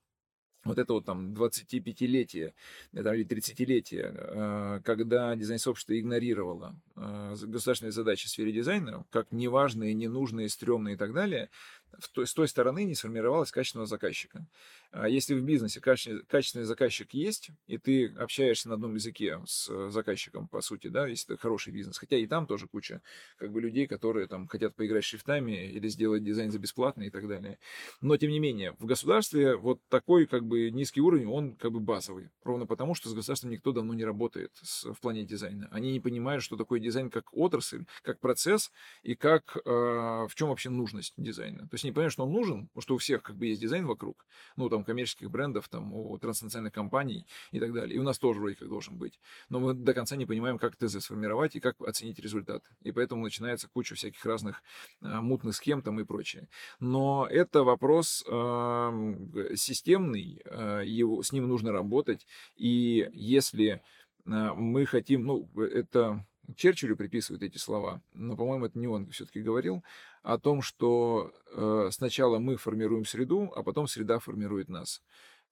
вот 0.64 0.78
это 0.78 0.92
вот 0.92 1.04
там 1.04 1.32
25-летие 1.34 2.52
или 2.92 3.26
30-летие, 3.26 4.14
э, 4.14 4.80
когда 4.84 5.34
дизайн-сообщество 5.34 5.98
игнорировало 5.98 6.74
э, 6.96 7.34
государственные 7.42 7.92
задачи 7.92 8.26
в 8.26 8.30
сфере 8.30 8.52
дизайна, 8.52 9.04
как 9.10 9.32
неважные, 9.32 9.94
ненужные, 9.94 10.48
стрёмные 10.48 10.94
и 10.94 10.98
так 10.98 11.12
далее, 11.12 11.50
с 12.00 12.34
той 12.34 12.48
стороны 12.48 12.84
не 12.84 12.94
сформировалось 12.94 13.50
качественного 13.50 13.86
заказчика. 13.86 14.46
А 14.90 15.08
если 15.08 15.34
в 15.34 15.42
бизнесе 15.42 15.80
качественный 15.80 16.64
заказчик 16.64 17.14
есть, 17.14 17.50
и 17.66 17.78
ты 17.78 18.08
общаешься 18.08 18.68
на 18.68 18.74
одном 18.74 18.94
языке 18.94 19.40
с 19.46 19.68
э, 19.70 19.88
заказчиком, 19.90 20.48
по 20.48 20.60
сути, 20.60 20.88
да, 20.88 21.06
если 21.06 21.34
это 21.34 21.40
хороший 21.40 21.72
бизнес, 21.72 21.96
хотя 21.96 22.16
и 22.16 22.26
там 22.26 22.46
тоже 22.46 22.66
куча 22.66 23.00
как 23.36 23.52
бы 23.52 23.60
людей, 23.60 23.86
которые 23.86 24.26
там 24.26 24.48
хотят 24.48 24.74
поиграть 24.74 25.04
шрифтами 25.04 25.70
или 25.70 25.88
сделать 25.88 26.22
дизайн 26.22 26.50
за 26.50 26.58
бесплатно 26.58 27.04
и 27.04 27.10
так 27.10 27.26
далее. 27.26 27.58
Но, 28.00 28.16
тем 28.16 28.30
не 28.30 28.38
менее, 28.38 28.76
в 28.78 28.84
государстве 28.84 29.56
вот 29.56 29.80
такой 29.88 30.26
как 30.26 30.44
бы 30.44 30.70
низкий 30.70 31.00
уровень, 31.00 31.26
он 31.26 31.56
как 31.56 31.72
бы 31.72 31.80
базовый. 31.80 32.28
Ровно 32.44 32.66
потому, 32.66 32.94
что 32.94 33.08
с 33.08 33.14
государством 33.14 33.50
никто 33.50 33.72
давно 33.72 33.94
не 33.94 34.04
работает 34.04 34.52
с, 34.62 34.84
в 34.84 35.00
плане 35.00 35.24
дизайна. 35.24 35.68
Они 35.70 35.92
не 35.92 36.00
понимают, 36.00 36.42
что 36.42 36.56
такое 36.56 36.80
дизайн 36.80 37.08
как 37.08 37.32
отрасль, 37.32 37.84
как 38.02 38.20
процесс 38.20 38.70
и 39.02 39.14
как 39.14 39.56
э, 39.56 39.70
в 39.70 40.32
чем 40.34 40.48
вообще 40.48 40.68
нужность 40.70 41.14
дизайна. 41.16 41.60
То 41.68 41.74
есть 41.74 41.81
не 41.86 41.92
понимают, 41.92 42.12
что 42.12 42.24
он 42.24 42.32
нужен, 42.32 42.66
потому 42.68 42.82
что 42.82 42.94
у 42.94 42.98
всех 42.98 43.22
как 43.22 43.36
бы 43.36 43.46
есть 43.46 43.60
дизайн 43.60 43.86
вокруг. 43.86 44.26
Ну, 44.56 44.68
там, 44.68 44.84
коммерческих 44.84 45.30
брендов, 45.30 45.68
там, 45.68 45.92
у 45.92 46.16
транснациональных 46.18 46.72
компаний 46.72 47.26
и 47.50 47.60
так 47.60 47.72
далее. 47.72 47.96
И 47.96 47.98
у 47.98 48.02
нас 48.02 48.18
тоже 48.18 48.40
вроде 48.40 48.56
как 48.56 48.68
должен 48.68 48.96
быть. 48.96 49.20
Но 49.48 49.60
мы 49.60 49.74
до 49.74 49.94
конца 49.94 50.16
не 50.16 50.26
понимаем, 50.26 50.58
как 50.58 50.76
ТЗ 50.76 51.02
сформировать 51.04 51.56
и 51.56 51.60
как 51.60 51.80
оценить 51.80 52.18
результат. 52.18 52.62
И 52.82 52.92
поэтому 52.92 53.24
начинается 53.24 53.68
куча 53.68 53.94
всяких 53.94 54.24
разных 54.24 54.62
а, 55.00 55.20
мутных 55.20 55.54
схем 55.54 55.82
там 55.82 56.00
и 56.00 56.04
прочее. 56.04 56.48
Но 56.80 57.26
это 57.30 57.62
вопрос 57.64 58.24
э, 58.26 59.52
системный, 59.54 60.40
э, 60.44 60.82
его, 60.84 61.22
с 61.22 61.32
ним 61.32 61.48
нужно 61.48 61.72
работать. 61.72 62.26
И 62.56 63.08
если 63.12 63.68
э, 63.70 63.80
мы 64.24 64.86
хотим, 64.86 65.24
ну, 65.24 65.48
это 65.56 66.24
Черчиллю 66.56 66.96
приписывают 66.96 67.42
эти 67.42 67.58
слова, 67.58 68.02
но, 68.14 68.36
по-моему, 68.36 68.66
это 68.66 68.78
не 68.78 68.86
он 68.86 69.08
все-таки 69.10 69.40
говорил, 69.40 69.82
о 70.22 70.38
том, 70.38 70.62
что 70.62 71.32
э, 71.52 71.88
сначала 71.90 72.38
мы 72.38 72.56
формируем 72.56 73.04
среду, 73.04 73.52
а 73.54 73.62
потом 73.62 73.88
среда 73.88 74.18
формирует 74.18 74.68
нас. 74.68 75.02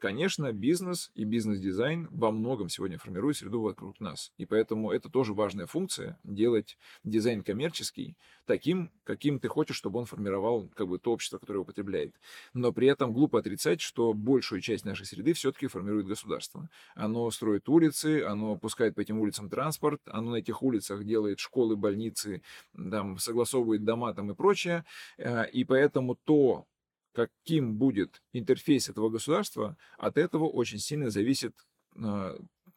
Конечно, 0.00 0.50
бизнес 0.50 1.10
и 1.14 1.24
бизнес-дизайн 1.24 2.08
во 2.10 2.30
многом 2.30 2.70
сегодня 2.70 2.96
формируют 2.96 3.36
среду 3.36 3.60
вокруг 3.60 4.00
нас. 4.00 4.32
И 4.38 4.46
поэтому 4.46 4.90
это 4.92 5.10
тоже 5.10 5.34
важная 5.34 5.66
функция– 5.66 6.18
делать 6.24 6.78
дизайн 7.04 7.42
коммерческий 7.42 8.16
таким, 8.46 8.90
каким 9.04 9.38
ты 9.38 9.48
хочешь, 9.48 9.76
чтобы 9.76 9.98
он 9.98 10.06
формировал 10.06 10.70
как 10.74 10.88
бы, 10.88 10.98
то 10.98 11.12
общество, 11.12 11.36
которое 11.36 11.58
его 11.58 11.64
потребляет. 11.66 12.14
Но 12.54 12.72
при 12.72 12.88
этом 12.88 13.12
глупо 13.12 13.40
отрицать, 13.40 13.82
что 13.82 14.14
большую 14.14 14.62
часть 14.62 14.86
нашей 14.86 15.04
среды 15.04 15.34
все-таки 15.34 15.66
формирует 15.66 16.06
государство. 16.06 16.70
Оно 16.94 17.30
строит 17.30 17.68
улицы, 17.68 18.22
оно 18.22 18.56
пускает 18.56 18.94
по 18.94 19.00
этим 19.00 19.20
улицам 19.20 19.50
транспорт, 19.50 20.00
оно 20.06 20.30
на 20.30 20.36
этих 20.36 20.62
улицах 20.62 21.04
делает 21.04 21.40
школы, 21.40 21.76
больницы, 21.76 22.40
там, 22.72 23.18
согласовывает 23.18 23.84
дома 23.84 24.14
там, 24.14 24.30
и 24.30 24.34
прочее. 24.34 24.86
Э, 25.18 25.46
и 25.50 25.64
поэтому 25.64 26.16
то, 26.24 26.64
каким 27.12 27.76
будет 27.76 28.22
интерфейс 28.32 28.88
этого 28.88 29.08
государства, 29.08 29.76
от 29.98 30.16
этого 30.16 30.44
очень 30.44 30.78
сильно 30.78 31.10
зависит 31.10 31.54
а, 31.96 32.36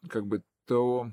как 0.09 0.25
бы 0.25 0.43
то, 0.65 1.11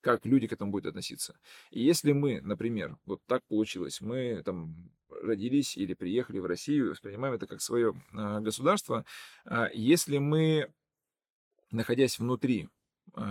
как 0.00 0.24
люди 0.26 0.46
к 0.46 0.52
этому 0.52 0.70
будут 0.70 0.86
относиться. 0.86 1.38
И 1.70 1.82
если 1.82 2.12
мы, 2.12 2.40
например, 2.40 2.96
вот 3.04 3.20
так 3.26 3.44
получилось, 3.46 4.00
мы 4.00 4.42
там 4.44 4.90
родились 5.08 5.76
или 5.76 5.94
приехали 5.94 6.38
в 6.38 6.46
Россию, 6.46 6.90
воспринимаем 6.90 7.34
это 7.34 7.46
как 7.46 7.60
свое 7.60 7.94
а, 8.12 8.40
государство, 8.40 9.04
а, 9.44 9.68
если 9.72 10.18
мы, 10.18 10.72
находясь 11.70 12.18
внутри 12.18 12.68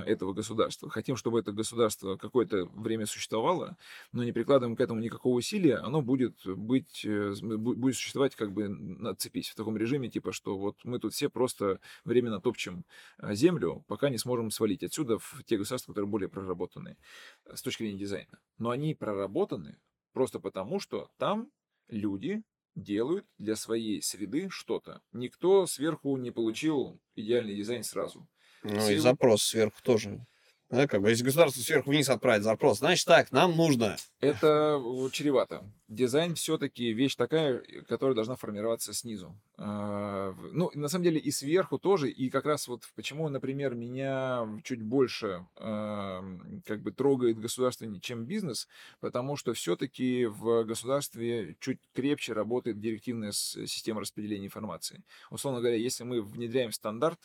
этого 0.06 0.34
государства. 0.34 0.90
Хотим, 0.90 1.16
чтобы 1.16 1.40
это 1.40 1.52
государство 1.52 2.18
какое-то 2.18 2.66
время 2.66 3.06
существовало, 3.06 3.78
но 4.12 4.24
не 4.24 4.32
прикладываем 4.32 4.76
к 4.76 4.82
этому 4.82 5.00
никакого 5.00 5.36
усилия, 5.36 5.78
оно 5.78 6.02
будет, 6.02 6.46
быть, 6.46 7.06
э, 7.06 7.34
будет 7.42 7.96
существовать 7.96 8.36
как 8.36 8.52
бы 8.52 8.68
на 8.68 9.16
цепись 9.16 9.50
в 9.50 9.56
таком 9.56 9.78
режиме, 9.78 10.10
типа, 10.10 10.32
что 10.32 10.58
вот 10.58 10.78
мы 10.84 11.00
тут 11.00 11.14
все 11.14 11.30
просто 11.30 11.80
временно 12.06 12.40
топчем 12.42 12.86
а, 13.18 13.34
землю, 13.34 13.84
пока 13.88 14.10
не 14.10 14.18
сможем 14.18 14.52
свалить 14.52 14.84
отсюда 14.84 15.18
в 15.20 15.44
те 15.46 15.58
государства, 15.58 15.94
которые 15.94 16.10
более 16.10 16.30
проработаны 16.30 16.98
э, 17.46 17.56
с 17.56 17.62
точки 17.62 17.84
зрения 17.84 18.00
дизайна. 18.00 18.40
Но 18.58 18.70
они 18.70 18.96
проработаны 18.96 19.78
просто 20.14 20.40
потому, 20.40 20.80
что 20.80 21.10
там 21.18 21.52
люди 21.88 22.44
делают 22.76 23.26
для 23.38 23.56
своей 23.56 24.02
среды 24.02 24.50
что-то. 24.50 25.02
Никто 25.12 25.66
сверху 25.66 26.16
не 26.18 26.32
получил 26.32 27.00
идеальный 27.16 27.56
дизайн 27.56 27.84
сразу. 27.84 28.28
Ну 28.64 28.90
и 28.90 28.98
запрос 28.98 29.44
сверху 29.44 29.82
тоже. 29.84 30.26
Да, 30.70 30.86
как 30.86 31.02
бы, 31.02 31.10
если 31.10 31.24
государство 31.24 31.60
сверху 31.62 31.90
вниз 31.90 32.10
отправит 32.10 32.44
запрос, 32.44 32.78
значит 32.78 33.08
так, 33.08 33.32
нам 33.32 33.58
нужно. 33.58 33.98
Это 34.20 34.80
чревато. 35.12 35.64
Дизайн 35.88 36.36
все-таки 36.36 36.94
вещь 36.94 37.16
такая, 37.16 37.64
которая 37.88 38.14
должна 38.14 38.36
формироваться 38.36 38.94
снизу. 38.94 39.36
А, 39.58 40.36
ну, 40.52 40.70
на 40.76 40.88
самом 40.88 41.06
деле 41.06 41.20
и 41.20 41.32
сверху 41.32 41.80
тоже. 41.80 42.12
И 42.12 42.30
как 42.30 42.46
раз 42.46 42.68
вот 42.68 42.84
почему, 42.96 43.28
например, 43.30 43.74
меня 43.74 44.48
чуть 44.64 44.84
больше 44.84 45.44
как 45.56 46.84
бы 46.84 46.92
трогает 46.92 47.40
государство, 47.40 47.88
чем 48.00 48.26
бизнес, 48.26 48.68
потому 49.00 49.38
что 49.38 49.56
все-таки 49.56 50.28
в 50.28 50.66
государстве 50.66 51.56
чуть 51.60 51.80
крепче 51.96 52.34
работает 52.34 52.80
директивная 52.80 53.32
система 53.32 54.02
распределения 54.02 54.46
информации. 54.46 55.04
Условно 55.32 55.62
говоря, 55.62 55.78
если 55.78 56.04
мы 56.04 56.22
внедряем 56.22 56.72
стандарт, 56.72 57.18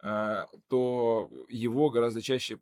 то 0.00 1.30
его 1.48 1.90
гораздо 1.90 2.20
чаще 2.20 2.58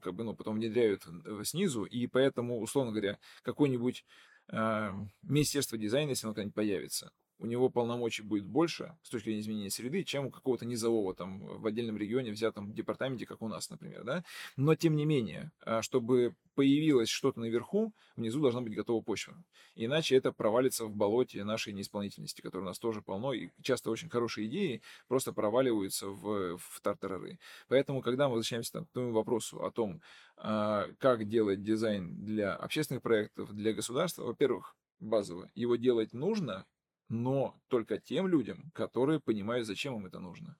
как 0.00 0.14
бы, 0.14 0.24
ну, 0.24 0.34
потом 0.34 0.56
внедряют 0.56 1.02
снизу, 1.42 1.84
и 1.84 2.06
поэтому, 2.06 2.60
условно 2.60 2.92
говоря, 2.92 3.18
какое-нибудь 3.42 4.04
э, 4.52 4.90
Министерство 5.22 5.76
дизайна, 5.76 6.10
если 6.10 6.26
оно 6.26 6.34
когда-нибудь 6.34 6.54
появится, 6.54 7.10
у 7.38 7.46
него 7.46 7.68
полномочий 7.68 8.22
будет 8.22 8.44
больше 8.46 8.96
с 9.02 9.10
точки 9.10 9.26
зрения 9.26 9.40
изменения 9.40 9.70
среды, 9.70 10.04
чем 10.04 10.26
у 10.26 10.30
какого-то 10.30 10.64
низового 10.64 11.14
там 11.14 11.40
в 11.40 11.66
отдельном 11.66 11.96
регионе, 11.96 12.30
взятом 12.30 12.72
департаменте, 12.72 13.26
как 13.26 13.42
у 13.42 13.48
нас, 13.48 13.70
например, 13.70 14.04
да. 14.04 14.24
Но 14.56 14.74
тем 14.74 14.96
не 14.96 15.04
менее, 15.04 15.50
а, 15.60 15.82
чтобы 15.82 16.34
появилось 16.54 17.08
что-то 17.08 17.40
наверху, 17.40 17.92
внизу 18.16 18.40
должна 18.40 18.60
быть 18.60 18.74
готова 18.74 19.02
почва. 19.02 19.34
Иначе 19.74 20.16
это 20.16 20.32
провалится 20.32 20.84
в 20.84 20.94
болоте 20.94 21.42
нашей 21.44 21.72
неисполнительности, 21.72 22.40
которой 22.40 22.62
у 22.62 22.66
нас 22.66 22.78
тоже 22.78 23.02
полно, 23.02 23.32
и 23.32 23.50
часто 23.60 23.90
очень 23.90 24.08
хорошие 24.08 24.46
идеи 24.46 24.82
просто 25.08 25.32
проваливаются 25.32 26.08
в, 26.08 26.56
в 26.56 26.80
тартарары. 26.80 27.38
Поэтому, 27.68 28.02
когда 28.02 28.28
мы 28.28 28.34
возвращаемся 28.34 28.84
к 28.84 28.90
тому 28.92 29.12
вопросу 29.12 29.64
о 29.64 29.70
том, 29.70 30.00
а, 30.36 30.86
как 30.98 31.26
делать 31.28 31.62
дизайн 31.62 32.24
для 32.24 32.54
общественных 32.54 33.02
проектов, 33.02 33.52
для 33.52 33.72
государства, 33.72 34.24
во-первых, 34.24 34.76
базово, 35.00 35.50
его 35.54 35.76
делать 35.76 36.12
нужно, 36.12 36.66
но 37.08 37.58
только 37.68 37.98
тем 37.98 38.26
людям, 38.28 38.70
которые 38.74 39.20
понимают, 39.20 39.66
зачем 39.66 39.96
им 39.96 40.06
это 40.06 40.20
нужно. 40.20 40.56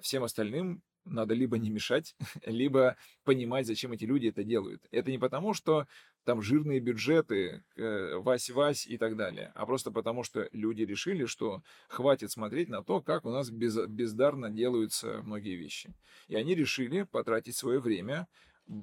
Всем 0.00 0.22
остальным 0.24 0.82
надо 1.04 1.34
либо 1.34 1.58
не 1.58 1.70
мешать, 1.70 2.14
либо 2.46 2.96
понимать, 3.24 3.66
зачем 3.66 3.92
эти 3.92 4.04
люди 4.04 4.28
это 4.28 4.44
делают. 4.44 4.86
Это 4.90 5.10
не 5.10 5.18
потому, 5.18 5.54
что 5.54 5.86
там 6.24 6.40
жирные 6.40 6.78
бюджеты, 6.78 7.64
э, 7.76 8.16
вась-вась 8.16 8.86
и 8.86 8.96
так 8.96 9.16
далее, 9.16 9.50
а 9.54 9.66
просто 9.66 9.90
потому, 9.90 10.22
что 10.22 10.48
люди 10.52 10.82
решили, 10.82 11.26
что 11.26 11.62
хватит 11.88 12.30
смотреть 12.30 12.68
на 12.68 12.82
то, 12.84 13.00
как 13.00 13.24
у 13.24 13.30
нас 13.30 13.50
без, 13.50 13.76
бездарно 13.88 14.50
делаются 14.50 15.20
многие 15.24 15.56
вещи. 15.56 15.92
И 16.28 16.36
они 16.36 16.54
решили 16.54 17.02
потратить 17.02 17.56
свое 17.56 17.80
время, 17.80 18.28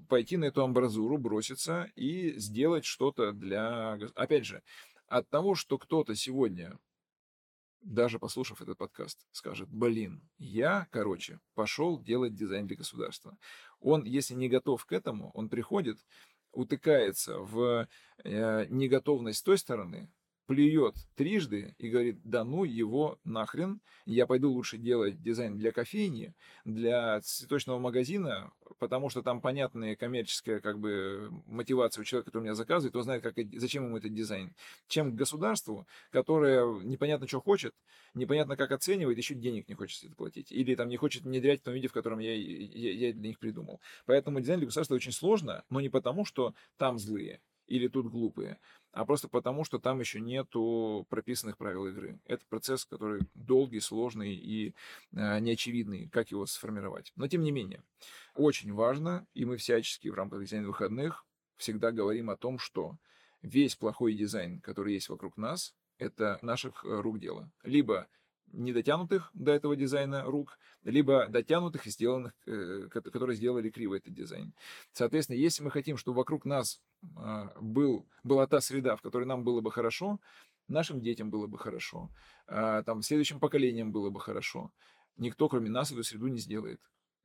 пойти 0.09 0.35
на 0.35 0.45
эту 0.45 0.63
амбразуру, 0.63 1.17
броситься 1.17 1.89
и 1.95 2.37
сделать 2.37 2.83
что-то 2.83 3.31
для... 3.31 3.93
Опять 4.15 4.45
же, 4.45 4.61
от 5.07 5.29
того, 5.29 5.55
что 5.55 5.77
кто-то 5.77 6.15
сегодня 6.15 6.77
даже 7.81 8.19
послушав 8.19 8.61
этот 8.61 8.77
подкаст, 8.77 9.25
скажет, 9.31 9.69
блин, 9.69 10.21
я, 10.37 10.87
короче, 10.91 11.39
пошел 11.55 11.99
делать 11.99 12.35
дизайн 12.35 12.67
для 12.67 12.77
государства. 12.77 13.37
Он, 13.79 14.03
если 14.03 14.33
не 14.33 14.49
готов 14.49 14.85
к 14.85 14.91
этому, 14.91 15.31
он 15.33 15.49
приходит, 15.49 15.97
утыкается 16.51 17.39
в 17.39 17.87
э, 18.23 18.65
неготовность 18.69 19.45
той 19.45 19.57
стороны, 19.57 20.11
плюет 20.49 20.95
трижды 21.15 21.75
и 21.77 21.89
говорит, 21.89 22.17
да 22.23 22.43
ну 22.43 22.63
его 22.63 23.19
нахрен, 23.23 23.81
я 24.07 24.25
пойду 24.25 24.51
лучше 24.51 24.79
делать 24.79 25.21
дизайн 25.21 25.55
для 25.59 25.71
кофейни, 25.71 26.33
для 26.65 27.21
цветочного 27.21 27.77
магазина, 27.77 28.51
потому 28.79 29.11
что 29.11 29.21
там 29.21 29.41
понятная 29.41 29.95
коммерческая 29.95 30.59
как 30.59 30.79
бы 30.79 31.29
мотивация 31.45 32.01
у 32.01 32.03
человека, 32.03 32.31
который 32.31 32.45
меня 32.45 32.55
заказывает, 32.55 32.95
он 32.95 33.03
знает, 33.03 33.21
как, 33.21 33.35
зачем 33.57 33.85
ему 33.85 33.97
этот 33.97 34.11
дизайн, 34.11 34.55
чем 34.87 35.15
государству, 35.15 35.85
которое 36.09 36.65
непонятно, 36.81 37.27
что 37.27 37.41
хочет, 37.41 37.75
непонятно, 38.15 38.57
как 38.57 38.71
оценивает, 38.71 39.19
еще 39.19 39.35
денег 39.35 39.69
не 39.69 39.75
хочет 39.75 40.03
это 40.03 40.15
платить, 40.15 40.51
или 40.51 40.73
там 40.73 40.89
не 40.89 40.97
хочет 40.97 41.25
внедрять 41.25 41.61
в 41.61 41.65
том 41.65 41.75
виде, 41.75 41.89
в 41.89 41.93
котором 41.93 42.17
я, 42.17 42.33
я, 42.33 42.91
я 42.91 43.13
для 43.13 43.27
них 43.27 43.37
придумал. 43.37 43.81
Поэтому 44.07 44.39
дизайн 44.39 44.61
для 44.61 44.65
государства 44.65 44.95
очень 44.95 45.11
сложно, 45.11 45.63
но 45.69 45.79
не 45.79 45.89
потому, 45.89 46.25
что 46.25 46.55
там 46.77 46.97
злые, 46.97 47.39
или 47.69 47.87
тут 47.87 48.07
глупые, 48.07 48.57
а 48.91 49.05
просто 49.05 49.27
потому, 49.27 49.63
что 49.63 49.79
там 49.79 49.99
еще 49.99 50.19
нету 50.19 51.05
прописанных 51.09 51.57
правил 51.57 51.87
игры. 51.87 52.19
Это 52.25 52.45
процесс, 52.47 52.85
который 52.85 53.21
долгий, 53.33 53.79
сложный 53.79 54.33
и 54.33 54.73
э, 55.11 55.39
неочевидный, 55.39 56.09
как 56.09 56.31
его 56.31 56.45
сформировать. 56.45 57.11
Но 57.15 57.27
тем 57.27 57.43
не 57.43 57.51
менее, 57.51 57.83
очень 58.35 58.73
важно, 58.73 59.27
и 59.33 59.45
мы 59.45 59.57
всячески 59.57 60.07
в 60.07 60.15
рамках 60.15 60.41
дизайна 60.41 60.67
выходных 60.67 61.25
всегда 61.57 61.91
говорим 61.91 62.29
о 62.29 62.37
том, 62.37 62.57
что 62.57 62.97
весь 63.41 63.75
плохой 63.75 64.13
дизайн, 64.13 64.59
который 64.61 64.93
есть 64.93 65.09
вокруг 65.09 65.37
нас, 65.37 65.75
это 65.97 66.39
наших 66.41 66.83
э, 66.85 67.01
рук 67.01 67.19
дело. 67.19 67.51
Либо 67.63 68.07
недотянутых 68.53 69.29
до 69.33 69.51
этого 69.51 69.75
дизайна 69.75 70.23
рук, 70.23 70.57
либо 70.83 71.27
дотянутых 71.27 71.87
и 71.87 71.89
сделанных, 71.89 72.33
э, 72.45 72.87
которые 72.89 73.35
сделали 73.35 73.69
криво 73.69 73.95
этот 73.95 74.13
дизайн. 74.13 74.53
Соответственно, 74.91 75.37
если 75.37 75.63
мы 75.63 75.71
хотим, 75.71 75.97
чтобы 75.97 76.17
вокруг 76.17 76.45
нас 76.45 76.81
а, 77.15 77.53
был, 77.59 78.07
была 78.23 78.47
та 78.47 78.61
среда, 78.61 78.95
в 78.95 79.01
которой 79.01 79.25
нам 79.25 79.43
было 79.43 79.61
бы 79.61 79.71
хорошо, 79.71 80.19
нашим 80.67 81.01
детям 81.01 81.29
было 81.29 81.47
бы 81.47 81.57
хорошо, 81.57 82.09
а, 82.47 82.83
там, 82.83 83.01
следующим 83.01 83.39
поколениям 83.39 83.91
было 83.91 84.09
бы 84.09 84.19
хорошо, 84.19 84.71
никто, 85.17 85.49
кроме 85.49 85.69
нас, 85.69 85.91
эту 85.91 86.03
среду 86.03 86.27
не 86.27 86.39
сделает. 86.39 86.81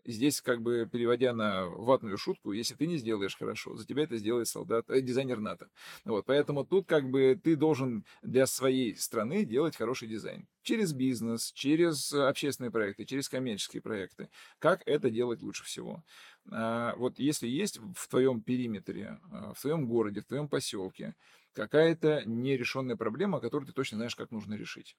Здесь, 0.06 0.40
как 0.42 0.60
бы 0.62 0.88
переводя 0.90 1.32
на 1.32 1.66
ватную 1.66 2.18
шутку, 2.18 2.52
если 2.52 2.74
ты 2.74 2.86
не 2.86 2.98
сделаешь 2.98 3.36
хорошо, 3.36 3.74
за 3.76 3.86
тебя 3.86 4.04
это 4.04 4.16
сделает 4.18 4.48
солдат, 4.48 4.90
э, 4.90 5.00
дизайнер 5.00 5.40
НАТО. 5.40 5.70
Вот, 6.04 6.26
поэтому 6.26 6.64
тут 6.64 6.86
как 6.86 7.08
бы 7.10 7.40
ты 7.42 7.56
должен 7.56 8.04
для 8.22 8.46
своей 8.46 8.96
страны 8.96 9.44
делать 9.44 9.76
хороший 9.76 10.08
дизайн. 10.08 10.46
Через 10.62 10.92
бизнес, 10.92 11.52
через 11.52 12.12
общественные 12.12 12.70
проекты, 12.70 13.04
через 13.06 13.28
коммерческие 13.28 13.82
проекты. 13.82 14.28
Как 14.58 14.82
это 14.86 15.10
делать 15.10 15.42
лучше 15.42 15.64
всего? 15.64 16.02
А, 16.50 16.94
вот 16.96 17.18
если 17.18 17.48
есть 17.48 17.78
в 17.94 18.08
твоем 18.08 18.42
периметре, 18.42 19.18
а, 19.30 19.54
в 19.54 19.60
твоем 19.60 19.86
городе, 19.86 20.20
в 20.20 20.26
твоем 20.26 20.48
поселке 20.48 21.14
какая-то 21.52 22.22
нерешенная 22.26 22.96
проблема, 22.96 23.40
которую 23.40 23.66
ты 23.66 23.72
точно 23.72 23.96
знаешь, 23.98 24.16
как 24.16 24.30
нужно 24.30 24.54
решить. 24.54 24.96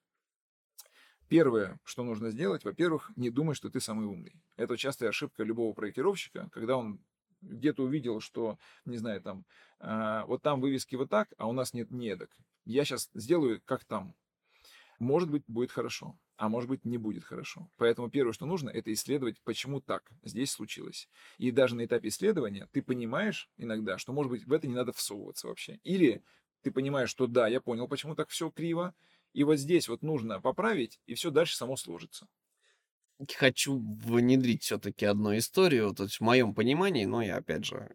Первое, 1.28 1.80
что 1.84 2.04
нужно 2.04 2.30
сделать, 2.30 2.64
во-первых, 2.64 3.10
не 3.16 3.30
думай, 3.30 3.54
что 3.54 3.68
ты 3.68 3.80
самый 3.80 4.06
умный. 4.06 4.40
Это 4.56 4.76
частая 4.76 5.08
ошибка 5.08 5.42
любого 5.42 5.72
проектировщика, 5.72 6.48
когда 6.52 6.76
он 6.76 7.00
где-то 7.40 7.82
увидел, 7.82 8.20
что, 8.20 8.58
не 8.84 8.96
знаю, 8.96 9.20
там, 9.20 9.44
э, 9.80 10.22
вот 10.26 10.42
там 10.42 10.60
вывески 10.60 10.94
вот 10.94 11.10
так, 11.10 11.32
а 11.36 11.48
у 11.48 11.52
нас 11.52 11.74
нет 11.74 11.90
недок. 11.90 12.30
Я 12.64 12.84
сейчас 12.84 13.10
сделаю 13.14 13.60
как 13.64 13.84
там. 13.84 14.14
Может 14.98 15.30
быть, 15.30 15.42
будет 15.46 15.72
хорошо, 15.72 16.18
а 16.36 16.48
может 16.48 16.70
быть, 16.70 16.84
не 16.84 16.96
будет 16.96 17.24
хорошо. 17.24 17.68
Поэтому 17.76 18.08
первое, 18.08 18.32
что 18.32 18.46
нужно, 18.46 18.70
это 18.70 18.92
исследовать, 18.92 19.40
почему 19.42 19.80
так 19.80 20.10
здесь 20.22 20.50
случилось. 20.50 21.08
И 21.38 21.50
даже 21.50 21.74
на 21.74 21.84
этапе 21.84 22.08
исследования 22.08 22.68
ты 22.72 22.82
понимаешь 22.82 23.50
иногда, 23.56 23.98
что, 23.98 24.12
может 24.12 24.30
быть, 24.30 24.46
в 24.46 24.52
это 24.52 24.66
не 24.66 24.74
надо 24.74 24.92
всовываться 24.92 25.48
вообще. 25.48 25.80
Или 25.82 26.22
ты 26.62 26.70
понимаешь, 26.70 27.10
что 27.10 27.26
да, 27.26 27.46
я 27.46 27.60
понял, 27.60 27.88
почему 27.88 28.14
так 28.14 28.28
все 28.28 28.50
криво, 28.50 28.94
и 29.36 29.44
вот 29.44 29.58
здесь 29.58 29.86
вот 29.88 30.02
нужно 30.02 30.40
поправить, 30.40 30.98
и 31.04 31.14
все 31.14 31.30
дальше 31.30 31.56
само 31.56 31.76
сложится. 31.76 32.26
Хочу 33.36 33.78
внедрить 33.78 34.62
все-таки 34.62 35.04
одну 35.04 35.36
историю, 35.36 35.92
то 35.92 36.04
есть 36.04 36.16
в 36.16 36.20
моем 36.22 36.54
понимании, 36.54 37.04
но 37.04 37.20
я, 37.20 37.36
опять 37.36 37.66
же, 37.66 37.90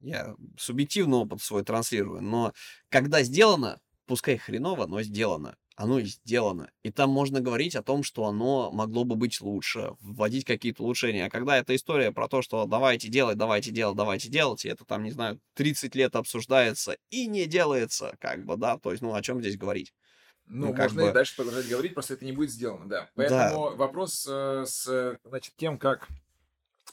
я 0.00 0.34
субъективный 0.56 1.18
опыт 1.18 1.42
свой 1.42 1.62
транслирую, 1.62 2.22
но 2.22 2.54
когда 2.88 3.22
сделано, 3.22 3.80
пускай 4.06 4.38
хреново, 4.38 4.86
но 4.86 5.02
сделано, 5.02 5.58
оно 5.76 5.98
и 5.98 6.04
сделано. 6.06 6.70
И 6.82 6.90
там 6.90 7.10
можно 7.10 7.40
говорить 7.40 7.76
о 7.76 7.82
том, 7.82 8.02
что 8.02 8.24
оно 8.24 8.70
могло 8.72 9.04
бы 9.04 9.14
быть 9.14 9.42
лучше, 9.42 9.90
вводить 10.00 10.46
какие-то 10.46 10.82
улучшения. 10.82 11.26
А 11.26 11.30
когда 11.30 11.58
эта 11.58 11.76
история 11.76 12.12
про 12.12 12.28
то, 12.28 12.40
что 12.40 12.64
давайте 12.64 13.08
делать, 13.08 13.36
давайте 13.36 13.72
делать, 13.72 13.96
давайте 13.96 14.30
делать, 14.30 14.64
и 14.64 14.70
это 14.70 14.86
там, 14.86 15.04
не 15.04 15.10
знаю, 15.10 15.38
30 15.52 15.94
лет 15.94 16.16
обсуждается 16.16 16.96
и 17.10 17.26
не 17.26 17.44
делается, 17.44 18.16
как 18.20 18.46
бы, 18.46 18.56
да, 18.56 18.78
то 18.78 18.90
есть, 18.90 19.02
ну, 19.02 19.12
о 19.12 19.20
чем 19.20 19.40
здесь 19.42 19.58
говорить? 19.58 19.92
Ну, 20.48 20.68
ну 20.68 20.74
можно 20.74 21.02
бы... 21.02 21.10
и 21.10 21.12
дальше 21.12 21.36
продолжать 21.36 21.68
говорить, 21.68 21.94
просто 21.94 22.14
это 22.14 22.24
не 22.24 22.32
будет 22.32 22.50
сделано, 22.50 22.86
да. 22.86 23.10
Поэтому 23.14 23.70
да. 23.70 23.76
вопрос 23.76 24.26
э, 24.28 24.64
с 24.66 25.18
значит, 25.24 25.54
тем, 25.56 25.78
как, 25.78 26.08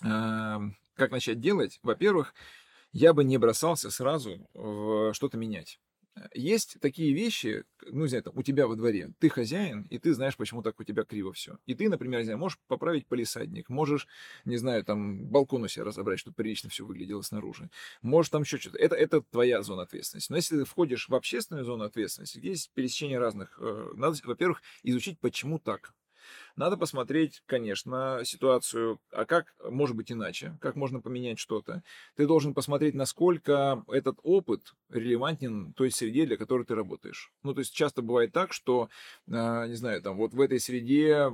э, 0.03 0.57
как 0.95 1.11
начать 1.11 1.39
делать, 1.39 1.79
во-первых, 1.83 2.33
я 2.91 3.13
бы 3.13 3.23
не 3.23 3.37
бросался 3.37 3.89
сразу 3.91 4.47
в 4.53 5.13
что-то 5.13 5.37
менять. 5.37 5.79
Есть 6.33 6.77
такие 6.79 7.13
вещи, 7.13 7.65
ну, 7.85 8.03
не 8.03 8.07
знаю, 8.07 8.23
там, 8.23 8.33
у 8.37 8.43
тебя 8.43 8.67
во 8.67 8.75
дворе, 8.75 9.11
ты 9.19 9.27
хозяин, 9.29 9.83
и 9.83 9.97
ты 9.97 10.13
знаешь, 10.13 10.37
почему 10.37 10.61
так 10.61 10.79
у 10.79 10.83
тебя 10.83 11.03
криво 11.03 11.33
все. 11.33 11.57
И 11.65 11.75
ты, 11.75 11.89
например, 11.89 12.19
не 12.19 12.25
знаю, 12.25 12.39
можешь 12.39 12.57
поправить 12.67 13.05
полисадник, 13.07 13.69
можешь, 13.69 14.07
не 14.45 14.57
знаю, 14.57 14.85
там, 14.85 15.25
балкон 15.27 15.63
у 15.63 15.67
себя 15.67 15.83
разобрать, 15.83 16.19
чтобы 16.19 16.35
прилично 16.35 16.69
все 16.69 16.85
выглядело 16.85 17.21
снаружи. 17.21 17.69
Можешь 18.01 18.29
там 18.29 18.43
еще 18.43 18.57
что-то. 18.57 18.77
Это, 18.77 18.95
это 18.95 19.21
твоя 19.21 19.61
зона 19.61 19.83
ответственности. 19.83 20.31
Но 20.31 20.37
если 20.37 20.57
ты 20.57 20.65
входишь 20.65 21.09
в 21.09 21.15
общественную 21.15 21.65
зону 21.65 21.83
ответственности, 21.83 22.39
есть 22.41 22.71
пересечение 22.73 23.19
разных, 23.19 23.57
э, 23.59 23.91
надо, 23.95 24.17
во-первых, 24.23 24.61
изучить, 24.83 25.19
почему 25.19 25.59
так. 25.59 25.93
Надо 26.55 26.77
посмотреть, 26.77 27.43
конечно, 27.45 28.21
ситуацию, 28.23 28.99
а 29.11 29.25
как 29.25 29.53
может 29.69 29.95
быть 29.95 30.11
иначе, 30.11 30.57
как 30.61 30.75
можно 30.75 31.01
поменять 31.01 31.37
что-то. 31.37 31.83
Ты 32.15 32.25
должен 32.27 32.53
посмотреть, 32.53 32.95
насколько 32.95 33.83
этот 33.89 34.19
опыт 34.23 34.73
релевантен 34.89 35.73
той 35.73 35.91
среде, 35.91 36.25
для 36.25 36.37
которой 36.37 36.65
ты 36.65 36.73
работаешь. 36.73 37.33
Ну, 37.43 37.53
то 37.53 37.59
есть 37.59 37.73
часто 37.73 38.01
бывает 38.01 38.31
так, 38.31 38.53
что, 38.53 38.89
э, 39.27 39.31
не 39.67 39.75
знаю, 39.75 40.01
там 40.01 40.15
вот 40.15 40.33
в 40.33 40.39
этой 40.39 40.59
среде, 40.59 41.29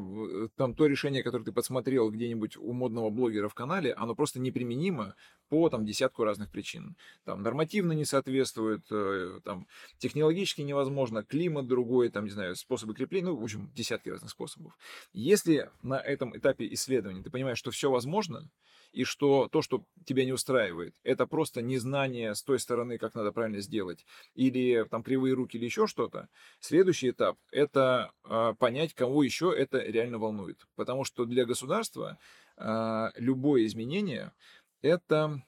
там 0.55 0.73
то 0.73 0.87
решение, 0.87 1.21
которое 1.21 1.43
ты 1.43 1.51
подсмотрел 1.51 2.09
где-нибудь 2.09 2.57
у 2.57 2.73
модного 2.73 3.11
блогера 3.11 3.47
в 3.47 3.53
канале, 3.53 3.93
оно 3.93 4.15
просто 4.15 4.39
неприменимо 4.39 5.15
по 5.49 5.69
там 5.69 5.85
десятку 5.85 6.23
разных 6.23 6.49
причин. 6.49 6.95
Там 7.25 7.43
нормативно 7.43 7.91
не 7.91 8.05
соответствует, 8.05 8.85
э, 8.89 9.41
там 9.43 9.67
технологически 9.97 10.61
невозможно, 10.61 11.23
климат 11.23 11.67
другой, 11.67 12.09
там, 12.09 12.23
не 12.23 12.31
знаю, 12.31 12.55
способы 12.55 12.93
крепления, 12.93 13.27
ну, 13.27 13.35
в 13.35 13.43
общем, 13.43 13.69
десятки 13.75 14.09
разных 14.09 14.31
способов. 14.31 14.77
Если 15.13 15.69
на 15.81 15.99
этом 15.99 16.37
этапе 16.37 16.67
исследования 16.73 17.21
ты 17.21 17.29
понимаешь, 17.29 17.57
что 17.57 17.71
все 17.71 17.91
возможно, 17.91 18.49
и 18.91 19.03
что 19.03 19.47
то, 19.47 19.61
что 19.61 19.83
тебя 20.05 20.25
не 20.25 20.33
устраивает, 20.33 20.95
это 21.03 21.25
просто 21.25 21.61
незнание 21.61 22.35
с 22.35 22.43
той 22.43 22.59
стороны, 22.59 22.97
как 22.97 23.15
надо 23.15 23.31
правильно 23.31 23.61
сделать, 23.61 24.05
или 24.35 24.85
там 24.89 25.03
кривые 25.03 25.33
руки, 25.33 25.57
или 25.57 25.65
еще 25.65 25.87
что-то, 25.87 26.27
следующий 26.59 27.11
этап— 27.11 27.37
это 27.51 28.11
э, 28.25 28.53
понять, 28.59 28.93
кого 28.93 29.23
еще 29.23 29.53
это 29.55 29.79
реально 29.79 30.17
волнует. 30.17 30.67
Потому 30.75 31.03
что 31.03 31.25
для 31.25 31.45
государства 31.45 32.17
э, 32.57 33.07
любое 33.15 33.65
изменение— 33.65 34.33
это 34.81 35.41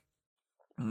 э, 0.78 0.82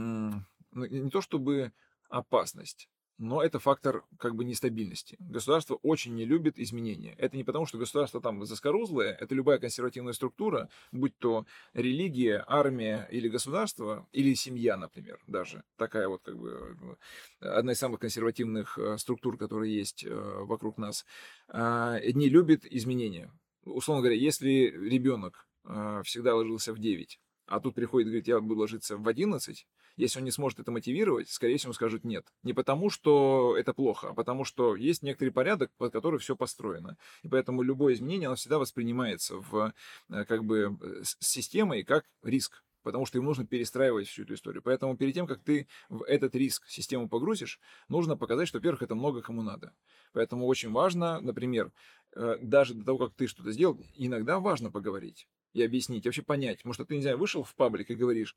не 0.73 1.09
то 1.09 1.21
чтобы 1.21 1.71
опасность, 2.09 2.87
но 3.17 3.43
это 3.43 3.59
фактор 3.59 4.03
как 4.17 4.35
бы 4.35 4.43
нестабильности. 4.43 5.15
Государство 5.19 5.75
очень 5.75 6.15
не 6.15 6.25
любит 6.25 6.59
изменения. 6.59 7.15
Это 7.17 7.37
не 7.37 7.43
потому, 7.43 7.65
что 7.65 7.77
государство 7.77 8.21
там 8.21 8.45
заскорузлое, 8.45 9.13
это 9.13 9.35
любая 9.35 9.59
консервативная 9.59 10.13
структура, 10.13 10.69
будь 10.91 11.17
то 11.17 11.45
религия, 11.73 12.43
армия 12.47 13.07
или 13.11 13.29
государство, 13.29 14.07
или 14.11 14.33
семья, 14.33 14.77
например, 14.77 15.19
даже. 15.27 15.63
Такая 15.77 16.07
вот 16.07 16.21
как 16.23 16.37
бы 16.37 16.97
одна 17.39 17.73
из 17.73 17.79
самых 17.79 17.99
консервативных 17.99 18.77
э, 18.77 18.97
структур, 18.97 19.37
которые 19.37 19.75
есть 19.75 20.03
э, 20.05 20.09
вокруг 20.09 20.77
нас, 20.77 21.05
а, 21.47 21.99
не 21.99 22.29
любит 22.29 22.65
изменения. 22.65 23.31
Условно 23.63 24.01
говоря, 24.01 24.19
если 24.19 24.49
ребенок 24.49 25.47
э, 25.65 26.01
всегда 26.03 26.35
ложился 26.35 26.73
в 26.73 26.79
9, 26.79 27.19
а 27.45 27.59
тут 27.59 27.75
приходит 27.75 28.07
и 28.07 28.09
говорит, 28.09 28.27
я 28.27 28.39
буду 28.39 28.61
ложиться 28.61 28.97
в 28.97 29.07
11, 29.07 29.67
если 29.95 30.19
он 30.19 30.25
не 30.25 30.31
сможет 30.31 30.59
это 30.59 30.71
мотивировать, 30.71 31.29
скорее 31.29 31.57
всего, 31.57 31.73
скажут 31.73 32.03
нет. 32.03 32.25
Не 32.43 32.53
потому, 32.53 32.89
что 32.89 33.55
это 33.57 33.73
плохо, 33.73 34.09
а 34.09 34.13
потому, 34.13 34.43
что 34.43 34.75
есть 34.75 35.03
некоторый 35.03 35.29
порядок, 35.29 35.71
под 35.77 35.91
который 35.91 36.19
все 36.19 36.35
построено. 36.35 36.97
И 37.21 37.27
поэтому 37.27 37.61
любое 37.61 37.93
изменение, 37.93 38.27
оно 38.27 38.35
всегда 38.35 38.59
воспринимается 38.59 39.37
в, 39.37 39.73
э, 40.09 40.25
как 40.25 40.43
бы, 40.43 40.77
с 41.03 41.17
системой 41.19 41.83
как 41.83 42.05
риск 42.23 42.63
потому 42.83 43.05
что 43.05 43.17
им 43.17 43.25
нужно 43.25 43.45
перестраивать 43.45 44.07
всю 44.07 44.23
эту 44.23 44.35
историю. 44.35 44.61
Поэтому 44.61 44.95
перед 44.95 45.13
тем, 45.13 45.25
как 45.25 45.41
ты 45.41 45.67
в 45.89 46.03
этот 46.03 46.35
риск 46.35 46.67
систему 46.67 47.09
погрузишь, 47.09 47.59
нужно 47.87 48.17
показать, 48.17 48.47
что, 48.47 48.59
во-первых, 48.59 48.83
это 48.83 48.93
много 48.93 49.21
кому 49.21 49.41
надо. 49.41 49.73
Поэтому 50.11 50.45
очень 50.45 50.71
важно, 50.71 51.19
например, 51.21 51.71
э, 52.15 52.37
даже 52.41 52.73
до 52.73 52.83
того, 52.83 52.97
как 52.97 53.15
ты 53.15 53.27
что-то 53.27 53.51
сделал, 53.51 53.79
иногда 53.95 54.39
важно 54.39 54.69
поговорить 54.69 55.27
и 55.53 55.63
объяснить, 55.63 56.05
вообще 56.05 56.21
понять. 56.21 56.65
Может, 56.65 56.87
ты, 56.87 56.95
не 56.95 57.01
знаю, 57.01 57.17
вышел 57.17 57.43
в 57.43 57.55
паблик 57.55 57.89
и 57.89 57.95
говоришь, 57.95 58.35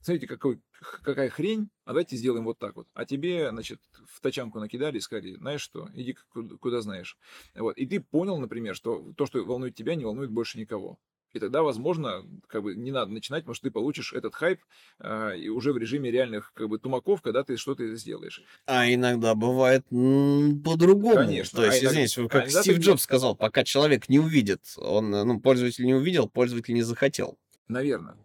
смотрите, 0.00 0.26
какой, 0.26 0.60
какая 1.02 1.28
хрень, 1.28 1.70
а 1.84 1.90
давайте 1.90 2.16
сделаем 2.16 2.44
вот 2.44 2.58
так 2.58 2.76
вот. 2.76 2.88
А 2.94 3.04
тебе, 3.04 3.50
значит, 3.50 3.80
в 4.06 4.20
тачанку 4.20 4.58
накидали 4.60 4.98
и 4.98 5.00
сказали, 5.00 5.36
знаешь 5.36 5.60
что, 5.60 5.88
иди 5.94 6.16
куда, 6.30 6.56
куда 6.56 6.80
знаешь. 6.80 7.18
Вот. 7.54 7.76
И 7.76 7.86
ты 7.86 8.00
понял, 8.00 8.38
например, 8.38 8.74
что 8.74 9.12
то, 9.16 9.26
что 9.26 9.44
волнует 9.44 9.74
тебя, 9.74 9.94
не 9.94 10.04
волнует 10.04 10.30
больше 10.30 10.58
никого. 10.58 10.98
И 11.32 11.38
тогда, 11.38 11.62
возможно, 11.62 12.24
как 12.48 12.64
бы 12.64 12.74
не 12.74 12.90
надо 12.90 13.12
начинать, 13.12 13.44
что 13.44 13.62
ты 13.62 13.70
получишь 13.70 14.12
этот 14.12 14.34
хайп 14.34 14.60
э, 14.98 15.38
и 15.38 15.48
уже 15.48 15.72
в 15.72 15.78
режиме 15.78 16.10
реальных 16.10 16.52
как 16.54 16.68
бы 16.68 16.78
тумаков, 16.78 17.22
когда 17.22 17.44
ты 17.44 17.56
что-то 17.56 17.94
сделаешь. 17.94 18.42
А 18.66 18.92
иногда 18.92 19.36
бывает 19.36 19.84
по-другому. 19.84 21.14
Конечно. 21.14 21.60
То 21.60 21.66
есть, 21.66 21.84
а 21.84 21.86
извините, 21.86 22.28
как 22.28 22.46
а 22.46 22.50
Стив 22.50 22.78
Джобс 22.78 23.02
сказал, 23.02 23.36
пока 23.36 23.62
человек 23.62 24.08
не 24.08 24.18
увидит, 24.18 24.60
он, 24.76 25.10
ну, 25.10 25.40
пользователь 25.40 25.84
не 25.84 25.94
увидел, 25.94 26.28
пользователь 26.28 26.74
не 26.74 26.82
захотел. 26.82 27.38
Наверное. 27.70 28.16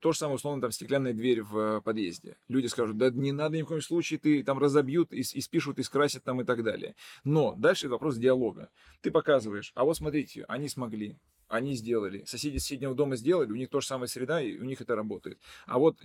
То 0.00 0.12
же 0.12 0.18
самое, 0.18 0.36
условно, 0.36 0.62
там 0.62 0.72
стеклянная 0.72 1.12
дверь 1.12 1.42
в 1.42 1.82
подъезде. 1.82 2.38
Люди 2.48 2.68
скажут, 2.68 2.96
да 2.96 3.10
не 3.10 3.32
надо 3.32 3.58
ни 3.58 3.62
в 3.62 3.66
коем 3.66 3.82
случае, 3.82 4.18
ты 4.18 4.42
там 4.42 4.58
разобьют, 4.58 5.12
и, 5.12 5.18
и 5.18 5.40
спишут, 5.42 5.78
и 5.78 5.82
скрасят 5.82 6.24
там 6.24 6.40
и 6.40 6.44
так 6.44 6.64
далее. 6.64 6.94
Но 7.22 7.54
дальше 7.54 7.90
вопрос 7.90 8.16
диалога. 8.16 8.70
Ты 9.02 9.10
показываешь, 9.10 9.72
а 9.74 9.84
вот 9.84 9.98
смотрите, 9.98 10.46
они 10.48 10.70
смогли, 10.70 11.18
они 11.48 11.74
сделали. 11.74 12.24
Соседи 12.24 12.56
соседнего 12.56 12.94
дома 12.94 13.16
сделали, 13.16 13.52
у 13.52 13.56
них 13.56 13.68
то 13.68 13.82
же 13.82 13.86
самая 13.86 14.08
среда, 14.08 14.40
и 14.40 14.56
у 14.56 14.64
них 14.64 14.80
это 14.80 14.96
работает. 14.96 15.38
А 15.66 15.78
вот 15.78 15.98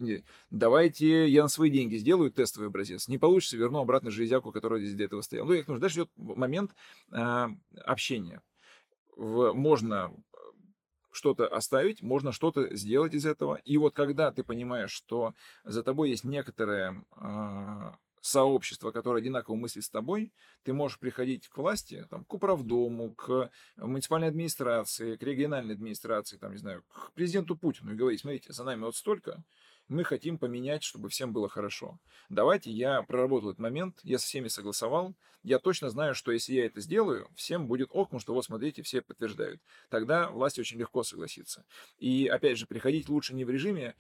давайте 0.52 1.30
я 1.30 1.44
на 1.44 1.50
свои 1.50 1.70
деньги 1.70 1.96
сделаю 1.96 2.32
тестовый 2.32 2.68
образец. 2.68 3.08
Не 3.08 3.18
получится, 3.18 3.56
верну 3.56 3.80
обратно 3.80 4.12
железяку, 4.12 4.52
которая 4.52 4.82
здесь 4.82 4.96
для 4.96 5.06
этого 5.06 5.22
стояла. 5.22 5.48
Ну, 5.48 5.54
я 5.54 5.60
нужно. 5.60 5.80
Дальше 5.80 6.00
идет 6.00 6.12
момент 6.18 6.72
э, 7.14 7.48
общения. 7.86 8.42
В, 9.16 9.54
можно 9.54 10.14
что-то 11.20 11.48
оставить, 11.48 12.02
можно 12.02 12.32
что-то 12.32 12.76
сделать 12.76 13.14
из 13.14 13.26
этого. 13.26 13.56
И 13.66 13.78
вот 13.78 13.94
когда 13.94 14.32
ты 14.32 14.44
понимаешь, 14.44 14.92
что 14.92 15.34
за 15.66 15.84
тобой 15.84 16.10
есть 16.10 16.24
некоторая 16.24 17.04
э, 17.18 17.92
сообщество, 18.22 18.92
которое 18.92 19.20
одинаково 19.20 19.56
мыслит 19.56 19.84
с 19.84 19.90
тобой, 19.90 20.32
ты 20.64 20.72
можешь 20.72 20.98
приходить 20.98 21.50
к 21.50 21.58
власти, 21.58 22.06
там, 22.10 22.24
к 22.24 22.34
управдому, 22.34 23.14
к 23.14 23.52
муниципальной 23.76 24.30
администрации, 24.30 25.18
к 25.18 25.24
региональной 25.24 25.76
администрации, 25.76 26.38
там, 26.38 26.54
не 26.54 26.58
знаю, 26.58 26.84
к 26.88 27.12
президенту 27.14 27.58
Путину 27.58 27.94
и 27.94 27.96
говорить, 27.96 28.22
смотрите, 28.22 28.54
за 28.54 28.64
нами 28.64 28.84
вот 28.84 28.96
столько, 28.96 29.44
мы 29.90 30.04
хотим 30.04 30.38
поменять, 30.38 30.84
чтобы 30.84 31.10
всем 31.10 31.34
было 31.34 31.50
хорошо. 31.50 32.00
Давайте 32.30 32.72
я 32.72 33.02
проработал 33.02 33.50
этот 33.50 33.60
момент, 33.60 34.00
я 34.04 34.20
со 34.20 34.26
всеми 34.26 34.48
согласовал, 34.48 35.16
я 35.44 35.60
точно 35.60 35.90
знаю, 35.90 36.16
что 36.16 36.32
если 36.32 36.54
я 36.54 36.66
это 36.66 36.80
сделаю, 36.80 37.28
всем 37.36 37.68
будет 37.68 37.90
ок, 37.92 38.10
потому 38.10 38.20
что 38.20 38.34
вот 38.34 38.46
смотрите, 38.46 38.84
все 38.84 39.02
подтверждают. 39.02 39.62
Тогда 39.90 40.30
власти 40.30 40.60
очень 40.60 40.78
легко 40.78 41.04
согласится. 41.04 41.66
И 41.98 42.28
опять 42.28 42.58
же, 42.58 42.68
приходить 42.68 43.10
лучше 43.10 43.34
не 43.34 43.46
в 43.46 43.50
режиме 43.50 43.96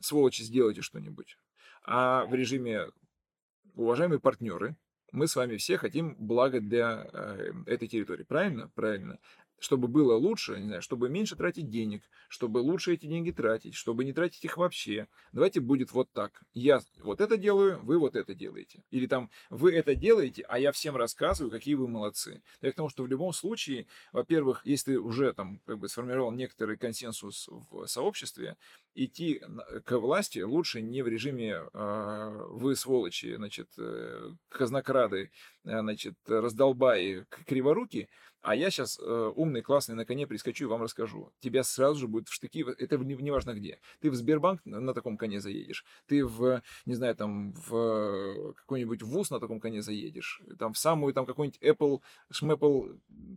сволочи, 0.00 0.42
сделайте 0.42 0.82
что-нибудь, 0.82 1.36
а 1.84 2.26
в 2.26 2.34
режиме 2.34 2.88
уважаемые 3.74 4.20
партнеры, 4.20 4.76
мы 5.12 5.26
с 5.26 5.34
вами 5.34 5.56
все 5.56 5.76
хотим 5.76 6.14
блага 6.18 6.60
для 6.60 7.08
э, 7.12 7.52
этой 7.66 7.88
территории. 7.88 8.22
Правильно? 8.22 8.70
Правильно 8.74 9.18
чтобы 9.60 9.86
было 9.86 10.16
лучше, 10.16 10.58
не 10.58 10.66
знаю, 10.66 10.82
чтобы 10.82 11.08
меньше 11.08 11.36
тратить 11.36 11.68
денег, 11.68 12.02
чтобы 12.28 12.58
лучше 12.58 12.94
эти 12.94 13.06
деньги 13.06 13.30
тратить, 13.30 13.74
чтобы 13.74 14.04
не 14.04 14.12
тратить 14.12 14.44
их 14.44 14.56
вообще. 14.56 15.06
Давайте 15.32 15.60
будет 15.60 15.92
вот 15.92 16.10
так. 16.12 16.42
Я 16.52 16.80
вот 16.98 17.20
это 17.20 17.36
делаю, 17.36 17.78
вы 17.84 17.98
вот 17.98 18.16
это 18.16 18.34
делаете. 18.34 18.82
Или 18.90 19.06
там 19.06 19.30
вы 19.50 19.72
это 19.72 19.94
делаете, 19.94 20.44
а 20.48 20.58
я 20.58 20.72
всем 20.72 20.96
рассказываю, 20.96 21.50
какие 21.50 21.74
вы 21.74 21.86
молодцы. 21.86 22.42
Я 22.60 22.72
к 22.72 22.74
тому, 22.74 22.88
что 22.88 23.04
в 23.04 23.06
любом 23.06 23.32
случае, 23.32 23.86
во-первых, 24.12 24.62
если 24.64 24.90
ты 24.90 24.98
уже 24.98 25.32
там 25.34 25.60
как 25.66 25.78
бы 25.78 25.88
сформировал 25.88 26.32
некоторый 26.32 26.76
консенсус 26.76 27.48
в 27.70 27.86
сообществе, 27.86 28.56
идти 28.94 29.40
к 29.84 29.98
власти 29.98 30.40
лучше 30.40 30.82
не 30.82 31.02
в 31.02 31.08
режиме 31.08 31.62
э, 31.72 32.46
вы 32.50 32.74
сволочи, 32.74 33.36
значит, 33.36 33.68
э, 33.78 34.32
казнокрады, 34.48 35.30
э, 35.64 35.80
значит, 35.80 36.14
раздолбаи, 36.26 37.26
криворуки, 37.46 38.08
а 38.42 38.54
я 38.54 38.70
сейчас 38.70 38.98
э, 38.98 39.32
умный, 39.34 39.62
классный, 39.62 39.94
на 39.94 40.04
коне 40.04 40.26
прискочу 40.26 40.64
и 40.64 40.66
вам 40.66 40.82
расскажу. 40.82 41.32
Тебя 41.40 41.62
сразу 41.62 42.00
же 42.00 42.08
будет 42.08 42.28
в 42.28 42.32
штыки, 42.32 42.64
это 42.78 42.96
неважно 42.98 43.50
не 43.50 43.60
где. 43.60 43.78
Ты 44.00 44.10
в 44.10 44.14
Сбербанк 44.14 44.60
на, 44.64 44.80
на 44.80 44.94
таком 44.94 45.16
коне 45.16 45.40
заедешь, 45.40 45.84
ты 46.06 46.24
в, 46.24 46.62
не 46.86 46.94
знаю, 46.94 47.14
там, 47.14 47.52
в 47.52 48.54
какой-нибудь 48.54 49.02
ВУЗ 49.02 49.30
на 49.30 49.40
таком 49.40 49.60
коне 49.60 49.82
заедешь, 49.82 50.42
там, 50.58 50.72
в 50.72 50.78
самую, 50.78 51.12
там, 51.12 51.26
какой-нибудь 51.26 51.60
Apple, 51.62 52.00
шмэпл, 52.30 52.88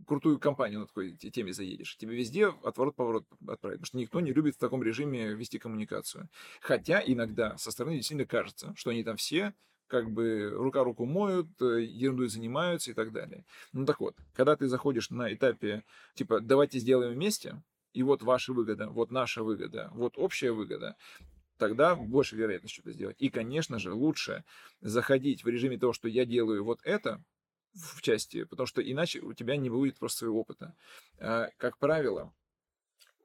крутую 0.06 0.38
компанию 0.38 0.80
на 0.80 0.86
такой 0.86 1.12
теме 1.12 1.52
заедешь. 1.52 1.96
Тебе 1.96 2.16
везде 2.16 2.46
отворот-поворот 2.46 3.26
отправят, 3.46 3.80
потому 3.80 3.86
что 3.86 3.98
никто 3.98 4.20
не 4.20 4.32
любит 4.32 4.54
в 4.56 4.58
таком 4.58 4.82
режиме 4.82 5.34
вести 5.34 5.58
коммуникацию. 5.58 6.28
Хотя 6.60 7.02
иногда 7.04 7.56
со 7.58 7.70
стороны 7.70 7.96
действительно 7.96 8.26
кажется, 8.26 8.72
что 8.76 8.90
они 8.90 9.04
там 9.04 9.16
все 9.16 9.54
как 9.86 10.10
бы 10.10 10.50
рука 10.50 10.82
руку 10.84 11.04
моют, 11.04 11.48
э, 11.60 11.82
ерундой 11.82 12.28
занимаются 12.28 12.90
и 12.90 12.94
так 12.94 13.12
далее. 13.12 13.44
Ну 13.72 13.84
так 13.86 14.00
вот, 14.00 14.16
когда 14.34 14.56
ты 14.56 14.68
заходишь 14.68 15.10
на 15.10 15.32
этапе, 15.32 15.84
типа, 16.14 16.40
давайте 16.40 16.78
сделаем 16.78 17.12
вместе, 17.12 17.62
и 17.92 18.02
вот 18.02 18.22
ваша 18.22 18.52
выгода, 18.52 18.88
вот 18.88 19.10
наша 19.10 19.42
выгода, 19.42 19.90
вот 19.94 20.14
общая 20.16 20.52
выгода, 20.52 20.96
тогда 21.58 21.94
больше 21.94 22.36
вероятность 22.36 22.74
что-то 22.74 22.92
сделать. 22.92 23.16
И, 23.20 23.30
конечно 23.30 23.78
же, 23.78 23.92
лучше 23.92 24.44
заходить 24.80 25.44
в 25.44 25.48
режиме 25.48 25.78
того, 25.78 25.92
что 25.92 26.08
я 26.08 26.24
делаю 26.24 26.64
вот 26.64 26.80
это 26.84 27.22
в 27.74 28.02
части, 28.02 28.44
потому 28.44 28.66
что 28.66 28.82
иначе 28.82 29.20
у 29.20 29.32
тебя 29.32 29.56
не 29.56 29.70
будет 29.70 29.98
просто 29.98 30.18
своего 30.18 30.40
опыта. 30.40 30.74
А, 31.18 31.48
как 31.56 31.78
правило, 31.78 32.32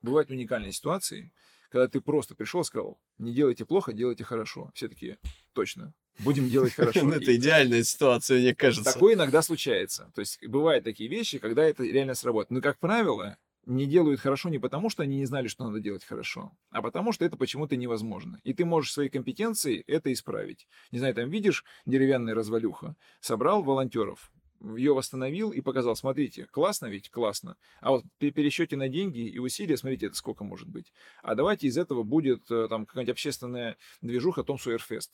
бывают 0.01 0.29
уникальные 0.29 0.71
ситуации, 0.71 1.31
когда 1.69 1.87
ты 1.87 2.01
просто 2.01 2.35
пришел 2.35 2.61
и 2.61 2.63
сказал, 2.63 2.99
не 3.17 3.33
делайте 3.33 3.65
плохо, 3.65 3.93
делайте 3.93 4.23
хорошо. 4.23 4.71
Все 4.73 4.87
такие, 4.87 5.19
точно, 5.53 5.93
будем 6.19 6.49
делать 6.49 6.73
хорошо. 6.75 7.03
Ну, 7.03 7.13
это 7.13 7.35
идеальная 7.35 7.83
ситуация, 7.83 8.39
мне 8.39 8.55
кажется. 8.55 8.93
Такое 8.93 9.15
иногда 9.15 9.41
случается. 9.41 10.11
То 10.15 10.21
есть 10.21 10.45
бывают 10.45 10.83
такие 10.83 11.09
вещи, 11.09 11.39
когда 11.39 11.63
это 11.63 11.83
реально 11.83 12.15
сработает. 12.15 12.51
Но, 12.51 12.61
как 12.61 12.79
правило, 12.79 13.37
не 13.65 13.85
делают 13.85 14.19
хорошо 14.19 14.49
не 14.49 14.57
потому, 14.57 14.89
что 14.89 15.03
они 15.03 15.17
не 15.17 15.25
знали, 15.25 15.47
что 15.47 15.65
надо 15.65 15.79
делать 15.79 16.03
хорошо, 16.03 16.51
а 16.71 16.81
потому 16.81 17.11
что 17.11 17.25
это 17.25 17.37
почему-то 17.37 17.75
невозможно. 17.75 18.39
И 18.43 18.53
ты 18.53 18.65
можешь 18.65 18.91
своей 18.91 19.09
компетенцией 19.09 19.83
это 19.87 20.11
исправить. 20.11 20.67
Не 20.91 20.99
знаю, 20.99 21.13
там 21.13 21.29
видишь 21.29 21.63
деревянная 21.85 22.33
развалюха, 22.33 22.95
собрал 23.19 23.61
волонтеров, 23.61 24.31
ее 24.75 24.93
восстановил 24.93 25.51
и 25.51 25.61
показал, 25.61 25.95
смотрите, 25.95 26.47
классно 26.51 26.87
ведь, 26.87 27.09
классно. 27.09 27.55
А 27.79 27.91
вот 27.91 28.03
при 28.17 28.31
пересчете 28.31 28.75
на 28.75 28.89
деньги 28.89 29.19
и 29.19 29.39
усилия, 29.39 29.77
смотрите, 29.77 30.07
это 30.07 30.15
сколько 30.15 30.43
может 30.43 30.67
быть. 30.67 30.91
А 31.21 31.35
давайте 31.35 31.67
из 31.67 31.77
этого 31.77 32.03
будет 32.03 32.49
э, 32.51 32.67
там 32.69 32.85
какая-нибудь 32.85 33.13
общественная 33.13 33.77
движуха 34.01 34.43
Том 34.43 34.59
Сойер 34.59 34.88
Фест 34.88 35.11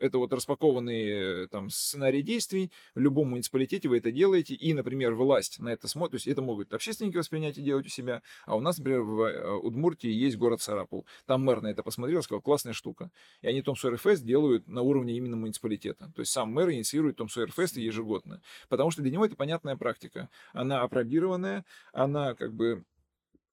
это 0.00 0.18
вот 0.18 0.32
распакованный 0.32 1.44
э, 1.44 1.48
там 1.48 1.70
сценарий 1.70 2.22
действий, 2.22 2.70
в 2.94 3.00
любом 3.00 3.30
муниципалитете 3.30 3.88
вы 3.88 3.98
это 3.98 4.10
делаете, 4.10 4.54
и, 4.54 4.72
например, 4.72 5.14
власть 5.14 5.58
на 5.58 5.70
это 5.70 5.88
смотрит, 5.88 6.12
то 6.12 6.16
есть 6.16 6.26
это 6.28 6.42
могут 6.42 6.72
общественники 6.72 7.16
воспринять 7.16 7.58
и 7.58 7.62
делать 7.62 7.86
у 7.86 7.88
себя, 7.88 8.22
а 8.46 8.56
у 8.56 8.60
нас, 8.60 8.78
например, 8.78 9.02
в 9.02 9.22
э, 9.22 9.52
Удмуртии 9.56 10.10
есть 10.10 10.36
город 10.36 10.60
Сарапул, 10.60 11.06
там 11.26 11.44
мэр 11.44 11.62
на 11.62 11.68
это 11.68 11.82
посмотрел, 11.82 12.22
сказал, 12.22 12.40
классная 12.40 12.72
штука, 12.72 13.10
и 13.42 13.48
они 13.48 13.62
Том 13.62 13.76
Сойер 13.76 13.98
Фест 13.98 14.24
делают 14.24 14.68
на 14.68 14.82
уровне 14.82 15.16
именно 15.16 15.36
муниципалитета, 15.36 16.10
то 16.14 16.20
есть 16.20 16.32
сам 16.32 16.52
мэр 16.52 16.70
инициирует 16.70 17.16
Том 17.16 17.28
Сойер 17.28 17.50
Фест 17.52 17.76
ежегодно, 17.76 18.40
потому 18.68 18.90
что 18.90 19.02
для 19.02 19.10
него 19.10 19.24
это 19.26 19.36
понятная 19.36 19.76
практика, 19.76 20.28
она 20.52 20.82
опробированная, 20.82 21.64
она 21.92 22.34
как 22.34 22.54
бы 22.54 22.84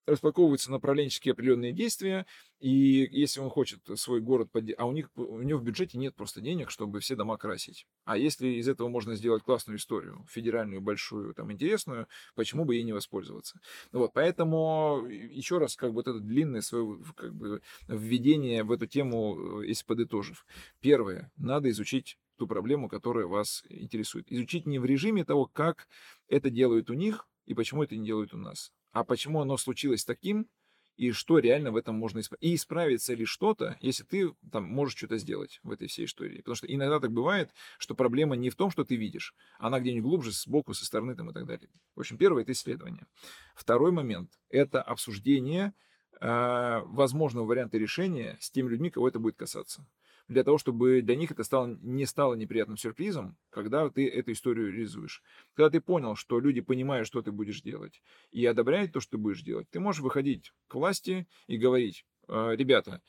распаковываются 0.06 0.72
направленческие 0.72 1.34
определенные 1.34 1.74
действия, 1.74 2.26
и 2.60 3.08
если 3.12 3.40
он 3.40 3.50
хочет 3.50 3.82
свой 3.96 4.22
город, 4.22 4.52
под... 4.52 4.66
а 4.78 4.86
у 4.86 4.92
них 4.92 5.10
у 5.16 5.42
него 5.42 5.60
в 5.60 5.64
бюджете 5.64 5.98
нет 5.98 6.16
просто 6.16 6.42
денег, 6.42 6.70
чтобы 6.70 7.00
все 7.00 7.16
дома 7.16 7.38
красить. 7.38 7.86
А 8.06 8.18
если 8.18 8.48
из 8.48 8.68
этого 8.68 8.88
можно 8.88 9.16
сделать 9.16 9.44
классную 9.44 9.78
историю, 9.78 10.26
федеральную, 10.30 10.82
большую, 10.82 11.34
там, 11.34 11.52
интересную, 11.52 12.08
почему 12.36 12.66
бы 12.66 12.76
ей 12.76 12.84
не 12.84 12.94
воспользоваться? 12.94 13.60
Вот, 13.92 14.14
поэтому 14.14 15.06
еще 15.10 15.58
раз, 15.58 15.76
как 15.76 15.90
бы 15.90 15.96
вот 15.96 16.08
это 16.08 16.20
длинное 16.20 16.62
свое 16.62 17.00
как 17.16 17.34
бы, 17.34 17.62
введение 17.88 18.64
в 18.64 18.72
эту 18.72 18.88
тему, 18.88 19.62
э, 19.62 19.68
если 19.68 19.86
подытожив. 19.86 20.46
Первое, 20.82 21.32
надо 21.38 21.70
изучить 21.70 22.18
ту 22.38 22.48
проблему, 22.48 22.90
которая 22.90 23.28
вас 23.28 23.64
интересует. 23.70 24.32
Изучить 24.32 24.66
не 24.66 24.80
в 24.80 24.86
режиме 24.86 25.24
того, 25.24 25.46
как 25.46 25.88
это 26.28 26.50
делают 26.50 26.90
у 26.90 26.94
них 26.94 27.28
и 27.46 27.54
почему 27.54 27.84
это 27.84 27.96
не 27.96 28.06
делают 28.06 28.34
у 28.34 28.38
нас 28.38 28.72
а 28.96 29.04
почему 29.04 29.42
оно 29.42 29.58
случилось 29.58 30.06
таким, 30.06 30.48
и 30.96 31.12
что 31.12 31.40
реально 31.40 31.72
в 31.72 31.76
этом 31.76 31.96
можно 31.96 32.22
исправить. 32.22 32.42
И 32.42 32.56
исправится 32.56 33.14
ли 33.14 33.26
что-то, 33.26 33.78
если 33.82 34.04
ты 34.06 34.34
там 34.50 34.64
можешь 34.64 34.98
что-то 34.98 35.18
сделать 35.18 35.60
в 35.64 35.72
этой 35.72 35.90
всей 35.90 36.06
истории. 36.06 36.38
Потому 36.38 36.56
что 36.56 36.68
иногда 36.68 37.02
так 37.02 37.12
бывает, 37.12 37.52
что 37.78 37.94
проблема 37.94 38.38
не 38.38 38.50
в 38.50 38.56
том, 38.56 38.72
что 38.72 38.86
ты 38.86 38.96
видишь, 38.96 39.36
она 39.60 39.82
где-нибудь 39.82 40.08
глубже, 40.10 40.32
сбоку, 40.32 40.74
со 40.74 40.86
стороны 40.86 41.14
там 41.14 41.30
и 41.30 41.34
так 41.34 41.46
далее. 41.46 41.70
В 41.94 42.00
общем, 42.00 42.18
первое– 42.18 42.44
это 42.44 42.54
исследование. 42.54 43.06
Второй 43.54 43.92
момент– 43.92 44.32
это 44.50 44.82
обсуждение 44.82 45.74
э, 46.22 46.80
возможного 46.86 47.46
варианта 47.46 47.78
решения 47.78 48.38
с 48.40 48.50
теми 48.50 48.70
людьми, 48.70 48.90
кого 48.90 49.10
это 49.10 49.20
будет 49.20 49.36
касаться 49.36 49.86
для 50.28 50.44
того, 50.44 50.58
чтобы 50.58 51.02
для 51.02 51.16
них 51.16 51.32
это 51.32 51.44
стало, 51.44 51.78
не 51.82 52.06
стало 52.06 52.34
неприятным 52.34 52.78
сюрпризом, 52.78 53.38
когда 53.50 53.90
ты 53.90 54.08
эту 54.08 54.32
историю 54.32 54.72
реализуешь. 54.72 55.22
Когда 55.54 55.70
ты 55.70 55.82
понял, 55.82 56.16
что 56.16 56.40
люди 56.40 56.62
понимают, 56.62 57.08
что 57.08 57.22
ты 57.22 57.32
будешь 57.32 57.62
делать, 57.62 58.02
и 58.32 58.46
одобряют 58.46 58.94
то, 58.94 59.00
что 59.00 59.12
ты 59.12 59.18
будешь 59.18 59.42
делать, 59.42 59.70
ты 59.70 59.80
можешь 59.80 60.02
выходить 60.02 60.52
к 60.68 60.76
власти 60.76 61.28
и 61.48 61.58
говорить, 61.58 62.06
«Э, 62.28 62.56
ребята, 62.56 63.02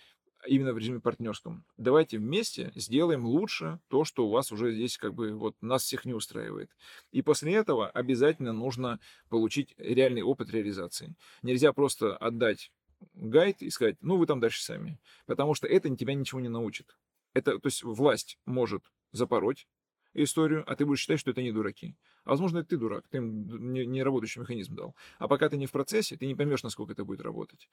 именно 0.47 0.73
в 0.73 0.79
режиме 0.79 1.01
партнерском. 1.01 1.65
Давайте 1.77 2.19
вместе 2.19 2.73
сделаем 2.75 3.25
лучше 3.25 3.81
то, 3.89 4.05
что 4.05 4.27
у 4.27 4.31
вас 4.31 4.53
уже 4.53 4.73
здесь 4.73 4.99
как 4.99 5.15
бы 5.15 5.33
вот 5.33 5.57
нас 5.61 5.83
всех 5.83 6.05
не 6.05 6.15
устраивает. 6.15 6.71
И 7.13 7.23
после 7.23 7.55
этого 7.55 7.89
обязательно 7.89 8.53
нужно 8.53 9.01
получить 9.29 9.75
реальный 9.79 10.23
опыт 10.23 10.51
реализации. 10.51 11.15
Нельзя 11.43 11.73
просто 11.73 12.17
отдать 12.17 12.71
гайд 13.15 13.63
и 13.63 13.71
сказать, 13.71 13.97
ну 14.01 14.17
вы 14.17 14.27
там 14.27 14.41
дальше 14.41 14.63
сами. 14.63 14.99
Потому 15.27 15.55
что 15.55 15.67
это 15.67 15.95
тебя 15.97 16.15
ничего 16.15 16.41
не 16.41 16.49
научит. 16.49 16.97
Это, 17.37 17.59
то 17.59 17.67
есть 17.67 17.83
власть 17.83 18.39
может 18.47 18.83
запороть 19.13 19.69
историю, 20.15 20.65
а 20.67 20.75
ты 20.75 20.87
будешь 20.87 21.01
считать, 21.01 21.21
что 21.21 21.33
это 21.33 21.43
не 21.43 21.53
дураки. 21.53 21.95
А 22.25 22.31
возможно, 22.31 22.61
это 22.61 22.71
ты 22.71 22.77
дурак, 22.79 23.05
ты 23.11 23.19
им 23.19 23.73
не, 23.75 23.85
не 23.85 24.03
работающий 24.03 24.41
механизм 24.41 24.75
дал. 24.75 24.97
А 25.19 25.29
пока 25.29 25.51
ты 25.51 25.59
не 25.59 25.67
в 25.67 25.71
процессе, 25.71 26.17
ты 26.17 26.27
не 26.27 26.35
поймешь, 26.35 26.63
насколько 26.63 26.93
это 26.93 27.05
будет 27.05 27.21
работать. 27.21 27.69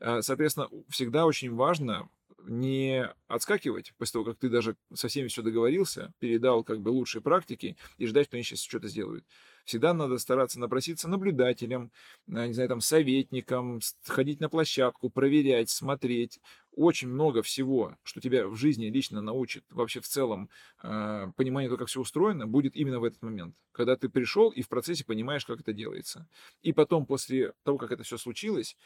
А, 0.00 0.20
соответственно, 0.20 0.68
всегда 0.88 1.26
очень 1.26 1.54
важно 1.54 2.08
не 2.46 3.08
отскакивать 3.28 3.94
после 3.96 4.12
того, 4.14 4.24
как 4.24 4.38
ты 4.38 4.48
даже 4.48 4.76
со 4.92 5.08
всеми 5.08 5.28
все 5.28 5.42
договорился, 5.42 6.12
передал 6.18 6.64
как 6.64 6.80
бы 6.80 6.88
лучшие 6.88 7.22
практики 7.22 7.76
и 7.96 8.06
ждать, 8.06 8.26
что 8.26 8.36
они 8.36 8.44
сейчас 8.44 8.60
что-то 8.60 8.88
сделают. 8.88 9.24
Всегда 9.64 9.94
надо 9.94 10.18
стараться 10.18 10.60
напроситься 10.60 11.08
наблюдателем, 11.08 11.90
не 12.26 12.52
знаю, 12.52 12.68
там, 12.68 12.80
советником, 12.80 13.80
ходить 14.04 14.40
на 14.40 14.50
площадку, 14.50 15.08
проверять, 15.08 15.70
смотреть. 15.70 16.40
Очень 16.76 17.08
много 17.08 17.42
всего, 17.42 17.96
что 18.02 18.20
тебя 18.20 18.48
в 18.48 18.56
жизни 18.56 18.86
лично 18.86 19.20
научит 19.20 19.64
вообще 19.70 20.00
в 20.00 20.08
целом 20.08 20.50
э, 20.82 21.30
пониманию 21.36 21.70
того, 21.70 21.78
как 21.78 21.88
все 21.88 22.00
устроено, 22.00 22.48
будет 22.48 22.74
именно 22.74 22.98
в 22.98 23.04
этот 23.04 23.22
момент. 23.22 23.54
Когда 23.70 23.96
ты 23.96 24.08
пришел 24.08 24.50
и 24.50 24.60
в 24.62 24.68
процессе 24.68 25.04
понимаешь, 25.04 25.44
как 25.44 25.60
это 25.60 25.72
делается. 25.72 26.28
И 26.62 26.72
потом, 26.72 27.06
после 27.06 27.52
того, 27.62 27.78
как 27.78 27.92
это 27.92 28.02
все 28.02 28.18
случилось, 28.18 28.76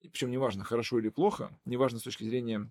причем 0.00 0.30
неважно, 0.30 0.62
хорошо 0.62 1.00
или 1.00 1.08
плохо, 1.08 1.50
неважно 1.64 1.98
с 1.98 2.02
точки 2.02 2.22
зрения 2.22 2.70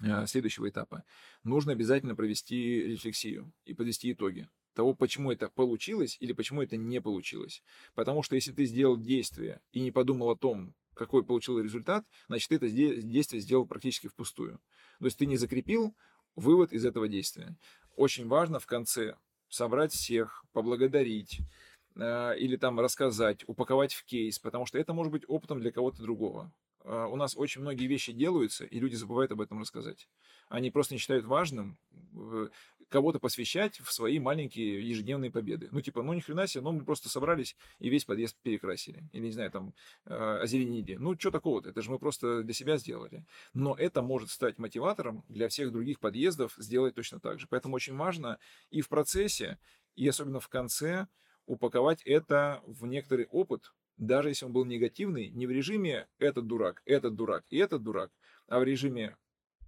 э, 0.00 0.26
следующего 0.26 0.68
этапа, 0.68 1.02
нужно 1.42 1.72
обязательно 1.72 2.14
провести 2.14 2.82
рефлексию 2.84 3.52
и 3.64 3.74
подвести 3.74 4.12
итоги 4.12 4.48
того, 4.74 4.94
почему 4.94 5.32
это 5.32 5.48
получилось 5.48 6.16
или 6.20 6.32
почему 6.32 6.62
это 6.62 6.76
не 6.76 7.00
получилось. 7.00 7.62
Потому 7.94 8.22
что 8.22 8.36
если 8.36 8.52
ты 8.52 8.64
сделал 8.64 8.96
действие 8.96 9.60
и 9.72 9.80
не 9.80 9.90
подумал 9.90 10.30
о 10.30 10.36
том, 10.36 10.74
какой 10.94 11.24
получил 11.24 11.58
результат, 11.60 12.04
значит, 12.28 12.48
ты 12.48 12.56
это 12.56 12.68
действие 12.68 13.40
сделал 13.40 13.66
практически 13.66 14.08
впустую. 14.08 14.60
То 14.98 15.06
есть 15.06 15.18
ты 15.18 15.26
не 15.26 15.36
закрепил 15.36 15.94
вывод 16.36 16.72
из 16.72 16.84
этого 16.84 17.08
действия. 17.08 17.56
Очень 17.96 18.26
важно 18.26 18.58
в 18.58 18.66
конце 18.66 19.16
собрать 19.48 19.92
всех, 19.92 20.44
поблагодарить, 20.52 21.40
э, 21.96 22.38
или 22.38 22.56
там 22.56 22.80
рассказать, 22.80 23.44
упаковать 23.46 23.92
в 23.92 24.04
кейс, 24.04 24.38
потому 24.38 24.66
что 24.66 24.78
это 24.78 24.94
может 24.94 25.12
быть 25.12 25.24
опытом 25.28 25.60
для 25.60 25.72
кого-то 25.72 26.02
другого. 26.02 26.52
Э, 26.84 27.06
у 27.10 27.16
нас 27.16 27.36
очень 27.36 27.60
многие 27.60 27.86
вещи 27.86 28.12
делаются, 28.12 28.64
и 28.64 28.80
люди 28.80 28.94
забывают 28.94 29.30
об 29.32 29.40
этом 29.40 29.60
рассказать. 29.60 30.08
Они 30.48 30.70
просто 30.70 30.94
не 30.94 30.98
считают 30.98 31.26
важным 31.26 31.78
кого-то 32.92 33.18
посвящать 33.18 33.80
в 33.80 33.90
свои 33.90 34.18
маленькие 34.18 34.86
ежедневные 34.88 35.30
победы. 35.30 35.68
Ну, 35.72 35.80
типа, 35.80 36.02
ну, 36.02 36.12
ни 36.12 36.20
хрена 36.20 36.46
себе, 36.46 36.62
ну, 36.62 36.72
мы 36.72 36.84
просто 36.84 37.08
собрались 37.08 37.56
и 37.80 37.88
весь 37.88 38.04
подъезд 38.04 38.36
перекрасили. 38.42 39.02
Или, 39.12 39.24
не 39.24 39.32
знаю, 39.32 39.50
там, 39.50 39.74
э, 40.04 40.38
озеленили. 40.42 40.96
Ну, 40.96 41.18
что 41.18 41.30
такого-то? 41.30 41.70
Это 41.70 41.80
же 41.80 41.90
мы 41.90 41.98
просто 41.98 42.42
для 42.42 42.52
себя 42.52 42.76
сделали. 42.76 43.24
Но 43.54 43.74
это 43.74 44.02
может 44.02 44.30
стать 44.30 44.58
мотиватором 44.58 45.24
для 45.28 45.48
всех 45.48 45.72
других 45.72 45.98
подъездов 46.00 46.54
сделать 46.58 46.94
точно 46.94 47.18
так 47.18 47.40
же. 47.40 47.46
Поэтому 47.48 47.74
очень 47.76 47.96
важно 47.96 48.38
и 48.70 48.82
в 48.82 48.88
процессе, 48.88 49.58
и 49.96 50.06
особенно 50.06 50.38
в 50.38 50.48
конце 50.48 51.08
упаковать 51.46 52.02
это 52.02 52.62
в 52.66 52.86
некоторый 52.86 53.26
опыт, 53.26 53.72
даже 53.96 54.28
если 54.28 54.44
он 54.44 54.52
был 54.52 54.66
негативный, 54.66 55.30
не 55.30 55.46
в 55.46 55.50
режиме 55.50 56.08
«этот 56.18 56.46
дурак», 56.46 56.82
«этот 56.84 57.14
дурак» 57.14 57.44
и 57.48 57.56
«этот 57.56 57.82
дурак», 57.82 58.10
а 58.48 58.60
в 58.60 58.64
режиме 58.64 59.16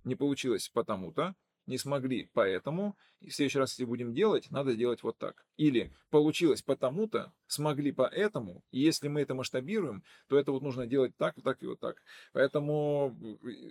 «не 0.04 0.14
получилось 0.14 0.68
потому-то», 0.68 1.34
не 1.66 1.78
смогли, 1.78 2.30
поэтому 2.32 2.96
и 3.24 3.30
в 3.30 3.34
следующий 3.34 3.58
раз, 3.58 3.70
если 3.70 3.86
будем 3.86 4.12
делать, 4.12 4.50
надо 4.50 4.74
делать 4.74 5.02
вот 5.02 5.16
так. 5.16 5.46
Или 5.56 5.94
получилось 6.10 6.60
потому-то, 6.60 7.32
смогли 7.46 7.90
поэтому, 7.90 8.62
и 8.70 8.80
если 8.80 9.08
мы 9.08 9.22
это 9.22 9.34
масштабируем, 9.34 10.04
то 10.28 10.38
это 10.38 10.52
вот 10.52 10.62
нужно 10.62 10.86
делать 10.86 11.16
так, 11.16 11.34
вот 11.36 11.44
так 11.44 11.62
и 11.62 11.66
вот 11.66 11.80
так. 11.80 12.02
Поэтому 12.32 13.16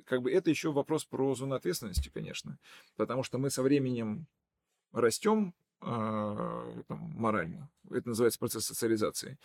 как 0.05 0.23
бы 0.23 0.31
это 0.31 0.49
еще 0.49 0.71
вопрос 0.71 1.05
про 1.05 1.35
зону 1.35 1.53
ответственности, 1.55 2.09
конечно, 2.11 2.57
потому 2.95 3.21
что 3.21 3.37
мы 3.37 3.51
со 3.51 3.61
временем 3.61 4.25
растем 4.91 5.53
э, 5.81 5.85
там, 5.85 6.97
морально. 7.15 7.69
Это 7.91 8.09
называется 8.09 8.39
процесс 8.39 8.65
социализации. 8.65 9.37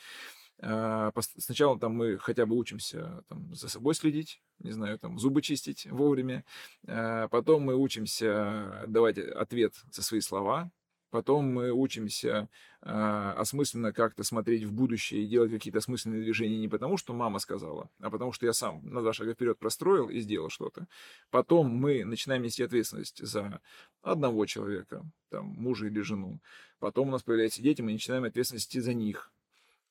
А, 0.61 1.13
сначала 1.39 1.79
там 1.79 1.95
мы 1.95 2.19
хотя 2.19 2.47
бы 2.47 2.57
учимся 2.57 3.25
там, 3.29 3.55
за 3.55 3.69
собой 3.69 3.95
следить, 3.95 4.43
не 4.59 4.73
знаю, 4.73 4.99
там 4.99 5.19
зубы 5.19 5.43
чистить 5.43 5.87
вовремя. 5.87 6.45
А, 6.87 7.29
потом 7.29 7.63
мы 7.63 7.77
учимся 7.77 8.85
давать 8.87 9.19
ответ 9.19 9.75
за 9.91 10.03
свои 10.03 10.21
слова. 10.21 10.71
Потом 11.11 11.47
мы 11.47 11.71
учимся 11.71 12.51
э, 12.83 13.33
осмысленно 13.37 13.95
как-то 13.95 14.25
смотреть 14.25 14.65
в 14.65 14.73
будущее 14.73 15.23
и 15.23 15.27
делать 15.27 15.51
какие-то 15.51 15.79
осмысленные 15.79 16.23
движения 16.23 16.59
не 16.59 16.69
потому, 16.69 16.99
что 16.99 17.15
мама 17.15 17.39
сказала, 17.39 17.89
а 17.99 18.11
потому 18.11 18.33
что 18.33 18.45
я 18.45 18.53
сам 18.53 18.85
на 18.85 19.01
два 19.01 19.15
шага 19.15 19.33
вперед 19.33 19.59
простроил 19.59 20.11
и 20.11 20.21
сделал 20.21 20.51
что-то. 20.51 20.87
Потом 21.31 21.69
мы 21.75 22.05
начинаем 22.05 22.43
нести 22.43 22.63
ответственность 22.63 23.25
за 23.25 23.63
одного 24.03 24.45
человека, 24.45 25.03
там, 25.31 25.47
мужа 25.47 25.87
или 25.87 26.01
жену. 26.01 26.41
Потом 26.79 27.09
у 27.09 27.11
нас 27.13 27.23
появляются 27.23 27.63
дети, 27.63 27.81
мы 27.81 27.93
начинаем 27.93 28.25
ответственность 28.25 28.79
за 28.79 28.93
них. 28.93 29.33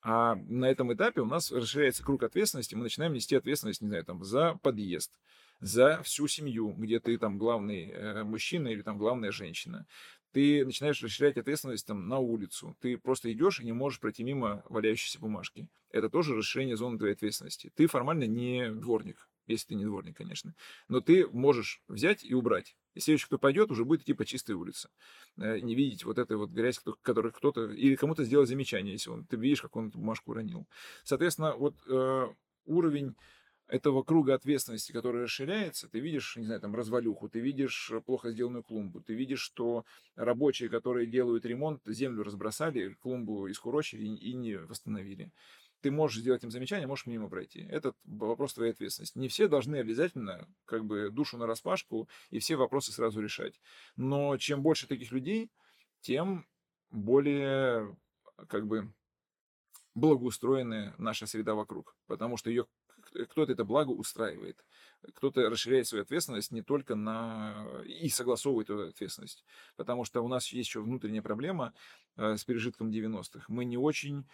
А 0.01 0.35
на 0.35 0.65
этом 0.65 0.93
этапе 0.93 1.21
у 1.21 1.25
нас 1.25 1.51
расширяется 1.51 2.03
круг 2.03 2.23
ответственности, 2.23 2.75
мы 2.75 2.83
начинаем 2.83 3.13
нести 3.13 3.35
ответственность, 3.35 3.81
не 3.81 3.87
знаю, 3.87 4.05
там, 4.05 4.23
за 4.23 4.53
подъезд, 4.61 5.11
за 5.59 6.01
всю 6.03 6.27
семью, 6.27 6.73
где 6.77 6.99
ты 6.99 7.17
там 7.17 7.37
главный 7.37 7.89
э, 7.89 8.23
мужчина 8.23 8.67
или 8.67 8.81
там 8.81 8.97
главная 8.97 9.31
женщина. 9.31 9.85
Ты 10.33 10.63
начинаешь 10.65 11.01
расширять 11.01 11.37
ответственность 11.37 11.87
там 11.87 12.07
на 12.07 12.19
улицу. 12.19 12.77
Ты 12.79 12.97
просто 12.97 13.31
идешь 13.31 13.59
и 13.59 13.65
не 13.65 13.71
можешь 13.71 13.99
пройти 13.99 14.23
мимо 14.23 14.63
валяющейся 14.69 15.19
бумажки. 15.19 15.67
Это 15.89 16.09
тоже 16.09 16.35
расширение 16.35 16.77
зоны 16.77 16.97
твоей 16.97 17.13
ответственности. 17.13 17.71
Ты 17.75 17.87
формально 17.87 18.25
не 18.25 18.69
дворник, 18.69 19.27
если 19.47 19.69
ты 19.69 19.75
не 19.75 19.85
дворник, 19.85 20.17
конечно. 20.17 20.53
Но 20.87 21.01
ты 21.01 21.27
можешь 21.27 21.81
взять 21.87 22.23
и 22.23 22.33
убрать. 22.33 22.75
И 22.93 22.99
следующий, 22.99 23.27
кто 23.27 23.37
пойдет, 23.37 23.71
уже 23.71 23.85
будет 23.85 24.01
идти 24.01 24.13
по 24.13 24.25
чистой 24.25 24.55
улице. 24.55 24.89
Э, 25.37 25.59
не 25.59 25.75
видеть 25.75 26.03
вот 26.03 26.17
этой 26.17 26.37
вот 26.37 26.49
грязь, 26.49 26.79
которую 27.01 27.31
кто-то... 27.31 27.71
Или 27.71 27.95
кому-то 27.95 28.23
сделать 28.23 28.49
замечание, 28.49 28.93
если 28.93 29.09
он, 29.09 29.25
ты 29.25 29.37
видишь, 29.37 29.61
как 29.61 29.75
он 29.75 29.89
эту 29.89 29.99
бумажку 29.99 30.31
уронил. 30.31 30.67
Соответственно, 31.03 31.55
вот 31.55 31.75
э, 31.87 32.27
уровень 32.65 33.15
этого 33.67 34.01
круга 34.03 34.33
ответственности, 34.33 34.91
который 34.91 35.23
расширяется, 35.23 35.89
ты 35.89 35.99
видишь, 35.99 36.37
не 36.37 36.45
знаю, 36.45 36.61
там, 36.61 36.73
развалюху, 36.75 37.27
ты 37.29 37.39
видишь 37.39 37.91
плохо 38.05 38.31
сделанную 38.31 38.63
клумбу, 38.63 39.01
ты 39.01 39.13
видишь, 39.13 39.41
что 39.41 39.85
рабочие, 40.15 40.69
которые 40.69 41.05
делают 41.05 41.45
ремонт, 41.45 41.81
землю 41.85 42.23
разбросали, 42.23 42.93
клумбу 43.01 43.49
искурочили 43.51 44.05
и 44.05 44.33
не 44.33 44.57
восстановили 44.57 45.31
ты 45.81 45.91
можешь 45.91 46.19
сделать 46.19 46.43
им 46.43 46.51
замечание, 46.51 46.87
можешь 46.87 47.05
мимо 47.05 47.29
пройти. 47.29 47.67
Это 47.69 47.93
вопрос 48.05 48.53
твоей 48.53 48.71
ответственности. 48.71 49.17
Не 49.17 49.27
все 49.27 49.47
должны 49.47 49.77
обязательно 49.77 50.47
как 50.65 50.85
бы 50.85 51.09
душу 51.09 51.37
на 51.37 51.47
распашку 51.47 52.09
и 52.29 52.39
все 52.39 52.55
вопросы 52.55 52.91
сразу 52.91 53.21
решать. 53.21 53.59
Но 53.95 54.37
чем 54.37 54.61
больше 54.61 54.87
таких 54.87 55.11
людей, 55.11 55.51
тем 56.01 56.47
более 56.89 57.95
как 58.47 58.67
бы 58.67 58.93
благоустроенная 59.93 60.95
наша 60.97 61.25
среда 61.27 61.55
вокруг. 61.55 61.95
Потому 62.07 62.37
что 62.37 62.49
ее 62.49 62.65
кто-то 63.29 63.51
это 63.51 63.63
благо 63.63 63.91
устраивает. 63.91 64.63
Кто-то 65.15 65.49
расширяет 65.49 65.87
свою 65.87 66.03
ответственность 66.03 66.51
не 66.51 66.61
только 66.61 66.95
на... 66.95 67.81
и 67.85 68.09
согласовывает 68.09 68.69
эту 68.69 68.89
ответственность. 68.89 69.45
Потому 69.75 70.03
что 70.03 70.21
у 70.21 70.27
нас 70.27 70.47
есть 70.51 70.69
еще 70.69 70.81
внутренняя 70.81 71.21
проблема 71.21 71.73
э, 72.15 72.35
с 72.35 72.43
пережитком 72.43 72.89
90-х. 72.89 73.45
Мы 73.47 73.65
не 73.65 73.77
очень 73.77 74.27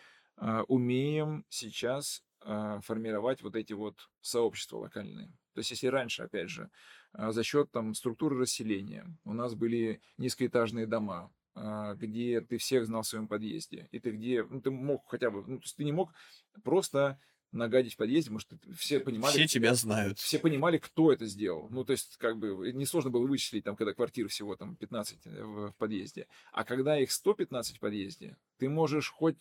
умеем 0.67 1.45
сейчас 1.49 2.23
а, 2.45 2.81
формировать 2.81 3.41
вот 3.41 3.55
эти 3.55 3.73
вот 3.73 4.09
сообщества 4.21 4.77
локальные. 4.77 5.27
То 5.53 5.59
есть 5.59 5.71
если 5.71 5.87
раньше, 5.87 6.23
опять 6.23 6.49
же, 6.49 6.69
а, 7.13 7.31
за 7.31 7.43
счет 7.43 7.71
там 7.71 7.93
структуры 7.93 8.37
расселения 8.37 9.05
у 9.23 9.33
нас 9.33 9.55
были 9.55 10.01
низкоэтажные 10.17 10.87
дома, 10.87 11.31
где 11.55 12.41
ты 12.41 12.57
всех 12.57 12.87
знал 12.87 13.03
в 13.03 13.07
своем 13.07 13.27
подъезде, 13.27 13.87
и 13.91 13.99
ты 13.99 14.09
где, 14.09 14.43
ну, 14.43 14.59
ты 14.59 14.71
мог 14.71 15.07
хотя 15.07 15.29
бы, 15.29 15.43
ну, 15.45 15.59
то 15.59 15.63
есть 15.63 15.77
ты 15.77 15.83
не 15.83 15.91
мог 15.91 16.11
просто 16.63 17.19
нагадить 17.53 17.93
в 17.93 17.97
подъезде, 17.97 18.31
потому 18.31 18.39
что 18.39 18.57
все 18.75 18.99
понимали... 18.99 19.31
Все 19.31 19.47
тебя 19.47 19.75
знают. 19.75 20.19
Все 20.19 20.39
понимали, 20.39 20.79
кто 20.79 21.13
это 21.13 21.25
сделал. 21.27 21.69
Ну, 21.69 21.85
то 21.85 21.91
есть, 21.91 22.17
как 22.17 22.37
бы, 22.37 22.71
несложно 22.73 23.11
было 23.11 23.25
вычислить, 23.25 23.63
там, 23.63 23.75
когда 23.75 23.93
квартир 23.93 24.27
всего 24.27 24.55
там 24.55 24.75
15 24.75 25.19
э, 25.25 25.43
в, 25.43 25.71
в 25.71 25.75
подъезде. 25.77 26.27
А 26.51 26.63
когда 26.65 26.99
их 26.99 27.11
115 27.11 27.77
в 27.77 27.79
подъезде, 27.79 28.35
ты 28.57 28.69
можешь 28.69 29.09
хоть 29.09 29.37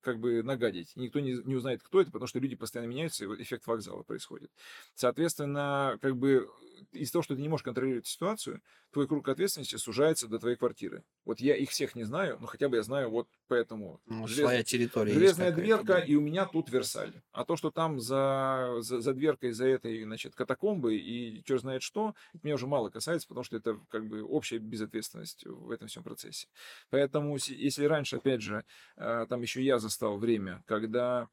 как 0.00 0.20
бы 0.20 0.42
нагадить. 0.42 0.92
Никто 0.96 1.20
не, 1.20 1.32
не 1.44 1.54
узнает, 1.54 1.82
кто 1.82 2.00
это, 2.00 2.10
потому 2.10 2.26
что 2.26 2.38
люди 2.38 2.54
постоянно 2.54 2.90
меняются, 2.90 3.24
и 3.24 3.42
эффект 3.42 3.66
вокзала 3.66 4.02
происходит. 4.02 4.50
Соответственно, 4.94 5.98
как 6.00 6.16
бы 6.16 6.48
из-за 6.92 7.12
того, 7.12 7.22
что 7.22 7.34
ты 7.34 7.42
не 7.42 7.48
можешь 7.48 7.64
контролировать 7.64 8.06
ситуацию, 8.06 8.60
твой 8.92 9.08
круг 9.08 9.28
ответственности 9.28 9.76
сужается 9.76 10.28
до 10.28 10.38
твоей 10.38 10.56
квартиры. 10.56 11.02
Вот 11.24 11.40
я 11.40 11.56
их 11.56 11.70
всех 11.70 11.96
не 11.96 12.04
знаю, 12.04 12.38
но 12.40 12.46
хотя 12.46 12.68
бы 12.68 12.76
я 12.76 12.82
знаю 12.82 13.10
вот 13.10 13.28
поэтому. 13.48 14.00
Ну, 14.06 14.26
желез... 14.26 14.44
своя 14.44 14.62
территория. 14.62 15.12
Железная 15.12 15.50
дверка, 15.52 15.94
да. 15.94 16.00
и 16.00 16.14
у 16.14 16.20
меня 16.20 16.46
тут 16.46 16.70
Версаль. 16.70 17.12
А 17.32 17.44
то, 17.44 17.56
что 17.56 17.70
там 17.70 17.98
за, 17.98 18.76
за, 18.80 19.00
за 19.00 19.14
дверкой, 19.14 19.52
за 19.52 19.66
этой, 19.66 20.04
значит, 20.04 20.34
катакомбы 20.34 20.96
и 20.96 21.42
черт 21.44 21.62
знает 21.62 21.82
что, 21.82 22.14
меня 22.42 22.54
уже 22.54 22.66
мало 22.66 22.90
касается, 22.90 23.26
потому 23.26 23.44
что 23.44 23.56
это 23.56 23.80
как 23.88 24.06
бы 24.06 24.22
общая 24.22 24.58
безответственность 24.58 25.44
в 25.44 25.70
этом 25.70 25.88
всем 25.88 26.04
процессе. 26.04 26.46
Поэтому, 26.90 27.36
если 27.48 27.84
раньше, 27.86 28.16
опять 28.16 28.42
же, 28.42 28.53
э, 28.96 29.26
там 29.28 29.42
еще 29.42 29.62
я 29.62 29.78
застал 29.78 30.18
время, 30.18 30.62
когда 30.66 31.28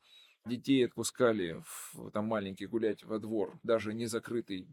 Детей 0.46 0.86
отпускали 0.88 1.62
в, 1.64 2.10
там 2.12 2.26
маленький 2.26 2.66
гулять 2.66 3.04
во 3.04 3.20
двор, 3.20 3.60
даже 3.62 3.94
не 3.94 4.08
закрытый 4.08 4.68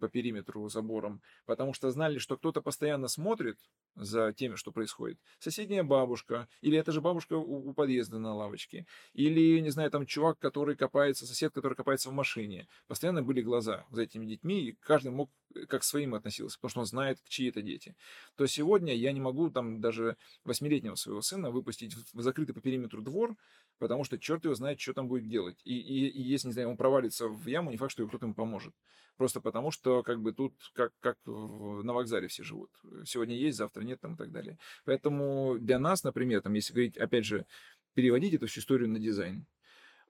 по 0.00 0.08
периметру 0.08 0.66
забором, 0.70 1.20
потому 1.44 1.74
что 1.74 1.90
знали, 1.90 2.16
что 2.16 2.38
кто-то 2.38 2.62
постоянно 2.62 3.08
смотрит 3.08 3.58
за 3.96 4.32
тем, 4.32 4.56
что 4.56 4.72
происходит. 4.72 5.18
Соседняя 5.38 5.84
бабушка, 5.84 6.48
или 6.62 6.78
это 6.78 6.90
же 6.90 7.02
бабушка 7.02 7.34
у, 7.34 7.68
у 7.68 7.74
подъезда 7.74 8.18
на 8.18 8.34
лавочке, 8.34 8.86
или, 9.12 9.60
не 9.60 9.68
знаю, 9.68 9.90
там 9.90 10.06
чувак, 10.06 10.38
который 10.38 10.74
копается, 10.74 11.26
сосед, 11.26 11.52
который 11.52 11.74
копается 11.74 12.08
в 12.08 12.14
машине. 12.14 12.66
Постоянно 12.86 13.22
были 13.22 13.42
глаза 13.42 13.84
за 13.90 14.02
этими 14.02 14.24
детьми, 14.24 14.68
и 14.68 14.72
каждый 14.72 15.12
мог 15.12 15.30
э, 15.54 15.66
как 15.66 15.84
своим 15.84 16.14
относился, 16.14 16.56
потому 16.56 16.70
что 16.70 16.80
он 16.80 16.86
знает, 16.86 17.18
чьи 17.28 17.50
это 17.50 17.60
дети. 17.60 17.94
То 18.36 18.46
сегодня 18.46 18.94
я 18.94 19.12
не 19.12 19.20
могу 19.20 19.50
там 19.50 19.82
даже 19.82 20.16
восьмилетнего 20.44 20.94
своего 20.94 21.20
сына 21.20 21.50
выпустить 21.50 21.94
в 21.94 22.22
закрытый 22.22 22.54
по 22.54 22.62
периметру 22.62 23.02
двор, 23.02 23.36
потому 23.78 24.04
что 24.04 24.18
черт 24.18 24.44
его 24.44 24.54
знает, 24.54 24.80
что 24.80 24.94
там 24.94 25.08
будет 25.08 25.28
делать. 25.28 25.60
И, 25.64 25.76
и, 25.76 26.08
и 26.08 26.22
если, 26.22 26.48
не 26.48 26.52
знаю, 26.52 26.70
он 26.70 26.76
провалится 26.76 27.28
в 27.28 27.46
яму, 27.46 27.70
не 27.70 27.76
факт, 27.76 27.92
что 27.92 28.06
кто-то 28.06 28.26
ему 28.26 28.34
поможет. 28.34 28.74
Просто 29.16 29.40
потому, 29.40 29.70
что 29.70 30.02
как 30.02 30.20
бы 30.20 30.32
тут 30.32 30.54
как, 30.74 30.92
как 31.00 31.18
на 31.24 31.92
вокзале 31.92 32.28
все 32.28 32.42
живут. 32.42 32.70
Сегодня 33.04 33.36
есть, 33.36 33.58
завтра 33.58 33.82
нет 33.82 34.00
там 34.00 34.14
и 34.14 34.16
так 34.16 34.32
далее. 34.32 34.58
Поэтому 34.84 35.56
для 35.58 35.78
нас, 35.78 36.02
например, 36.02 36.42
там, 36.42 36.54
если 36.54 36.72
говорить, 36.72 36.96
опять 36.96 37.24
же, 37.24 37.46
переводить 37.94 38.34
эту 38.34 38.46
всю 38.46 38.60
историю 38.60 38.88
на 38.88 38.98
дизайн, 38.98 39.46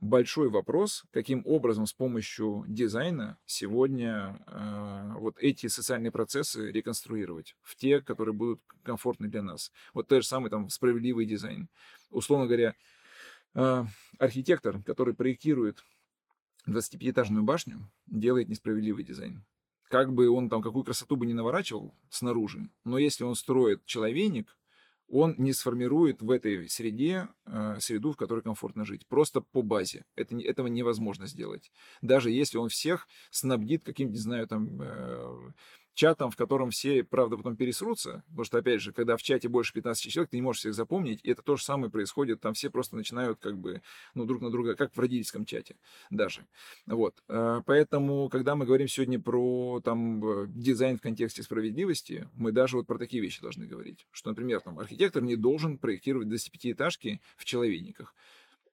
большой 0.01 0.49
вопрос, 0.49 1.05
каким 1.11 1.43
образом 1.45 1.87
с 1.87 1.93
помощью 1.93 2.65
дизайна 2.67 3.39
сегодня 3.47 4.39
э, 4.47 5.13
вот 5.19 5.37
эти 5.39 5.67
социальные 5.67 6.11
процессы 6.11 6.71
реконструировать 6.71 7.57
в 7.63 7.77
те, 7.77 8.01
которые 8.01 8.35
будут 8.35 8.61
комфортны 8.83 9.29
для 9.29 9.43
нас. 9.43 9.73
Вот 9.93 10.09
тот 10.09 10.23
же 10.23 10.29
самый 10.29 10.51
там 10.51 10.69
справедливый 10.69 11.27
дизайн. 11.27 11.69
Условно 12.11 12.47
говоря, 12.47 12.75
архитектор, 14.19 14.83
который 14.83 15.15
проектирует 15.15 15.85
25-этажную 16.69 17.43
башню, 17.43 17.91
делает 18.07 18.49
несправедливый 18.49 19.05
дизайн. 19.05 19.45
Как 19.89 20.13
бы 20.13 20.29
он 20.29 20.49
там 20.49 20.63
какую 20.63 20.85
красоту 20.85 21.17
бы 21.17 21.27
не 21.27 21.35
наворачивал 21.35 21.95
снаружи, 22.09 22.69
но 22.85 22.99
если 22.99 23.25
он 23.25 23.35
строит 23.35 23.85
человейник, 23.85 24.57
он 25.09 25.35
не 25.37 25.53
сформирует 25.53 26.23
в 26.23 26.31
этой 26.31 26.69
среде 26.69 27.29
э, 27.45 27.77
среду, 27.79 28.13
в 28.13 28.17
которой 28.17 28.41
комфортно 28.41 28.85
жить. 28.85 29.07
Просто 29.07 29.43
по 29.43 29.63
базе. 29.63 30.05
Это, 30.17 30.37
этого 30.39 30.67
невозможно 30.67 31.27
сделать. 31.27 31.71
Даже 32.01 32.31
если 32.31 32.57
он 32.57 32.71
всех 32.71 33.07
снабдит 33.31 33.85
каким-то, 33.85 34.13
не 34.15 34.19
знаю, 34.19 34.47
там... 34.49 34.81
Э, 34.81 35.53
чатом, 35.95 36.31
в 36.31 36.37
котором 36.37 36.71
все, 36.71 37.05
правда, 37.05 37.37
потом 37.37 37.57
пересрутся, 37.57 38.23
потому 38.29 38.45
что, 38.45 38.59
опять 38.59 38.81
же, 38.81 38.93
когда 38.93 39.17
в 39.17 39.23
чате 39.23 39.49
больше 39.49 39.73
15 39.73 40.13
человек, 40.13 40.31
ты 40.31 40.37
не 40.37 40.43
можешь 40.43 40.61
всех 40.61 40.75
запомнить, 40.75 41.21
и 41.23 41.31
это 41.31 41.43
то 41.43 41.57
же 41.57 41.65
самое 41.65 41.91
происходит, 41.91 42.41
там 42.41 42.55
все 42.55 42.71
просто 42.71 42.97
начинают 42.97 43.39
как 43.41 43.57
бы, 43.57 43.83
ну, 44.15 44.25
друг 44.25 44.43
на 44.43 44.51
друга, 44.51 44.75
как 44.75 44.95
в 44.95 44.99
родительском 44.99 45.45
чате 45.45 45.77
даже. 46.11 46.47
Вот. 46.87 47.23
Э, 47.29 47.63
поэтому, 47.65 48.29
когда 48.29 48.55
мы 48.57 48.67
говорим 48.67 48.89
сегодня 48.89 49.21
про, 49.21 49.81
там, 49.85 50.53
дизайн 50.53 50.99
в 50.99 51.01
контексте 51.01 51.43
справедливости, 51.43 52.29
мы 52.35 52.53
даже 52.53 52.77
вот 52.77 52.87
про 52.87 52.99
такие 52.99 53.23
вещи 53.23 53.41
должны 53.41 53.67
говорить, 53.67 54.07
что, 54.11 54.31
например, 54.31 54.61
там, 54.61 54.79
архитектор 54.79 55.23
не 55.23 55.37
должен 55.37 55.79
проектировать 55.79 56.29
25-этажки 56.29 57.21
в 57.37 57.45
человейниках. 57.45 58.15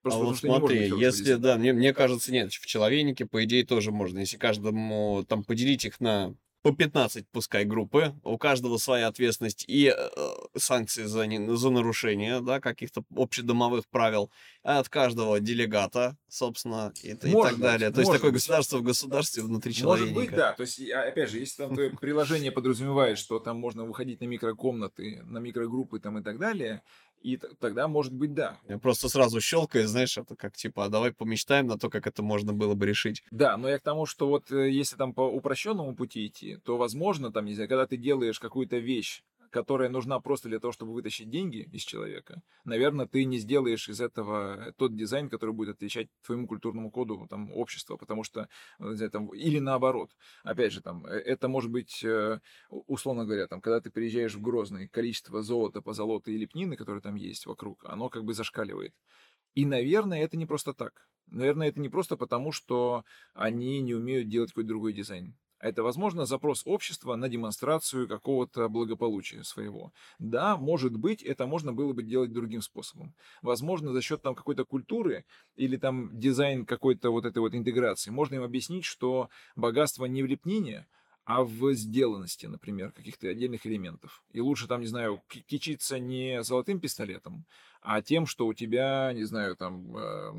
Просто 0.02 0.22
а 0.22 0.24
вот 0.24 0.38
смотри, 0.38 0.90
если, 0.98 1.36
да, 1.36 1.58
мне, 1.58 1.74
мне 1.74 1.94
кажется, 1.94 2.32
нет, 2.32 2.52
в 2.52 2.66
человейнике, 2.66 3.28
по 3.28 3.44
идее, 3.44 3.64
тоже 3.64 3.92
можно. 3.92 4.20
Если 4.20 4.38
каждому 4.38 5.24
там 5.28 5.44
поделить 5.44 5.86
их 5.86 6.00
на 6.00 6.34
по 6.62 6.72
15 6.72 7.28
пускай 7.32 7.66
группы, 7.66 8.14
у 8.24 8.38
каждого 8.38 8.78
своя 8.78 9.08
ответственность 9.08 9.66
и 9.68 9.94
э, 9.96 10.10
санкции 10.56 11.04
за, 11.04 11.26
не, 11.26 11.56
за 11.56 11.70
нарушение, 11.70 12.42
да, 12.42 12.60
каких-то 12.60 13.04
общедомовых 13.16 13.88
правил, 13.88 14.32
а 14.64 14.80
от 14.80 14.90
каждого 14.90 15.40
делегата, 15.40 16.18
собственно, 16.28 16.94
и, 17.02 17.10
может 17.10 17.24
и 17.24 17.32
так 17.32 17.52
быть, 17.54 17.62
далее. 17.62 17.92
То 17.92 18.02
есть 18.02 18.12
такое 18.12 18.32
быть. 18.32 18.40
государство 18.40 18.78
в 18.78 18.84
государстве 18.84 19.44
внутри 19.44 19.74
человека. 19.74 20.14
Может 20.14 20.30
быть, 20.30 20.38
да. 20.38 20.54
То 20.54 20.62
есть, 20.62 20.80
а, 20.92 21.04
опять 21.04 21.30
же, 21.32 21.40
если 21.40 21.64
там 21.64 21.74
твое 21.74 21.90
приложение 21.90 22.52
подразумевает, 22.52 23.18
что 23.18 23.40
там 23.40 23.58
можно 23.58 23.84
выходить 23.86 24.22
на 24.22 24.26
микрокомнаты, 24.26 25.24
на 25.24 25.40
микрогруппы 25.40 26.00
там 26.00 26.20
и 26.20 26.24
так 26.24 26.38
далее, 26.38 26.84
и 27.22 27.38
тогда, 27.60 27.88
может 27.88 28.14
быть, 28.14 28.34
да. 28.34 28.58
Я 28.68 28.78
просто 28.78 29.10
сразу 29.10 29.40
щелкаю, 29.42 29.88
знаешь, 29.88 30.18
это 30.18 30.36
как 30.36 30.56
типа, 30.56 30.86
а 30.86 30.90
давай 30.90 31.12
помечтаем 31.12 31.68
на 31.68 31.78
то, 31.78 31.90
как 31.90 32.08
это 32.08 32.24
можно 32.24 32.54
было 32.54 32.74
бы 32.74 32.86
решить. 32.86 33.24
Да, 33.32 33.58
но 33.58 33.70
я 33.70 33.80
к 33.80 33.84
тому, 33.84 34.06
что 34.06 34.28
вот 34.28 34.52
э, 34.52 34.70
если 34.70 34.96
там 34.96 35.14
по 35.14 35.22
упрощенному 35.22 35.96
пути 35.96 36.28
идти, 36.28 36.58
то, 36.58 36.78
возможно, 36.78 37.32
там, 37.32 37.46
не 37.46 37.54
знаю, 37.54 37.70
когда 37.70 37.86
ты 37.86 37.98
делаешь 37.98 38.40
какую-то 38.40 38.78
вещь, 38.78 39.24
которая 39.52 39.90
нужна 39.90 40.20
просто 40.20 40.50
для 40.50 40.60
того, 40.60 40.72
чтобы 40.72 40.94
вытащить 40.94 41.30
деньги 41.30 41.70
из 41.72 41.84
человека, 41.84 42.42
наверное, 42.64 43.06
ты 43.06 43.26
не 43.26 43.38
сделаешь 43.38 43.90
из 43.90 44.02
этого 44.02 44.74
тот 44.78 44.96
дизайн, 44.96 45.30
который 45.30 45.54
будет 45.54 45.76
отвечать 45.76 46.08
твоему 46.26 46.48
культурному 46.48 46.90
коду 46.90 47.28
там, 47.30 47.52
общества, 47.52 47.98
потому 47.98 48.24
что, 48.24 48.48
знаю, 48.80 49.12
там, 49.12 49.28
или 49.28 49.60
наоборот. 49.60 50.12
Опять 50.44 50.72
же, 50.74 50.82
там, 50.82 51.06
э, 51.06 51.12
это 51.20 51.48
может 51.48 51.70
быть, 51.70 52.04
э, 52.04 52.40
условно 52.70 53.26
говоря, 53.26 53.48
там, 53.48 53.62
когда 53.62 53.82
ты 53.82 53.92
приезжаешь 53.92 54.36
в 54.36 54.42
Грозный, 54.42 54.88
количество 54.88 55.42
золота, 55.42 55.82
позолоты 55.82 56.34
и 56.34 56.38
лепнины, 56.38 56.76
которые 56.76 57.02
там 57.02 57.16
есть 57.16 57.46
вокруг, 57.46 57.84
оно 57.86 58.10
как 58.10 58.24
бы 58.24 58.34
зашкаливает. 58.34 58.96
И, 59.54 59.66
наверное, 59.66 60.24
это 60.24 60.38
не 60.38 60.46
просто 60.46 60.74
так. 60.74 61.08
Наверное, 61.28 61.68
это 61.68 61.80
не 61.80 61.90
просто 61.90 62.18
потому, 62.18 62.52
что 62.52 63.04
они 63.34 63.82
не 63.82 63.94
умеют 63.94 64.30
делать 64.30 64.52
какой-то 64.52 64.70
другой 64.70 64.94
дизайн. 64.94 65.36
А 65.62 65.68
это, 65.68 65.84
возможно, 65.84 66.26
запрос 66.26 66.64
общества 66.66 67.16
на 67.16 67.30
демонстрацию 67.30 68.08
какого-то 68.08 68.68
благополучия 68.68 69.44
своего. 69.44 69.94
Да, 70.18 70.58
может 70.58 70.98
быть, 70.98 71.22
это 71.22 71.46
можно 71.46 71.72
было 71.72 71.94
бы 71.94 72.02
делать 72.02 72.34
другим 72.34 72.64
способом. 72.64 73.14
Возможно, 73.44 73.94
за 73.94 74.02
счет 74.02 74.24
там 74.24 74.34
какой-то 74.34 74.66
культуры 74.66 75.24
или 75.56 75.78
там 75.78 76.18
дизайн 76.20 76.66
какой-то 76.66 77.12
вот 77.12 77.26
этой 77.26 77.38
вот 77.40 77.54
интеграции 77.54 78.10
можно 78.10 78.36
им 78.36 78.44
объяснить, 78.44 78.86
что 78.86 79.30
богатство 79.56 80.06
не 80.06 80.24
в 80.24 80.26
лепнине, 80.26 80.88
а 81.26 81.44
в 81.44 81.74
сделанности, 81.74 82.48
например, 82.48 82.92
каких-то 82.92 83.28
отдельных 83.30 83.68
элементов. 83.68 84.24
И 84.32 84.42
лучше 84.42 84.68
там, 84.68 84.82
не 84.82 84.88
знаю, 84.88 85.22
кичиться 85.28 86.00
не 86.00 86.42
золотым 86.42 86.80
пистолетом, 86.80 87.46
а 87.84 88.02
тем, 88.02 88.26
что 88.26 88.48
у 88.48 88.56
тебя, 88.56 89.14
не 89.14 89.26
знаю, 89.26 89.56
там, 89.56 89.96
э, 89.96 90.32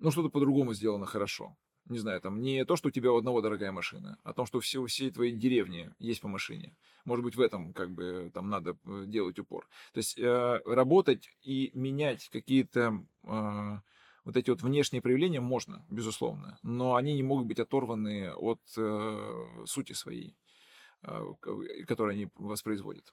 ну, 0.00 0.10
что-то 0.10 0.28
по-другому 0.28 0.74
сделано 0.74 1.06
хорошо 1.06 1.56
не 1.92 1.98
знаю, 1.98 2.20
там 2.20 2.40
не 2.40 2.64
то, 2.64 2.76
что 2.76 2.88
у 2.88 2.90
тебя 2.90 3.12
у 3.12 3.18
одного 3.18 3.40
дорогая 3.40 3.72
машина, 3.72 4.18
а 4.24 4.32
то, 4.32 4.46
что 4.46 4.60
все, 4.60 4.80
у 4.80 4.86
всей 4.86 5.10
твоей 5.10 5.32
деревни 5.32 5.90
есть 5.98 6.20
по 6.20 6.28
машине. 6.28 6.74
Может 7.04 7.24
быть, 7.24 7.36
в 7.36 7.40
этом 7.40 7.72
как 7.72 7.90
бы 7.90 8.30
там 8.34 8.48
надо 8.50 8.76
э, 8.84 9.04
делать 9.06 9.38
упор. 9.38 9.68
То 9.92 9.98
есть 9.98 10.18
э, 10.18 10.60
работать 10.64 11.28
и 11.42 11.70
менять 11.74 12.28
какие-то 12.30 13.04
э, 13.24 13.78
вот 14.24 14.36
эти 14.36 14.50
вот 14.50 14.62
внешние 14.62 15.02
проявления 15.02 15.40
можно, 15.40 15.84
безусловно, 15.90 16.58
но 16.62 16.94
они 16.94 17.14
не 17.14 17.22
могут 17.22 17.46
быть 17.46 17.60
оторваны 17.60 18.32
от 18.32 18.60
э, 18.76 19.64
сути 19.66 19.92
своей, 19.92 20.36
э, 21.02 21.24
которую 21.86 22.12
они 22.12 22.28
воспроизводят 22.36 23.12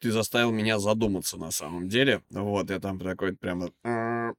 ты 0.00 0.10
заставил 0.10 0.50
меня 0.52 0.78
задуматься 0.78 1.36
на 1.36 1.50
самом 1.50 1.88
деле. 1.88 2.22
Вот, 2.30 2.70
я 2.70 2.80
там 2.80 2.98
такой 2.98 3.36
прямо... 3.36 3.70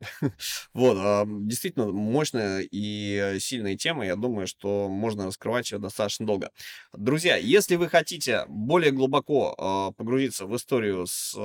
Вот, 0.73 0.97
а, 0.99 1.25
действительно 1.27 1.87
мощная 1.91 2.61
и 2.61 3.37
сильная 3.39 3.75
тема. 3.75 4.05
Я 4.05 4.15
думаю, 4.15 4.47
что 4.47 4.87
можно 4.87 5.25
раскрывать 5.25 5.71
ее 5.71 5.79
достаточно 5.79 6.25
долго. 6.25 6.51
Друзья, 6.93 7.37
если 7.37 7.75
вы 7.75 7.89
хотите 7.89 8.45
более 8.47 8.91
глубоко 8.91 9.55
а, 9.57 9.91
погрузиться 9.91 10.45
в 10.45 10.55
историю 10.55 11.07
с 11.07 11.35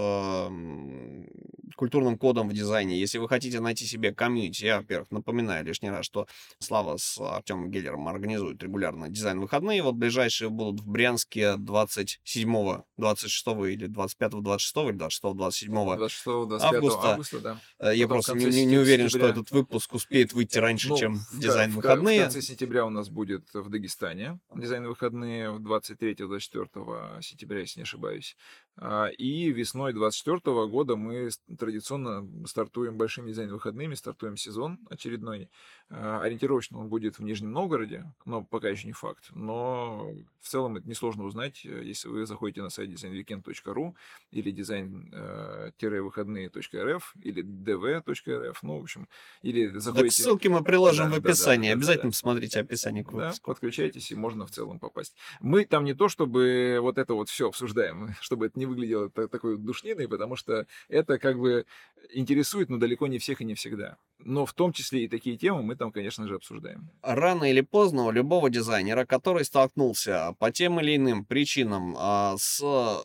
культурным 1.77 2.19
кодом 2.19 2.49
в 2.49 2.53
дизайне, 2.53 2.99
если 2.99 3.19
вы 3.19 3.29
хотите 3.29 3.61
найти 3.61 3.87
себе 3.87 4.13
комьюнити, 4.15 4.65
я, 4.65 4.79
во-первых, 4.79 5.11
напоминаю 5.11 5.65
лишний 5.65 5.91
раз, 5.91 6.07
что 6.07 6.27
Слава 6.59 6.97
с 6.97 7.19
Артемом 7.21 7.71
Геллером 7.71 8.09
организует 8.09 8.63
регулярно 8.63 9.09
дизайн-выходные. 9.09 9.83
Вот 9.83 9.95
ближайшие 9.95 10.51
будут 10.51 10.81
в 10.81 10.89
Брянске 10.89 11.57
27, 11.57 12.83
26 12.97 13.47
или 13.47 13.87
25, 13.87 14.04
26 14.09 14.77
или 14.89 14.97
26, 14.97 15.35
27 15.35 15.73
26, 15.97 16.25
25 16.25 16.75
августа. 16.75 17.11
августа 17.11 17.41
да. 17.41 17.61
Э, 17.79 17.95
я 17.95 18.09
просто 18.09 18.35
не, 18.35 18.47
не, 18.47 18.65
не 18.65 18.79
уверен, 18.79 19.09
что 19.09 19.27
этот 19.27 19.51
выпуск 19.51 19.95
успеет 19.95 20.33
выйти 20.33 20.59
раньше, 20.59 20.89
ну, 20.89 20.97
чем 20.97 21.19
в, 21.33 21.39
дизайн 21.39 21.71
выходные. 21.73 22.21
В 22.21 22.23
конце 22.25 22.43
сентября 22.43 22.87
у 22.87 22.91
нас 22.91 23.09
будет 23.09 23.49
в 23.53 23.69
Дагестане 23.69 24.39
дизайн 24.55 24.87
выходные, 24.87 25.51
23-24 25.59 27.23
сентября, 27.23 27.61
если 27.61 27.81
не 27.81 27.85
ошибаюсь. 27.85 28.37
А, 28.77 29.07
и 29.07 29.51
весной 29.51 29.93
2024 29.93 30.67
года 30.67 30.97
мы 30.97 31.31
традиционно 31.59 32.29
стартуем 32.47 32.97
большими 32.97 33.29
дизайн-выходными, 33.29 33.95
стартуем 33.95 34.37
сезон 34.37 34.81
очередной. 34.91 35.49
А, 35.91 36.21
ориентировочно 36.23 36.79
он 36.79 36.89
будет 36.89 37.19
в 37.19 37.23
Нижнем 37.23 37.53
Новгороде, 37.53 38.13
но 38.25 38.43
пока 38.43 38.69
еще 38.69 38.89
не 38.89 38.93
факт. 38.93 39.31
Но 39.33 40.11
в 40.41 40.49
целом 40.49 40.77
это 40.77 40.89
несложно 40.89 41.23
узнать, 41.25 41.65
э, 41.65 41.83
если 41.85 42.09
вы 42.09 42.27
заходите 42.27 42.63
на 42.63 42.71
сайт 42.71 42.91
designweekend.ru 42.91 43.95
или 44.33 44.53
design-выходные.rf 44.53 47.03
или 47.23 47.45
dv.rf, 47.45 48.57
ну, 48.63 48.79
в 48.79 48.83
общем, 48.83 49.07
или 49.43 49.69
заходите... 49.79 50.09
Так 50.09 50.13
ссылки 50.13 50.49
мы 50.49 50.65
приложим 50.65 51.11
да, 51.11 51.17
в 51.17 51.19
описании, 51.19 51.69
да, 51.69 51.75
да, 51.75 51.79
обязательно 51.79 52.11
да, 52.11 52.11
посмотрите 52.11 52.59
описание 52.61 53.05
к 53.05 53.13
Да, 53.13 53.33
подключайтесь, 53.43 54.11
и 54.11 54.17
можно 54.17 54.47
в 54.47 54.51
целом 54.51 54.81
попасть. 54.81 55.15
Мы 55.41 55.65
там 55.65 55.85
не 55.85 55.95
то, 55.95 56.09
чтобы 56.09 56.79
вот 56.81 56.99
это 56.99 57.15
вот 57.15 57.29
все 57.29 57.47
обсуждаем, 57.49 58.17
чтобы 58.21 58.47
это 58.47 58.59
не 58.59 58.64
выглядело 58.65 59.11
такой 59.11 59.59
душниной, 59.59 60.09
потому 60.09 60.37
что 60.37 60.67
это 60.89 61.19
как 61.19 61.39
бы 61.39 61.67
интересует, 62.13 62.69
но 62.69 62.79
далеко 62.79 63.07
не 63.07 63.19
всех 63.19 63.41
и 63.41 63.45
не 63.45 63.55
всегда. 63.55 63.97
Но 64.19 64.47
в 64.47 64.53
том 64.53 64.73
числе 64.73 65.05
и 65.05 65.09
такие 65.09 65.37
темы 65.37 65.63
мы 65.63 65.77
там, 65.77 65.93
конечно 65.93 66.27
же, 66.29 66.37
обсуждаем. 66.37 66.91
Рано 67.03 67.45
или 67.45 67.61
поздно 67.61 68.07
у 68.07 68.11
любого 68.11 68.51
дизайнера, 68.51 69.05
который 69.05 69.45
столкнулся 69.45 70.35
по 70.39 70.51
тем 70.51 70.81
или 70.81 70.97
иным 70.97 71.25
причинам 71.25 71.95
а, 71.99 72.37
с 72.39 73.05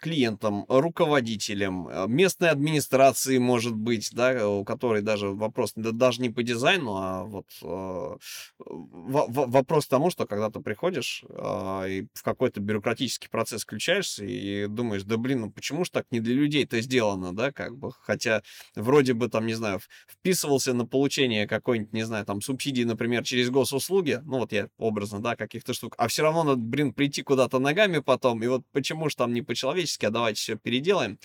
клиентом, 0.00 0.64
руководителем, 0.68 1.88
э, 1.88 2.06
местной 2.06 2.50
администрации, 2.50 3.38
может 3.38 3.74
быть, 3.74 4.10
да, 4.12 4.48
у 4.48 4.64
которой 4.64 5.02
даже 5.02 5.28
вопрос 5.28 5.72
да, 5.74 5.92
даже 5.92 6.22
не 6.22 6.30
по 6.30 6.42
дизайну, 6.42 6.96
а 6.96 7.24
вот 7.24 7.46
э, 7.62 8.16
вопрос 8.58 9.86
тому, 9.86 10.10
что 10.10 10.26
когда 10.26 10.50
ты 10.50 10.60
приходишь 10.60 11.24
э, 11.28 11.90
и 11.90 12.06
в 12.12 12.22
какой-то 12.22 12.60
бюрократический 12.60 13.28
процесс 13.28 13.62
включаешься 13.62 14.24
и 14.24 14.66
думаешь, 14.66 15.04
да 15.04 15.16
блин, 15.16 15.40
ну 15.40 15.50
почему 15.50 15.84
ж 15.84 15.90
так 15.90 16.06
не 16.10 16.20
для 16.20 16.34
людей 16.34 16.64
это 16.64 16.80
сделано, 16.80 17.34
да, 17.34 17.50
как 17.52 17.76
бы, 17.76 17.92
хотя 17.92 18.42
вроде 18.74 19.14
бы 19.14 19.28
там, 19.28 19.46
не 19.46 19.54
знаю, 19.54 19.80
вписывался 20.06 20.74
на 20.74 20.86
получение 20.86 21.46
какой-нибудь, 21.48 21.92
не 21.92 22.04
знаю, 22.04 22.26
там 22.26 22.40
субсидии, 22.42 22.84
например, 22.84 23.24
через 23.24 23.50
госуслуги, 23.50 24.20
ну 24.24 24.38
вот 24.38 24.52
я 24.52 24.68
образно, 24.78 25.20
да, 25.20 25.36
каких-то 25.36 25.72
штук, 25.72 25.94
а 25.98 26.08
все 26.08 26.22
равно 26.22 26.44
надо, 26.44 26.60
блин, 26.60 26.92
прийти 26.92 27.22
куда-то 27.22 27.58
ногами 27.58 28.00
потом, 28.00 28.42
и 28.42 28.46
вот 28.46 28.62
почему 28.72 29.08
ж 29.08 29.14
там 29.14 29.32
не 29.32 29.42
по-человечески 29.42 29.85
человечески, 29.86 30.06
а 30.06 30.10
давайте 30.10 30.40
все 30.40 30.56
переделаем. 30.56 31.18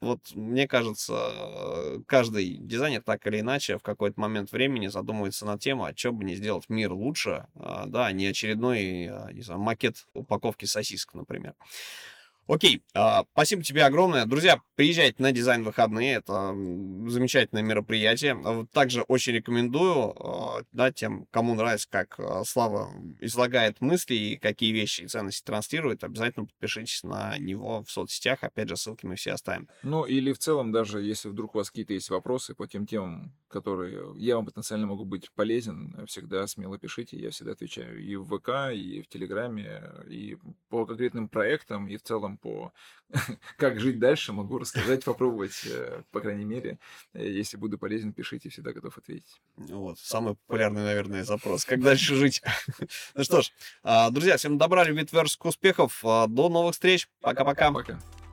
Вот 0.00 0.20
мне 0.34 0.66
кажется, 0.66 2.02
каждый 2.06 2.56
дизайнер 2.58 3.02
так 3.02 3.26
или 3.26 3.40
иначе 3.40 3.78
в 3.78 3.82
какой-то 3.82 4.20
момент 4.20 4.52
времени 4.52 4.88
задумывается 4.88 5.46
на 5.46 5.58
тему, 5.58 5.84
а 5.84 5.96
что 5.96 6.12
бы 6.12 6.24
не 6.24 6.34
сделать 6.34 6.68
мир 6.68 6.92
лучше, 6.92 7.46
а, 7.54 7.86
да, 7.86 8.06
а 8.06 8.12
не 8.12 8.26
очередной, 8.26 9.08
а, 9.10 9.30
не 9.32 9.42
знаю, 9.42 9.60
макет 9.60 10.06
упаковки 10.14 10.64
сосисок, 10.64 11.14
например. 11.14 11.54
Окей, 12.48 12.84
а, 12.94 13.24
спасибо 13.32 13.64
тебе 13.64 13.84
огромное. 13.84 14.24
Друзья, 14.24 14.60
приезжайте 14.76 15.20
на 15.20 15.32
дизайн 15.32 15.64
выходные, 15.64 16.16
это 16.16 16.54
замечательное 17.08 17.64
мероприятие. 17.64 18.66
Также 18.72 19.02
очень 19.02 19.32
рекомендую, 19.32 20.14
а, 20.16 20.62
да, 20.70 20.92
тем, 20.92 21.26
кому 21.32 21.56
нравится, 21.56 21.88
как 21.90 22.20
а, 22.20 22.44
Слава 22.44 22.90
излагает 23.20 23.80
мысли 23.80 24.14
и 24.14 24.36
какие 24.36 24.72
вещи 24.72 25.02
и 25.02 25.08
ценности 25.08 25.44
транслирует, 25.44 26.04
обязательно 26.04 26.46
подпишитесь 26.46 27.02
на 27.02 27.36
него 27.38 27.82
в 27.82 27.90
соцсетях. 27.90 28.44
Опять 28.44 28.68
же, 28.68 28.76
ссылки 28.76 29.06
мы 29.06 29.16
все 29.16 29.32
оставим. 29.32 29.68
Ну, 29.82 30.04
или 30.04 30.32
в 30.32 30.38
целом, 30.38 30.70
даже 30.70 31.02
если 31.02 31.28
вдруг 31.28 31.56
у 31.56 31.58
вас 31.58 31.70
какие-то 31.70 31.94
есть 31.94 32.10
вопросы 32.10 32.54
по 32.54 32.68
тем 32.68 32.86
темам, 32.86 33.34
которые 33.48 34.12
я 34.18 34.36
вам 34.36 34.46
потенциально 34.46 34.86
могу 34.86 35.04
быть 35.04 35.32
полезен, 35.32 36.06
всегда 36.06 36.46
смело 36.46 36.78
пишите, 36.78 37.18
я 37.18 37.30
всегда 37.30 37.52
отвечаю 37.52 38.00
и 38.00 38.14
в 38.14 38.24
ВК, 38.26 38.72
и 38.72 39.02
в 39.02 39.08
Телеграме, 39.08 39.82
и 40.08 40.36
по 40.68 40.86
конкретным 40.86 41.28
проектам, 41.28 41.88
и 41.88 41.96
в 41.96 42.02
целом 42.02 42.35
по 42.36 42.72
как 43.56 43.80
жить 43.80 43.98
дальше, 43.98 44.32
могу 44.32 44.58
рассказать, 44.58 45.04
попробовать, 45.04 45.62
э, 45.66 46.02
по 46.10 46.20
крайней 46.20 46.44
мере. 46.44 46.78
Э, 47.12 47.26
если 47.26 47.56
буду 47.56 47.78
полезен, 47.78 48.12
пишите, 48.12 48.48
всегда 48.48 48.72
готов 48.72 48.96
ответить. 48.98 49.40
Вот, 49.56 49.98
самый 49.98 50.34
популярный, 50.34 50.82
наверное, 50.82 51.24
запрос. 51.24 51.64
Как 51.64 51.80
дальше 51.82 52.14
жить? 52.14 52.42
Ну 53.14 53.24
что 53.24 53.42
ж, 53.42 53.52
а, 53.82 54.10
друзья, 54.10 54.36
всем 54.36 54.58
добра, 54.58 54.84
любви, 54.84 55.04
творческих 55.04 55.46
успехов. 55.46 56.00
А, 56.04 56.26
до 56.26 56.48
новых 56.48 56.74
встреч. 56.74 57.08
Пока-пока. 57.20 57.72
Пока. 57.72 57.92
-пока. 57.92 57.96
Пока. 57.96 58.25